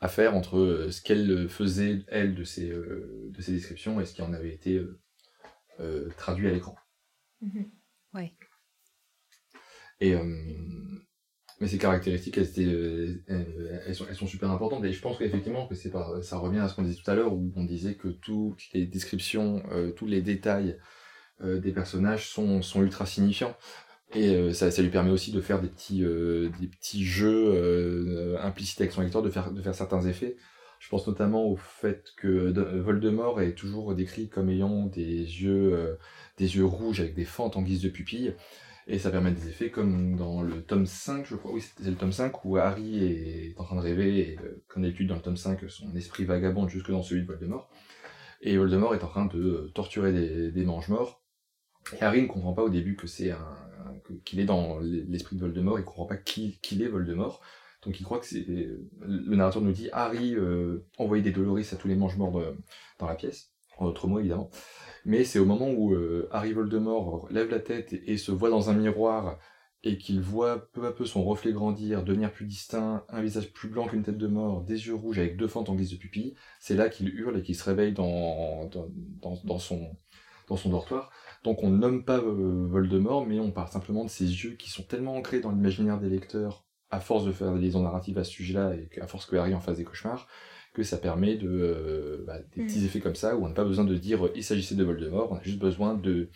à 0.00 0.08
faire 0.08 0.34
entre 0.34 0.58
euh, 0.58 0.90
ce 0.90 1.02
qu'elle 1.02 1.48
faisait 1.48 2.04
elle 2.08 2.34
de 2.34 2.44
ses, 2.44 2.68
de 2.68 3.40
ses 3.40 3.52
descriptions 3.52 4.00
et 4.00 4.04
ce 4.04 4.14
qui 4.14 4.22
en 4.22 4.32
avait 4.32 4.52
été 4.52 4.80
traduit 6.16 6.48
à 6.48 6.52
l'écran. 6.52 6.76
Mm-hmm. 7.42 7.70
Ouais. 8.14 8.32
Et 10.00 10.14
mais 11.60 11.68
ces 11.68 11.78
caractéristiques, 11.78 12.36
elles, 12.36 12.48
euh, 12.58 13.22
elles, 13.86 13.94
sont, 13.94 14.04
elles, 14.08 14.16
sont, 14.16 14.26
super 14.26 14.50
importantes. 14.50 14.84
Et 14.84 14.92
je 14.92 15.00
pense 15.00 15.16
qu'effectivement, 15.16 15.66
que 15.66 15.74
c'est 15.74 15.90
ça 16.22 16.38
revient 16.38 16.58
à 16.58 16.68
ce 16.68 16.74
qu'on 16.74 16.82
disait 16.82 17.00
tout 17.02 17.10
à 17.10 17.14
l'heure, 17.14 17.32
où 17.32 17.50
on 17.56 17.64
disait 17.64 17.94
que 17.94 18.08
toutes 18.08 18.62
les 18.74 18.86
descriptions, 18.86 19.62
euh, 19.72 19.90
tous 19.92 20.06
les 20.06 20.20
détails 20.20 20.78
euh, 21.40 21.58
des 21.58 21.72
personnages 21.72 22.28
sont, 22.28 22.60
sont 22.60 22.82
ultra 22.82 23.06
signifiants. 23.06 23.56
Et 24.14 24.52
ça, 24.54 24.70
ça 24.70 24.82
lui 24.82 24.88
permet 24.88 25.10
aussi 25.10 25.32
de 25.32 25.40
faire 25.40 25.60
des 25.60 25.68
petits, 25.68 26.00
des 26.00 26.68
petits 26.68 27.04
jeux 27.04 28.38
implicites 28.40 28.80
avec 28.80 28.92
son 28.92 29.02
lecteur, 29.02 29.20
de 29.22 29.30
faire, 29.30 29.50
de 29.50 29.60
faire 29.60 29.74
certains 29.74 30.00
effets. 30.06 30.36
Je 30.78 30.88
pense 30.88 31.06
notamment 31.06 31.44
au 31.44 31.56
fait 31.56 32.12
que 32.16 32.52
Voldemort 32.78 33.40
est 33.40 33.54
toujours 33.54 33.94
décrit 33.94 34.28
comme 34.28 34.48
ayant 34.48 34.86
des 34.86 35.18
yeux, 35.18 35.98
des 36.38 36.56
yeux 36.56 36.64
rouges 36.64 37.00
avec 37.00 37.14
des 37.14 37.24
fentes 37.24 37.56
en 37.56 37.62
guise 37.62 37.82
de 37.82 37.88
pupilles. 37.88 38.34
Et 38.88 38.98
ça 39.00 39.10
permet 39.10 39.32
des 39.32 39.48
effets 39.48 39.70
comme 39.70 40.16
dans 40.16 40.42
le 40.42 40.62
tome 40.62 40.86
5, 40.86 41.26
je 41.26 41.34
crois, 41.34 41.50
oui, 41.52 41.60
c'est 41.60 41.90
le 41.90 41.96
tome 41.96 42.12
5 42.12 42.44
où 42.44 42.56
Harry 42.56 43.04
est 43.04 43.54
en 43.58 43.64
train 43.64 43.74
de 43.74 43.80
rêver, 43.80 44.18
et 44.18 44.38
euh, 44.38 44.62
comme 44.68 44.84
d'habitude 44.84 45.08
dans 45.08 45.16
le 45.16 45.22
tome 45.22 45.36
5, 45.36 45.68
son 45.68 45.94
esprit 45.96 46.24
vagabonde 46.24 46.68
jusque 46.68 46.92
dans 46.92 47.02
celui 47.02 47.22
de 47.22 47.26
Voldemort. 47.26 47.68
Et 48.42 48.56
Voldemort 48.56 48.94
est 48.94 49.02
en 49.02 49.08
train 49.08 49.26
de 49.26 49.72
torturer 49.74 50.12
des, 50.12 50.52
des 50.52 50.64
mange-morts. 50.64 51.20
Et 51.92 52.02
Harry 52.02 52.22
ne 52.22 52.26
comprend 52.26 52.52
pas 52.52 52.62
au 52.62 52.68
début 52.68 52.96
que 52.96 53.06
c'est 53.06 53.32
qu'il 54.24 54.40
est 54.40 54.44
dans 54.44 54.78
l'esprit 54.80 55.36
de 55.36 55.40
Voldemort, 55.40 55.78
il 55.78 55.84
comprend 55.84 56.06
pas 56.06 56.16
qui, 56.16 56.58
qu'il 56.62 56.82
est 56.82 56.88
Voldemort. 56.88 57.40
Donc 57.82 58.00
il 58.00 58.02
croit 58.04 58.18
que 58.18 58.26
c'est. 58.26 58.44
Le 58.46 59.36
narrateur 59.36 59.62
nous 59.62 59.72
dit 59.72 59.88
Harry 59.92 60.34
euh, 60.34 60.84
envoyait 60.98 61.22
des 61.22 61.30
Doloris 61.30 61.72
à 61.72 61.76
tous 61.76 61.88
les 61.88 61.94
mange-morts 61.94 62.42
dans 62.98 63.06
la 63.06 63.14
pièce, 63.14 63.52
en 63.78 63.86
d'autres 63.86 64.08
mots 64.08 64.18
évidemment. 64.18 64.50
Mais 65.04 65.22
c'est 65.22 65.38
au 65.38 65.44
moment 65.44 65.70
où 65.70 65.94
euh, 65.94 66.28
Harry 66.32 66.52
Voldemort 66.52 67.28
lève 67.30 67.48
la 67.48 67.60
tête 67.60 67.92
et, 67.92 68.16
se 68.16 68.32
voit 68.32 68.50
dans 68.50 68.70
un 68.70 68.74
miroir 68.74 69.38
et 69.84 69.98
qu'il 69.98 70.20
voit 70.20 70.68
peu 70.72 70.84
à 70.84 70.90
peu 70.90 71.04
son 71.04 71.22
reflet 71.22 71.52
grandir, 71.52 72.02
devenir 72.02 72.32
plus 72.32 72.44
distinct, 72.44 73.04
un 73.08 73.22
visage 73.22 73.52
plus 73.52 73.68
blanc 73.68 73.86
qu'une 73.86 74.02
tête 74.02 74.18
de 74.18 74.26
mort, 74.26 74.62
des 74.62 74.88
yeux 74.88 74.96
rouges 74.96 75.20
avec 75.20 75.36
deux 75.36 75.46
fentes 75.46 75.68
en 75.68 75.76
guise 75.76 75.92
de 75.92 75.96
pupille, 75.96 76.34
c'est 76.58 76.74
là 76.74 76.88
qu'il 76.88 77.08
hurle 77.10 77.38
et 77.38 77.42
qu'il 77.42 77.54
se 77.54 77.62
réveille 77.62 77.92
dans, 77.92 78.68
dans, 78.68 79.58
son, 79.60 79.96
dans 80.48 80.56
son 80.56 80.70
dortoir. 80.70 81.12
Donc 81.46 81.62
on 81.62 81.70
ne 81.70 81.76
nomme 81.76 82.04
pas 82.04 82.18
euh, 82.18 82.66
Voldemort, 82.68 83.24
mais 83.24 83.38
on 83.38 83.52
parle 83.52 83.68
simplement 83.68 84.02
de 84.02 84.10
ses 84.10 84.24
yeux 84.24 84.56
qui 84.56 84.68
sont 84.68 84.82
tellement 84.82 85.14
ancrés 85.14 85.38
dans 85.38 85.52
l'imaginaire 85.52 86.00
des 86.00 86.08
lecteurs, 86.08 86.64
à 86.90 86.98
force 86.98 87.24
de 87.24 87.30
faire 87.30 87.54
des 87.54 87.60
liaisons 87.60 87.84
narratives 87.84 88.18
à 88.18 88.24
ce 88.24 88.32
sujet-là, 88.32 88.74
et 88.74 89.00
à 89.00 89.06
force 89.06 89.26
que 89.26 89.36
Harry 89.36 89.54
en 89.54 89.60
fasse 89.60 89.76
des 89.76 89.84
cauchemars, 89.84 90.26
que 90.74 90.82
ça 90.82 90.96
permet 90.96 91.36
de 91.36 91.48
euh, 91.48 92.24
bah, 92.26 92.40
des 92.56 92.64
petits 92.64 92.80
mm. 92.80 92.84
effets 92.86 92.98
comme 92.98 93.14
ça 93.14 93.36
où 93.36 93.44
on 93.44 93.48
n'a 93.48 93.54
pas 93.54 93.64
besoin 93.64 93.84
de 93.84 93.94
dire 93.94 94.28
il 94.34 94.42
s'agissait 94.42 94.74
de 94.74 94.82
Voldemort, 94.82 95.30
on 95.30 95.36
a 95.36 95.42
juste 95.44 95.60
besoin 95.60 95.94
de 95.94 96.30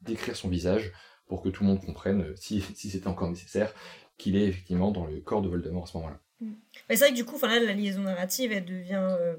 décrire 0.00 0.36
son 0.36 0.48
visage 0.48 0.92
pour 1.26 1.42
que 1.42 1.48
tout 1.48 1.64
le 1.64 1.70
monde 1.70 1.84
comprenne, 1.84 2.22
euh, 2.22 2.34
si, 2.36 2.60
si 2.76 2.88
c'était 2.88 3.08
encore 3.08 3.30
nécessaire, 3.30 3.74
qu'il 4.16 4.36
est 4.36 4.46
effectivement 4.46 4.92
dans 4.92 5.06
le 5.06 5.18
corps 5.18 5.42
de 5.42 5.48
Voldemort 5.48 5.82
à 5.82 5.86
ce 5.88 5.96
moment-là. 5.96 6.20
Mm. 6.40 6.52
c'est 6.88 6.96
vrai 6.98 7.10
que 7.10 7.16
du 7.16 7.24
coup, 7.24 7.36
là, 7.42 7.58
la 7.58 7.72
liaison 7.72 8.02
narrative, 8.02 8.52
elle 8.52 8.64
devient 8.64 9.08
euh, 9.10 9.34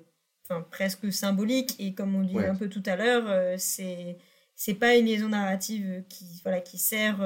presque 0.69 1.13
symbolique, 1.13 1.78
et 1.80 1.93
comme 1.93 2.13
on 2.13 2.24
disait 2.24 2.47
un 2.47 2.55
peu 2.55 2.67
tout 2.67 2.84
à 2.86 2.97
l'heure, 2.97 3.57
c'est 3.57 4.17
c'est 4.55 4.75
pas 4.75 4.95
une 4.95 5.05
liaison 5.05 5.29
narrative 5.29 6.03
qui 6.09 6.25
voilà 6.43 6.61
qui 6.61 6.77
sert 6.77 7.21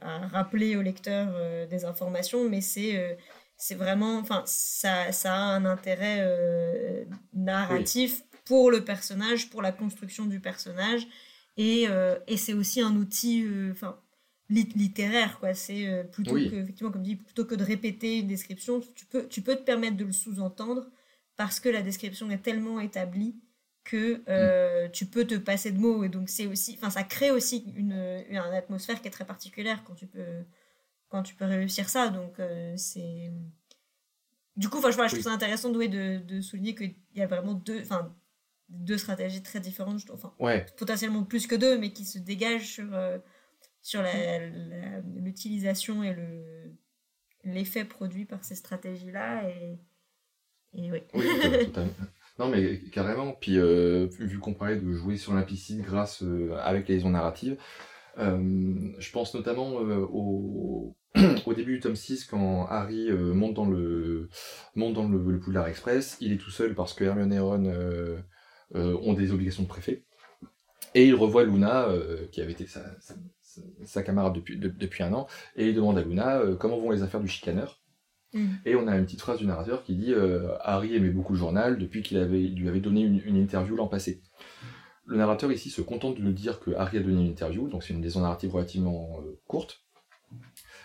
à 0.00 0.26
rappeler 0.26 0.76
au 0.76 0.82
lecteur 0.82 1.68
des 1.68 1.84
informations 1.84 2.48
mais 2.48 2.60
c'est 2.60 3.16
c'est 3.56 3.74
vraiment, 3.74 4.18
enfin, 4.18 4.42
ça, 4.46 5.12
ça 5.12 5.34
a 5.34 5.38
un 5.38 5.64
intérêt 5.64 6.18
euh, 6.20 7.04
narratif 7.32 8.22
pour 8.44 8.70
le 8.70 8.84
personnage, 8.84 9.48
pour 9.50 9.62
la 9.62 9.72
construction 9.72 10.26
du 10.26 10.40
personnage, 10.40 11.06
et, 11.56 11.86
euh, 11.88 12.18
et 12.26 12.36
c'est 12.36 12.52
aussi 12.52 12.80
un 12.80 12.96
outil, 12.96 13.44
euh, 13.44 13.70
enfin, 13.72 13.98
littéraire, 14.50 15.38
quoi. 15.38 15.54
C'est 15.54 16.06
plutôt 16.12 16.34
que, 16.34 16.54
effectivement, 16.56 16.92
comme 16.92 17.02
dit, 17.02 17.16
plutôt 17.16 17.46
que 17.46 17.54
de 17.54 17.64
répéter 17.64 18.18
une 18.18 18.26
description, 18.26 18.82
tu 18.94 19.06
peux, 19.06 19.26
tu 19.28 19.40
peux 19.40 19.56
te 19.56 19.62
permettre 19.62 19.96
de 19.96 20.04
le 20.04 20.12
sous-entendre 20.12 20.90
parce 21.36 21.58
que 21.58 21.70
la 21.70 21.80
description 21.80 22.30
est 22.30 22.42
tellement 22.42 22.78
établie 22.80 23.36
que 23.84 24.86
mm. 24.86 24.90
tu 24.92 25.06
peux 25.06 25.26
te 25.26 25.34
passer 25.34 25.70
de 25.70 25.78
mots 25.78 26.04
et 26.04 26.08
donc 26.08 26.30
c'est 26.30 26.46
aussi 26.46 26.74
enfin 26.78 26.88
ça 26.90 27.04
crée 27.04 27.30
aussi 27.30 27.72
une, 27.76 28.24
une 28.28 28.38
atmosphère 28.38 29.00
qui 29.02 29.08
est 29.08 29.10
très 29.10 29.26
particulière 29.26 29.84
quand 29.84 29.94
tu 29.94 30.06
peux 30.06 30.42
quand 31.14 31.22
tu 31.22 31.36
peux 31.36 31.44
réussir 31.44 31.88
ça. 31.88 32.08
Donc, 32.08 32.40
euh, 32.40 32.74
c'est. 32.76 33.30
Du 34.56 34.68
coup, 34.68 34.80
je, 34.84 34.90
je 34.90 34.96
trouve 34.96 35.20
ça 35.20 35.30
intéressant 35.30 35.70
de, 35.70 36.18
de 36.18 36.40
souligner 36.40 36.74
qu'il 36.74 36.96
y 37.14 37.22
a 37.22 37.26
vraiment 37.26 37.54
deux, 37.54 37.82
deux 38.68 38.98
stratégies 38.98 39.42
très 39.42 39.60
différentes, 39.60 40.02
enfin, 40.10 40.34
potentiellement 40.76 41.22
plus 41.24 41.46
que 41.46 41.54
deux, 41.54 41.78
mais 41.78 41.92
qui 41.92 42.04
se 42.04 42.18
dégagent 42.18 42.66
sur, 42.66 42.94
euh, 42.94 43.18
sur 43.80 44.02
l'utilisation 45.16 46.02
et 46.02 46.14
le 46.14 46.72
l'effet 47.44 47.84
produit 47.84 48.24
par 48.24 48.42
ces 48.44 48.54
stratégies-là. 48.54 49.48
Et, 49.50 49.78
et 50.72 50.90
oui. 50.90 51.02
oui 51.14 51.26
Non, 52.38 52.48
mais 52.48 52.80
carrément. 52.92 53.32
Puis, 53.32 53.58
euh, 53.58 54.08
vu 54.18 54.38
qu'on 54.38 54.54
parlait 54.54 54.76
de 54.76 54.92
jouer 54.92 55.16
sur 55.16 55.34
l'implicite 55.34 55.82
grâce 55.82 56.22
euh, 56.22 56.56
avec 56.62 56.88
les 56.88 56.96
liaisons 56.96 57.10
narratives, 57.10 57.56
euh, 58.18 58.92
je 58.98 59.10
pense 59.12 59.34
notamment 59.34 59.74
au, 59.74 60.96
au 61.46 61.54
début 61.54 61.74
du 61.74 61.80
tome 61.80 61.96
6, 61.96 62.24
quand 62.24 62.66
Harry 62.66 63.10
monte 63.12 63.54
dans 63.54 63.66
le 63.66 64.28
monte 64.74 64.94
dans 64.94 65.08
le, 65.08 65.38
Poudlard 65.40 65.68
Express, 65.68 66.16
il 66.20 66.32
est 66.32 66.36
tout 66.36 66.50
seul 66.50 66.74
parce 66.74 66.92
que 66.94 67.04
Hermione 67.04 67.32
et 67.32 67.38
Ron 67.38 67.72
ont 68.74 69.14
des 69.14 69.32
obligations 69.32 69.62
de 69.62 69.68
préfet. 69.68 70.04
Et 70.96 71.06
il 71.06 71.14
revoit 71.14 71.44
Luna, 71.44 71.88
qui 72.32 72.40
avait 72.40 72.52
été 72.52 72.66
sa, 72.66 72.82
sa, 73.84 74.02
camarade 74.02 74.34
depuis, 74.34 74.58
depuis 74.58 75.02
un 75.02 75.12
an, 75.12 75.26
et 75.56 75.68
il 75.68 75.74
demande 75.74 75.98
à 75.98 76.02
Luna 76.02 76.40
comment 76.58 76.78
vont 76.78 76.90
les 76.90 77.02
affaires 77.02 77.20
du 77.20 77.28
chicaneur. 77.28 77.83
Mm. 78.34 78.46
Et 78.66 78.74
on 78.74 78.86
a 78.86 78.96
une 78.96 79.04
petite 79.04 79.20
phrase 79.20 79.38
du 79.38 79.46
narrateur 79.46 79.82
qui 79.84 79.94
dit 79.94 80.12
euh, 80.12 80.48
Harry 80.60 80.94
aimait 80.94 81.10
beaucoup 81.10 81.32
le 81.32 81.38
journal 81.38 81.78
depuis 81.78 82.02
qu'il 82.02 82.18
avait, 82.18 82.40
lui 82.40 82.68
avait 82.68 82.80
donné 82.80 83.00
une, 83.02 83.36
interview 83.36 83.76
l'an 83.76 83.86
passé. 83.86 84.20
Le 85.06 85.16
narrateur 85.16 85.52
ici 85.52 85.70
se 85.70 85.80
contente 85.80 86.16
de 86.16 86.22
nous 86.22 86.32
dire 86.32 86.60
que 86.60 86.72
Harry 86.72 86.98
a 86.98 87.00
donné 87.00 87.22
une 87.22 87.30
interview, 87.30 87.68
donc 87.68 87.84
c'est 87.84 87.94
une 87.94 88.02
liaison 88.02 88.20
narrative 88.20 88.52
relativement 88.52 89.20
euh, 89.20 89.38
courte. 89.46 89.82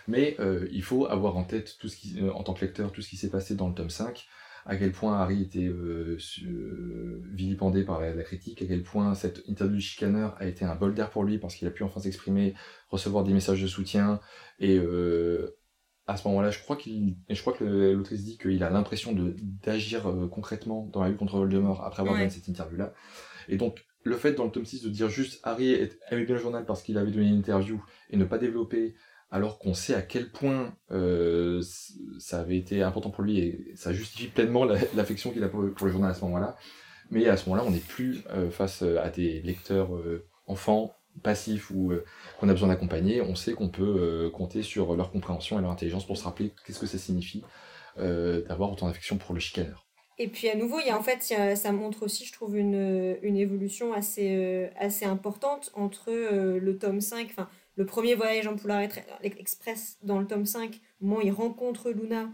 Mais 0.06 0.36
euh, 0.40 0.68
il 0.72 0.82
faut 0.82 1.06
avoir 1.06 1.36
en 1.36 1.44
tête, 1.44 1.76
tout 1.78 1.88
ce 1.88 1.96
qui, 1.96 2.20
en 2.22 2.42
tant 2.42 2.54
que 2.54 2.64
lecteur, 2.64 2.92
tout 2.92 3.02
ce 3.02 3.08
qui 3.08 3.16
s'est 3.16 3.30
passé 3.30 3.54
dans 3.54 3.68
le 3.68 3.74
tome 3.74 3.90
5, 3.90 4.26
à 4.66 4.76
quel 4.76 4.92
point 4.92 5.18
Harry 5.18 5.42
était 5.42 5.70
vilipendé 7.32 7.82
par 7.82 8.00
la, 8.00 8.22
critique, 8.22 8.60
à 8.62 8.66
quel 8.66 8.82
point 8.82 9.14
cette 9.14 9.42
interview 9.46 9.76
du 9.76 9.82
chicaneur 9.82 10.36
a 10.38 10.46
été 10.46 10.64
un 10.64 10.74
bol 10.74 10.94
d'air 10.94 11.10
pour 11.10 11.24
lui 11.24 11.38
parce 11.38 11.54
qu'il 11.54 11.66
a 11.66 11.70
pu 11.70 11.82
enfin 11.82 12.00
s'exprimer, 12.00 12.54
recevoir 12.90 13.24
des 13.24 13.32
messages 13.32 13.62
de 13.62 13.66
soutien 13.66 14.20
et 14.58 14.78
à 16.10 16.16
ce 16.16 16.26
moment-là, 16.28 16.50
je 16.50 16.58
crois 16.60 16.76
qu'il, 16.76 17.16
je 17.28 17.40
crois 17.40 17.52
que 17.52 17.64
l'autrice 17.64 18.24
dit 18.24 18.36
qu'il 18.36 18.62
a 18.64 18.70
l'impression 18.70 19.12
de 19.12 19.36
d'agir 19.62 20.08
euh, 20.08 20.26
concrètement 20.26 20.88
dans 20.92 21.02
la 21.02 21.08
lutte 21.08 21.18
contre 21.18 21.38
Voldemort 21.38 21.84
après 21.84 22.02
avoir 22.02 22.16
donné 22.16 22.30
cette 22.30 22.48
interview-là. 22.48 22.92
Et 23.48 23.56
donc, 23.56 23.84
le 24.02 24.16
fait 24.16 24.32
dans 24.32 24.44
le 24.44 24.50
tome 24.50 24.64
6 24.64 24.82
de 24.82 24.88
dire 24.88 25.08
juste 25.08 25.40
Harry 25.44 25.72
aimait 26.10 26.24
bien 26.24 26.34
le 26.34 26.40
journal 26.40 26.64
parce 26.64 26.82
qu'il 26.82 26.98
avait 26.98 27.12
donné 27.12 27.28
une 27.28 27.38
interview 27.38 27.82
et 28.10 28.16
ne 28.16 28.24
pas 28.24 28.38
développer, 28.38 28.94
alors 29.30 29.58
qu'on 29.58 29.72
sait 29.72 29.94
à 29.94 30.02
quel 30.02 30.32
point 30.32 30.74
euh, 30.90 31.62
ça 32.18 32.40
avait 32.40 32.56
été 32.56 32.82
important 32.82 33.10
pour 33.10 33.22
lui 33.22 33.38
et 33.38 33.72
ça 33.76 33.92
justifie 33.92 34.28
pleinement 34.28 34.64
l'affection 34.64 35.30
qu'il 35.30 35.44
a 35.44 35.48
pour, 35.48 35.62
le 35.62 35.74
journal 35.92 36.10
à 36.10 36.14
ce 36.14 36.24
moment-là. 36.24 36.56
Mais 37.10 37.28
à 37.28 37.36
ce 37.36 37.48
moment-là, 37.48 37.66
on 37.66 37.70
n'est 37.70 37.78
plus 37.78 38.24
euh, 38.30 38.50
face 38.50 38.82
à 38.82 39.10
des 39.10 39.42
lecteurs 39.42 39.90
enfants 40.46 40.96
passif 41.22 41.70
ou 41.70 41.92
euh, 41.92 42.04
qu'on 42.38 42.48
a 42.48 42.52
besoin 42.52 42.68
d'accompagner, 42.68 43.20
on 43.20 43.34
sait 43.34 43.52
qu'on 43.52 43.68
peut 43.68 43.96
euh, 43.98 44.30
compter 44.30 44.62
sur 44.62 44.96
leur 44.96 45.10
compréhension 45.10 45.58
et 45.58 45.62
leur 45.62 45.70
intelligence 45.70 46.06
pour 46.06 46.16
se 46.16 46.24
rappeler 46.24 46.52
qu'est-ce 46.66 46.78
que 46.78 46.86
ça 46.86 46.98
signifie 46.98 47.42
euh, 47.98 48.42
d'avoir 48.46 48.72
autant 48.72 48.86
d'affection 48.86 49.18
pour 49.18 49.34
le 49.34 49.40
chicaneur. 49.40 49.86
Et 50.18 50.28
puis 50.28 50.48
à 50.48 50.54
nouveau, 50.54 50.80
il 50.80 50.86
y 50.86 50.90
a 50.90 50.98
en 50.98 51.02
fait, 51.02 51.22
ça 51.56 51.72
montre 51.72 52.02
aussi, 52.02 52.26
je 52.26 52.32
trouve, 52.32 52.56
une, 52.58 52.76
évolution 53.22 53.94
assez, 53.94 54.68
importante 55.02 55.70
entre 55.74 56.10
le 56.10 56.78
tome 56.78 57.00
5, 57.00 57.28
enfin 57.30 57.48
le 57.76 57.86
premier 57.86 58.14
voyage 58.14 58.46
en 58.46 58.54
Poulard 58.54 58.82
Express 59.22 59.96
dans 60.02 60.18
le 60.18 60.26
tome 60.26 60.44
5, 60.44 60.78
au 61.00 61.06
moment 61.06 61.22
où 61.22 61.24
il 61.24 61.30
rencontre 61.30 61.90
Luna, 61.90 62.28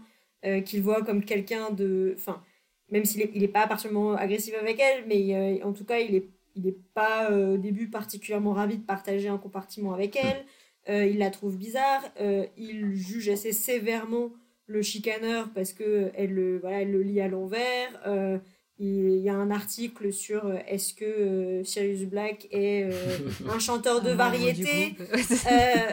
qu'il 0.65 0.81
voit 0.81 1.01
comme 1.01 1.23
quelqu'un 1.23 1.69
de... 1.69 2.13
Enfin, 2.17 2.43
même 2.89 3.05
s'il 3.05 3.25
n'est 3.39 3.47
pas 3.47 3.67
particulièrement 3.67 4.15
agressif 4.17 4.53
avec 4.59 4.81
elle, 4.81 5.05
mais 5.07 5.63
en 5.63 5.71
tout 5.71 5.85
cas, 5.85 5.99
il 5.99 6.13
est 6.13 6.27
il 6.57 6.63
n'est 6.65 6.77
pas 6.93 7.31
euh, 7.31 7.53
au 7.53 7.57
début 7.57 7.89
particulièrement 7.89 8.53
ravi 8.53 8.77
de 8.77 8.83
partager 8.83 9.29
un 9.29 9.37
compartiment 9.37 9.93
avec 9.93 10.15
elle. 10.15 10.45
Euh, 10.89 11.05
il 11.05 11.19
la 11.19 11.29
trouve 11.29 11.57
bizarre. 11.57 12.03
Euh, 12.19 12.45
il 12.57 12.95
juge 12.95 13.29
assez 13.29 13.51
sévèrement 13.51 14.31
le 14.65 14.81
chicaneur 14.81 15.49
parce 15.53 15.71
que 15.71 16.11
elle, 16.15 16.33
le, 16.33 16.59
voilà, 16.59 16.81
elle 16.81 16.91
le 16.91 17.01
lit 17.01 17.21
à 17.21 17.27
l'envers. 17.27 17.89
il 18.79 19.19
y 19.19 19.29
a 19.29 19.35
un 19.35 19.49
article 19.49 20.11
sur 20.11 20.51
est-ce 20.67 20.93
que 20.93 21.61
Sirius 21.63 22.03
Black 22.03 22.47
est 22.51 22.89
un 23.49 23.59
chanteur 23.59 24.01
de 24.01 24.11
variété. 24.25 24.95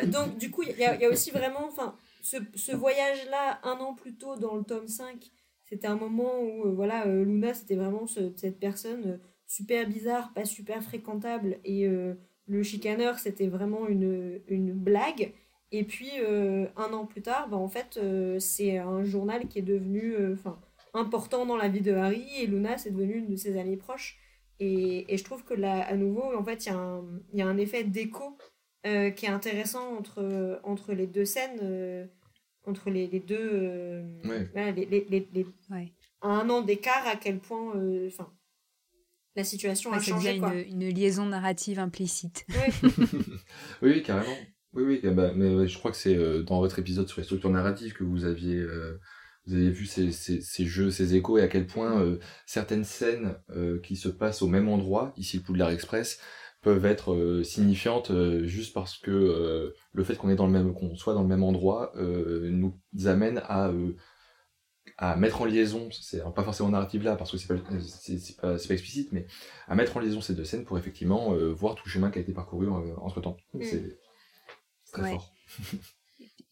donc 0.06 0.38
du 0.38 0.50
coup, 0.50 0.62
il 0.62 0.76
y, 0.76 0.84
a 0.84 1.08
aussi 1.08 1.30
vraiment, 1.30 1.66
enfin, 1.68 1.96
ce, 2.20 2.38
ce 2.56 2.72
voyage-là, 2.72 3.60
un 3.62 3.78
an 3.78 3.94
plus 3.94 4.16
tôt 4.16 4.34
dans 4.34 4.56
le 4.56 4.64
tome 4.64 4.88
5, 4.88 5.30
c'était 5.62 5.86
un 5.86 5.96
moment 5.96 6.40
où 6.42 6.74
voilà, 6.74 7.06
Luna, 7.06 7.54
c'était 7.54 7.76
vraiment 7.76 8.06
cette 8.08 8.58
personne 8.58 9.20
super 9.54 9.86
bizarre, 9.88 10.32
pas 10.32 10.44
super 10.44 10.82
fréquentable. 10.82 11.58
Et 11.64 11.86
euh, 11.86 12.14
le 12.46 12.62
chicaneur, 12.62 13.18
c'était 13.18 13.46
vraiment 13.46 13.86
une, 13.86 14.40
une, 14.48 14.72
blague. 14.72 15.32
Et 15.70 15.84
puis, 15.84 16.10
euh, 16.18 16.66
un 16.76 16.92
an 16.92 17.06
plus 17.06 17.22
tard, 17.22 17.48
bah, 17.48 17.56
en 17.56 17.68
fait, 17.68 17.96
euh, 17.96 18.38
c'est 18.38 18.78
un 18.78 19.04
journal 19.04 19.46
qui 19.48 19.60
est 19.60 19.62
devenu 19.62 20.14
enfin 20.32 20.58
important 20.92 21.46
dans 21.46 21.56
la 21.56 21.68
vie 21.68 21.80
de 21.80 21.92
Harry. 21.92 22.26
Et 22.40 22.46
Luna, 22.46 22.78
c'est 22.78 22.90
devenu 22.90 23.14
une 23.14 23.28
de 23.28 23.36
ses 23.36 23.58
amies 23.58 23.76
proches. 23.76 24.18
Et, 24.60 25.12
et 25.12 25.16
je 25.16 25.24
trouve 25.24 25.44
que 25.44 25.54
là, 25.54 25.84
à 25.86 25.94
nouveau, 25.94 26.34
en 26.36 26.44
fait, 26.44 26.66
il 26.66 26.72
y, 26.72 27.38
y, 27.38 27.42
a 27.42 27.46
un 27.46 27.58
effet 27.58 27.84
d'écho 27.84 28.36
qui 28.84 29.24
est 29.24 29.28
intéressant 29.28 29.96
entre, 29.96 30.60
entre 30.62 30.92
les 30.92 31.06
deux 31.06 31.24
scènes, 31.24 32.08
entre 32.66 32.90
les, 32.90 33.06
les 33.06 33.20
deux. 33.20 34.04
les, 34.54 34.84
les, 34.84 35.28
les, 35.32 35.46
À 36.20 36.28
un 36.28 36.50
an 36.50 36.60
d'écart, 36.60 37.06
à 37.06 37.16
quel 37.16 37.38
point. 37.38 37.72
Enfin 38.06 38.30
la 39.36 39.44
situation 39.44 39.92
a 39.92 40.00
changé. 40.00 40.36
Une, 40.36 40.82
une, 40.82 40.88
liaison 40.88 41.26
narrative 41.26 41.78
implicite. 41.78 42.46
Oui, 43.82 43.90
oui, 43.90 44.02
carrément. 44.02 44.36
Oui, 44.74 44.82
oui, 44.82 45.10
bah, 45.12 45.32
mais 45.34 45.68
je 45.68 45.78
crois 45.78 45.92
que 45.92 45.96
c'est 45.96 46.16
euh, 46.16 46.42
dans 46.42 46.58
votre 46.58 46.78
épisode 46.80 47.08
sur 47.08 47.20
les 47.20 47.24
structures 47.24 47.50
narratives 47.50 47.92
que 47.92 48.02
vous 48.02 48.24
aviez, 48.24 48.56
euh, 48.56 49.00
vous 49.46 49.54
avez 49.54 49.70
vu 49.70 49.86
ces, 49.86 50.10
ces, 50.10 50.40
ces, 50.40 50.66
jeux, 50.66 50.90
ces 50.90 51.14
échos 51.14 51.38
et 51.38 51.42
à 51.42 51.48
quel 51.48 51.66
point 51.66 52.00
euh, 52.00 52.18
certaines 52.44 52.84
scènes 52.84 53.36
qui 53.84 53.96
se 53.96 54.08
passent 54.08 54.42
au 54.42 54.48
même 54.48 54.68
endroit, 54.68 55.12
ici 55.16 55.36
le 55.36 55.42
Poudlard 55.44 55.70
Express, 55.70 56.18
peuvent 56.60 56.86
être 56.86 57.42
signifiantes 57.44 58.10
juste 58.44 58.72
parce 58.72 58.96
que 58.96 59.74
le 59.92 60.04
fait 60.04 60.16
qu'on 60.16 60.30
est 60.30 60.34
dans 60.34 60.46
le 60.46 60.52
même, 60.52 60.72
qu'on 60.72 60.96
soit 60.96 61.12
dans 61.12 61.22
le 61.22 61.28
même 61.28 61.42
endroit 61.42 61.92
nous 61.96 62.74
amène 63.04 63.42
à 63.44 63.70
à 64.96 65.16
mettre 65.16 65.40
en 65.40 65.44
liaison, 65.44 65.88
c'est 65.90 66.22
pas 66.34 66.44
forcément 66.44 66.68
narrative 66.68 67.02
là 67.02 67.16
parce 67.16 67.32
que 67.32 67.36
c'est 67.36 67.48
pas, 67.48 67.56
pas, 67.56 67.68
pas, 68.40 68.54
explicite, 68.54 69.10
mais 69.12 69.26
à 69.66 69.74
mettre 69.74 69.96
en 69.96 70.00
liaison 70.00 70.20
ces 70.20 70.34
deux 70.34 70.44
scènes 70.44 70.64
pour 70.64 70.78
effectivement 70.78 71.34
euh, 71.34 71.52
voir 71.52 71.74
tout 71.74 71.82
le 71.86 71.90
chemin 71.90 72.10
qui 72.10 72.18
a 72.18 72.22
été 72.22 72.32
parcouru 72.32 72.68
euh, 72.68 72.94
entre 72.98 73.20
temps. 73.20 73.36
Mm. 73.54 73.62
C'est 73.62 73.98
très 74.92 75.10
fort. 75.10 75.34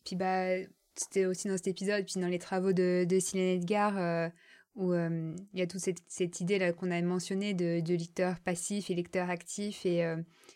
puis 0.05 0.17
bah, 0.17 0.57
c'était 0.97 1.27
aussi 1.27 1.49
dans 1.49 1.57
cet 1.57 1.69
épisode, 1.69 2.05
puis 2.05 2.21
dans 2.21 2.29
les 2.29 2.41
travaux 2.41 2.73
de, 2.73 3.07
de 3.09 3.21
Céline 3.21 3.61
Edgar, 3.61 3.97
euh, 3.97 4.29
où 4.75 4.93
il 4.95 5.59
y 5.59 5.63
a 5.63 5.67
toute 5.67 5.81
cette, 5.81 6.03
cette 6.09 6.41
idée 6.41 6.59
là 6.59 6.73
qu'on 6.73 6.91
a 6.91 7.01
mentionnée 7.03 7.55
de, 7.55 7.81
de, 7.81 7.95
lecteur 7.95 8.41
passif 8.41 8.91
et 8.91 8.95
lecteur 8.95 9.29
actif 9.29 9.85
et, 9.85 10.03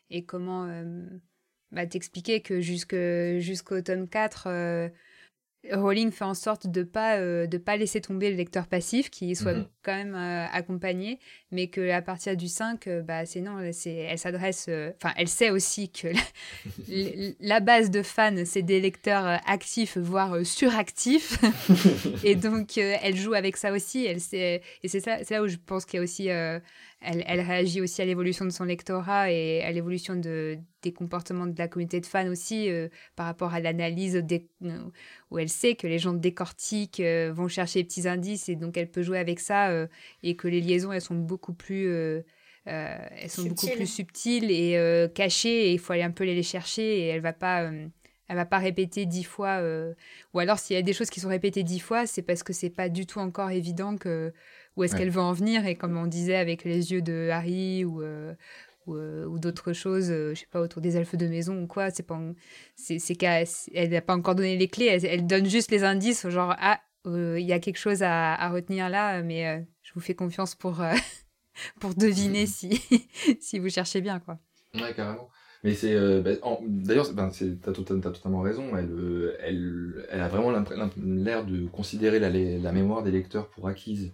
et 0.09 0.25
comment 0.25 0.67
bah, 1.71 1.87
t'expliquer 1.87 2.41
que 2.41 2.61
jusqu'au 2.61 3.83
tome 3.83 4.09
4, 4.09 4.91
Rowling 5.73 6.11
fait 6.11 6.25
en 6.25 6.35
sorte 6.35 6.67
de 6.67 6.83
pas 6.83 7.19
euh, 7.19 7.47
de 7.47 7.59
pas 7.59 7.77
laisser 7.77 8.01
tomber 8.01 8.31
le 8.31 8.37
lecteur 8.37 8.67
passif 8.67 9.11
qui 9.11 9.35
soit 9.35 9.55
mhm. 9.55 9.67
Quand 9.87 9.95
même 9.95 10.17
euh, 10.17 10.47
accompagné 10.53 11.21
mais 11.53 11.69
que 11.69 11.91
à 11.91 12.03
partir 12.03 12.37
du 12.37 12.49
5 12.49 12.87
euh, 12.89 13.03
bah 13.03 13.25
c'est 13.25 13.41
non 13.41 13.57
c'est 13.73 13.95
elle 13.95 14.19
s'adresse 14.19 14.69
enfin 14.97 15.15
elle 15.17 15.29
sait 15.29 15.51
aussi 15.51 15.91
que 15.91 16.09
la, 17.41 17.61
base 17.61 17.91
de 17.91 18.03
fans 18.03 18.45
c'est 18.45 18.63
des 18.63 18.81
lecteurs 18.81 19.41
actifs 19.47 19.97
voire 19.97 20.45
suractifs. 20.45 21.39
Et 22.25 22.35
donc 22.35 22.77
elle 22.77 23.17
joue 23.17 23.35
avec 23.35 23.57
ça 23.57 23.73
aussi 23.73 24.05
elle 24.05 24.21
sait 24.21 24.63
et 24.83 24.89
c'est 24.89 25.01
ça 25.01 25.19
c'est 25.23 25.35
là 25.35 25.43
où 25.43 25.47
je 25.47 25.57
pense 25.57 25.85
qu'il 25.85 25.99
y 25.99 26.01
a 26.01 26.03
aussi 26.03 26.29
elle, 27.01 27.41
réagit 27.41 27.81
aussi 27.81 28.03
à 28.03 28.05
l'évolution 28.05 28.45
de 28.45 28.51
son 28.51 28.65
lectorat 28.65 29.31
et 29.31 29.63
à 29.63 29.71
l'évolution 29.71 30.17
de, 30.17 30.59
des 30.83 30.93
comportements 30.93 31.47
de 31.47 31.57
la 31.59 31.69
communauté 31.69 32.01
de 32.01 32.07
fans 32.07 32.29
aussi 32.29 32.71
euh, 32.71 32.89
par 33.15 33.27
rapport 33.27 33.55
à 33.55 33.61
l'analyse 33.61 34.17
euh, 34.17 34.79
où 35.31 35.39
elle 35.39 35.49
sait 35.49 35.75
que 35.75 35.87
les 35.87 35.99
gens 35.99 36.15
décortiquent, 36.15 37.01
euh, 37.01 37.33
vont 37.33 37.49
chercher 37.49 37.81
les 37.81 37.85
petits 37.85 38.09
indices 38.09 38.49
et 38.49 38.57
donc 38.57 38.77
elle 38.77 38.91
peut 38.91 39.03
jouer 39.03 39.19
avec 39.19 39.41
ça 39.41 39.76
et 40.23 40.37
que 40.37 40.49
les 40.49 40.61
liaisons 40.61 40.93
elles 40.93 41.01
sont 41.01 41.15
beaucoup 41.15 41.53
plus 41.55 41.91
elles 42.65 43.29
sont 43.29 43.45
beaucoup 43.45 43.69
plus 43.69 43.87
subtiles 43.87 44.51
et 44.51 45.09
cachées 45.15 45.69
et 45.69 45.73
il 45.73 45.79
faut 45.79 45.93
aller 45.93 46.03
un 46.03 46.11
peu 46.11 46.25
les 46.25 46.43
chercher 46.43 47.01
et 47.01 47.07
elle 47.07 47.21
va 47.21 47.33
pas 47.33 47.71
elle 48.29 48.37
va 48.37 48.47
pas 48.47 48.59
répéter 48.59 49.07
dix 49.07 49.25
fois 49.25 49.63
ou 50.35 50.39
alors 50.39 50.59
s'il 50.59 50.77
y 50.77 50.79
a 50.79 50.83
des 50.83 50.93
choses 50.93 51.11
qui 51.11 51.21
sont 51.21 51.29
répétées 51.29 51.63
dix 51.63 51.81
fois 51.81 52.07
c'est 52.07 52.23
parce 52.23 52.43
que 52.43 52.53
c'est 52.53 52.71
pas 52.71 52.89
du 52.89 53.07
tout 53.07 53.21
encore 53.21 53.51
évident 53.51 53.97
que 53.97 54.33
où 54.77 54.85
est-ce 54.85 54.95
qu'elle 54.95 55.11
veut 55.11 55.21
en 55.21 55.33
venir. 55.33 55.67
Et 55.67 55.75
comme 55.75 55.97
on 55.97 56.07
disait 56.07 56.37
avec 56.37 56.65
les 56.65 56.93
yeux 56.93 57.03
de 57.03 57.29
Harry 57.31 57.85
ou, 57.85 58.03
euh, 58.03 58.35
euh, 58.89 59.27
ou, 59.27 59.39
d'autres 59.39 59.73
choses, 59.73 60.11
euh, 60.11 60.35
je 60.35 60.41
sais 60.41 60.49
pas, 60.51 60.61
autour 60.61 60.83
des 60.83 60.97
elfes 60.97 61.17
de 61.17 61.27
maison 61.27 61.63
ou 61.63 61.67
quoi, 61.67 61.91
c'est 61.91 62.03
pas, 62.03 62.21
c'est, 62.77 62.99
qu'elle 63.17 63.91
n'a 63.91 64.01
pas 64.03 64.15
encore 64.15 64.35
donné 64.35 64.57
les 64.57 64.69
clés, 64.69 64.87
elle, 64.87 65.27
donne 65.27 65.47
juste 65.47 65.71
les 65.71 65.83
indices, 65.83 66.29
genre, 66.29 66.55
ah, 66.61 66.81
il 67.07 67.47
y 67.47 67.53
a 67.53 67.59
quelque 67.61 67.79
chose 67.79 68.03
à, 68.03 68.35
à 68.35 68.51
retenir 68.51 68.89
là, 68.89 69.23
mais 69.23 69.67
je 69.83 69.93
vous 69.95 70.01
fais 70.01 70.15
confiance 70.15 70.55
pour, 70.55 70.83
pour 71.81 71.95
deviner 71.95 72.47
si, 72.47 72.83
si 73.41 73.59
vous 73.59 73.69
cherchez 73.69 74.01
bien, 74.01 74.21
quoi. 74.21 74.39
Ouais, 74.75 74.93
carrément. 74.95 75.29
Mais 75.65 75.75
c'est 75.75 75.95
bah, 76.21 76.33
d'ailleurs 76.63 77.13
ben, 77.13 77.31
t'as, 77.63 77.73
totalement 77.73 78.41
raison 78.41 78.77
elle, 78.77 79.35
elle, 79.41 80.07
elle 80.11 80.21
a 80.21 80.29
vraiment 80.29 80.53
l'air 81.03 81.45
de 81.45 81.67
considérer 81.67 82.21
la, 82.21 82.31
la 82.31 82.73
mémoire 82.73 83.03
des 83.03 83.11
lecteurs 83.11 83.49
pour 83.49 83.67
acquise 83.67 84.13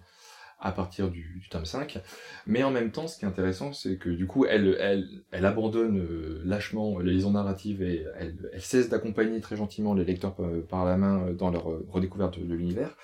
à 0.63 0.73
partir 0.73 1.11
du, 1.11 1.43
tome 1.51 1.67
5. 1.67 1.99
Mais 2.47 2.63
en 2.63 2.71
même 2.71 2.93
temps, 2.93 3.09
ce 3.09 3.19
qui 3.19 3.25
est 3.25 3.29
intéressant, 3.29 3.73
c'est 3.73 3.97
que 3.97 4.09
du 4.09 4.27
coup, 4.27 4.47
elle, 4.47 4.77
elle, 4.81 5.09
elle 5.33 5.45
abandonne 5.45 5.99
euh, 5.99 6.41
lâchement 6.45 7.01
les 7.01 7.13
liaisons 7.13 7.33
narratives 7.33 7.83
et 7.83 8.07
elle, 8.17 8.37
cesse 8.59 8.89
d'accompagner 8.89 9.41
très 9.41 9.57
gentiment 9.57 9.93
les 9.93 10.05
lecteurs 10.05 10.35
par, 10.69 10.85
la 10.85 10.97
main 10.97 11.33
dans 11.33 11.51
leur 11.51 11.65
redécouverte 11.91 12.39
de, 12.39 12.55
l'univers. 12.55 12.97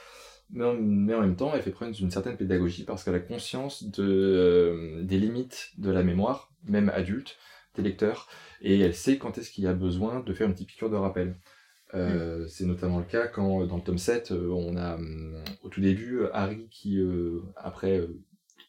Mais 0.50 0.64
en, 0.64 0.74
même 1.20 1.36
temps, 1.36 1.52
elle 1.54 1.60
fait 1.60 1.70
preuve 1.70 1.92
d'une 1.92 2.10
certaine 2.10 2.36
pédagogie 2.36 2.84
parce 2.84 3.04
qu'elle 3.04 3.16
a 3.16 3.20
conscience 3.20 3.84
de, 3.84 5.02
des 5.02 5.18
limites 5.18 5.72
de 5.76 5.90
la 5.90 6.02
mémoire, 6.02 6.50
même 6.64 6.90
adulte, 6.94 7.36
des 7.74 7.82
lecteurs, 7.82 8.28
et 8.62 8.78
elle 8.80 8.94
sait 8.94 9.18
quand 9.18 9.36
est-ce 9.36 9.50
qu'il 9.50 9.64
y 9.64 9.66
a 9.66 9.74
besoin 9.74 10.20
de 10.20 10.32
faire 10.32 10.46
une 10.46 10.54
petite 10.54 10.68
piqûre 10.68 10.90
de 10.90 10.96
rappel. 10.96 11.36
Euh. 11.94 12.46
C'est 12.48 12.64
notamment 12.64 12.98
le 12.98 13.04
cas 13.04 13.26
quand 13.26 13.64
dans 13.66 13.76
le 13.76 13.82
tome 13.82 13.98
7, 13.98 14.32
euh, 14.32 14.50
on 14.50 14.76
a 14.76 14.96
hum, 14.96 15.42
au 15.62 15.68
tout 15.68 15.80
début 15.80 16.20
Harry 16.32 16.68
qui, 16.70 16.98
euh, 16.98 17.40
après, 17.56 18.02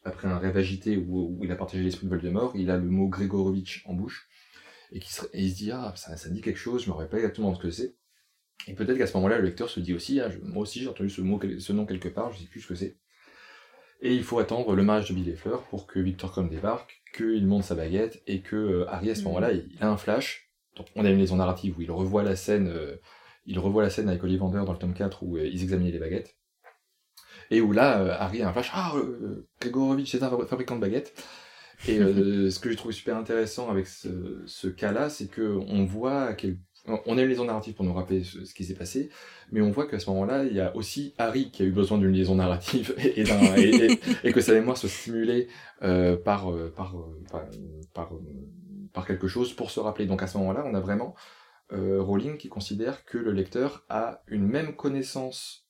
après 0.04 0.28
un 0.28 0.38
rêve 0.38 0.56
agité 0.56 0.96
où, 0.96 1.38
il 1.42 1.52
a 1.52 1.56
partagé 1.56 1.82
l'esprit 1.82 2.06
de 2.06 2.10
Voldemort, 2.10 2.52
il 2.56 2.70
a 2.70 2.76
le 2.76 2.84
mot 2.84 3.08
Gregorovitch 3.08 3.84
en 3.86 3.94
bouche 3.94 4.28
et, 4.92 5.00
qui 5.00 5.12
se, 5.12 5.22
il 5.34 5.50
se 5.50 5.56
dit 5.56 5.70
Ah, 5.70 5.92
ça, 5.96 6.16
ça 6.16 6.28
dit 6.30 6.40
quelque 6.40 6.58
chose, 6.58 6.84
je 6.84 6.88
me 6.88 6.94
rappelle 6.94 7.10
pas 7.10 7.16
exactement 7.18 7.54
ce 7.54 7.60
que 7.60 7.70
c'est. 7.70 7.96
Et 8.66 8.74
peut-être 8.74 8.98
qu'à 8.98 9.06
ce 9.06 9.16
moment-là, 9.16 9.38
le 9.38 9.44
lecteur 9.44 9.68
se 9.68 9.80
dit 9.80 9.94
aussi 9.94 10.20
ah, 10.20 10.30
Moi 10.42 10.62
aussi 10.62 10.80
j'ai 10.80 10.88
entendu 10.88 11.10
ce, 11.10 11.20
mot, 11.20 11.40
ce 11.58 11.72
nom 11.72 11.86
quelque 11.86 12.08
part, 12.08 12.32
je 12.32 12.38
sais 12.38 12.46
plus 12.46 12.60
ce 12.60 12.68
que 12.68 12.74
c'est. 12.74 12.96
Et 14.02 14.14
il 14.14 14.24
faut 14.24 14.38
attendre 14.38 14.74
le 14.74 14.82
mariage 14.82 15.10
de 15.10 15.14
Bill 15.14 15.28
et 15.28 15.36
Fleur 15.36 15.62
pour 15.64 15.86
que 15.86 16.00
Victor 16.00 16.32
Crumb 16.32 16.48
débarque, 16.48 17.02
qu'il 17.14 17.46
monte 17.46 17.64
sa 17.64 17.74
baguette 17.74 18.22
et 18.26 18.40
que 18.40 18.86
Harry 18.88 19.10
à 19.10 19.14
ce 19.14 19.20
mm. 19.20 19.24
moment-là, 19.24 19.52
il 19.52 19.76
a 19.80 19.90
un 19.90 19.98
flash 19.98 20.49
on 20.96 21.04
a 21.04 21.10
une 21.10 21.18
liaison 21.18 21.36
narrative 21.36 21.76
où 21.78 21.82
il 21.82 21.90
revoit 21.90 22.22
la 22.22 22.36
scène, 22.36 22.68
euh, 22.68 22.96
il 23.46 23.58
revoit 23.58 23.82
la 23.82 23.90
scène 23.90 24.08
avec 24.08 24.22
Ollivander 24.22 24.62
dans 24.64 24.72
le 24.72 24.78
tome 24.78 24.94
4 24.94 25.22
où 25.22 25.36
euh, 25.36 25.46
ils 25.46 25.62
examinaient 25.62 25.90
les 25.90 25.98
baguettes. 25.98 26.36
Et 27.50 27.60
où 27.60 27.72
là, 27.72 28.00
euh, 28.00 28.16
Harry 28.18 28.42
a 28.42 28.48
un 28.48 28.52
flash, 28.52 28.70
ah, 28.72 28.94
Gregorovitch 29.60 30.10
c'est 30.12 30.22
un 30.22 30.30
fabricant 30.46 30.76
de 30.76 30.80
baguettes. 30.80 31.12
Et 31.88 31.98
ce 32.50 32.58
que 32.58 32.70
je 32.70 32.76
trouve 32.76 32.92
super 32.92 33.16
intéressant 33.16 33.70
avec 33.70 33.86
ce, 33.86 34.68
cas-là, 34.68 35.08
c'est 35.08 35.28
que 35.28 35.58
on 35.66 35.84
voit 35.84 36.36
on 37.06 37.18
a 37.18 37.22
une 37.22 37.28
liaison 37.28 37.44
narrative 37.44 37.74
pour 37.74 37.84
nous 37.84 37.92
rappeler 37.92 38.24
ce, 38.24 38.54
qui 38.54 38.64
s'est 38.64 38.74
passé, 38.74 39.10
mais 39.52 39.60
on 39.60 39.70
voit 39.70 39.86
qu'à 39.86 39.98
ce 39.98 40.08
moment-là, 40.10 40.44
il 40.44 40.54
y 40.54 40.60
a 40.60 40.74
aussi 40.74 41.14
Harry 41.18 41.50
qui 41.50 41.62
a 41.62 41.66
eu 41.66 41.72
besoin 41.72 41.98
d'une 41.98 42.12
liaison 42.12 42.34
narrative 42.34 42.94
et, 42.98 43.20
et, 44.24 44.32
que 44.32 44.40
sa 44.40 44.54
mémoire 44.54 44.76
stimulée 44.78 45.48
par, 45.80 46.50
par, 46.74 46.96
par 47.30 47.44
par 47.92 48.12
quelque 49.06 49.28
chose 49.28 49.52
pour 49.52 49.70
se 49.70 49.80
rappeler. 49.80 50.06
Donc 50.06 50.22
à 50.22 50.26
ce 50.26 50.38
moment-là, 50.38 50.64
on 50.66 50.74
a 50.74 50.80
vraiment 50.80 51.14
euh, 51.72 52.02
Rowling 52.02 52.36
qui 52.36 52.48
considère 52.48 53.04
que 53.04 53.16
le 53.16 53.32
lecteur 53.32 53.84
a 53.88 54.22
une 54.26 54.46
même 54.46 54.74
connaissance 54.74 55.68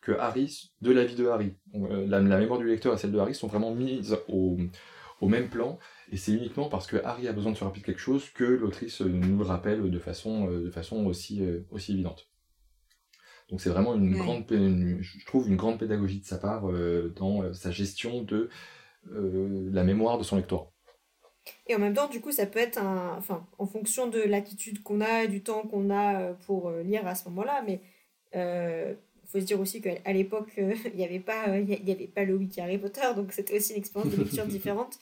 que 0.00 0.12
Harry 0.12 0.72
de 0.80 0.92
la 0.92 1.04
vie 1.04 1.16
de 1.16 1.26
Harry. 1.26 1.56
Euh, 1.74 2.06
la, 2.06 2.20
mémoire 2.20 2.58
du 2.58 2.66
lecteur 2.66 2.94
et 2.94 2.98
celle 2.98 3.12
de 3.12 3.18
Harry 3.18 3.34
sont 3.34 3.48
vraiment 3.48 3.74
mises 3.74 4.16
au, 4.28 4.58
même 5.22 5.48
plan, 5.48 5.78
et 6.10 6.16
c'est 6.16 6.32
uniquement 6.32 6.68
parce 6.68 6.88
que 6.88 6.96
Harry 7.04 7.28
a 7.28 7.32
besoin 7.32 7.52
de 7.52 7.56
se 7.56 7.62
rappeler 7.62 7.82
quelque 7.82 8.00
chose 8.00 8.30
que 8.30 8.42
l'autrice 8.42 9.00
nous 9.00 9.38
le 9.38 9.44
rappelle 9.44 9.88
de 9.88 9.98
façon, 10.00 10.50
euh, 10.50 10.64
de 10.64 10.70
façon 10.70 11.06
aussi, 11.06 11.42
aussi 11.70 11.92
évidente. 11.92 12.28
Donc 13.48 13.60
c'est 13.60 13.70
vraiment 13.70 13.94
une 13.94 14.16
grande, 14.16 14.44
je 14.50 15.24
trouve 15.26 15.48
une 15.48 15.56
grande 15.56 15.78
pédagogie 15.78 16.20
de 16.20 16.24
sa 16.24 16.38
part 16.38 16.64
dans 17.16 17.52
sa 17.52 17.70
gestion 17.70 18.22
de 18.22 18.48
la 19.04 19.84
mémoire 19.84 20.18
de 20.18 20.24
son 20.24 20.36
lectorat. 20.36 20.71
Et 21.66 21.74
en 21.74 21.78
même 21.78 21.94
temps, 21.94 22.08
du 22.08 22.20
coup, 22.20 22.32
ça 22.32 22.46
peut 22.46 22.58
être 22.58 22.78
un. 22.78 23.16
Enfin, 23.18 23.46
en 23.58 23.66
fonction 23.66 24.06
de 24.06 24.20
l'attitude 24.20 24.82
qu'on 24.82 25.00
a 25.00 25.24
et 25.24 25.28
du 25.28 25.42
temps 25.42 25.62
qu'on 25.62 25.90
a 25.90 26.20
euh, 26.20 26.32
pour 26.46 26.68
euh, 26.68 26.82
lire 26.82 27.06
à 27.06 27.14
ce 27.14 27.28
moment-là, 27.28 27.62
mais 27.66 27.80
il 28.34 28.38
euh, 28.38 28.94
faut 29.26 29.40
se 29.40 29.44
dire 29.44 29.60
aussi 29.60 29.80
qu'à 29.80 30.12
l'époque, 30.12 30.52
il 30.56 30.96
n'y 30.96 31.04
avait, 31.04 31.20
pas, 31.20 31.58
il 31.58 31.88
y 31.88 31.92
avait 31.92 32.06
pas 32.06 32.24
le 32.24 32.34
wiki 32.34 32.60
Harry 32.60 32.78
Potter, 32.78 33.06
donc 33.16 33.32
c'était 33.32 33.56
aussi 33.56 33.72
une 33.72 33.78
expérience 33.78 34.12
de 34.12 34.18
lecture 34.18 34.46
différente 34.46 34.98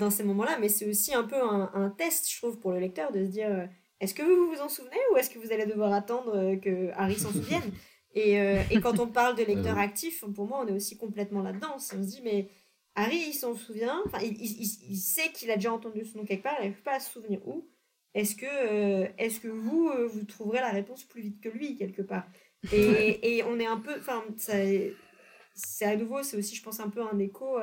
dans 0.00 0.10
ces 0.10 0.24
moments-là, 0.24 0.56
mais 0.58 0.68
c'est 0.68 0.88
aussi 0.88 1.14
un 1.14 1.22
peu 1.22 1.36
un, 1.36 1.70
un, 1.74 1.90
test, 1.90 2.28
je 2.32 2.38
trouve, 2.38 2.58
pour 2.58 2.72
le 2.72 2.80
lecteur 2.80 3.12
de 3.12 3.24
se 3.24 3.30
dire 3.30 3.68
est-ce 4.00 4.14
que 4.14 4.22
vous 4.22 4.52
vous 4.52 4.60
en 4.60 4.68
souvenez 4.68 4.96
ou 5.12 5.16
est-ce 5.16 5.30
que 5.30 5.38
vous 5.38 5.52
allez 5.52 5.66
devoir 5.66 5.92
attendre 5.92 6.56
que 6.56 6.90
Harry 6.94 7.14
s'en 7.16 7.30
souvienne? 7.30 7.62
Et, 8.18 8.36
et, 8.70 8.80
quand 8.80 8.98
on 8.98 9.08
parle 9.08 9.36
de 9.36 9.42
lecteur 9.42 9.76
actif, 9.76 10.24
pour 10.34 10.46
moi, 10.46 10.64
on 10.64 10.66
est 10.66 10.72
aussi 10.72 10.96
complètement 10.96 11.42
là-dedans. 11.42 11.74
On 11.76 11.78
se 11.78 11.96
dit 11.96 12.22
mais 12.24 12.48
Harry, 12.96 13.18
il 13.28 13.34
s'en 13.34 13.54
souvient, 13.54 14.02
enfin, 14.06 14.18
il, 14.22 14.40
il, 14.40 14.96
sait 14.96 15.30
qu'il 15.34 15.50
a 15.50 15.56
déjà 15.56 15.70
entendu 15.70 16.04
ce 16.06 16.16
nom 16.16 16.24
quelque 16.24 16.42
part, 16.42 16.54
il 16.58 16.62
n'arrive 16.62 16.82
pas 16.82 16.94
à 16.94 17.00
se 17.00 17.12
souvenir 17.12 17.46
où. 17.46 17.68
Est-ce 18.14 18.34
que, 18.34 18.46
euh, 18.46 19.06
est 19.18 19.38
que 19.38 19.48
vous, 19.48 19.90
euh, 19.90 20.06
vous 20.06 20.24
trouverez 20.24 20.60
la 20.60 20.70
réponse 20.70 21.04
plus 21.04 21.20
vite 21.20 21.42
que 21.42 21.50
lui, 21.50 21.76
quelque 21.76 22.00
part? 22.00 22.26
Et, 22.72 23.36
et, 23.36 23.42
on 23.44 23.60
est 23.60 23.66
un 23.66 23.76
peu, 23.76 23.94
enfin, 23.98 24.24
c'est 24.38 25.84
à 25.84 25.94
nouveau, 25.94 26.22
c'est 26.22 26.38
aussi, 26.38 26.56
je 26.56 26.62
pense, 26.62 26.80
un 26.80 26.88
peu 26.88 27.02
un 27.02 27.18
écho 27.18 27.58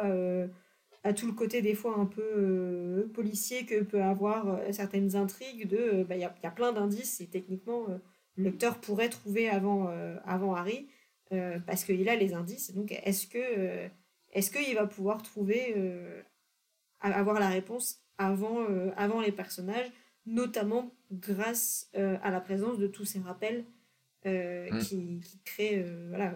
à, 1.03 1.13
tout 1.13 1.25
le 1.25 1.33
côté, 1.33 1.63
des 1.63 1.73
fois, 1.73 1.97
un 1.97 2.05
peu 2.05 2.21
euh, 2.21 3.11
policier 3.11 3.65
que 3.65 3.81
peut 3.81 4.03
avoir 4.03 4.59
certaines 4.71 5.15
intrigues 5.15 5.67
de, 5.67 6.03
bah, 6.03 6.15
il 6.15 6.21
y, 6.21 6.25
a, 6.25 6.33
y, 6.43 6.47
a, 6.47 6.51
plein 6.51 6.71
d'indices 6.71 7.19
et 7.19 7.27
techniquement, 7.27 7.87
le 8.35 8.43
lecteur 8.43 8.79
pourrait 8.79 9.09
trouver 9.09 9.49
avant, 9.49 9.87
avant 10.25 10.53
Harry, 10.53 10.87
parce 11.65 11.83
qu'il 11.83 12.07
a 12.07 12.15
les 12.15 12.35
indices. 12.35 12.71
Donc, 12.73 12.91
est-ce 13.03 13.25
que 13.25 13.89
est-ce 14.33 14.51
qu'il 14.51 14.75
va 14.75 14.87
pouvoir 14.87 15.21
trouver, 15.21 15.73
euh, 15.77 16.21
avoir 17.01 17.39
la 17.39 17.49
réponse 17.49 18.01
avant, 18.17 18.61
euh, 18.61 18.91
avant 18.97 19.21
les 19.21 19.31
personnages, 19.31 19.91
notamment 20.25 20.91
grâce 21.11 21.89
euh, 21.95 22.17
à 22.23 22.31
la 22.31 22.41
présence 22.41 22.79
de 22.79 22.87
tous 22.87 23.05
ces 23.05 23.19
rappels 23.19 23.63
mm. 24.25 24.79
qui, 24.79 25.19
qui, 25.21 25.39
créent, 25.45 25.85
voilà, 26.09 26.33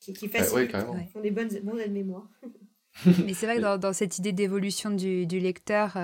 qui, 0.00 0.12
qui 0.12 0.28
facilitent, 0.28 0.76
font 1.12 1.20
des 1.20 1.30
bonnes, 1.30 1.48
bonnes 1.62 1.80
aides-mémoire. 1.80 2.28
Mais 3.24 3.34
c'est 3.34 3.46
vrai 3.46 3.56
que 3.56 3.76
dans, 3.76 3.92
cette 3.92 4.18
idée 4.18 4.32
d'évolution 4.32 4.90
du, 4.90 5.26
du, 5.26 5.38
lecteur, 5.38 5.96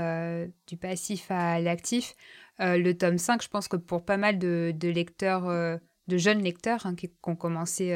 du 0.67 0.77
passif 0.77 1.31
à 1.31 1.59
l'actif, 1.59 2.15
le 2.59 2.93
tome 2.93 3.19
5, 3.19 3.43
je 3.43 3.49
pense 3.49 3.67
que 3.67 3.77
pour 3.77 4.05
pas 4.05 4.19
mal 4.19 4.39
de, 4.39 4.75
de 4.77 4.89
lecteurs, 4.89 5.47
de 5.49 6.19
jeunes 6.19 6.43
lecteurs 6.43 6.85
hein, 6.85 6.95
qui, 6.95 7.09
qui, 7.09 7.15
ont 7.25 7.35
commencé 7.35 7.95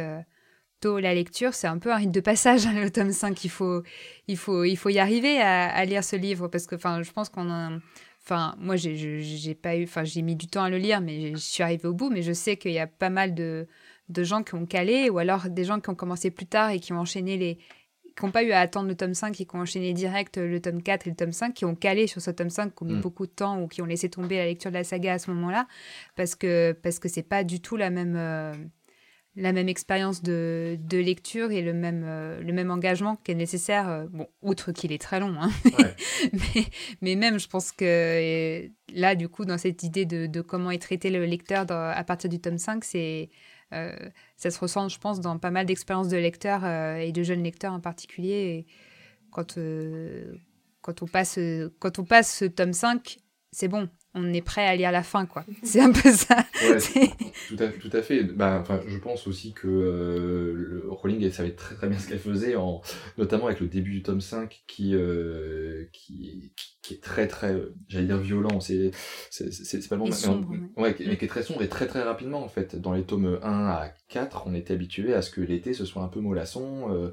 tôt 0.81 0.99
la 0.99 1.15
lecture, 1.15 1.55
c'est 1.55 1.67
un 1.67 1.79
peu 1.79 1.93
un 1.93 1.97
rite 1.97 2.11
de 2.11 2.21
passage, 2.21 2.67
hein, 2.67 2.75
le 2.75 2.91
tome 2.91 3.13
5. 3.13 3.45
Il 3.45 3.51
faut, 3.51 3.83
il 4.29 4.37
faut, 4.37 4.65
il 4.65 4.77
faut 4.77 4.89
y 4.89 4.99
arriver 4.99 5.41
à, 5.41 5.85
lire 5.85 6.05
ce 6.05 6.17
livre 6.17 6.49
parce 6.49 6.67
que 6.67 6.77
je 6.77 7.13
pense 7.13 7.29
qu'on 7.29 7.51
a. 7.51 7.71
Enfin, 8.23 8.57
moi, 8.59 8.77
j'ai 8.77 9.55
pas 9.55 9.77
eu. 9.77 9.85
Enfin, 9.85 10.05
j'ai 10.05 10.23
mis 10.23 10.37
du 10.37 10.49
temps 10.49 10.65
à 10.65 10.71
le 10.71 10.79
lire, 10.79 11.01
mais 11.01 11.33
je 11.33 11.37
suis 11.37 11.63
arrivée 11.63 11.89
au 11.89 11.95
bout. 11.95 12.11
Mais 12.11 12.23
je 12.23 12.33
sais 12.33 12.57
qu'il 12.57 12.73
y 12.73 12.79
a 12.79 12.87
pas 12.87 13.11
mal 13.11 13.35
de, 13.35 13.67
de 14.09 14.25
gens 14.25 14.43
qui 14.43 14.55
ont 14.55 14.67
calé 14.67 15.11
ou 15.11 15.19
alors 15.19 15.49
des 15.49 15.65
gens 15.65 15.81
qui 15.81 15.91
ont 15.91 15.95
commencé 15.95 16.31
plus 16.31 16.47
tard 16.47 16.71
et 16.71 16.81
qui 16.81 16.93
ont 16.93 16.99
enchaîné 16.99 17.37
les, 17.37 17.59
qui 18.17 18.25
n'ont 18.25 18.31
pas 18.31 18.43
eu 18.43 18.53
à 18.53 18.61
attendre 18.61 18.89
le 18.89 18.97
tome 18.97 19.15
5 19.15 19.39
et 19.41 19.45
qui 19.45 19.57
ont 19.57 19.61
enchaîné 19.61 19.93
direct 19.93 20.39
le 20.39 20.61
tome 20.61 20.83
4 20.83 21.07
et 21.07 21.11
le 21.11 21.17
tome 21.17 21.33
5, 21.33 21.53
qui 21.53 21.65
ont 21.65 21.75
calé 21.75 22.07
sur 22.07 22.23
ce 22.23 22.31
tome 22.31 22.49
5, 22.49 22.75
qui 22.75 22.83
ont 22.83 22.87
mis 22.87 22.95
mm. 22.95 23.01
beaucoup 23.01 23.27
de 23.27 23.33
temps 23.33 23.61
ou 23.61 23.69
qui 23.69 23.83
ont 23.83 23.87
laissé 23.87 24.09
tomber 24.09 24.39
la 24.39 24.47
lecture 24.47 24.71
de 24.71 24.77
la 24.77 24.85
saga 24.85 25.15
à 25.15 25.19
ce 25.19 25.31
moment-là, 25.33 25.67
parce 26.17 26.35
que 26.35 26.73
parce 26.83 26.99
que 26.99 27.09
c'est 27.09 27.23
pas 27.23 27.45
du 27.45 27.61
tout 27.61 27.77
la 27.77 27.91
même, 27.91 28.17
euh, 28.17 28.55
la 29.37 29.53
même 29.53 29.69
expérience 29.69 30.23
de, 30.23 30.79
lecture 30.91 31.53
et 31.53 31.61
le 31.61 31.75
même, 31.75 32.05
euh, 32.07 32.41
le 32.41 32.53
même 32.55 32.71
engagement 32.71 33.17
qui 33.17 33.33
est 33.33 33.35
nécessaire, 33.35 33.89
euh, 33.89 34.07
bon, 34.11 34.27
outre 34.41 34.73
qu'il 34.73 34.93
est 34.93 35.01
très 35.01 35.21
long, 35.21 35.35
hein. 35.39 35.51
mais, 37.03 37.15
même 37.15 37.39
je 37.39 37.47
pense 37.47 37.71
que 37.71 38.69
là, 38.95 39.15
du 39.15 39.29
coup, 39.29 39.45
dans 39.45 39.59
cette 39.59 39.83
idée 39.83 40.07
de, 40.07 40.41
comment 40.41 40.71
est 40.71 40.81
traité 40.81 41.11
le 41.11 41.27
lecteur 41.27 41.71
à 41.71 42.05
partir 42.05 42.31
du 42.31 42.41
tome 42.41 42.57
5, 42.57 42.83
c'est, 42.83 43.29
euh, 43.75 43.95
ça 44.37 44.51
se 44.51 44.59
ressent, 44.59 44.89
je 44.89 44.99
pense, 44.99 45.21
dans 45.21 45.39
pas 45.39 45.51
mal 45.51 45.67
d'expériences 45.67 46.09
de 46.09 46.17
lecteurs 46.17 46.65
et 46.99 47.13
de 47.13 47.23
jeunes 47.23 47.43
lecteurs 47.43 47.75
en 47.75 47.81
particulier. 47.81 48.67
quand, 49.31 49.59
quand, 50.81 51.03
on 51.03 51.07
passe, 51.07 51.39
quand 51.79 51.99
on 51.99 52.05
passe 52.05 52.39
ce 52.39 52.47
tome 52.47 52.73
5, 52.73 53.19
c'est 53.53 53.69
bon, 53.69 53.89
on 54.17 54.33
est 54.33 54.41
prêt 54.41 54.67
à 54.67 54.75
lire 54.75 54.91
la 54.91 55.03
fin, 55.03 55.27
quoi. 55.27 55.45
C'est 55.63 55.81
un 55.81 55.93
peu 55.93 56.11
ça. 56.11 56.45
tout, 57.49 57.57
à, 57.63 57.69
tout 57.69 57.91
à 57.93 58.03
fait. 58.03 58.25
Bah, 58.25 58.65
je 58.89 58.97
pense 58.99 59.27
aussi 59.27 59.53
que 59.53 59.69
euh, 59.69 60.85
Rowling 60.89 61.31
savait 61.31 61.53
très 61.53 61.75
très 61.75 61.89
bien 61.89 61.99
ce 61.99 62.09
qu'elle 62.09 62.19
faisait, 62.19 62.57
en, 62.57 62.81
notamment 63.19 63.47
avec 63.47 63.61
le 63.61 63.69
début 63.69 63.93
du 63.93 64.03
tome 64.03 64.23
5 64.23 64.65
qui, 64.67 64.95
euh, 64.95 65.85
qui, 65.93 66.51
qui, 66.87 66.95
est 66.95 67.03
très 67.03 67.27
très, 67.27 67.55
j'allais 67.89 68.07
dire 68.07 68.19
violent, 68.19 68.61
c'est 68.61 68.91
c'est 69.31 69.89
pas 69.89 69.97
le 69.97 70.03
bon, 70.03 70.11
mais, 70.77 70.95
qui 70.95 71.03
est 71.05 71.29
très 71.29 71.43
sombre 71.43 71.63
et 71.63 71.69
très 71.69 71.87
très 71.87 72.03
rapidement 72.03 72.43
en 72.43 72.49
fait. 72.49 72.77
Dans 72.77 72.93
les 72.93 73.03
tomes 73.03 73.39
1 73.43 73.67
à 73.67 73.89
4, 74.09 74.45
on 74.47 74.55
était 74.55 74.75
habitué 74.75 75.15
à 75.15 75.23
ce 75.23 75.31
que 75.31 75.41
l'été 75.41 75.75
ce 75.75 75.85
soit 75.85 76.03
un 76.03 76.09
peu 76.09 76.21
mollasson. 76.21 76.93
Euh, 76.93 77.11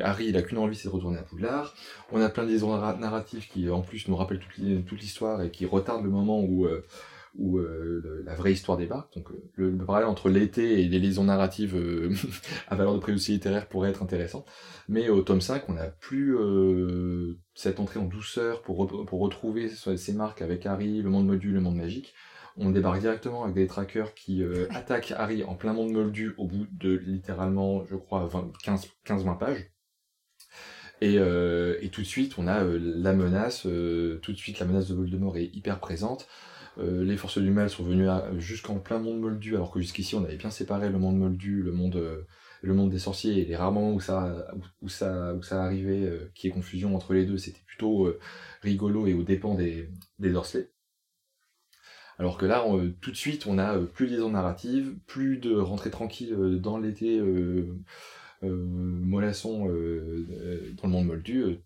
Harry, 0.00 0.26
il 0.26 0.36
a 0.36 0.42
qu'une 0.42 0.58
envie, 0.58 0.76
c'est 0.76 0.88
de 0.88 0.92
retourner 0.92 1.18
à 1.18 1.22
Poudlard. 1.22 1.74
On 2.10 2.20
a 2.20 2.28
plein 2.28 2.44
de 2.44 2.50
liaisons 2.50 2.76
narratives 2.96 3.48
qui 3.48 3.68
en 3.70 3.80
plus 3.80 4.08
nous 4.08 4.16
rappellent 4.16 4.40
toute 4.40 5.00
l'histoire 5.00 5.42
et 5.42 5.50
qui 5.50 5.66
retardent 5.66 6.04
le 6.04 6.10
moment 6.10 6.40
où, 6.40 6.66
euh, 6.66 6.84
où 7.34 7.58
euh, 7.58 8.22
la 8.26 8.34
vraie 8.34 8.52
histoire 8.52 8.76
débarque. 8.76 9.14
Donc 9.14 9.30
euh, 9.30 9.50
le, 9.54 9.84
parallèle 9.84 10.08
entre 10.08 10.28
l'été 10.28 10.82
et 10.82 10.88
les 10.88 10.98
liaisons 10.98 11.24
narratives 11.24 11.76
à 12.68 12.76
valeur 12.76 12.94
de 12.94 12.98
préjudice 12.98 13.28
littéraire 13.28 13.68
pourrait 13.68 13.90
être 13.90 14.02
intéressant. 14.02 14.44
Mais 14.88 15.08
au 15.08 15.22
tome 15.22 15.40
5, 15.40 15.68
on 15.68 15.74
n'a 15.74 15.88
plus 15.88 16.36
cette 17.54 17.80
entrée 17.80 18.00
en 18.00 18.04
douceur 18.04 18.62
pour, 18.62 18.86
pour 19.06 19.20
retrouver 19.20 19.68
ces 19.68 20.12
marques 20.12 20.42
avec 20.42 20.66
Harry, 20.66 21.00
le 21.00 21.10
monde 21.10 21.26
module, 21.26 21.54
le 21.54 21.60
monde 21.60 21.76
magique. 21.76 22.14
On 22.58 22.70
débarque 22.70 23.00
directement 23.00 23.44
avec 23.44 23.54
des 23.54 23.66
trackers 23.66 24.12
qui 24.14 24.44
attaquent 24.70 25.14
Harry 25.16 25.42
en 25.44 25.54
plein 25.54 25.72
monde 25.72 25.92
moldu 25.92 26.34
au 26.36 26.46
bout 26.46 26.66
de 26.72 26.90
littéralement, 26.90 27.84
je 27.86 27.96
crois, 27.96 28.28
15-20 28.64 29.38
pages. 29.38 29.70
Et, 31.00 31.14
et, 31.14 31.88
tout 31.90 32.02
de 32.02 32.06
suite, 32.06 32.34
on 32.38 32.46
a 32.46 32.62
la 32.64 33.12
menace, 33.14 33.62
tout 33.62 34.32
de 34.32 34.36
suite 34.36 34.58
la 34.58 34.66
menace 34.66 34.88
de 34.88 34.94
Voldemort 34.94 35.38
est 35.38 35.50
hyper 35.54 35.80
présente. 35.80 36.28
Euh, 36.78 37.04
les 37.04 37.16
forces 37.16 37.38
du 37.38 37.50
mal 37.50 37.68
sont 37.68 37.84
venues 37.84 38.08
jusqu'en 38.38 38.78
plein 38.78 38.98
monde 38.98 39.20
moldu, 39.20 39.54
alors 39.54 39.70
que 39.70 39.80
jusqu'ici 39.80 40.14
on 40.14 40.24
avait 40.24 40.36
bien 40.36 40.50
séparé 40.50 40.88
le 40.90 40.98
monde 40.98 41.18
moldu, 41.18 41.62
le 41.62 41.72
monde, 41.72 41.96
euh, 41.96 42.26
le 42.62 42.74
monde 42.74 42.90
des 42.90 42.98
sorciers, 42.98 43.38
et 43.40 43.44
les 43.44 43.56
rares 43.56 43.72
moments 43.72 43.92
où 43.92 44.00
ça, 44.00 44.46
où, 44.80 44.88
ça, 44.88 45.34
où 45.34 45.42
ça 45.42 45.62
arrivait, 45.62 46.02
euh, 46.02 46.30
qui 46.34 46.46
est 46.46 46.50
confusion 46.50 46.94
entre 46.94 47.12
les 47.14 47.26
deux, 47.26 47.38
c'était 47.38 47.62
plutôt 47.66 48.08
rigolo 48.62 49.06
et 49.06 49.14
au 49.14 49.22
dépens 49.22 49.54
des, 49.54 49.90
des. 50.18 50.32
Alors 52.18 52.38
que 52.38 52.46
là, 52.46 52.64
tout 53.00 53.10
de 53.10 53.16
suite, 53.16 53.46
on 53.46 53.58
a 53.58 53.78
plus 53.78 54.06
de 54.06 54.12
liaison 54.12 54.30
narrative, 54.30 54.94
plus 55.06 55.38
de 55.38 55.56
rentrée 55.56 55.90
tranquille 55.90 56.60
dans 56.60 56.78
l'été 56.78 57.20
mollasson 58.42 59.66
dans 59.66 59.72
le 60.84 60.88
monde 60.88 61.06
moldu. 61.06 61.58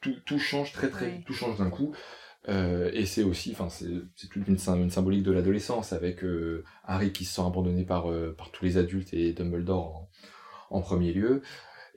Tout, 0.00 0.14
tout, 0.24 0.38
change 0.38 0.72
très 0.72 0.90
très, 0.90 1.22
tout 1.22 1.32
change 1.32 1.58
d'un 1.58 1.70
coup. 1.70 1.94
Euh, 2.48 2.90
et 2.92 3.06
c'est 3.06 3.22
aussi, 3.22 3.52
enfin, 3.52 3.68
c'est 3.68 4.28
toute 4.28 4.46
une, 4.46 4.58
symbolique 4.58 5.22
de 5.22 5.32
l'adolescence 5.32 5.92
avec 5.92 6.22
euh, 6.22 6.64
Harry 6.84 7.12
qui 7.12 7.24
se 7.24 7.34
sent 7.34 7.42
abandonné 7.42 7.84
par, 7.84 8.10
euh, 8.10 8.34
par 8.36 8.50
tous 8.50 8.64
les 8.64 8.76
adultes 8.76 9.12
et 9.12 9.32
Dumbledore 9.32 10.08
en, 10.70 10.80
premier 10.80 11.12
lieu. 11.12 11.42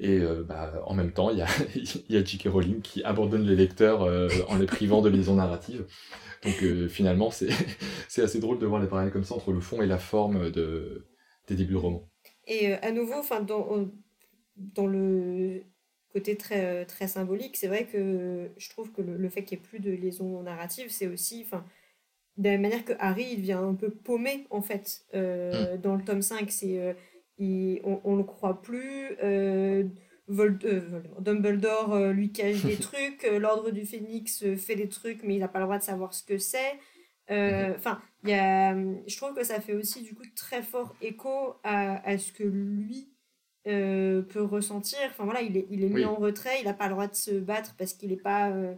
Et 0.02 0.22
bah, 0.48 0.82
en 0.86 0.94
même 0.94 1.12
temps, 1.12 1.30
il 1.30 1.40
y 1.40 1.42
a, 1.42 1.48
y 2.10 2.16
a 2.16 2.24
J.K. 2.24 2.48
Rowling 2.48 2.82
qui 2.82 3.04
abandonne 3.04 3.46
les 3.46 3.58
lecteurs 3.58 4.02
en 4.48 4.58
les 4.58 4.66
privant 4.66 5.02
de 5.02 5.10
liaison 5.10 5.36
narrative. 5.36 5.86
Donc 6.44 6.88
finalement, 6.88 7.32
c'est 8.08 8.22
assez 8.24 8.40
drôle 8.40 8.60
de 8.60 8.66
voir 8.66 8.82
les 8.82 8.88
parallèles 8.88 9.12
comme 9.12 9.26
ça 9.26 9.36
entre 9.36 9.52
le 9.52 9.60
fond 9.60 9.82
et 9.82 9.88
la 9.88 9.98
forme 9.98 10.52
de, 10.52 11.06
des 11.50 11.56
débuts 11.56 11.74
de 11.74 11.80
roman. 11.80 12.10
Et 12.48 12.76
à 12.76 12.94
nouveau, 12.94 13.16
enfin, 13.16 13.42
dans, 13.42 13.90
dans 14.56 14.88
le 14.88 15.64
côté 16.14 16.36
très, 16.36 16.66
euh, 16.66 16.86
très 16.86 17.08
symbolique, 17.08 17.58
c'est 17.58 17.68
vrai 17.68 17.86
que 17.86 18.50
je 18.58 18.70
trouve 18.70 18.92
que 18.92 19.02
le, 19.02 19.30
fait 19.30 19.44
qu'il 19.44 19.58
n'y 19.58 19.64
ait 19.64 19.68
plus 19.68 19.80
de 19.80 19.92
liaison 19.92 20.42
narrative, 20.42 20.90
c'est 20.90 21.08
aussi, 21.08 21.44
enfin, 21.46 21.66
de 22.38 22.50
la 22.50 22.58
manière 22.58 22.84
que 22.86 22.94
Harry, 23.00 23.28
il 23.32 23.38
devient 23.38 23.54
un 23.54 23.76
peu 23.76 23.90
paumé, 23.90 24.48
en 24.50 24.62
fait, 24.62 25.06
euh, 25.14 25.76
mm. 25.76 25.82
dans 25.82 25.96
le 25.96 26.04
tome 26.04 26.22
5, 26.22 26.50
c'est, 26.52 26.80
euh, 26.80 26.94
on, 27.84 28.14
ne 28.14 28.18
le 28.18 28.24
croit 28.24 28.62
plus, 28.62 29.16
Dumbledore 30.28 31.98
lui 32.12 32.32
cache 32.32 32.64
des 32.64 32.76
trucs, 32.80 33.28
l'ordre 33.32 33.72
du 33.72 33.86
Phénix 33.86 34.44
fait 34.56 34.76
des 34.76 34.90
trucs, 34.90 35.24
mais 35.24 35.36
il 35.36 35.40
n'a 35.40 35.48
pas 35.48 35.60
le 35.60 35.66
droit 35.66 35.78
de 35.78 35.84
savoir 35.84 36.14
ce 36.14 36.24
que 36.24 36.38
c'est. 36.38 36.80
Mm-hmm. 37.30 37.76
Enfin, 37.76 38.02
je 38.24 39.16
trouve 39.16 39.34
que 39.34 39.44
ça 39.44 39.62
fait 39.62 39.74
aussi, 39.74 40.02
du 40.02 40.16
coup, 40.16 40.24
très 40.36 40.64
fort 40.64 40.96
écho 41.02 41.56
à, 41.64 42.06
à 42.06 42.18
ce 42.18 42.34
que 42.34 42.44
lui 42.44 43.10
euh, 43.68 44.22
peut 44.22 44.42
ressentir. 44.42 45.00
Enfin 45.08 45.26
voilà, 45.26 45.42
il 45.42 45.58
est, 45.58 45.68
il 45.70 45.84
est 45.84 45.90
mis 45.90 46.06
en 46.06 46.16
retrait, 46.16 46.60
il 46.62 46.66
n'a 46.66 46.74
pas 46.74 46.88
le 46.88 46.94
droit 46.94 47.08
de 47.08 47.16
se 47.16 47.32
battre 47.32 47.76
parce 47.78 47.94
qu'il 47.94 48.10
n'est 48.10 48.16
pas, 48.16 48.50
euh, 48.52 48.74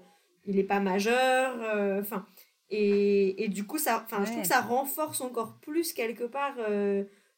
il 0.45 0.57
est 0.57 0.63
pas 0.63 0.79
majeur. 0.79 1.55
Euh, 1.61 2.01
enfin, 2.01 2.25
et, 2.69 3.43
et, 3.43 3.47
du 3.47 3.65
coup, 3.65 3.77
ça, 3.77 4.01
enfin, 4.03 4.23
je 4.23 4.31
trouve 4.31 4.41
que 4.41 4.47
ça 4.47 4.61
renforce 4.61 5.21
encore 5.21 5.59
plus 5.59 5.93
quelque 5.93 6.23
part 6.23 6.55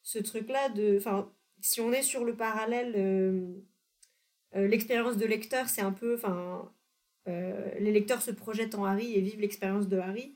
ce 0.03 0.19
truc-là 0.19 0.69
de, 0.69 0.97
enfin, 0.97 1.31
si 1.59 1.81
on 1.81 1.91
est 1.91 2.03
sur 2.03 2.23
le 2.23 2.35
parallèle, 2.35 3.55
l'expérience 4.53 5.17
de 5.17 5.25
lecteur, 5.25 5.69
c'est 5.69 5.81
un 5.81 5.91
peu, 5.91 6.13
enfin, 6.15 6.71
les 7.25 7.91
lecteurs 7.91 8.21
se 8.21 8.31
projettent 8.31 8.75
en 8.75 8.85
Harry 8.85 9.15
et 9.15 9.21
vivent 9.21 9.41
l'expérience 9.41 9.87
de 9.87 9.97
Harry. 9.97 10.35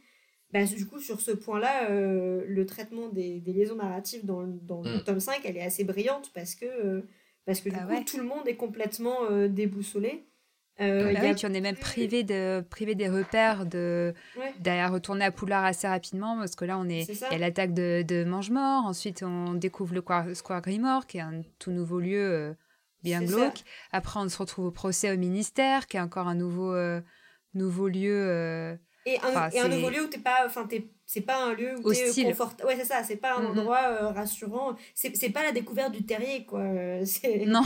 Bah, 0.53 0.64
du 0.64 0.86
coup, 0.88 0.99
sur 0.99 1.19
ce 1.19 1.32
point-là, 1.32 1.90
euh, 1.90 2.45
le 2.48 2.65
traitement 2.65 3.10
des, 3.10 3.40
des, 3.40 3.52
liaisons 3.52 3.76
narratives 3.76 4.26
dans, 4.26 4.44
dans 4.48 4.82
le 4.82 4.98
mm. 4.98 5.03
tome 5.03 5.19
5, 5.19 5.41
elle 5.44 5.57
est 5.57 5.64
assez 5.64 5.84
brillante 5.84 6.32
parce 6.34 6.56
que, 6.56 6.65
euh, 6.65 7.02
parce 7.45 7.60
que 7.60 7.69
du 7.69 7.76
bah 7.76 7.95
coup, 7.95 8.03
tout 8.06 8.18
le 8.18 8.24
monde 8.24 8.48
est 8.48 8.56
complètement 8.56 9.30
euh, 9.30 9.49
déboussolé. 9.49 10.26
Euh, 10.80 11.11
bah 11.11 11.19
oui, 11.24 11.36
tu 11.36 11.45
en 11.45 11.53
es 11.53 11.60
même 11.60 11.76
privé, 11.76 12.24
de, 12.24 12.64
privé 12.69 12.94
des 12.94 13.10
repères 13.10 13.65
de 13.65 14.14
d'aller 14.60 14.86
retourner 14.86 15.26
à 15.26 15.32
Poudlard 15.32 15.65
assez 15.65 15.88
rapidement 15.88 16.38
parce 16.38 16.56
que 16.56 16.65
là 16.65 16.78
on 16.78 16.88
est, 16.88 17.10
il 17.10 17.32
y 17.32 17.36
a 17.36 17.38
l'attaque 17.40 17.74
de, 17.74 18.03
de 18.03 18.24
Mange-Mort, 18.24 18.86
ensuite 18.86 19.24
on 19.24 19.56
découvre 19.56 19.95
le 19.95 20.36
Square 20.36 20.61
Grimoire 20.61 21.07
qui 21.07 21.18
est 21.18 21.22
un 21.22 21.41
tout 21.57 21.72
nouveau 21.72 21.99
lieu 21.99 22.56
bien 23.02 23.24
glauque. 23.24 23.64
Après 23.91 24.19
on 24.19 24.30
se 24.30 24.38
retrouve 24.38 24.65
au 24.65 24.72
procès 24.72 25.11
au 25.11 25.18
ministère 25.18 25.88
qui 25.88 25.98
est 25.98 25.99
encore 25.99 26.28
un 26.28 26.36
nouveau 26.36 26.76
nouveau 27.56 27.88
lieu 27.88 28.78
et 29.07 29.19
un, 29.21 29.49
et 29.49 29.59
un 29.59 29.69
nouveau 29.69 29.89
lieu 29.89 30.03
où 30.03 30.07
t'es 30.07 30.17
pas, 30.17 30.43
enfin 30.45 30.67
c'est 31.05 31.21
pas 31.21 31.45
un 31.45 31.53
lieu 31.53 31.75
où 31.81 31.93
t'es 31.93 32.23
confortable. 32.25 32.67
Ouais, 32.67 32.75
c'est 32.75 32.85
ça, 32.85 33.03
c'est 33.03 33.15
pas 33.15 33.38
un 33.38 33.41
mm-hmm. 33.41 33.47
endroit 33.51 33.81
euh, 33.88 34.09
rassurant. 34.09 34.75
C'est 34.93 35.29
pas 35.29 35.43
la 35.43 35.53
découverte 35.53 35.93
du 35.93 36.05
terrier, 36.05 36.45
quoi. 36.45 36.63
Non. 37.47 37.61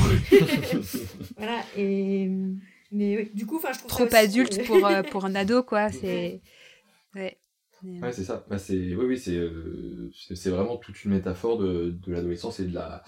voilà, 1.38 1.63
et. 1.76 2.30
Mais 2.93 3.31
du 3.34 3.45
coup, 3.45 3.55
enfin, 3.55 3.72
je 3.72 3.80
trouve 3.80 3.89
Trop 3.89 4.15
adulte 4.15 4.65
pour, 4.68 4.85
euh, 4.85 5.01
pour 5.11 5.26
un 5.26 5.34
ado, 5.34 5.63
quoi. 5.63 5.91
C'est. 5.91 6.41
Ouais. 7.15 7.38
Ouais, 7.84 8.11
c'est 8.11 8.26
ça. 8.26 8.45
Bah, 8.47 8.57
oui, 8.69 8.93
oui, 8.93 9.23
euh, 9.30 10.11
c'est 10.35 10.51
vraiment 10.51 10.77
toute 10.77 11.03
une 11.03 11.11
métaphore 11.11 11.57
de, 11.57 11.89
de 11.89 12.13
l'adolescence 12.13 12.59
et 12.59 12.65
de 12.65 12.76
la, 12.76 13.03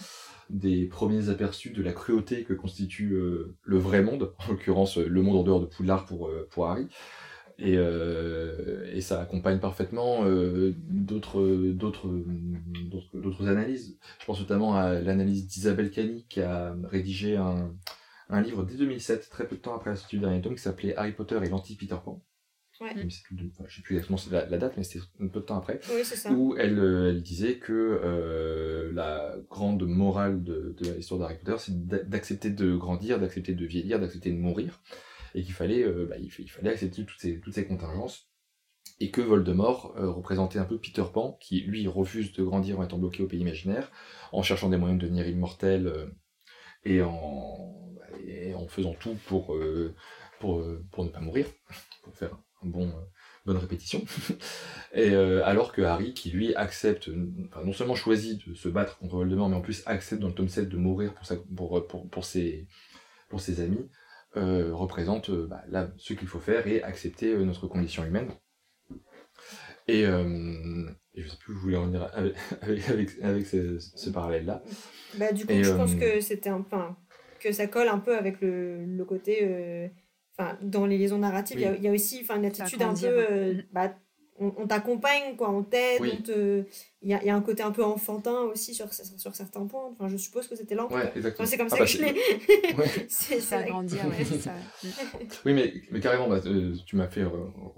des 0.50 0.86
premiers 0.86 1.30
aperçus 1.30 1.70
de 1.70 1.84
la 1.84 1.92
cruauté 1.92 2.44
que 2.44 2.54
constitue 2.54 3.16
le 3.62 3.78
vrai 3.78 4.02
monde, 4.02 4.34
en 4.40 4.54
l'occurrence 4.54 4.98
le 4.98 5.22
monde 5.22 5.36
en 5.36 5.44
dehors 5.44 5.62
de 5.62 5.68
Poudlard 5.68 6.06
pour, 6.06 6.32
pour 6.50 6.68
Harry. 6.68 6.88
Et, 7.60 7.76
euh, 7.78 8.92
et, 8.94 9.02
ça 9.02 9.22
accompagne 9.22 9.60
parfaitement 9.60 10.26
euh, 10.26 10.74
d'autres 10.90 11.46
d'autres 11.72 12.10
d'autres 13.14 13.48
analyses. 13.48 13.98
Je 14.20 14.26
pense 14.26 14.40
notamment 14.40 14.76
à 14.76 14.94
l'analyse 15.00 15.48
d'Isabelle 15.48 15.92
Cani 15.92 16.26
qui 16.30 16.42
a 16.42 16.76
rédigé 16.84 17.38
un, 17.38 17.72
un 18.30 18.42
livre 18.42 18.64
dès 18.64 18.76
2007, 18.76 19.30
très 19.30 19.48
peu 19.48 19.56
de 19.56 19.62
temps 19.62 19.76
après 19.76 19.92
la 19.92 19.96
sortie 19.96 20.16
du 20.16 20.22
dernier 20.22 20.42
tome, 20.42 20.56
qui 20.56 20.62
s'appelait 20.62 20.96
Harry 20.96 21.12
Potter 21.12 21.40
et 21.44 21.50
l'anti-Peter 21.50 21.96
Pan. 22.04 22.22
Ouais. 22.82 22.90
je 22.98 23.04
ne 23.04 23.10
sais 23.10 23.82
plus 23.84 23.96
exactement 23.96 24.18
la, 24.32 24.58
date, 24.58 24.74
mais 24.78 24.84
c'était 24.84 25.06
un 25.22 25.28
peu 25.28 25.42
de 25.42 25.46
temps 25.46 25.58
après, 25.58 25.80
oui, 25.94 26.04
ça. 26.04 26.32
où 26.32 26.56
elle, 26.58 26.80
euh, 26.80 27.10
elle, 27.12 27.22
disait 27.22 27.58
que 27.58 27.72
euh, 27.72 28.92
la 28.94 29.36
grande 29.50 29.84
morale 29.84 30.44
de, 30.44 30.76
de 30.82 30.94
l'histoire 30.94 31.20
d'Harry 31.20 31.36
Potter, 31.38 31.56
c'est 31.60 31.88
d'accepter 32.10 32.50
de 32.50 32.76
grandir, 32.76 33.20
d'accepter 33.20 33.54
de 33.54 33.66
vieillir, 33.66 34.00
d'accepter 34.00 34.32
de 34.32 34.38
mourir, 34.38 34.82
et 35.36 35.44
qu'il 35.44 35.54
fallait, 35.54 35.84
euh, 35.84 36.06
bah, 36.10 36.16
il, 36.18 36.30
fallait 36.50 36.70
accepter 36.70 37.06
toutes 37.06 37.20
ces, 37.20 37.40
toutes 37.40 37.54
ces 37.54 37.66
contingences, 37.66 38.30
et 39.00 39.12
que 39.12 39.22
Voldemort 39.22 39.96
euh, 39.98 40.10
représentait 40.10 40.60
un 40.60 40.66
peu 40.66 40.78
Peter 40.78 41.04
Pan, 41.12 41.38
qui 41.42 41.62
lui 41.62 41.88
refuse 41.88 42.34
de 42.34 42.44
grandir 42.44 42.80
en 42.80 42.84
étant 42.84 42.98
bloqué 42.98 43.24
au 43.24 43.28
pays 43.28 43.40
imaginaire, 43.40 43.92
en 44.32 44.44
cherchant 44.44 44.70
des 44.70 44.78
moyens 44.78 45.00
de 45.00 45.06
devenir 45.06 45.28
immortel, 45.28 45.88
euh, 45.88 46.06
et, 46.86 47.02
en, 47.02 47.76
en 48.56 48.68
faisant 48.68 48.94
tout 48.94 49.18
pour, 49.26 49.58
pour, 50.40 50.64
pour 50.92 51.06
ne 51.06 51.10
pas 51.10 51.22
mourir, 51.22 51.48
pour 52.04 52.14
faire 52.14 52.38
un 52.62 52.68
bon 52.68 52.94
bonne 53.46 53.56
répétition. 53.56 54.04
et 54.94 55.16
alors 55.16 55.72
que 55.72 55.82
Harry, 55.82 56.14
qui 56.14 56.30
lui 56.32 56.54
accepte, 56.56 57.10
enfin, 57.48 57.64
non 57.64 57.72
seulement 57.72 57.96
choisit 57.96 58.48
de 58.50 58.54
se 58.54 58.68
battre 58.68 58.98
contre 58.98 59.16
Voldemort, 59.16 59.48
mais 59.48 59.56
en 59.56 59.62
plus 59.62 59.82
accepte 59.86 60.22
dans 60.22 60.28
le 60.28 60.34
tome 60.34 60.50
7 60.50 60.68
de 60.68 60.76
mourir 60.76 61.14
pour, 61.14 61.26
sa, 61.26 61.38
pour, 61.38 61.88
pour, 61.88 62.10
pour, 62.10 62.26
ses, 62.26 62.68
pour 63.30 63.40
ses 63.40 63.62
amis, 63.62 63.90
euh, 64.36 64.74
représente 64.74 65.30
euh, 65.30 65.48
bah, 65.48 65.64
là, 65.70 65.92
ce 65.98 66.14
qu'il 66.14 66.28
faut 66.28 66.40
faire 66.40 66.66
et 66.66 66.82
accepter 66.82 67.34
euh, 67.34 67.46
notre 67.46 67.68
condition 67.68 68.04
humaine. 68.04 68.30
Et, 69.88 70.02
et, 70.04 70.06
je 70.06 71.28
sais 71.28 71.38
plus 71.38 71.54
où 71.54 71.56
je 71.58 71.62
voulais 71.62 71.76
en 71.76 71.86
venir 71.86 72.10
avec, 72.14 72.36
avec, 72.90 73.10
avec 73.22 73.46
ce, 73.46 73.80
ce 73.80 74.10
parallèle-là. 74.10 74.64
Bah, 75.16 75.32
du 75.34 75.46
coup, 75.46 75.54
je 75.54 75.72
pense 75.72 75.96
que 75.96 76.22
c'était 76.22 76.50
un 76.50 76.62
enfin, 76.62 76.96
que 77.40 77.52
ça 77.52 77.68
colle 77.68 77.90
un 77.90 78.00
peu 78.00 78.18
avec 78.18 78.40
le, 78.42 78.86
le 78.86 79.06
côté. 79.06 79.92
Enfin, 80.38 80.58
dans 80.62 80.86
les 80.86 80.98
liaisons 80.98 81.20
narratives, 81.20 81.60
il 81.60 81.82
y, 81.82 81.84
y, 81.84 81.88
a 81.90 81.92
aussi 81.92 82.22
enfin, 82.24 82.38
une 82.38 82.46
attitude 82.46 82.82
un 82.82 82.94
peu. 82.94 83.56
Bah, 83.72 83.94
on, 84.40 84.66
t'accompagne, 84.66 85.36
quoi, 85.36 85.52
on 85.52 85.64
t'aide, 85.64 86.26
il 87.04 87.10
y 87.10 87.14
a, 87.14 87.24
y 87.24 87.30
a, 87.30 87.36
un 87.36 87.42
côté 87.42 87.64
un 87.64 87.72
peu 87.72 87.84
enfantin 87.84 88.40
aussi 88.52 88.74
sur, 88.74 88.88
sur 88.94 89.36
certains 89.36 89.66
points. 89.66 89.90
Enfin, 89.92 90.08
je 90.08 90.16
suppose 90.16 90.48
que 90.48 90.56
c'était 90.56 90.74
lent. 90.74 90.88
Ouais, 90.90 91.12
exactement. 91.16 91.46
c'est 91.46 91.58
comme 91.58 91.68
ah 91.68 91.76
ça 91.76 91.78
bah, 91.80 91.86
que 91.86 91.92
je 91.92 91.98
l'ai. 91.98 92.14
ouais. 92.78 92.90
c'est 93.10 93.42
ça. 93.42 93.62
grandir, 93.64 94.06
ouais, 94.08 94.24
c'est 94.24 94.40
ça. 94.40 94.54
oui, 95.46 95.54
mais, 95.54 95.74
mais 95.92 96.00
carrément, 96.00 96.30
bah, 96.30 96.40
euh, 96.46 96.74
tu 96.86 96.96
m'as 96.96 97.10
fait 97.10 97.26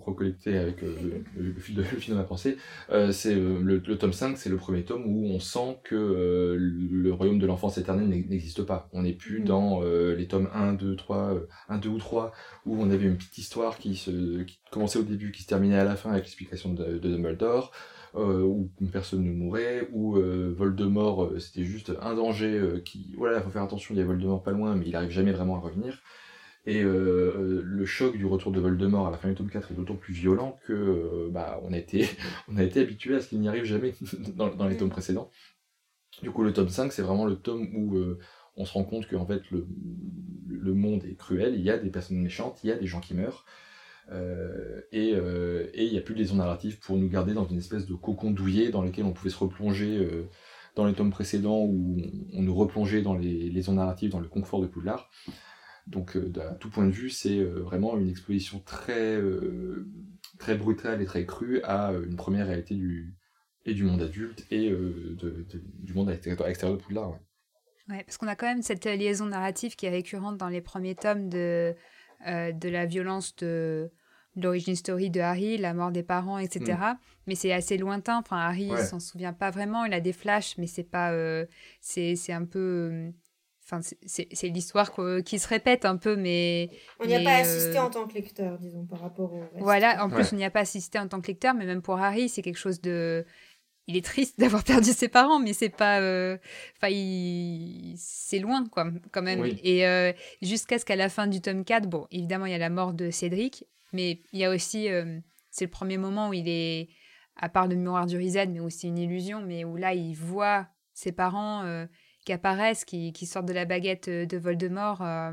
recollecter 0.05 0.57
avec 0.57 0.83
euh, 0.83 1.23
le, 1.37 1.53
fil 1.53 1.75
de, 1.75 1.81
le 1.81 1.87
fil 1.87 2.13
de 2.13 2.19
ma 2.19 2.23
pensée. 2.23 2.57
Euh, 2.91 3.11
c'est 3.11 3.33
le, 3.33 3.77
le, 3.77 3.97
tome 3.97 4.13
5, 4.13 4.37
c'est 4.37 4.49
le 4.49 4.57
premier 4.57 4.83
tome 4.83 5.03
où 5.07 5.25
on 5.25 5.39
sent 5.39 5.79
que 5.83 6.55
le 6.55 7.11
royaume 7.11 7.39
de 7.39 7.47
l'enfance 7.47 7.79
éternelle 7.79 8.07
n'existe 8.07 8.61
pas. 8.61 8.89
On 8.93 9.01
n'est 9.01 9.13
plus 9.13 9.41
mm. 9.41 9.45
dans 9.45 9.81
les 9.81 10.27
tomes 10.27 10.49
1, 10.53 10.73
2, 10.73 10.95
3, 10.95 11.33
1, 11.69 11.77
2 11.79 11.89
ou 11.89 11.97
3, 11.97 12.31
où 12.67 12.79
on 12.79 12.91
avait 12.91 13.05
une 13.05 13.17
petite 13.17 13.39
histoire 13.39 13.79
qui, 13.79 13.95
se, 13.95 14.43
qui 14.43 14.59
commençait 14.69 14.99
au 14.99 15.03
début, 15.03 15.31
qui 15.31 15.41
se 15.41 15.47
terminait 15.47 15.79
à 15.79 15.83
la 15.83 15.95
fin 15.95 16.11
avec 16.11 16.25
l'explication 16.25 16.73
de, 16.73 16.99
de 16.99 17.09
Dumbledore. 17.09 17.71
Euh, 18.17 18.43
où 18.43 18.71
personne 18.93 19.25
ne 19.25 19.33
mourait, 19.33 19.89
où 19.91 20.15
euh, 20.15 20.53
Voldemort 20.55 21.25
euh, 21.25 21.39
c'était 21.39 21.65
juste 21.65 21.91
un 22.01 22.15
danger 22.15 22.81
qui, 22.85 23.13
voilà, 23.17 23.39
il 23.39 23.43
faut 23.43 23.49
faire 23.49 23.63
attention, 23.63 23.93
il 23.93 23.97
y 23.97 24.01
a 24.01 24.05
Voldemort 24.05 24.41
pas 24.41 24.51
loin, 24.51 24.73
mais 24.75 24.87
il 24.87 24.95
arrive 24.95 25.09
jamais 25.09 25.33
vraiment 25.33 25.57
à 25.57 25.59
revenir. 25.59 26.01
Et 26.65 26.81
le 26.81 27.85
choc 27.85 28.17
du 28.17 28.25
retour 28.25 28.51
de 28.51 28.59
Voldemort 28.59 29.05
à 29.05 29.11
la 29.11 29.17
fin 29.17 29.29
du 29.29 29.35
tome 29.35 29.51
4 29.51 29.71
est 29.71 29.75
d'autant 29.75 29.95
plus 29.95 30.13
violent 30.13 30.57
que 30.65 31.29
bah, 31.29 31.59
on, 31.67 31.73
a 31.73 31.77
été, 31.77 32.07
habitué 32.79 33.15
à 33.15 33.19
ce 33.19 33.27
qu'il 33.27 33.39
n'y 33.39 33.47
arrive 33.47 33.65
jamais 33.65 33.93
dans, 34.35 34.67
les 34.67 34.77
tomes 34.77 34.89
précédents. 34.89 35.29
Du 36.23 36.31
coup, 36.31 36.43
le 36.43 36.53
tome 36.53 36.69
5, 36.69 36.91
c'est 36.91 37.03
vraiment 37.03 37.25
le 37.25 37.35
tome 37.35 37.67
où 37.75 37.99
on 38.55 38.65
se 38.65 38.73
rend 38.73 38.83
compte 38.83 39.07
que 39.07 39.15
en 39.15 39.27
fait, 39.27 39.43
le, 39.51 40.73
monde 40.73 41.03
est 41.05 41.15
cruel, 41.15 41.53
il 41.53 41.61
y 41.61 41.69
a 41.69 41.77
des 41.77 41.91
personnes 41.91 42.17
méchantes, 42.17 42.59
il 42.63 42.69
y 42.69 42.71
a 42.71 42.77
des 42.77 42.87
gens 42.87 42.99
qui 43.01 43.13
meurent, 43.13 43.45
et 44.11 45.11
il 45.73 45.91
n'y 45.91 45.97
a 45.97 46.01
plus 46.01 46.13
de 46.13 46.19
liaison 46.19 46.35
narrative 46.35 46.79
pour 46.79 46.97
nous 46.97 47.09
garder 47.09 47.33
dans 47.33 47.45
une 47.45 47.57
espèce 47.57 47.85
de 47.85 47.95
cocon 47.95 48.31
douillet 48.31 48.69
dans 48.69 48.81
lequel 48.81 49.05
on 49.05 49.13
pouvait 49.13 49.29
se 49.29 49.37
replonger 49.37 50.07
dans 50.75 50.85
les 50.85 50.93
tomes 50.93 51.09
précédents 51.09 51.63
où 51.63 51.97
on, 52.33 52.41
nous 52.41 52.53
replongeait 52.53 53.01
dans 53.01 53.15
les 53.15 53.49
liaisons 53.49 53.73
narratives, 53.73 54.11
dans 54.11 54.19
le 54.19 54.27
confort 54.27 54.61
de 54.61 54.67
Poudlard. 54.67 55.09
Donc, 55.87 56.17
euh, 56.17 56.31
à 56.41 56.55
tout 56.55 56.69
point 56.69 56.85
de 56.85 56.91
vue, 56.91 57.09
c'est 57.09 57.37
euh, 57.37 57.61
vraiment 57.61 57.97
une 57.97 58.09
exposition 58.09 58.59
très, 58.59 59.15
euh, 59.15 59.87
très 60.39 60.55
brutale 60.55 61.01
et 61.01 61.05
très 61.05 61.25
crue 61.25 61.61
à 61.63 61.91
une 61.91 62.15
première 62.15 62.47
réalité 62.47 62.75
du, 62.75 63.15
et 63.65 63.73
du 63.73 63.83
monde 63.83 64.01
adulte 64.01 64.45
et 64.51 64.69
du 64.69 65.93
monde 65.93 66.09
extérieur 66.09 66.77
de 66.77 66.81
Poudlard. 66.81 67.17
Ouais. 67.87 68.03
parce 68.03 68.17
qu'on 68.17 68.27
a 68.27 68.35
quand 68.35 68.47
même 68.47 68.63
cette 68.63 68.85
liaison 68.85 69.27
narrative 69.27 69.75
qui 69.75 69.85
est 69.85 69.91
récurrente 69.91 70.37
dans 70.37 70.49
les 70.49 70.61
premiers 70.61 70.95
tomes 70.95 71.29
de, 71.29 71.75
de 72.25 72.69
la 72.69 72.85
violence 72.85 73.35
de, 73.35 73.91
l'origine 74.35 74.75
story 74.75 75.09
de 75.09 75.21
Harry, 75.21 75.57
la 75.57 75.73
mort 75.73 75.91
des 75.91 76.03
parents, 76.03 76.37
etc. 76.37 76.73
Mm. 76.73 76.97
Mais 77.27 77.35
c'est 77.35 77.53
assez 77.53 77.77
lointain. 77.77 78.19
Enfin, 78.19 78.37
Harry 78.37 78.69
ouais. 78.69 78.83
s'en 78.83 78.99
souvient 78.99 79.33
pas 79.33 79.51
vraiment. 79.51 79.85
Il 79.85 79.93
a 79.93 80.01
des 80.01 80.13
flashs, 80.13 80.57
mais 80.57 80.67
c'est 80.67 80.83
pas. 80.83 81.13
c'est 81.81 82.33
un 82.33 82.45
peu. 82.45 83.11
Enfin, 83.67 83.79
c'est 84.05 84.47
l'histoire 84.49 84.91
qui 85.25 85.39
se 85.39 85.47
répète 85.47 85.85
un 85.85 85.97
peu, 85.97 86.15
mais... 86.15 86.69
On 86.99 87.07
n'y 87.07 87.15
a 87.15 87.23
pas 87.23 87.37
assisté 87.37 87.79
euh, 87.79 87.81
en 87.81 87.89
tant 87.89 88.05
que 88.05 88.13
lecteur, 88.13 88.59
disons, 88.59 88.85
par 88.85 88.99
rapport 88.99 89.33
au 89.33 89.39
reste. 89.39 89.53
Voilà, 89.57 90.05
en 90.05 90.09
plus, 90.09 90.33
on 90.33 90.35
n'y 90.35 90.45
a 90.45 90.51
pas 90.51 90.59
assisté 90.59 90.99
en 90.99 91.07
tant 91.07 91.19
que 91.19 91.27
lecteur, 91.27 91.55
mais 91.55 91.65
même 91.65 91.81
pour 91.81 91.97
Harry, 91.97 92.29
c'est 92.29 92.43
quelque 92.43 92.59
chose 92.59 92.79
de... 92.79 93.25
Il 93.87 93.95
est 93.97 94.05
triste 94.05 94.39
d'avoir 94.39 94.63
perdu 94.63 94.91
ses 94.91 95.07
parents, 95.07 95.39
mais 95.39 95.53
c'est 95.53 95.69
pas... 95.69 96.01
Euh, 96.01 96.37
enfin, 96.77 96.93
c'est 97.97 98.39
loin, 98.39 98.65
quoi, 98.67 98.87
quand 99.11 99.21
même. 99.21 99.45
Et 99.63 99.87
euh, 99.87 100.11
jusqu'à 100.41 100.79
ce 100.79 100.85
qu'à 100.85 100.95
la 100.95 101.09
fin 101.09 101.27
du 101.27 101.41
tome 101.41 101.63
4, 101.63 101.87
bon, 101.87 102.07
évidemment, 102.11 102.45
il 102.45 102.51
y 102.51 102.55
a 102.55 102.59
la 102.59 102.69
mort 102.69 102.93
de 102.93 103.11
Cédric, 103.11 103.65
mais 103.93 104.21
il 104.33 104.39
y 104.39 104.45
a 104.45 104.49
aussi... 104.49 104.87
c'est 105.51 105.65
le 105.65 105.71
premier 105.71 105.97
moment 105.97 106.29
où 106.29 106.33
il 106.33 106.47
est, 106.47 106.89
à 107.35 107.49
part 107.49 107.67
de 107.67 107.75
mémoire 107.75 108.05
du 108.05 108.17
Rizad, 108.17 108.49
mais 108.49 108.59
aussi 108.59 108.87
une 108.87 108.97
illusion, 108.97 109.41
mais 109.41 109.63
où 109.65 109.75
là, 109.75 109.93
il 109.93 110.15
voit 110.15 110.67
ses 110.93 111.11
parents 111.11 111.87
qui 112.25 112.33
apparaissent, 112.33 112.83
qui, 112.83 113.13
qui, 113.13 113.25
sortent 113.25 113.45
de 113.45 113.53
la 113.53 113.65
baguette 113.65 114.07
euh, 114.09 114.25
de 114.25 114.37
Voldemort. 114.37 115.01
Euh. 115.01 115.31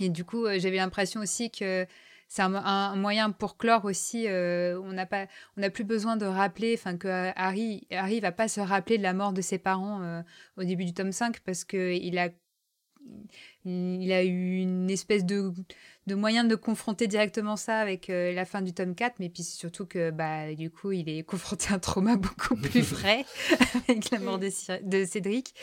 et 0.00 0.08
du 0.08 0.24
coup, 0.24 0.46
euh, 0.46 0.58
j'avais 0.58 0.78
l'impression 0.78 1.20
aussi 1.20 1.50
que 1.50 1.86
c'est 2.32 2.40
un, 2.40 2.96
moyen 2.96 3.30
pour 3.30 3.58
clore 3.58 3.84
aussi. 3.84 4.26
on 4.26 4.92
n'a 4.92 5.04
pas, 5.04 5.26
on 5.58 5.60
n'a 5.60 5.68
plus 5.68 5.84
besoin 5.84 6.16
de 6.16 6.24
rappeler, 6.24 6.74
enfin 6.78 6.96
que 6.96 7.30
Harry, 7.36 7.86
Harry 7.90 8.20
va 8.20 8.32
pas 8.32 8.48
se 8.48 8.60
rappeler 8.60 8.96
de 8.96 9.02
la 9.02 9.12
mort 9.12 9.34
de 9.34 9.42
ses 9.42 9.58
parents 9.58 10.22
au 10.56 10.64
début 10.64 10.86
du 10.86 10.94
tome 10.94 11.12
5 11.12 11.40
parce 11.40 11.64
que 11.64 11.92
il 11.92 12.18
a, 12.18 12.30
il 13.64 14.12
a 14.12 14.24
eu 14.24 14.58
une 14.58 14.90
espèce 14.90 15.24
de 15.24 15.52
de 16.08 16.16
moyen 16.16 16.42
de 16.44 16.56
confronter 16.56 17.06
directement 17.06 17.56
ça 17.56 17.78
avec 17.78 18.10
euh, 18.10 18.32
la 18.32 18.44
fin 18.44 18.60
du 18.60 18.72
tome 18.72 18.94
4, 18.94 19.16
mais 19.20 19.28
puis 19.28 19.44
surtout 19.44 19.86
que 19.86 20.10
bah, 20.10 20.52
du 20.54 20.68
coup, 20.70 20.90
il 20.90 21.08
est 21.08 21.22
confronté 21.26 21.70
à 21.70 21.74
un 21.74 21.78
trauma 21.78 22.16
beaucoup 22.16 22.56
plus 22.56 22.80
vrai 22.92 23.24
avec 23.88 24.10
la 24.10 24.18
mort 24.18 24.38
de, 24.38 24.48
de 24.82 25.04
Cédric. 25.04 25.54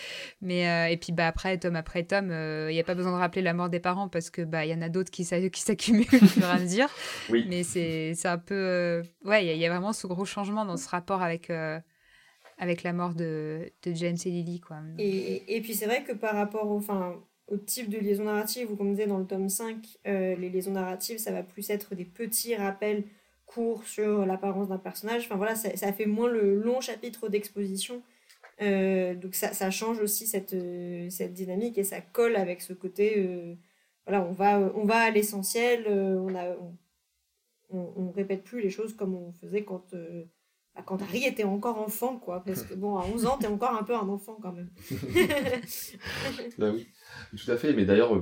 Mais, 0.41 0.69
euh, 0.69 0.91
et 0.91 0.97
puis 0.97 1.11
bah, 1.11 1.27
après, 1.27 1.57
tome 1.57 1.75
après 1.75 2.03
tome, 2.03 2.31
euh, 2.31 2.71
il 2.71 2.73
n'y 2.73 2.79
a 2.79 2.85
pas 2.85 2.95
besoin 2.95 3.11
de 3.11 3.17
rappeler 3.17 3.41
la 3.41 3.53
mort 3.53 3.69
des 3.69 3.81
parents 3.81 4.07
parce 4.07 4.29
qu'il 4.29 4.45
bah, 4.45 4.65
y 4.65 4.73
en 4.73 4.81
a 4.81 4.87
d'autres 4.87 5.11
qui 5.11 5.25
s'accumulent 5.25 6.07
au 6.13 6.25
fur 6.25 6.43
et 6.43 6.45
à 6.45 6.59
mesure. 6.59 6.89
Oui. 7.29 7.45
Mais 7.49 7.63
c'est 7.63 8.15
un 8.25 8.37
peu. 8.37 9.03
ouais, 9.25 9.45
il 9.45 9.57
y, 9.57 9.65
a 9.65 9.69
vraiment 9.69 9.91
ce 9.91 10.07
gros 10.07 10.25
changement 10.25 10.63
dans 10.65 10.77
ce 10.77 10.87
rapport 10.87 11.21
avec 11.21 11.51
avec 12.61 12.83
la 12.83 12.91
mort 12.91 13.13
de, 13.13 13.71
de 13.83 13.93
James 13.93 14.17
et 14.25 14.29
Lily. 14.29 14.59
Quoi. 14.59 14.77
Et, 14.97 15.55
et 15.55 15.61
puis 15.61 15.73
c'est 15.75 15.85
vrai 15.85 16.03
que 16.03 16.11
par 16.11 16.35
rapport 16.35 16.69
au, 16.69 16.77
enfin, 16.77 17.15
au 17.51 17.57
type 17.57 17.89
de 17.89 17.97
liaison 17.97 18.25
narrative, 18.25 18.71
ou 18.71 18.75
comme 18.75 18.87
on 18.87 18.91
disait 18.91 19.07
dans 19.07 19.17
le 19.17 19.25
tome 19.25 19.49
5, 19.49 19.99
euh, 20.07 20.35
les 20.35 20.49
liaisons 20.49 20.71
narratives, 20.71 21.17
ça 21.17 21.31
va 21.31 21.43
plus 21.43 21.69
être 21.69 21.95
des 21.95 22.05
petits 22.05 22.55
rappels 22.55 23.03
courts 23.45 23.83
sur 23.83 24.25
l'apparence 24.25 24.69
d'un 24.69 24.77
personnage. 24.77 25.25
Enfin 25.25 25.35
voilà, 25.35 25.55
ça, 25.55 25.75
ça, 25.75 25.91
fait 25.91 26.05
moins 26.05 26.29
le 26.29 26.55
long 26.55 26.81
chapitre 26.81 27.29
d'exposition. 27.29 28.03
Euh, 28.61 29.15
donc 29.15 29.35
ça, 29.35 29.53
ça, 29.53 29.71
change 29.71 29.99
aussi 29.99 30.27
cette, 30.27 30.53
euh, 30.53 31.09
cette 31.09 31.33
dynamique 31.33 31.77
et 31.77 31.83
ça 31.83 32.01
colle 32.01 32.35
avec 32.35 32.61
ce 32.61 32.73
côté. 32.73 33.57
voilà, 34.05 34.23
on 34.23 34.33
va, 34.33 34.59
on 34.75 34.85
va 34.85 34.97
à 34.97 35.09
l'essentiel, 35.09 35.87
on, 35.87 36.35
a, 36.35 36.55
on, 37.69 37.93
on, 37.95 38.11
répète 38.11 38.43
plus 38.43 38.61
les 38.61 38.69
choses 38.69 38.95
comme 38.95 39.15
on 39.15 39.31
faisait 39.33 39.63
quand 39.63 39.95
bah, 40.75 40.83
quand 40.85 41.01
Harry 41.01 41.25
était 41.25 41.43
encore 41.43 41.79
enfant, 41.79 42.17
quoi. 42.17 42.43
Parce 42.43 42.63
que 42.63 42.73
bon, 42.73 42.97
à 42.97 43.05
11 43.05 43.25
ans, 43.25 43.37
t'es 43.39 43.47
encore 43.47 43.73
un 43.73 43.83
peu 43.83 43.95
un 43.95 44.07
enfant 44.07 44.37
quand 44.41 44.53
même. 44.53 44.69
bah 46.57 46.71
oui. 46.73 46.87
Tout 47.37 47.51
à 47.51 47.57
fait, 47.57 47.73
mais 47.73 47.85
d'ailleurs, 47.85 48.19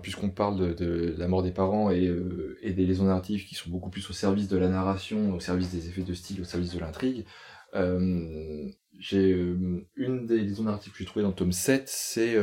puisqu'on 0.00 0.30
parle 0.30 0.74
de, 0.74 1.14
la 1.18 1.28
mort 1.28 1.42
des 1.42 1.50
parents 1.50 1.90
et, 1.90 2.06
euh, 2.06 2.58
et, 2.62 2.72
des 2.72 2.86
liaisons 2.86 3.04
narratives 3.04 3.44
qui 3.44 3.54
sont 3.54 3.68
beaucoup 3.68 3.90
plus 3.90 4.08
au 4.08 4.14
service 4.14 4.48
de 4.48 4.56
la 4.56 4.68
narration, 4.68 5.34
au 5.34 5.40
service 5.40 5.70
des 5.70 5.88
effets 5.88 6.02
de 6.02 6.14
style, 6.14 6.40
au 6.40 6.44
service 6.44 6.72
de 6.72 6.80
l'intrigue, 6.80 7.26
euh, 7.74 8.68
j'ai 8.98 9.32
euh, 9.32 9.86
une 9.96 10.26
des 10.26 10.38
liaisons 10.38 10.62
narratives 10.62 10.92
que 10.92 10.98
j'ai 10.98 11.04
trouvées 11.04 11.22
dans 11.22 11.30
le 11.30 11.34
tome 11.34 11.52
7, 11.52 11.86
c'est 11.86 12.36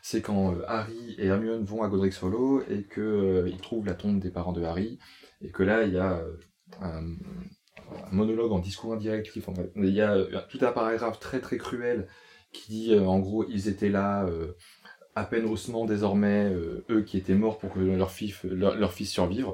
c'est 0.00 0.22
quand 0.22 0.54
Harry 0.66 1.14
et 1.18 1.26
Hermione 1.26 1.64
vont 1.64 1.82
à 1.82 1.88
Godric 1.88 2.14
Hollow 2.22 2.62
et 2.70 2.84
qu'ils 2.84 3.52
ils 3.52 3.60
trouvent 3.60 3.84
la 3.84 3.94
tombe 3.94 4.20
des 4.20 4.30
parents 4.30 4.52
de 4.52 4.62
Harry, 4.62 4.98
et 5.42 5.50
que 5.50 5.62
là, 5.62 5.82
il 5.82 5.92
y 5.92 5.98
a 5.98 6.22
un, 6.80 7.02
monologue 8.12 8.52
en 8.52 8.60
discours 8.60 8.94
indirect, 8.94 9.30
il 9.76 9.90
y 9.90 10.00
a 10.00 10.26
tout 10.48 10.58
un 10.62 10.72
paragraphe 10.72 11.20
très 11.20 11.40
très 11.40 11.58
cruel 11.58 12.08
qui 12.50 12.70
dit 12.70 12.98
en 12.98 13.18
gros 13.18 13.44
ils 13.46 13.68
étaient 13.68 13.90
là 13.90 14.26
à 15.14 15.24
peine 15.24 15.44
haussement 15.44 15.84
désormais, 15.84 16.50
euh, 16.52 16.84
eux 16.90 17.02
qui 17.02 17.16
étaient 17.16 17.34
morts 17.34 17.58
pour 17.58 17.72
que 17.72 17.80
leur 17.80 18.10
fils, 18.10 18.42
leur, 18.44 18.92
fils 18.92 19.10
survive. 19.10 19.48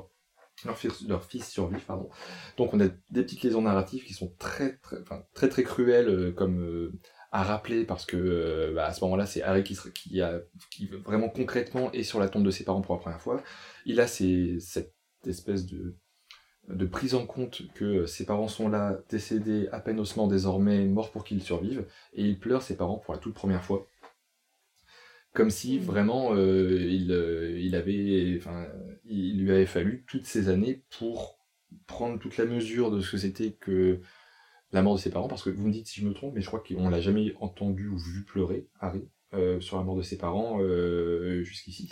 Leur 0.65 0.77
fils, 0.77 1.07
leur 1.07 1.25
fils 1.25 1.49
survive. 1.49 1.85
Donc 2.57 2.75
on 2.75 2.81
a 2.81 2.89
des 3.11 3.23
petites 3.23 3.43
liaisons 3.43 3.63
narratives 3.63 4.05
qui 4.05 4.13
sont 4.13 4.33
très 4.39 4.77
très, 4.79 5.01
enfin, 5.01 5.23
très, 5.35 5.49
très 5.49 5.63
cruelles 5.63 6.09
euh, 6.09 6.33
comme 6.33 6.61
euh, 6.63 6.93
à 7.33 7.43
rappeler 7.45 7.85
parce 7.85 8.05
que 8.05 8.73
bah, 8.75 8.87
à 8.87 8.93
ce 8.93 9.03
moment-là 9.05 9.25
c'est 9.25 9.43
Harry 9.43 9.63
qui, 9.63 9.77
qui, 9.95 10.21
a, 10.21 10.41
qui 10.71 10.87
vraiment 10.87 11.29
concrètement 11.29 11.93
est 11.93 12.03
sur 12.03 12.19
la 12.21 12.29
tombe 12.29 12.45
de 12.45 12.51
ses 12.51 12.65
parents 12.65 12.83
pour 12.83 12.95
la 12.95 13.01
première 13.01 13.21
fois. 13.21 13.43
Il 13.87 14.01
a 14.01 14.07
cette 14.07 14.93
espèce 15.25 15.65
de, 15.67 15.97
de 16.69 16.87
prise 16.87 17.15
en 17.15 17.27
compte 17.27 17.63
que 17.75 18.07
ses 18.07 18.25
parents 18.25 18.49
sont 18.49 18.69
là, 18.69 18.99
décédés, 19.09 19.69
à 19.73 19.81
peine 19.81 20.01
haussement 20.01 20.27
désormais, 20.27 20.85
morts 20.87 21.11
pour 21.11 21.25
qu'ils 21.25 21.43
survivent, 21.43 21.87
et 22.15 22.25
il 22.25 22.39
pleure 22.39 22.63
ses 22.63 22.77
parents 22.77 22.99
pour 22.99 23.15
la 23.15 23.21
toute 23.21 23.35
première 23.35 23.65
fois 23.65 23.87
comme 25.33 25.51
si 25.51 25.79
vraiment 25.79 26.35
euh, 26.35 26.87
il, 26.89 27.13
euh, 27.13 27.59
il 27.59 27.75
avait, 27.77 28.37
enfin, 28.39 28.67
il 29.05 29.45
lui 29.45 29.53
avait 29.53 29.67
fallu 29.67 30.05
toutes 30.07 30.27
ces 30.27 30.49
années 30.49 30.83
pour 30.99 31.39
prendre 31.87 32.19
toute 32.19 32.37
la 32.37 32.47
mesure 32.47 32.91
de 32.91 33.01
ce 33.01 33.13
que 33.13 33.17
c'était 33.17 33.53
que 33.53 34.01
la 34.73 34.83
mort 34.83 34.95
de 34.95 35.01
ses 35.01 35.11
parents, 35.11 35.29
parce 35.29 35.43
que 35.43 35.51
vous 35.51 35.67
me 35.67 35.73
dites 35.73 35.87
si 35.87 36.01
je 36.01 36.07
me 36.07 36.13
trompe, 36.13 36.35
mais 36.35 36.41
je 36.41 36.47
crois 36.47 36.63
qu'on 36.67 36.89
l'a 36.89 37.01
jamais 37.01 37.35
entendu 37.41 37.89
ou 37.89 37.99
vu 37.99 38.25
pleurer, 38.25 38.69
Harry, 38.81 39.09
euh, 39.35 39.61
sur 39.61 39.77
la 39.77 39.83
mort 39.83 39.97
de 39.97 40.03
ses 40.03 40.19
parents 40.19 40.61
jusqu'ici. 41.43 41.89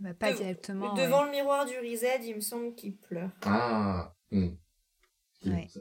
Bah, 0.00 0.14
pas 0.14 0.32
directement. 0.32 0.94
Devant 0.94 1.24
le 1.24 1.32
miroir 1.32 1.66
du 1.66 1.76
Rized, 1.76 2.22
il 2.24 2.36
me 2.36 2.40
semble 2.40 2.74
qu'il 2.76 2.96
pleure. 2.96 3.30
Ah. 3.42 4.14
Mmh. 4.30 4.50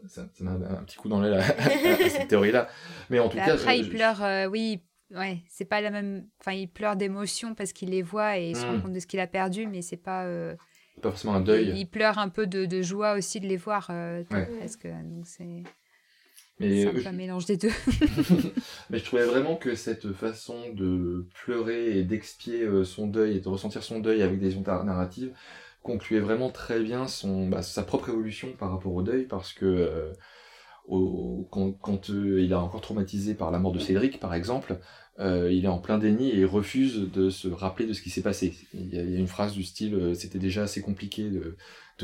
Ça 0.07 0.27
m'a 0.39 0.51
un 0.51 0.83
petit 0.83 0.97
coup 0.97 1.09
dans 1.09 1.21
l'aile 1.21 1.33
à, 1.39 2.09
cette 2.09 2.27
théorie-là. 2.27 2.67
Mais 3.11 3.19
en 3.19 3.29
tout 3.29 3.37
bah, 3.37 3.45
cas. 3.45 3.53
Après, 3.53 3.79
il 3.79 3.89
pleure, 3.89 4.49
oui, 4.51 4.81
ouais, 5.11 5.39
c'est 5.49 5.65
pas 5.65 5.81
la 5.81 5.91
même. 5.91 6.27
Enfin, 6.39 6.53
il 6.53 6.67
pleure 6.67 6.95
d'émotion 6.95 7.55
parce 7.55 7.73
qu'il 7.73 7.89
les 7.89 8.01
voit 8.01 8.37
et 8.37 8.49
il 8.49 8.55
se 8.55 8.65
rend 8.65 8.73
hmm. 8.73 8.81
compte 8.81 8.93
de 8.93 8.99
ce 8.99 9.07
qu'il 9.07 9.19
a 9.19 9.27
perdu, 9.27 9.67
mais 9.67 9.81
c'est 9.81 9.97
pas. 9.97 10.25
Euh, 10.25 10.55
pas 11.01 11.09
forcément 11.09 11.35
un 11.35 11.41
deuil. 11.41 11.73
Il, 11.75 11.87
pleure 11.87 12.17
un 12.17 12.29
peu 12.29 12.47
de, 12.47 12.65
de, 12.65 12.81
joie 12.81 13.13
aussi 13.13 13.39
de 13.39 13.47
les 13.47 13.57
voir, 13.57 13.87
euh, 13.91 14.23
presque. 14.23 14.87
Donc 14.87 15.25
c'est. 15.25 15.63
Mais 16.59 16.81
c'est 16.81 17.07
un 17.07 17.11
mélange 17.11 17.45
des 17.45 17.57
deux. 17.57 17.69
mais 18.89 18.97
je 18.97 19.05
trouvais 19.05 19.25
vraiment 19.25 19.55
que 19.55 19.75
cette 19.75 20.11
façon 20.13 20.73
de 20.73 21.27
pleurer 21.35 21.99
et 21.99 22.03
d'expier 22.03 22.63
euh, 22.63 22.83
son 22.83 23.05
deuil 23.05 23.37
et 23.37 23.39
de 23.39 23.47
ressentir 23.47 23.83
son 23.83 23.99
deuil 23.99 24.23
avec 24.23 24.39
des 24.39 24.55
ondes 24.55 24.65
narratives 24.65 25.31
concluait 25.83 26.19
vraiment 26.19 26.49
très 26.49 26.79
bien 26.81 27.07
son, 27.07 27.47
bah, 27.47 27.61
sa 27.61 27.83
propre 27.83 28.09
évolution 28.09 28.53
par 28.57 28.71
rapport 28.71 28.93
au 28.93 29.03
deuil 29.03 29.25
parce 29.25 29.53
que 29.53 30.11
quand, 30.87 32.09
euh, 32.09 32.41
il 32.41 32.51
est 32.51 32.55
encore 32.55 32.81
traumatisé 32.81 33.33
par 33.33 33.51
la 33.51 33.59
mort 33.59 33.73
de 33.73 33.79
Cédric, 33.79 34.19
par 34.19 34.33
exemple, 34.33 34.79
euh, 35.19 35.51
il 35.51 35.65
est 35.65 35.69
en 35.69 35.79
plein 35.79 35.97
déni 35.97 36.29
et 36.31 36.45
refuse 36.45 37.11
de 37.11 37.29
se 37.29 37.47
rappeler 37.47 37.85
de 37.85 37.93
ce 37.93 38.01
qui 38.01 38.09
s'est 38.09 38.21
passé. 38.21 38.55
Il 38.73 38.93
y, 38.93 38.97
a, 38.97 39.01
une 39.01 39.27
phrase 39.27 39.53
du 39.53 39.63
style 39.63 39.95
euh, 39.95 40.13
c'était 40.13 40.39
déjà 40.39 40.63
assez 40.63 40.81
compliqué 40.81 41.29
de, 41.29 41.55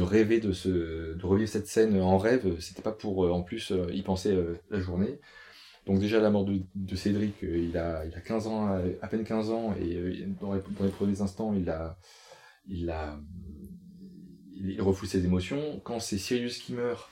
rêver 0.02 0.40
de, 0.40 0.52
se, 0.52 1.14
de 1.14 1.26
revivre 1.26 1.50
cette 1.50 1.68
scène 1.68 2.00
en 2.02 2.18
rêve, 2.18 2.60
c'était 2.60 2.82
pas 2.82 2.92
pour 2.92 3.32
en 3.32 3.44
plus 3.44 3.72
y 3.92 4.02
penser 4.02 4.36
la 4.70 4.80
journée. 4.80 5.20
Donc 5.86 6.00
déjà 6.00 6.20
la 6.20 6.30
mort 6.30 6.46
de, 6.46 6.96
Cédric, 6.96 7.36
il, 7.42 7.78
a, 7.78 8.06
il 8.06 8.16
a 8.16 8.22
15 8.22 8.48
ans, 8.48 8.82
à 9.02 9.08
peine 9.08 9.24
15 9.24 9.52
ans, 9.52 9.76
et 9.80 10.26
dans 10.42 10.54
les, 10.54 10.62
dans 10.80 10.86
les 10.86 10.92
premiers 10.92 11.22
instants, 11.22 11.54
il 11.54 11.70
a, 11.70 11.98
il 12.68 12.90
a, 12.90 13.20
il 14.56 14.82
refoule 14.82 15.08
ses 15.08 15.24
émotions. 15.24 15.80
Quand 15.84 16.00
c'est 16.00 16.18
Sirius 16.18 16.58
qui 16.58 16.74
meurt, 16.74 17.10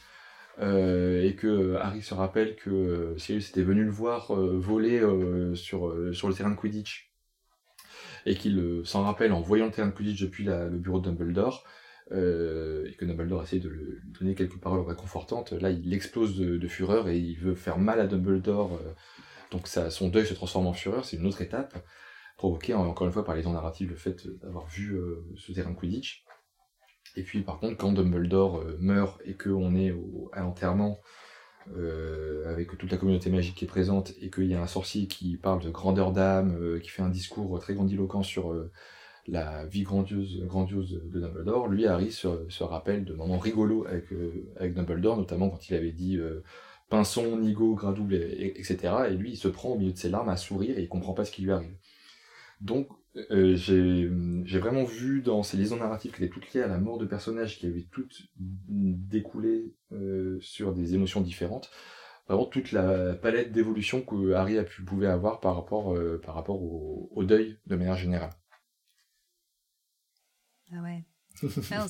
euh, 0.60 1.24
et 1.24 1.36
que 1.36 1.76
Harry 1.76 2.02
se 2.02 2.14
rappelle 2.14 2.56
que 2.56 3.16
Sirius 3.18 3.50
était 3.50 3.64
venu 3.64 3.84
le 3.84 3.92
voir 3.92 4.32
euh, 4.32 4.58
voler 4.58 5.00
euh, 5.00 5.56
sur, 5.56 5.96
sur 6.14 6.28
le 6.28 6.34
terrain 6.34 6.52
de 6.52 6.56
Quidditch, 6.56 7.14
et 8.26 8.36
qu'il 8.36 8.82
s'en 8.84 9.04
rappelle 9.04 9.32
en 9.32 9.42
voyant 9.42 9.66
le 9.66 9.72
terrain 9.72 9.88
de 9.88 9.94
Quidditch 9.94 10.22
depuis 10.22 10.44
le 10.44 10.78
bureau 10.78 11.00
de 11.00 11.10
Dumbledore, 11.10 11.66
et 12.12 12.94
que 12.98 13.06
Dumbledore 13.06 13.44
essaie 13.44 13.60
de 13.60 13.70
lui 13.70 14.00
donner 14.20 14.36
quelques 14.36 14.60
paroles 14.60 14.86
réconfortantes, 14.86 15.54
là 15.54 15.72
il 15.72 15.94
explose 15.94 16.38
de, 16.38 16.68
fureur 16.68 17.08
et 17.08 17.18
il 17.18 17.40
veut 17.40 17.56
faire 17.56 17.80
mal 17.80 18.02
à 18.02 18.08
Dumbledore, 18.08 18.80
donc 19.50 19.68
son 19.68 20.10
deuil 20.10 20.26
se 20.26 20.34
transforme 20.34 20.68
en 20.68 20.74
fureur, 20.74 21.06
c'est 21.06 21.16
une 21.16 21.26
autre 21.26 21.42
étape, 21.42 21.84
provoquée 22.38 22.74
encore 22.74 23.08
une 23.08 23.14
fois 23.14 23.24
par 23.24 23.36
les 23.36 23.44
dons 23.44 23.54
narratifs, 23.54 23.90
le 23.90 23.96
fait 23.96 24.28
d'avoir 24.42 24.68
vu 24.68 25.00
ce 25.38 25.54
terrain 25.54 25.72
de 25.72 25.78
Quidditch. 25.78 26.26
Et 27.16 27.24
puis 27.24 27.42
par 27.42 27.60
contre, 27.60 27.78
quand 27.78 27.92
Dumbledore 27.92 28.60
euh, 28.60 28.78
meurt 28.80 29.22
et 29.26 29.34
qu'on 29.34 29.76
est 29.76 29.94
à 30.34 30.42
l'enterrement, 30.42 31.00
euh, 31.78 32.52
avec 32.52 32.76
toute 32.78 32.92
la 32.92 32.98
communauté 32.98 33.30
magique 33.30 33.56
qui 33.56 33.66
est 33.66 33.68
présente, 33.68 34.14
et 34.22 34.30
qu'il 34.30 34.48
y 34.48 34.56
a 34.56 34.62
un 34.62 34.68
sorcier 34.68 35.08
qui 35.08 35.38
parle 35.38 35.62
de 35.62 35.70
grandeur 35.70 36.12
d'âme, 36.12 36.58
euh, 36.60 36.80
qui 36.80 36.90
fait 36.90 37.04
un 37.04 37.10
discours 37.10 37.60
très 37.60 37.74
grandiloquent 37.74 38.24
sur 38.24 38.56
la 39.28 39.66
vie 39.66 39.84
grandiose, 39.84 40.40
de 40.40 41.20
Dumbledore, 41.20 41.68
lui, 41.68 41.86
Harry, 41.86 42.12
se, 42.12 42.64
rappelle 42.64 43.06
de 43.06 43.14
moments 43.14 43.38
rigolos 43.38 43.86
avec, 43.86 44.74
Dumbledore, 44.74 45.18
notamment 45.18 45.50
quand 45.50 45.70
il 45.70 45.76
avait 45.76 45.92
dit 45.92 46.20
pinson, 46.90 47.38
nigo, 47.38 47.76
gradouille, 47.76 48.16
etc. 48.16 48.78
Et 49.10 49.14
lui, 49.14 49.34
il 49.34 49.38
se 49.38 49.48
prend 49.48 49.70
au 49.70 49.78
milieu 49.78 49.92
de 49.92 49.98
ses 49.98 50.10
larmes 50.10 50.30
à 50.30 50.38
sourire 50.38 50.78
et 50.78 50.82
il 50.82 50.90
comprend 50.90 51.14
pas 51.14 51.24
ce 51.24 51.32
qui 51.32 51.44
lui 51.44 51.52
arrive. 51.52 51.76
Donc, 52.62 52.88
euh, 53.32 53.56
j'ai 53.56 54.60
vraiment 54.60 54.84
vu 54.84 55.22
dans 55.22 55.44
ces 55.44 55.58
liaisons 55.58 55.78
narratives 55.78 56.12
qui 56.12 56.24
étaient 56.24 56.34
toutes 56.34 56.54
liées 56.54 56.62
à 56.62 56.68
la 56.68 56.78
mort 56.78 57.00
de 57.00 57.06
personnages 57.06 57.58
qui 57.58 57.66
avaient 57.66 57.88
toutes 57.92 58.22
découlé 58.38 59.74
euh, 59.92 60.40
sur 60.42 60.74
des 60.74 60.94
émotions 60.94 61.22
différentes, 61.22 61.72
vraiment 62.28 62.50
toute 62.52 62.72
la 62.72 63.16
palette 63.16 63.52
d'évolution 63.52 64.02
que 64.02 64.34
Harry 64.34 64.58
a 64.60 64.64
pu 64.64 64.84
pouvait 64.84 65.08
avoir 65.08 65.40
par 65.40 65.56
rapport, 65.56 65.96
euh, 65.96 66.22
au, 66.50 67.10
au, 67.12 67.24
deuil 67.24 67.58
de 67.66 67.76
manière 67.76 67.98
générale. 67.98 68.32
Ah 70.72 70.82
ouais. 70.84 71.04
Ah 71.72 71.88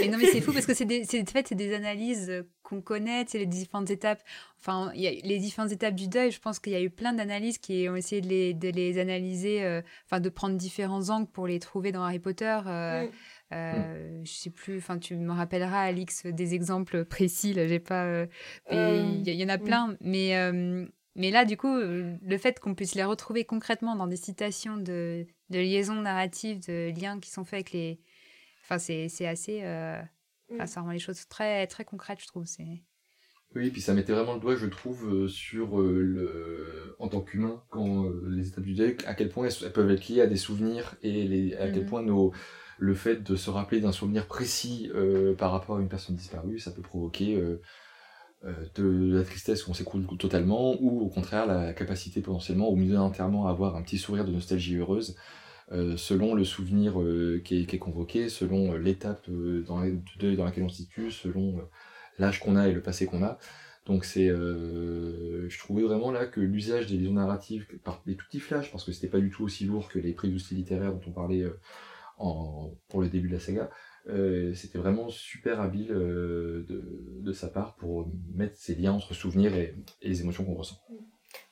mais 0.00 0.08
non, 0.08 0.18
mais 0.18 0.26
c'est 0.26 0.40
fou 0.40 0.52
parce 0.52 0.66
que 0.66 0.74
c'est 0.74 0.84
des, 0.84 1.02
en 1.02 1.24
fait, 1.26 1.48
c'est 1.48 1.54
des 1.54 1.74
analyses 1.74 2.30
euh, 2.30 2.42
qu'on 2.62 2.80
connaît, 2.80 3.24
c'est 3.28 3.38
les 3.38 3.46
différentes 3.46 3.90
étapes. 3.90 4.22
Enfin, 4.60 4.90
il 4.94 5.00
y 5.00 5.06
a 5.06 5.10
les 5.10 5.38
différentes 5.38 5.72
étapes 5.72 5.94
du 5.94 6.08
deuil. 6.08 6.30
Je 6.30 6.40
pense 6.40 6.58
qu'il 6.58 6.72
y 6.72 6.76
a 6.76 6.82
eu 6.82 6.90
plein 6.90 7.12
d'analyses 7.12 7.58
qui 7.58 7.86
ont 7.88 7.96
essayé 7.96 8.20
de 8.20 8.28
les, 8.28 8.54
de 8.54 8.68
les 8.68 8.98
analyser, 8.98 9.62
euh, 9.64 9.82
enfin, 10.06 10.20
de 10.20 10.28
prendre 10.28 10.56
différents 10.56 11.10
angles 11.10 11.28
pour 11.28 11.46
les 11.46 11.58
trouver 11.58 11.92
dans 11.92 12.02
Harry 12.02 12.18
Potter. 12.18 12.58
Euh, 12.66 13.06
mm. 13.50 14.24
Je 14.24 14.32
sais 14.32 14.50
plus, 14.50 14.78
enfin, 14.78 14.98
tu 14.98 15.16
me 15.16 15.32
rappelleras, 15.32 15.82
Alix, 15.82 16.26
des 16.26 16.54
exemples 16.54 17.04
précis. 17.04 17.52
Là, 17.52 17.66
j'ai 17.66 17.80
pas. 17.80 18.26
Il 18.70 19.22
y, 19.28 19.44
en 19.44 19.48
a 19.48 19.58
plein, 19.58 19.96
mais. 20.00 20.34
mais 21.14 21.30
là, 21.30 21.44
du 21.44 21.56
coup, 21.56 21.76
le 21.76 22.38
fait 22.38 22.58
qu'on 22.60 22.74
puisse 22.74 22.94
les 22.94 23.04
retrouver 23.04 23.44
concrètement 23.44 23.94
dans 23.94 24.06
des 24.06 24.16
citations 24.16 24.78
de, 24.78 25.26
de 25.50 25.58
liaisons 25.58 26.00
narratives, 26.00 26.66
de 26.66 26.98
liens 26.98 27.20
qui 27.20 27.30
sont 27.30 27.44
faits 27.44 27.54
avec 27.54 27.72
les, 27.72 28.00
Enfin, 28.72 28.78
c'est 28.78 29.26
assez. 29.26 29.60
Euh... 29.62 30.00
Mm. 30.50 30.66
ça 30.66 30.80
rend 30.80 30.90
les 30.90 30.98
choses 30.98 31.26
très, 31.28 31.66
très 31.66 31.84
concrètes, 31.84 32.20
je 32.20 32.26
trouve. 32.26 32.44
Oui, 33.54 33.70
puis 33.70 33.82
ça 33.82 33.92
mettait 33.92 34.12
vraiment 34.12 34.34
le 34.34 34.40
doigt, 34.40 34.56
je 34.56 34.66
trouve, 34.66 35.06
euh, 35.12 35.28
sur 35.28 35.78
euh, 35.78 36.00
le, 36.00 36.96
en 36.98 37.08
tant 37.08 37.20
qu'humain, 37.20 37.62
quand 37.68 38.06
euh, 38.06 38.22
les 38.30 38.48
étapes 38.48 38.64
du 38.64 38.74
deuil, 38.74 38.96
à 39.06 39.14
quel 39.14 39.28
point 39.28 39.46
elles, 39.46 39.72
peuvent 39.72 39.90
être 39.90 40.08
liées 40.08 40.22
à 40.22 40.26
des 40.26 40.36
souvenirs 40.36 40.94
et 41.02 41.24
les, 41.24 41.54
à 41.56 41.70
quel 41.70 41.82
mm. 41.82 41.86
point 41.86 42.02
nos, 42.02 42.32
le 42.78 42.94
fait 42.94 43.22
de 43.22 43.36
se 43.36 43.50
rappeler 43.50 43.80
d'un 43.80 43.92
souvenir 43.92 44.26
précis 44.26 44.90
par 45.38 45.52
rapport 45.52 45.76
à 45.76 45.80
une 45.80 45.88
personne 45.88 46.16
disparue, 46.16 46.58
ça 46.58 46.72
peut 46.72 46.82
provoquer 46.82 47.40
de 48.42 49.14
la 49.14 49.22
tristesse 49.22 49.66
où 49.66 49.70
on 49.70 49.74
s'écroule 49.74 50.04
totalement, 50.18 50.76
ou 50.80 51.00
au 51.00 51.08
contraire 51.08 51.46
la 51.46 51.74
capacité 51.74 52.20
potentiellement 52.22 52.68
au 52.68 52.74
milieu 52.74 52.94
d'un 52.94 53.02
enterrement 53.02 53.46
à 53.46 53.50
avoir 53.50 53.76
un 53.76 53.82
petit 53.82 53.98
sourire 53.98 54.24
de 54.24 54.32
nostalgie 54.32 54.76
heureuse. 54.76 55.14
Euh, 55.70 55.96
selon 55.96 56.34
le 56.34 56.44
souvenir 56.44 57.00
euh, 57.00 57.40
qui, 57.44 57.60
est, 57.60 57.78
convoqué, 57.78 58.28
selon 58.28 58.74
euh, 58.74 58.78
l'étape 58.78 59.30
dans, 59.30 59.80
laquelle 59.80 60.64
on 60.64 60.68
se 60.68 60.76
situe, 60.76 61.10
selon 61.10 61.66
l'âge 62.18 62.40
qu'on 62.40 62.56
a 62.56 62.68
et 62.68 62.72
le 62.72 62.82
passé 62.82 63.06
qu'on 63.06 63.22
a. 63.22 63.38
Donc 63.86 64.04
c'est, 64.04 64.28
je 64.28 65.58
trouvais 65.58 65.82
vraiment 65.82 66.12
là 66.12 66.26
que 66.26 66.40
l'usage 66.40 66.86
des 66.86 66.96
liaisons 66.98 67.14
narratives 67.14 67.66
par 67.82 68.00
des 68.06 68.14
tout 68.14 68.26
petits 68.26 68.38
flashs, 68.38 68.70
parce 68.70 68.84
que 68.84 68.92
c'était 68.92 69.08
pas 69.08 69.18
du 69.18 69.28
tout 69.28 69.42
aussi 69.42 69.64
lourd 69.64 69.88
que 69.88 69.98
les 69.98 70.12
prix 70.12 70.30
littéraires 70.52 70.92
dont 70.92 71.00
on 71.08 71.10
parlait 71.10 71.44
pour 72.16 73.00
le 73.00 73.08
début 73.08 73.26
de 73.26 73.32
la 73.32 73.40
saga, 73.40 73.70
c'était 74.54 74.78
vraiment 74.78 75.08
super 75.08 75.60
habile 75.60 75.88
de, 75.88 77.32
sa 77.32 77.48
part 77.48 77.74
pour 77.74 78.08
mettre 78.32 78.56
ces 78.56 78.76
liens 78.76 78.92
entre 78.92 79.14
souvenirs 79.14 79.56
et 79.56 79.74
les 80.00 80.20
émotions 80.20 80.44
qu'on 80.44 80.54
ressent. 80.54 80.80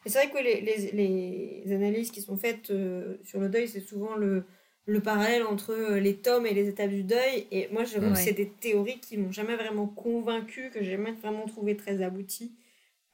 C'est 0.06 0.18
vrai 0.18 0.31
que 0.31 0.39
les, 0.39 0.60
les, 0.62 1.62
les, 1.64 1.74
analyses 1.74 2.10
qui 2.10 2.22
sont 2.22 2.36
faites 2.36 2.70
euh, 2.70 3.16
sur 3.22 3.39
le 3.39 3.48
deuil, 3.48 3.68
c'est 3.68 3.81
souvent 3.81 4.14
le, 4.14 4.44
le 4.86 5.01
parallèle 5.01 5.43
entre 5.43 5.72
euh, 5.72 6.01
les 6.01 6.16
tomes 6.16 6.47
et 6.47 6.55
les 6.55 6.68
étapes 6.68 6.90
du 6.90 7.05
deuil. 7.05 7.47
Et 7.51 7.68
moi, 7.70 7.85
je 7.85 7.98
que 7.98 8.14
c'est 8.14 8.32
des 8.32 8.48
théories 8.48 8.98
qui 9.01 9.18
m'ont 9.18 9.32
jamais 9.32 9.56
vraiment 9.56 9.86
convaincu, 9.86 10.70
que 10.70 10.82
j'ai 10.82 10.93
jamais 10.93 11.12
vraiment 11.12 11.47
trouvé 11.47 11.77
très 11.77 12.02
abouties, 12.02 12.55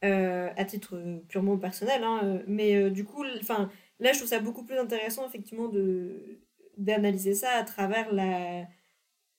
euh, 0.04 0.48
à 0.56 0.64
titre 0.64 0.96
purement 1.28 1.58
personnel. 1.58 2.04
Hein, 2.04 2.42
mais 2.46 2.88
du 2.90 3.04
coup, 3.04 3.24
enfin, 3.40 3.68
là, 3.98 4.12
je 4.12 4.18
trouve 4.18 4.28
ça 4.30 4.38
beaucoup 4.38 4.64
plus 4.64 4.78
intéressant, 4.78 5.26
effectivement, 5.26 5.68
de 5.68 6.38
d'analyser 6.76 7.34
ça 7.34 7.52
à 7.52 7.62
travers 7.62 8.12
la 8.12 8.66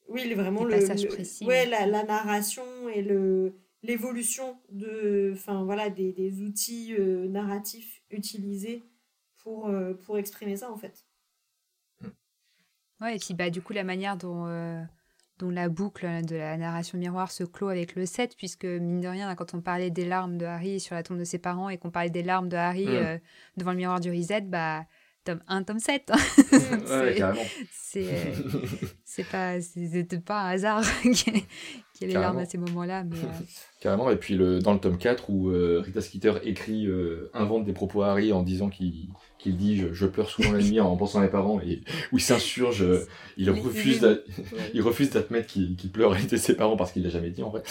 oui 0.08 0.34
vraiment 0.34 0.64
le, 0.64 0.76
ouais 1.46 1.66
la, 1.68 1.86
la 1.86 2.04
narration 2.04 2.64
et 2.94 3.04
le 3.04 3.54
l'évolution 3.84 4.60
de, 4.70 5.32
enfin 5.34 5.64
voilà, 5.64 5.90
des, 5.90 6.12
des 6.14 6.42
outils 6.42 6.96
euh, 6.98 7.28
narratifs 7.28 8.02
utilisés 8.10 8.84
pour, 9.38 9.68
euh, 9.68 9.94
pour 9.94 10.18
exprimer 10.18 10.58
ça 10.58 10.72
en 10.72 10.78
fait. 10.78 11.06
Ouais, 13.00 13.16
et 13.16 13.20
puis 13.20 13.34
bah, 13.36 13.50
du 13.50 13.62
coup, 13.62 13.74
la 13.74 13.84
manière 13.84 14.18
dont, 14.18 14.48
euh, 14.48 14.82
dont 15.38 15.52
la 15.52 15.70
boucle 15.70 16.26
de 16.26 16.36
la 16.36 16.58
narration 16.58 16.98
miroir 16.98 17.32
se 17.32 17.44
clôt 17.44 17.70
avec 17.70 17.96
le 17.96 18.08
7, 18.08 18.36
puisque 18.36 18.66
mine 18.66 19.02
de 19.02 19.08
rien, 19.08 19.36
quand 19.36 19.54
on 19.54 19.62
parlait 19.62 19.92
des 19.92 20.06
larmes 20.06 20.38
de 20.40 20.46
Harry 20.46 20.80
sur 20.80 20.96
la 20.96 21.04
tombe 21.04 21.20
de 21.20 21.24
ses 21.24 21.38
parents 21.38 21.70
et 21.70 21.78
qu'on 21.78 21.92
parlait 21.92 22.10
des 22.10 22.24
larmes 22.24 22.50
de 22.50 22.56
Harry 22.56 22.88
devant 23.56 23.72
le 23.72 23.78
miroir 23.78 24.00
du 24.00 24.10
Reset, 24.10 24.42
bah, 24.42 24.88
tome 25.28 25.42
1, 25.48 25.64
tome 25.64 25.80
7. 25.80 26.12
c'est 27.72 28.06
c'est 29.04 29.24
pas, 29.24 29.56
pas 30.26 30.42
un 30.42 30.50
hasard 30.52 30.84
ait 32.06 32.08
les 32.08 32.14
larmes 32.14 32.38
à 32.38 32.46
ces 32.46 32.58
moments-là. 32.58 33.04
Mais, 33.04 33.18
euh, 33.18 33.44
Carrément, 33.80 34.10
et 34.12 34.16
puis 34.16 34.36
le, 34.36 34.60
dans 34.60 34.74
le 34.74 34.80
tome 34.80 34.98
4 34.98 35.30
où 35.30 35.50
euh, 35.50 35.82
Rita 35.84 36.02
Skeeter 36.02 36.34
écrit, 36.44 36.86
euh, 36.86 37.30
invente 37.34 37.66
des 37.66 37.74
propos 37.74 38.04
à 38.04 38.12
Harry 38.12 38.32
en 38.32 38.44
disant 38.44 38.70
qu'il 38.70 39.08
qu'il 39.40 39.56
dit 39.56 39.84
je, 39.92 40.06
pleure 40.06 40.30
souvent 40.30 40.52
la 40.52 40.64
nuit 40.64 40.80
en 40.80 40.96
pensant 40.98 41.20
à 41.20 41.24
mes 41.24 41.28
parents 41.28 41.62
et 41.62 41.82
où 42.12 42.18
il 42.18 42.22
s'insurge, 42.22 42.84
il, 43.38 43.50
refuse 43.52 44.04
il 44.74 44.82
refuse 44.82 45.12
d'admettre 45.12 45.48
qu'il 45.48 45.76
pleure 45.92 46.16
et 46.16 46.38
ses 46.38 46.56
parents 46.56 46.76
parce 46.76 46.92
qu'il 46.92 47.04
l'a 47.04 47.10
jamais 47.10 47.30
dit 47.30 47.44
en 47.44 47.50
vrai. 47.50 47.62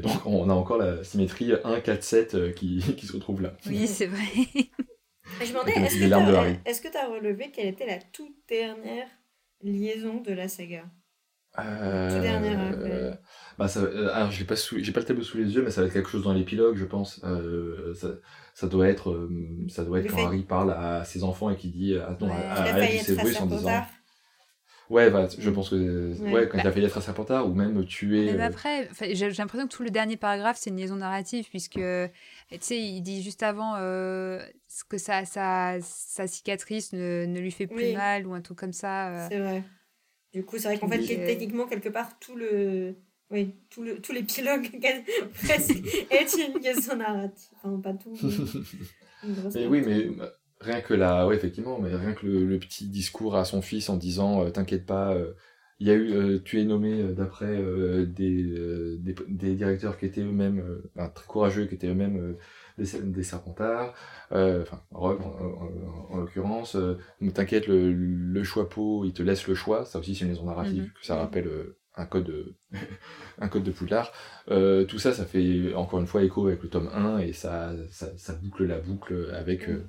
donc 0.00 0.26
on 0.26 0.50
a 0.50 0.54
encore 0.54 0.78
la 0.78 1.04
symétrie 1.04 1.52
1, 1.64 1.80
4, 1.80 2.02
7 2.02 2.54
qui, 2.54 2.78
qui 2.96 3.06
se 3.06 3.12
retrouve 3.12 3.42
là. 3.42 3.56
Oui, 3.66 3.86
c'est 3.86 4.06
vrai. 4.06 4.26
Je 5.40 5.44
me 5.44 5.48
demandais, 5.48 6.60
est-ce 6.64 6.80
que 6.80 6.88
tu 6.88 6.96
as, 6.96 7.08
relevé 7.08 7.50
quelle 7.50 7.66
était 7.66 7.86
la 7.86 7.98
toute 7.98 8.34
dernière 8.48 9.08
liaison 9.62 10.20
de 10.20 10.32
la 10.32 10.48
saga? 10.48 10.84
Euh... 11.58 12.10
Toute 12.10 12.22
dernière. 12.22 12.58
Euh, 12.78 13.14
bah 13.58 13.66
ça, 13.66 13.80
euh, 13.80 14.10
alors 14.12 14.30
j'ai 14.30 14.44
pas 14.44 14.54
pas 14.54 15.00
le 15.00 15.04
tableau 15.04 15.22
sous 15.22 15.38
les 15.38 15.54
yeux, 15.54 15.62
mais 15.62 15.70
ça 15.70 15.80
va 15.80 15.86
être 15.86 15.94
quelque 15.94 16.10
chose 16.10 16.22
dans 16.22 16.34
l'épilogue, 16.34 16.76
je 16.76 16.84
pense. 16.84 17.22
Euh, 17.24 17.94
ça, 17.94 18.08
ça, 18.54 18.66
doit 18.66 18.88
être, 18.88 19.10
euh, 19.10 19.30
ça 19.68 19.84
doit 19.84 20.00
être 20.00 20.10
quand 20.10 20.26
Harry 20.26 20.42
parle 20.42 20.72
à 20.72 21.04
ses 21.04 21.24
enfants 21.24 21.48
et 21.48 21.56
qui 21.56 21.68
dit, 21.68 21.96
ah, 21.96 22.16
non, 22.20 22.26
ouais, 22.26 22.32
à, 22.34 22.62
à, 22.62 22.74
à 22.74 23.42
en 23.42 23.46
disant. 23.46 23.86
Ouais, 24.88 25.10
bah, 25.10 25.26
je 25.36 25.50
pense 25.50 25.70
que 25.70 26.12
ouais, 26.30 26.48
quand 26.48 26.58
bah, 26.58 26.62
il 26.64 26.68
a 26.68 26.72
failli 26.72 26.86
être 26.86 26.98
à 26.98 27.00
Serpentard 27.00 27.48
ou 27.48 27.54
même 27.54 27.84
tuer. 27.86 28.26
Même 28.26 28.40
après, 28.40 28.88
j'ai 29.12 29.28
l'impression 29.30 29.66
que 29.66 29.74
tout 29.74 29.82
le 29.82 29.90
dernier 29.90 30.16
paragraphe 30.16 30.58
c'est 30.60 30.70
une 30.70 30.76
liaison 30.76 30.96
narrative 30.96 31.48
puisque 31.48 31.74
tu 31.74 32.58
sais, 32.60 32.78
il 32.78 33.00
dit 33.00 33.22
juste 33.22 33.42
avant 33.42 33.74
euh, 33.76 34.40
que 34.88 34.98
sa, 34.98 35.24
sa, 35.24 35.76
sa 35.80 36.26
cicatrice 36.26 36.92
ne, 36.92 37.26
ne, 37.26 37.40
lui 37.40 37.50
fait 37.50 37.66
plus 37.66 37.92
mal 37.92 38.26
ou 38.26 38.34
un 38.34 38.40
truc 38.40 38.58
comme 38.58 38.72
ça. 38.72 39.08
Euh. 39.08 39.26
C'est 39.28 39.38
vrai. 39.38 39.62
Du 40.32 40.44
coup, 40.44 40.58
c'est 40.58 40.68
vrai 40.68 40.78
qu'en 40.78 40.88
fait, 40.88 41.00
euh, 41.00 41.26
techniquement, 41.26 41.66
quelque 41.66 41.88
part, 41.88 42.18
tout 42.18 42.36
le. 42.36 42.94
Oui, 43.30 43.56
tout, 43.70 43.82
le, 43.82 44.00
tout 44.00 44.12
l'épilogue 44.12 44.70
presque 45.42 45.82
est 46.10 46.36
une 46.36 46.62
liaison 46.62 46.94
narrative. 46.94 47.48
Enfin, 47.56 47.80
pas 47.80 47.94
tout. 47.94 48.16
Mais, 49.24 49.66
oui, 49.66 49.82
mais 49.84 50.06
rien 50.60 50.80
que 50.80 50.94
la. 50.94 51.26
Oui, 51.26 51.34
effectivement, 51.36 51.78
mais 51.80 51.94
rien 51.94 52.12
que 52.12 52.26
le, 52.26 52.44
le, 52.44 52.58
petit 52.58 52.88
discours 52.88 53.36
à 53.36 53.44
son 53.44 53.62
fils 53.62 53.88
en 53.88 53.96
disant 53.96 54.50
T'inquiète 54.50 54.86
pas 54.86 55.16
il 55.78 55.86
y 55.88 55.90
a 55.90 55.94
eu, 55.94 56.12
euh, 56.14 56.38
tu 56.42 56.60
es 56.60 56.64
nommé 56.64 57.00
euh, 57.00 57.12
d'après 57.12 57.46
euh, 57.46 58.06
des, 58.06 58.42
des, 58.98 59.14
des, 59.28 59.54
directeurs 59.54 59.98
qui 59.98 60.06
étaient 60.06 60.22
eux-mêmes 60.22 60.80
très 61.14 61.26
courageux, 61.26 61.66
qui 61.66 61.74
étaient 61.74 61.88
eux-mêmes 61.88 62.36
des, 62.78 63.00
des 63.02 63.22
Serpentards, 63.22 63.94
enfin 64.30 64.82
Rogue 64.90 65.20
en, 66.10 66.16
l'occurrence. 66.16 66.76
T'inquiète, 67.34 67.66
le, 67.66 67.92
le 67.92 68.44
choix 68.44 68.68
pot, 68.68 69.04
il 69.04 69.12
te 69.12 69.22
laisse 69.22 69.46
le 69.46 69.54
choix. 69.54 69.84
Ça 69.84 69.98
aussi, 69.98 70.14
c'est 70.14 70.24
une 70.24 70.30
maison 70.30 70.46
narrative 70.46 70.84
mhm. 70.84 70.90
que 70.90 71.06
ça 71.06 71.16
rappelle 71.16 71.48
un 71.96 72.06
code 72.06 72.54
un 73.38 73.48
code 73.48 73.64
de 73.64 73.70
Poudlard. 73.70 74.12
Euh, 74.50 74.84
tout 74.84 74.98
ça, 74.98 75.12
ça 75.12 75.24
fait 75.24 75.74
encore 75.74 76.00
une 76.00 76.06
fois 76.06 76.22
écho 76.22 76.46
avec 76.46 76.62
le 76.62 76.68
tome 76.68 76.90
1 76.92 77.18
et 77.18 77.32
ça, 77.32 77.72
ça, 77.90 78.34
boucle 78.34 78.64
la 78.64 78.78
boucle 78.78 79.30
avec 79.34 79.68
euh, 79.68 79.84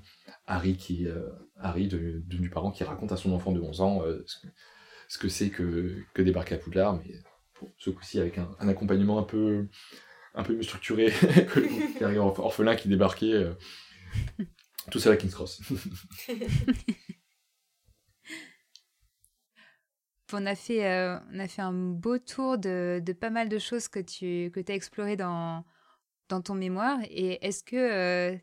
Harry 0.47 0.75
qui 0.77 1.07
euh, 1.07 1.29
Harry 1.57 1.89
parent 2.51 2.71
qui 2.71 2.83
raconte 2.83 3.11
à 3.11 3.17
son 3.17 3.33
enfant 3.33 3.51
de 3.51 3.59
11 3.61 3.81
ans 3.81 4.01
ce 5.07 5.17
que 5.17 5.29
c'est 5.29 5.49
que, 5.49 5.95
que 6.13 6.21
débarquer 6.21 6.55
à 6.55 6.57
Poudlard, 6.57 6.97
mais 6.97 7.13
ce 7.77 7.89
coup-ci 7.89 8.19
avec 8.19 8.37
un, 8.37 8.67
accompagnement 8.67 9.19
un 9.19 9.23
peu 9.23 9.67
un 10.35 10.43
peu 10.43 10.55
mieux 10.55 10.63
structuré 10.63 11.11
que 11.11 12.05
le 12.05 12.17
orphelin 12.19 12.75
qui 12.75 12.87
débarquait. 12.87 13.47
tout 14.91 14.99
ça 14.99 15.11
à 15.11 15.17
King's 15.17 15.33
Cross. 15.33 15.61
on 20.33 20.45
a 20.45 20.55
fait, 20.55 20.85
euh, 20.85 21.17
on 21.33 21.39
a 21.39 21.47
fait 21.47 21.61
un 21.61 21.73
beau 21.73 22.17
tour 22.17 22.57
de, 22.57 23.01
de, 23.03 23.13
pas 23.13 23.29
mal 23.29 23.49
de 23.49 23.59
choses 23.59 23.87
que 23.87 23.99
tu 23.99 24.51
que 24.51 24.59
as 24.71 24.75
explorées 24.75 25.15
dans, 25.15 25.65
dans 26.29 26.41
ton 26.41 26.55
mémoire. 26.55 26.99
Et 27.09 27.45
est-ce 27.45 27.63
que 27.63 27.75
euh, 27.75 28.37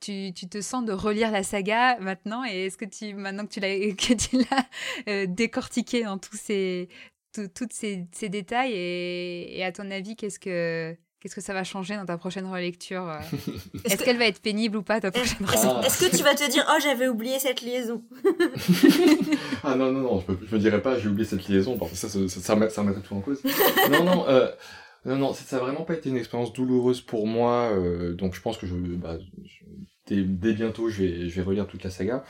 tu, 0.00 0.32
tu, 0.34 0.48
te 0.48 0.60
sens 0.60 0.84
de 0.84 0.92
relire 0.92 1.30
la 1.30 1.42
saga 1.42 1.98
maintenant 2.00 2.44
Et 2.44 2.66
est-ce 2.66 2.76
que 2.76 2.84
tu, 2.84 3.14
maintenant 3.14 3.46
que 3.46 3.52
tu 3.52 3.60
l'as, 3.60 3.68
que 3.94 4.14
tu 4.14 4.36
l'as 4.38 4.66
euh, 5.08 5.26
décortiqué 5.26 6.04
dans 6.04 6.18
tous 6.18 6.36
ces, 6.36 6.88
toutes 7.32 7.72
ces, 7.72 8.06
ces 8.12 8.28
détails, 8.28 8.72
et, 8.72 9.58
et, 9.58 9.64
à 9.64 9.72
ton 9.72 9.90
avis, 9.90 10.16
qu'est-ce 10.16 10.38
que 10.38 10.96
Qu'est-ce 11.18 11.34
que 11.34 11.40
ça 11.40 11.54
va 11.54 11.64
changer 11.64 11.96
dans 11.96 12.04
ta 12.04 12.18
prochaine 12.18 12.46
relecture 12.46 13.08
euh 13.08 13.18
Est-ce 13.84 14.04
qu'elle 14.04 14.18
va 14.18 14.26
être 14.26 14.40
pénible 14.40 14.76
ou 14.76 14.82
pas 14.82 15.00
ta 15.00 15.10
prochaine 15.10 15.44
relecture 15.44 15.82
Est-ce 15.82 16.06
que 16.06 16.16
tu 16.16 16.22
vas 16.22 16.34
te 16.34 16.48
dire 16.48 16.64
oh 16.70 16.78
j'avais 16.80 17.08
oublié 17.08 17.38
cette 17.38 17.62
liaison 17.62 18.04
Ah 19.64 19.74
non 19.74 19.90
non 19.90 20.02
non, 20.02 20.24
je 20.28 20.32
me, 20.32 20.38
me 20.52 20.58
dirais 20.58 20.80
pas 20.80 20.98
j'ai 21.00 21.08
oublié 21.08 21.26
cette 21.26 21.48
liaison 21.48 21.78
parce 21.78 21.90
que 21.90 21.96
ça 21.96 22.08
ça, 22.08 22.28
ça, 22.28 22.68
ça 22.70 22.82
remettrait 22.82 23.02
tout 23.02 23.14
en 23.14 23.20
cause. 23.20 23.42
non 23.90 24.04
non 24.04 24.28
euh, 24.28 24.52
non 25.06 25.16
non 25.16 25.32
ça 25.32 25.56
n'a 25.56 25.62
vraiment 25.62 25.82
pas 25.82 25.94
été 25.94 26.10
une 26.10 26.16
expérience 26.16 26.52
douloureuse 26.52 27.00
pour 27.00 27.26
moi 27.26 27.70
euh, 27.72 28.12
donc 28.12 28.34
je 28.34 28.40
pense 28.42 28.58
que 28.58 28.66
bah, 28.66 29.18
dès, 30.06 30.52
bientôt 30.52 30.88
je 30.88 31.02
vais 31.02 31.28
je 31.28 31.34
vais 31.34 31.42
relire 31.42 31.66
toute 31.66 31.84
la 31.84 31.90
saga. 31.90 32.24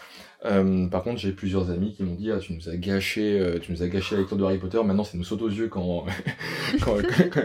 Euh, 0.44 0.86
par 0.89 1.03
contre, 1.03 1.19
j'ai 1.19 1.32
plusieurs 1.32 1.70
amis 1.70 1.94
qui 1.94 2.03
m'ont 2.03 2.15
dit 2.15 2.31
ah, 2.31 2.39
tu 2.39 2.55
nous 2.55 2.69
as 2.69 2.77
gâché, 2.77 3.39
euh, 3.39 3.59
tu 3.59 3.73
nous 3.73 3.82
as 3.82 3.89
gâché 3.89 4.15
la 4.15 4.20
lecture 4.20 4.36
de 4.36 4.44
Harry 4.44 4.59
Potter. 4.59 4.82
Maintenant, 4.82 5.05
ça 5.05 5.16
nous 5.16 5.24
saute 5.24 5.43
aux 5.43 5.51
yeux 5.51 5.69
quand 5.69 6.07
quand, 6.82 6.97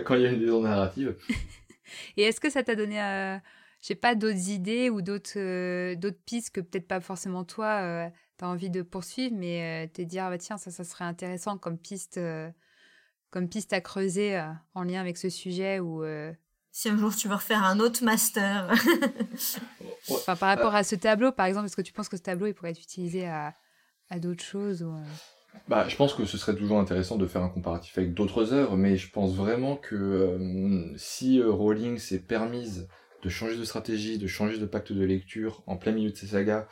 quand, 0.05 0.15
il 0.15 0.21
y 0.21 0.25
a 0.25 0.31
une 0.31 0.41
liaison 0.41 0.61
narrative. 0.61 1.15
Et 2.17 2.23
est-ce 2.23 2.39
que 2.39 2.49
ça 2.49 2.63
t'a 2.63 2.75
donné, 2.75 3.01
euh, 3.01 3.35
je 3.81 3.87
sais 3.87 3.95
pas, 3.95 4.15
d'autres 4.15 4.49
idées 4.49 4.89
ou 4.89 5.01
d'autres 5.01 5.37
euh, 5.37 5.95
d'autres 5.95 6.21
pistes 6.25 6.51
que 6.51 6.61
peut-être 6.61 6.87
pas 6.87 7.01
forcément 7.01 7.43
toi 7.43 8.09
tu 8.37 8.45
as 8.45 8.47
envie 8.47 8.69
de 8.69 8.81
poursuivre, 8.81 9.35
mais 9.37 9.89
te 9.93 10.01
dire 10.01 10.25
ah, 10.25 10.29
bah, 10.29 10.37
tiens 10.37 10.57
ça 10.57 10.71
ça 10.71 10.83
serait 10.83 11.05
intéressant 11.05 11.57
comme 11.57 11.77
piste 11.77 12.19
comme 13.31 13.49
piste 13.49 13.73
à 13.73 13.81
creuser 13.81 14.39
en 14.75 14.83
lien 14.83 15.01
avec 15.01 15.17
ce 15.17 15.29
sujet 15.29 15.79
ou 15.79 16.03
si 16.71 16.89
un 16.89 16.97
jour 16.97 17.15
tu 17.15 17.27
veux 17.27 17.35
refaire 17.35 17.63
un 17.63 17.79
autre 17.79 18.03
master. 18.03 18.71
enfin, 20.09 20.35
par 20.35 20.49
rapport 20.49 20.75
à 20.75 20.83
ce 20.83 20.95
tableau, 20.95 21.31
par 21.31 21.45
exemple, 21.45 21.65
est-ce 21.65 21.75
que 21.75 21.81
tu 21.81 21.93
penses 21.93 22.09
que 22.09 22.17
ce 22.17 22.21
tableau 22.21 22.47
il 22.47 22.53
pourrait 22.53 22.71
être 22.71 22.81
utilisé 22.81 23.27
à, 23.27 23.53
à 24.09 24.19
d'autres 24.19 24.43
choses 24.43 24.83
ou... 24.83 24.91
Euh? 24.91 25.03
bah, 25.67 25.87
je 25.87 25.95
pense 25.95 26.13
que 26.13 26.25
ce 26.25 26.37
serait 26.37 26.55
toujours 26.55 26.79
intéressant 26.79 27.17
de 27.17 27.25
faire 27.25 27.43
un 27.43 27.49
comparatif 27.49 27.97
avec 27.97 28.13
d'autres 28.13 28.53
œuvres, 28.53 28.77
mais 28.77 28.97
je 28.97 29.09
pense 29.11 29.33
vraiment 29.33 29.75
que 29.75 29.95
euh, 29.95 30.97
si 30.97 31.39
euh, 31.39 31.51
Rowling 31.51 31.97
s'est 31.97 32.19
permise 32.19 32.87
de 33.23 33.29
changer 33.29 33.57
de 33.57 33.63
stratégie, 33.63 34.17
de 34.17 34.27
changer 34.27 34.57
de 34.57 34.65
pacte 34.65 34.91
de 34.93 35.03
lecture 35.03 35.63
en 35.67 35.77
plein 35.77 35.91
milieu 35.91 36.09
de 36.09 36.15
ses 36.15 36.27
sagas, 36.27 36.67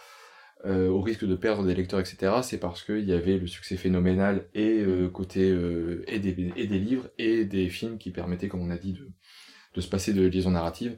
au 0.66 1.02
risque 1.02 1.26
de 1.26 1.36
perdre 1.36 1.66
des 1.66 1.74
lecteurs, 1.74 2.00
etc., 2.00 2.34
c'est 2.44 2.60
parce 2.60 2.84
qu'il 2.84 3.06
y 3.06 3.14
avait 3.14 3.38
le 3.38 3.48
succès 3.48 3.78
phénoménal 3.78 4.48
et 4.54 4.84
côté 5.14 5.56
et, 6.08 6.20
des, 6.20 6.52
et 6.56 6.68
des 6.68 6.80
livres 6.80 7.10
et 7.18 7.46
des 7.46 7.70
films 7.70 7.98
qui 7.98 8.12
permettaient, 8.12 8.50
comme 8.50 8.62
on 8.62 8.70
a 8.70 8.78
dit, 8.78 8.94
de, 8.94 9.10
de 9.74 9.82
se 9.82 9.88
passer 9.88 10.14
de 10.14 10.26
liaison 10.26 10.52
narrative. 10.52 10.98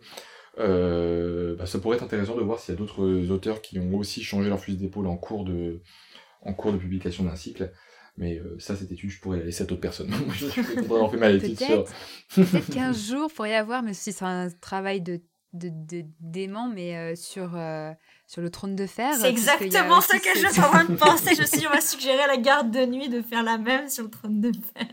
Euh, 0.60 1.56
bah, 1.56 1.66
ça 1.66 1.80
pourrait 1.80 1.98
être 1.98 2.04
intéressant 2.04 2.36
de 2.36 2.42
voir 2.42 2.60
s'il 2.60 2.74
y 2.74 2.78
a 2.78 2.80
d'autres 2.80 3.30
auteurs 3.32 3.62
qui 3.62 3.80
ont 3.80 3.96
aussi 3.96 4.24
changé 4.24 4.50
leur 4.50 4.60
fusil 4.60 4.78
d'épaule 4.78 5.08
en 5.08 5.18
cours 5.18 5.46
de 5.46 5.82
en 6.44 6.54
cours 6.54 6.74
de 6.74 6.78
publication 6.78 7.24
d'un 7.24 7.36
cycle. 7.36 7.72
Mais 8.18 8.40
euh, 8.40 8.58
ça, 8.60 8.76
cette 8.76 8.92
étude, 8.92 9.10
je 9.10 9.20
pourrais 9.22 9.40
la 9.40 9.46
laisser 9.46 9.64
à 9.64 9.66
d'autres 9.66 9.82
personnes. 9.82 10.12
je 10.34 10.48
fait 10.48 11.18
ma 11.18 11.30
étude 11.30 11.58
sur... 11.58 11.86
Peut-être 12.36 12.74
qu'un 12.74 12.92
jour, 12.92 13.32
pourrait 13.34 13.52
y 13.52 13.54
avoir, 13.54 13.84
mais 13.84 13.94
si 13.94 14.12
c'est 14.12 14.26
un 14.26 14.50
travail 14.60 15.02
de, 15.02 15.22
de, 15.54 16.06
d'aimant, 16.20 16.70
mais 16.70 16.96
euh, 16.96 17.16
sur, 17.16 17.58
sur 18.28 18.42
le 18.42 18.50
trône 18.50 18.76
de 18.76 18.88
fer. 18.88 19.14
C'est 19.16 19.30
exactement 19.30 20.00
ce 20.00 20.16
que 20.18 20.40
je 20.40 20.48
suis 20.48 20.62
en 20.62 20.70
train 20.70 20.86
de 20.86 20.96
penser. 20.98 21.36
Je 21.36 21.44
suis, 21.44 21.68
on 21.68 21.70
va 21.70 21.82
suggérer 21.82 22.22
à 22.22 22.28
la 22.28 22.38
garde 22.38 22.72
de 22.72 22.86
nuit 22.86 23.10
de 23.10 23.22
faire 23.22 23.44
la 23.44 23.58
même 23.58 23.90
sur 23.90 24.06
le 24.06 24.10
trône 24.10 24.40
de 24.40 24.52
fer. 24.54 24.88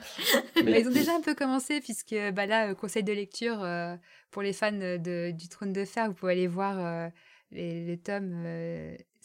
Mais... 0.64 0.80
ils 0.80 0.88
ont 0.88 0.92
déjà 0.92 1.14
un 1.14 1.20
peu 1.20 1.34
commencé, 1.34 1.80
puisque 1.80 2.16
bah 2.32 2.46
là, 2.46 2.70
euh, 2.70 2.74
conseil 2.74 3.04
de 3.04 3.12
lecture 3.12 3.62
euh, 3.62 3.96
pour 4.30 4.42
les 4.42 4.52
fans 4.52 4.72
de, 4.72 5.30
du 5.30 5.48
trône 5.48 5.72
de 5.72 5.84
fer, 5.84 6.08
vous 6.08 6.14
pouvez 6.14 6.32
aller 6.32 6.48
voir 6.48 6.84
euh, 6.84 7.08
les, 7.52 7.98
tomes, 7.98 8.44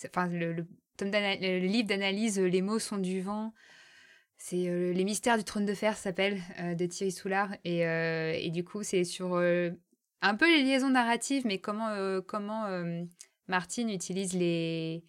enfin, 0.05 0.27
le, 0.27 0.53
le, 0.53 0.67
tome 0.97 1.09
le 1.11 1.65
livre 1.65 1.87
d'analyse 1.87 2.39
Les 2.39 2.61
mots 2.61 2.79
sont 2.79 2.97
du 2.97 3.21
vent. 3.21 3.53
C'est 4.37 4.93
Les 4.93 5.03
mystères 5.05 5.37
du 5.37 5.43
trône 5.43 5.65
de 5.65 5.73
fer, 5.73 5.97
s'appelle, 5.97 6.41
de 6.59 6.85
Thierry 6.85 7.11
Soulard. 7.11 7.55
Et, 7.63 7.79
et 7.79 8.49
du 8.51 8.63
coup, 8.63 8.83
c'est 8.83 9.05
sur 9.05 9.41
un 10.23 10.35
peu 10.35 10.49
les 10.49 10.63
liaisons 10.63 10.89
narratives, 10.89 11.45
mais 11.45 11.59
comment, 11.59 11.89
comment 12.25 12.65
Martine 13.47 13.89
utilise 13.89 14.33
les... 14.33 15.03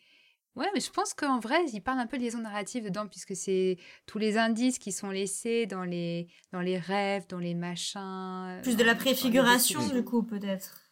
Ouais, 0.56 0.66
mais 0.72 0.80
je 0.80 0.90
pense 0.90 1.14
qu'en 1.14 1.40
vrai, 1.40 1.56
il 1.72 1.80
parle 1.80 1.98
un 1.98 2.06
peu 2.06 2.16
de 2.16 2.22
liaison 2.22 2.38
narrative 2.38 2.84
dedans, 2.84 3.08
puisque 3.08 3.34
c'est 3.34 3.76
tous 4.06 4.18
les 4.18 4.38
indices 4.38 4.78
qui 4.78 4.92
sont 4.92 5.10
laissés 5.10 5.66
dans 5.66 5.82
les, 5.82 6.28
dans 6.52 6.60
les 6.60 6.78
rêves, 6.78 7.26
dans 7.28 7.38
les 7.38 7.54
machins. 7.54 8.60
Plus 8.62 8.76
de 8.76 8.84
la 8.84 8.94
préfiguration, 8.94 9.88
du 9.88 10.04
coup, 10.04 10.22
peut-être. 10.22 10.83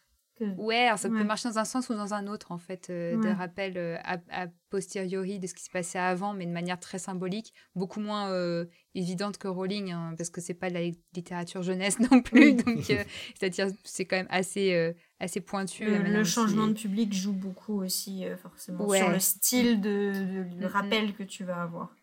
Ouais, 0.57 0.89
ça 0.97 1.09
peut 1.09 1.23
marcher 1.23 1.49
dans 1.49 1.59
un 1.59 1.65
sens 1.65 1.89
ou 1.89 1.93
dans 1.93 2.13
un 2.13 2.27
autre, 2.27 2.51
en 2.51 2.57
fait, 2.57 2.89
euh, 2.89 3.17
des 3.21 3.31
rappels 3.31 3.77
euh, 3.77 3.97
a, 4.03 4.47
posteriori 4.69 5.39
de 5.39 5.45
ce 5.45 5.53
qui 5.53 5.63
se 5.63 5.69
passait 5.69 5.99
avant, 5.99 6.33
mais 6.33 6.45
de 6.45 6.51
manière 6.51 6.79
très 6.79 6.97
symbolique, 6.97 7.53
beaucoup 7.75 7.99
moins 7.99 8.31
euh, 8.31 8.65
évidente 8.95 9.37
que 9.37 9.47
Rowling, 9.47 9.91
hein, 9.91 10.15
parce 10.17 10.31
que 10.31 10.41
c'est 10.41 10.55
pas 10.55 10.69
de 10.69 10.73
la 10.73 10.81
littérature 11.15 11.61
jeunesse 11.61 11.99
non 12.11 12.21
plus, 12.21 12.55
donc 12.55 12.79
c'est-à-dire 13.35 13.67
c'est 13.83 14.05
quand 14.05 14.15
même 14.15 14.27
assez, 14.29 14.93
assez 15.19 15.41
pointu. 15.41 15.85
Le, 15.85 16.23
changement 16.23 16.67
de 16.67 16.73
public 16.73 17.13
joue 17.13 17.33
beaucoup 17.33 17.81
aussi, 17.81 18.23
forcément, 18.41 18.89
sur 18.89 19.09
le 19.09 19.19
style 19.19 19.81
de, 19.81 20.45
de, 20.59 20.65
rappel 20.65 21.13
que 21.13 21.23
tu 21.23 21.43
vas 21.43 21.61
avoir. 21.61 21.95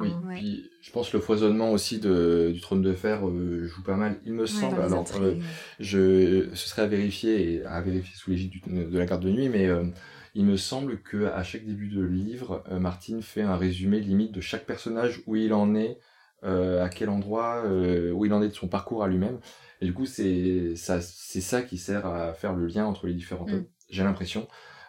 Oui, 0.00 0.12
puis 0.34 0.70
je 0.82 0.90
pense 0.90 1.10
que 1.10 1.16
le 1.16 1.22
foisonnement 1.22 1.72
aussi 1.72 1.98
de, 1.98 2.50
du 2.52 2.60
trône 2.60 2.82
de 2.82 2.92
fer 2.92 3.26
euh, 3.26 3.66
joue 3.66 3.82
pas 3.82 3.96
mal. 3.96 4.20
Il 4.24 4.34
me 4.34 4.46
semble, 4.46 4.80
alors 4.80 5.06
euh, 5.20 5.36
je, 5.80 6.48
ce 6.54 6.68
serait 6.68 6.82
à 6.82 6.86
vérifier 6.86 7.54
et 7.54 7.64
à 7.64 7.80
vérifier 7.80 8.14
sous 8.14 8.30
l'égide 8.30 8.52
de 8.66 8.98
la 8.98 9.06
garde 9.06 9.22
de 9.22 9.30
nuit, 9.30 9.48
mais 9.48 9.66
euh, 9.66 9.84
il 10.34 10.44
me 10.44 10.56
semble 10.56 11.00
que 11.00 11.26
à 11.26 11.42
chaque 11.42 11.64
début 11.64 11.88
de 11.88 12.02
livre, 12.02 12.62
Martine 12.78 13.22
fait 13.22 13.42
un 13.42 13.56
résumé 13.56 14.00
limite 14.00 14.32
de 14.32 14.40
chaque 14.42 14.66
personnage, 14.66 15.22
où 15.26 15.34
il 15.36 15.54
en 15.54 15.74
est, 15.74 15.98
à 16.42 16.88
quel 16.90 17.08
endroit, 17.08 17.64
où 17.66 18.24
il 18.26 18.32
en 18.34 18.42
est 18.42 18.48
de 18.48 18.54
son 18.54 18.68
parcours 18.68 19.02
à 19.02 19.08
lui-même. 19.08 19.38
Et 19.80 19.86
du 19.86 19.94
coup, 19.94 20.04
c'est 20.04 20.76
ça, 20.76 21.00
c'est 21.00 21.40
ça 21.40 21.62
qui 21.62 21.78
sert 21.78 22.06
à 22.06 22.34
faire 22.34 22.52
le 22.52 22.66
lien 22.66 22.84
entre 22.84 23.06
les 23.06 23.14
différents 23.14 23.46
mm. 23.46 23.64
J'ai 23.88 24.04
l'impression. 24.04 24.46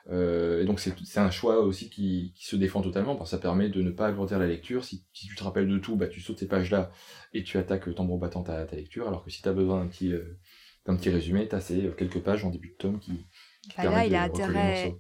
Euh, 0.09 0.61
et 0.61 0.65
donc 0.65 0.79
c'est 0.79 1.17
un 1.17 1.31
choix 1.31 1.59
aussi 1.59 1.89
qui, 1.89 2.34
qui, 2.35 2.45
se 2.45 2.55
défend 2.55 2.81
totalement 2.81 3.15
parce 3.15 3.29
que 3.29 3.35
ça 3.35 3.41
permet 3.41 3.67
de 3.67 3.81
ne 3.81 3.91
pas 3.91 4.07
alourdir 4.07 4.39
la 4.39 4.47
lecture. 4.47 4.85
Si, 4.85 5.03
si 5.13 5.27
tu 5.27 5.35
te 5.35 5.43
rappelles 5.43 5.67
de 5.67 5.77
tout, 5.79 5.95
bah, 5.95 6.07
tu 6.07 6.21
sautes 6.21 6.39
ces 6.39 6.47
pages-là 6.47 6.91
et 7.34 7.43
tu 7.43 7.57
attaques 7.57 7.93
tambour 7.93 8.17
battant 8.17 8.43
ta, 8.43 8.65
ta 8.65 8.75
lecture. 8.75 9.07
Alors 9.07 9.23
que 9.23 9.29
si 9.29 9.41
tu 9.41 9.49
as 9.49 9.53
besoin 9.53 9.81
d'un 9.81 9.88
petit, 9.88 10.13
euh, 10.13 10.38
petit 10.85 11.09
résumé, 11.09 11.47
tu 11.47 11.55
as 11.55 11.61
ces 11.61 11.91
quelques 11.97 12.21
pages 12.21 12.45
en 12.45 12.49
début 12.49 12.69
de 12.69 12.75
tome 12.75 12.99
qui, 12.99 13.27
qui 13.63 13.75
bah 13.77 13.89
là, 13.89 14.05
il 14.05 14.15
a 14.15 14.23
intérêt. 14.23 14.95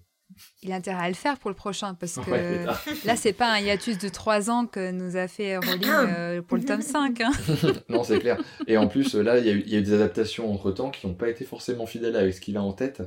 Il 0.61 0.73
a 0.73 0.75
intérêt 0.75 1.05
à 1.05 1.07
le 1.07 1.15
faire 1.15 1.39
pour 1.39 1.49
le 1.49 1.55
prochain 1.55 1.93
parce 1.93 2.15
que 2.25 2.65
là, 3.07 3.15
c'est 3.15 3.31
pas 3.31 3.53
un 3.53 3.59
hiatus 3.59 3.97
de 3.97 4.09
3 4.09 4.51
ans 4.51 4.67
que 4.67 4.91
nous 4.91 5.15
a 5.15 5.29
fait 5.29 5.55
Rowling 5.55 5.89
euh, 5.89 6.41
pour 6.41 6.57
le 6.57 6.65
tome 6.65 6.81
5. 6.81 7.21
Hein. 7.21 7.31
non, 7.89 8.03
c'est 8.03 8.19
clair. 8.19 8.37
Et 8.67 8.75
en 8.75 8.87
plus, 8.87 9.15
là, 9.15 9.39
il 9.39 9.45
y, 9.45 9.49
a 9.49 9.53
eu, 9.53 9.63
y 9.65 9.75
a 9.75 9.79
eu 9.79 9.83
des 9.83 9.93
adaptations 9.93 10.53
entre 10.53 10.71
temps 10.71 10.91
qui 10.91 11.07
n'ont 11.07 11.13
pas 11.13 11.29
été 11.29 11.45
forcément 11.45 11.85
fidèles 11.85 12.17
avec 12.17 12.33
ce 12.33 12.41
qu'il 12.41 12.57
a 12.57 12.61
en 12.61 12.73
tête. 12.73 13.01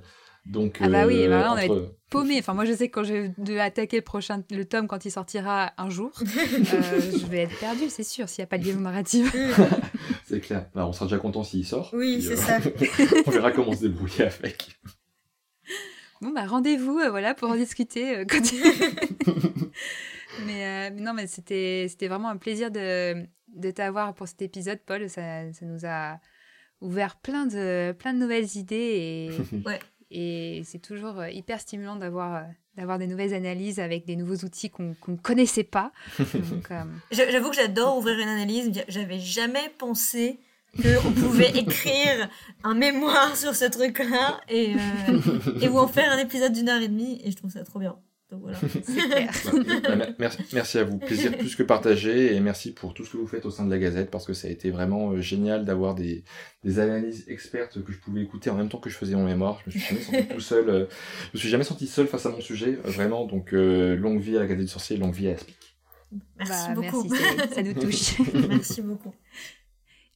Donc, 0.46 0.78
ah 0.80 0.88
bah 0.88 1.06
oui, 1.06 1.28
bah 1.28 1.48
on 1.52 1.54
va 1.54 1.64
être 1.64 1.94
paumé. 2.10 2.38
Enfin, 2.38 2.54
moi, 2.54 2.64
je 2.64 2.72
sais 2.72 2.88
que 2.88 2.94
quand 2.94 3.04
je 3.04 3.30
vais 3.38 3.60
attaquer 3.60 3.96
le 3.96 4.02
prochain, 4.02 4.42
le 4.50 4.64
tome 4.64 4.86
quand 4.86 5.04
il 5.04 5.10
sortira 5.10 5.72
un 5.78 5.90
jour, 5.90 6.10
euh, 6.22 6.24
je 6.24 7.26
vais 7.26 7.42
être 7.42 7.58
perdu, 7.58 7.88
c'est 7.88 8.02
sûr, 8.02 8.28
s'il 8.28 8.42
n'y 8.42 8.44
a 8.44 8.48
pas 8.48 8.58
de 8.58 8.64
liaison 8.64 8.80
narrative. 8.80 9.32
c'est 10.26 10.40
clair. 10.40 10.66
Bah, 10.74 10.86
on 10.86 10.92
sera 10.92 11.06
déjà 11.06 11.18
content 11.18 11.44
s'il 11.44 11.66
sort. 11.66 11.90
Oui, 11.92 12.22
c'est 12.22 12.36
ça. 12.36 12.58
on 13.26 13.30
verra 13.30 13.52
comment 13.52 13.74
se 13.74 13.82
débrouiller 13.82 14.24
avec. 14.24 14.78
Bon, 16.20 16.32
bah 16.32 16.46
rendez-vous, 16.46 16.98
euh, 16.98 17.10
voilà, 17.10 17.34
pour 17.34 17.50
en 17.50 17.56
discuter. 17.56 18.16
Euh, 18.18 18.24
mais, 20.46 20.90
non, 20.90 21.14
mais 21.14 21.26
c'était 21.26 21.86
vraiment 22.08 22.28
un 22.28 22.36
plaisir 22.36 22.70
de, 22.70 23.24
de 23.48 23.70
t'avoir 23.70 24.14
pour 24.14 24.26
cet 24.26 24.42
épisode, 24.42 24.80
Paul. 24.84 25.08
Ça, 25.08 25.52
ça 25.52 25.66
nous 25.66 25.86
a 25.86 26.18
ouvert 26.80 27.16
plein 27.16 27.46
de, 27.46 27.92
plein 27.92 28.14
de 28.14 28.18
nouvelles 28.18 28.56
idées 28.56 28.74
et, 28.74 29.58
ouais 29.66 29.80
Et 30.10 30.62
c'est 30.64 30.80
toujours 30.80 31.24
hyper 31.26 31.60
stimulant 31.60 31.96
d'avoir 31.96 32.44
d'avoir 32.76 32.98
des 32.98 33.06
nouvelles 33.06 33.34
analyses 33.34 33.78
avec 33.80 34.06
des 34.06 34.16
nouveaux 34.16 34.44
outils 34.44 34.70
qu'on 34.70 34.94
ne 35.08 35.16
connaissait 35.16 35.64
pas. 35.64 35.92
J'avoue 37.10 37.50
que 37.50 37.56
j'adore 37.56 37.98
ouvrir 37.98 38.18
une 38.18 38.28
analyse. 38.28 38.72
J'avais 38.88 39.18
jamais 39.18 39.70
pensé 39.78 40.40
qu'on 40.76 41.12
pouvait 41.12 41.50
écrire 41.58 42.28
un 42.64 42.74
mémoire 42.74 43.36
sur 43.36 43.54
ce 43.54 43.64
truc-là 43.66 44.40
et, 44.48 44.74
et 45.60 45.68
vous 45.68 45.78
en 45.78 45.88
faire 45.88 46.10
un 46.12 46.18
épisode 46.18 46.52
d'une 46.52 46.68
heure 46.68 46.80
et 46.82 46.88
demie. 46.88 47.20
Et 47.24 47.30
je 47.30 47.36
trouve 47.36 47.50
ça 47.50 47.64
trop 47.64 47.78
bien. 47.78 47.96
Bah, 48.30 48.52
merci, 50.18 50.38
merci, 50.52 50.78
à 50.78 50.84
vous. 50.84 50.98
Plaisir 50.98 51.36
plus 51.36 51.56
que 51.56 51.62
partagé 51.62 52.34
et 52.34 52.40
merci 52.40 52.72
pour 52.72 52.94
tout 52.94 53.04
ce 53.04 53.12
que 53.12 53.16
vous 53.16 53.26
faites 53.26 53.44
au 53.44 53.50
sein 53.50 53.66
de 53.66 53.70
la 53.70 53.78
Gazette 53.78 54.10
parce 54.10 54.26
que 54.26 54.32
ça 54.32 54.48
a 54.48 54.50
été 54.50 54.70
vraiment 54.70 55.10
euh, 55.10 55.20
génial 55.20 55.64
d'avoir 55.64 55.94
des, 55.94 56.24
des 56.62 56.78
analyses 56.78 57.24
expertes 57.28 57.82
que 57.82 57.92
je 57.92 57.98
pouvais 57.98 58.22
écouter 58.22 58.50
en 58.50 58.54
même 58.54 58.68
temps 58.68 58.78
que 58.78 58.90
je 58.90 58.96
faisais 58.96 59.16
mon 59.16 59.24
mémoire. 59.24 59.60
Je 59.66 59.70
me 59.70 59.72
suis 59.72 59.80
jamais 59.80 60.00
senti 60.02 60.34
tout 60.34 60.40
seul. 60.40 60.68
Euh, 60.68 60.86
je 61.32 61.36
me 61.36 61.38
suis 61.38 61.48
jamais 61.48 61.64
senti 61.64 61.86
seul 61.86 62.06
face 62.06 62.26
à 62.26 62.30
mon 62.30 62.40
sujet, 62.40 62.78
euh, 62.84 62.90
vraiment. 62.90 63.26
Donc 63.26 63.52
longue 63.52 64.20
vie 64.20 64.36
à 64.36 64.40
la 64.40 64.46
Gazette 64.46 64.64
du 64.64 64.68
Sorcier, 64.68 64.96
longue 64.96 65.14
vie 65.14 65.28
à 65.28 65.32
Aspic. 65.32 65.56
Merci 66.38 66.68
bah, 66.68 66.74
beaucoup. 66.74 67.08
Merci, 67.08 67.54
ça 67.54 67.62
nous 67.62 67.74
touche. 67.80 68.18
merci 68.48 68.82
beaucoup. 68.82 69.14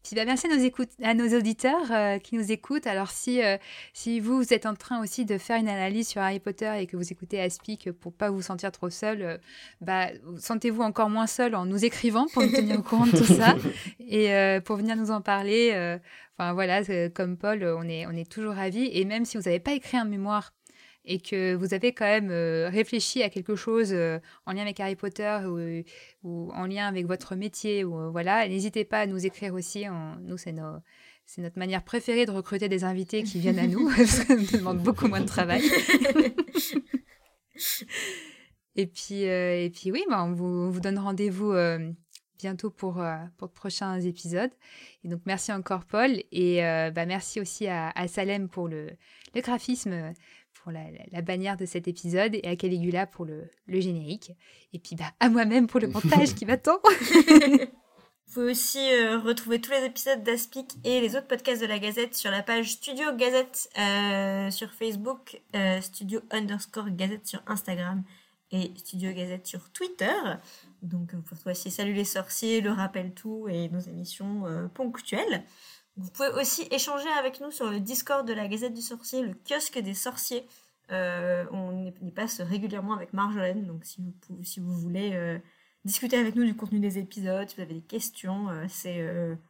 Puis 0.04 0.14
bah, 0.14 0.26
merci 0.26 0.46
à 0.46 0.54
nos, 0.54 0.62
écoute, 0.62 0.90
à 1.02 1.14
nos 1.14 1.34
auditeurs 1.34 1.90
euh, 1.90 2.18
qui 2.18 2.36
nous 2.36 2.52
écoutent. 2.52 2.86
Alors 2.86 3.10
si, 3.10 3.42
euh, 3.42 3.56
si 3.94 4.20
vous, 4.20 4.36
vous, 4.36 4.52
êtes 4.52 4.66
en 4.66 4.74
train 4.74 5.02
aussi 5.02 5.24
de 5.24 5.38
faire 5.38 5.58
une 5.58 5.68
analyse 5.68 6.08
sur 6.08 6.20
Harry 6.20 6.40
Potter 6.40 6.70
et 6.78 6.86
que 6.86 6.98
vous 6.98 7.10
écoutez 7.10 7.40
Aspic 7.40 7.90
pour 7.90 8.12
pas 8.12 8.30
vous 8.30 8.42
sentir 8.42 8.70
trop 8.70 8.90
seul, 8.90 9.22
euh, 9.22 9.38
bah, 9.80 10.08
sentez-vous 10.38 10.82
encore 10.82 11.08
moins 11.08 11.26
seul 11.26 11.54
en 11.54 11.64
nous 11.64 11.86
écrivant 11.86 12.26
pour 12.34 12.42
nous 12.42 12.52
tenir 12.52 12.78
au 12.78 12.82
courant 12.82 13.06
de 13.06 13.16
tout 13.16 13.24
ça 13.24 13.56
et 13.98 14.60
pour 14.60 14.76
venir 14.76 14.94
nous 14.96 15.10
en 15.10 15.22
parler. 15.22 15.70
Enfin 16.36 16.52
voilà, 16.52 16.82
comme 17.10 17.38
Paul, 17.38 17.64
on 17.64 17.88
est, 17.88 18.06
on 18.06 18.10
est 18.10 18.30
toujours 18.30 18.54
ravis. 18.54 18.90
Et 18.92 19.06
même 19.06 19.24
si 19.24 19.38
vous 19.38 19.44
n'avez 19.44 19.60
pas 19.60 19.72
écrit 19.72 19.96
un 19.96 20.04
mémoire 20.04 20.52
et 21.04 21.20
que 21.20 21.54
vous 21.54 21.74
avez 21.74 21.92
quand 21.92 22.06
même 22.06 22.30
euh, 22.30 22.68
réfléchi 22.70 23.22
à 23.22 23.28
quelque 23.28 23.56
chose 23.56 23.92
euh, 23.92 24.18
en 24.46 24.52
lien 24.52 24.62
avec 24.62 24.80
Harry 24.80 24.96
Potter 24.96 25.38
ou, 26.22 26.50
en 26.52 26.66
lien 26.66 26.86
avec 26.86 27.06
votre 27.06 27.34
métier, 27.36 27.84
ou, 27.84 27.98
euh, 27.98 28.08
voilà, 28.10 28.48
n'hésitez 28.48 28.84
pas 28.84 29.00
à 29.00 29.06
nous 29.06 29.26
écrire 29.26 29.54
aussi. 29.54 29.84
nous, 30.22 30.38
c'est 30.38 30.54
c'est 31.26 31.40
notre 31.40 31.58
manière 31.58 31.82
préférée 31.82 32.26
de 32.26 32.30
recruter 32.30 32.68
des 32.68 32.84
invités 32.84 33.22
qui 33.22 33.38
viennent 33.38 33.58
à 33.58 33.66
nous, 33.66 33.88
parce 33.96 34.20
que 34.20 34.26
ça 34.26 34.36
nous 34.36 34.58
demande 34.58 34.78
beaucoup 34.78 35.08
moins 35.08 35.22
de 35.22 35.26
travail. 35.26 35.62
et, 38.76 38.86
puis, 38.86 39.22
et 39.22 39.70
puis 39.74 39.90
oui, 39.90 40.04
bah, 40.10 40.22
on, 40.22 40.32
vous, 40.32 40.70
vous 40.70 40.80
donne 40.80 40.98
rendez-vous 40.98 41.54
bientôt 42.38 42.68
pour, 42.68 43.02
pour 43.38 43.48
de 43.48 43.52
prochains 43.54 43.98
épisodes. 44.00 44.50
Et 45.02 45.08
donc 45.08 45.22
merci 45.24 45.50
encore 45.50 45.86
Paul, 45.86 46.22
et 46.30 46.60
bah, 46.94 47.06
merci 47.06 47.40
aussi 47.40 47.68
à, 47.68 47.88
à 47.94 48.06
Salem 48.06 48.50
pour 48.50 48.68
le, 48.68 48.90
le 49.34 49.40
graphisme 49.40 50.12
pour 50.64 50.72
la, 50.72 51.20
bannière 51.22 51.58
de 51.58 51.66
cet 51.66 51.88
épisode 51.88 52.34
et 52.34 52.48
à 52.48 52.56
Caligula 52.56 53.06
pour 53.06 53.26
le, 53.26 53.50
générique. 53.68 54.32
Et 54.72 54.78
puis 54.78 54.96
bah, 54.96 55.12
à 55.20 55.28
moi-même 55.28 55.66
pour 55.66 55.78
le 55.78 55.88
montage 55.88 56.34
qui 56.34 56.46
m'attend. 56.46 56.78
Vous 58.26 58.40
pouvez 58.40 58.50
aussi 58.52 58.78
euh, 58.78 59.18
retrouver 59.18 59.60
tous 59.60 59.72
les 59.72 59.84
épisodes 59.84 60.22
d'Aspic 60.22 60.72
et 60.82 61.02
les 61.02 61.16
autres 61.16 61.26
podcasts 61.26 61.60
de 61.60 61.66
la 61.66 61.78
Gazette 61.78 62.16
sur 62.16 62.30
la 62.30 62.42
page 62.42 62.72
Studio 62.72 63.14
Gazette 63.14 63.68
euh, 63.78 64.50
sur 64.50 64.72
Facebook, 64.72 65.40
euh, 65.54 65.82
Studio 65.82 66.20
underscore 66.30 66.90
Gazette 66.90 67.26
sur 67.26 67.42
Instagram 67.46 68.02
et 68.50 68.72
Studio 68.76 69.12
Gazette 69.12 69.46
sur 69.46 69.70
Twitter. 69.70 70.16
Donc 70.80 71.14
vous 71.14 71.22
pouvez 71.22 71.50
aussi 71.50 71.70
Salut 71.70 71.92
les 71.92 72.04
sorciers, 72.04 72.62
le 72.62 72.72
rappel 72.72 73.12
tout 73.12 73.48
et 73.48 73.68
nos 73.68 73.80
émissions 73.80 74.44
ponctuelles. 74.72 75.44
Vous 75.96 76.10
pouvez 76.10 76.28
aussi 76.40 76.66
échanger 76.70 77.08
avec 77.18 77.40
nous 77.40 77.50
sur 77.50 77.70
le 77.70 77.78
Discord 77.78 78.26
de 78.26 78.32
la 78.32 78.48
Gazette 78.48 78.74
du 78.74 78.82
Sorcier, 78.82 79.22
le 79.22 79.34
kiosque 79.46 79.78
des 79.78 79.94
sorciers. 79.94 80.44
Euh, 80.90 81.44
on 81.50 81.92
y 82.02 82.10
passe 82.10 82.40
régulièrement 82.40 82.94
avec 82.94 83.12
Marjolaine, 83.12 83.64
donc 83.64 83.84
si 83.84 84.02
vous, 84.02 84.44
si 84.44 84.60
vous 84.60 84.72
voulez 84.72 85.12
euh, 85.14 85.38
discuter 85.84 86.16
avec 86.16 86.34
nous 86.34 86.44
du 86.44 86.54
contenu 86.54 86.78
des 86.78 86.98
épisodes, 86.98 87.48
si 87.48 87.56
vous 87.56 87.62
avez 87.62 87.74
des 87.74 87.80
questions, 87.80 88.50
euh, 88.50 88.66
c'est 88.68 89.06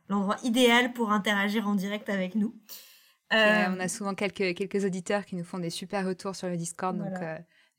l'endroit 0.08 0.36
idéal 0.44 0.92
pour 0.92 1.12
interagir 1.12 1.66
en 1.66 1.74
direct 1.74 2.08
avec 2.08 2.34
nous. 2.34 2.54
on 3.32 3.36
a 3.36 3.88
souvent 3.88 4.14
quelques, 4.14 4.54
quelques 4.54 4.84
auditeurs 4.84 5.24
qui 5.24 5.34
nous 5.36 5.44
font 5.44 5.58
des 5.58 5.70
super 5.70 6.06
retours 6.06 6.36
sur 6.36 6.48
le 6.48 6.56
Discord, 6.56 6.96
donc 6.96 7.18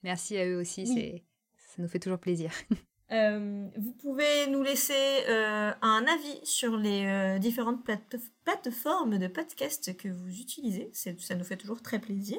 merci 0.03 0.37
à 0.37 0.45
eux 0.47 0.59
aussi, 0.59 1.21
ça 1.55 1.81
nous 1.81 1.87
fait 1.87 1.99
toujours 1.99 2.19
plaisir. 2.19 2.51
Vous 3.11 3.93
pouvez 4.01 4.47
nous 4.47 4.63
laisser 4.63 5.23
un 5.29 6.05
avis 6.07 6.39
sur 6.43 6.75
les 6.75 7.39
différentes 7.39 7.85
plateformes 7.85 8.34
de 8.45 9.27
podcast 9.27 9.95
que 9.97 10.07
vous 10.07 10.29
utilisez. 10.39 10.89
Ça 10.93 11.35
nous 11.35 11.43
fait 11.43 11.57
toujours 11.57 11.81
très 11.81 11.99
plaisir. 11.99 12.37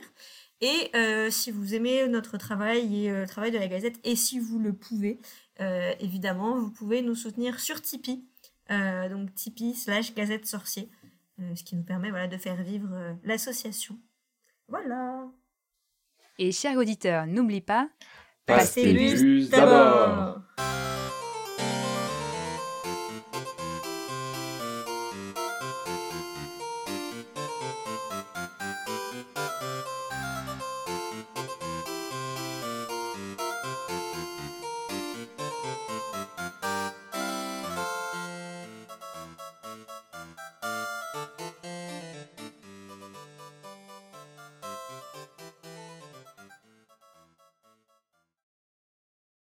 Et 0.61 0.91
si 1.31 1.51
vous 1.51 1.74
aimez 1.74 2.07
notre 2.09 2.39
travail 2.39 3.07
et 3.07 3.12
le 3.12 3.27
travail 3.27 3.51
de 3.51 3.59
la 3.59 3.69
Gazette, 3.69 3.99
et 4.05 4.16
si 4.16 4.39
vous 4.39 4.59
le 4.59 4.73
pouvez, 4.73 5.20
évidemment, 6.01 6.59
vous 6.59 6.70
pouvez 6.70 7.03
nous 7.03 7.15
soutenir 7.15 7.61
sur 7.61 7.83
Tipeee. 7.83 8.24
donc 8.69 9.35
Tipeee 9.35 9.74
slash 9.74 10.15
Gazette 10.15 10.47
Sorcier. 10.47 10.89
ce 11.55 11.62
qui 11.62 11.77
nous 11.77 11.85
permet 11.85 12.11
voilà, 12.11 12.28
de 12.28 12.37
faire 12.37 12.62
vivre 12.62 13.16
l'association. 13.24 13.99
Voilà. 14.69 15.27
Et 16.39 16.53
chers 16.53 16.77
auditeurs, 16.77 17.27
n'oublie 17.27 17.61
pas, 17.61 17.89
passez 18.47 18.95
plus 18.95 19.51
d'abord. 19.51 20.41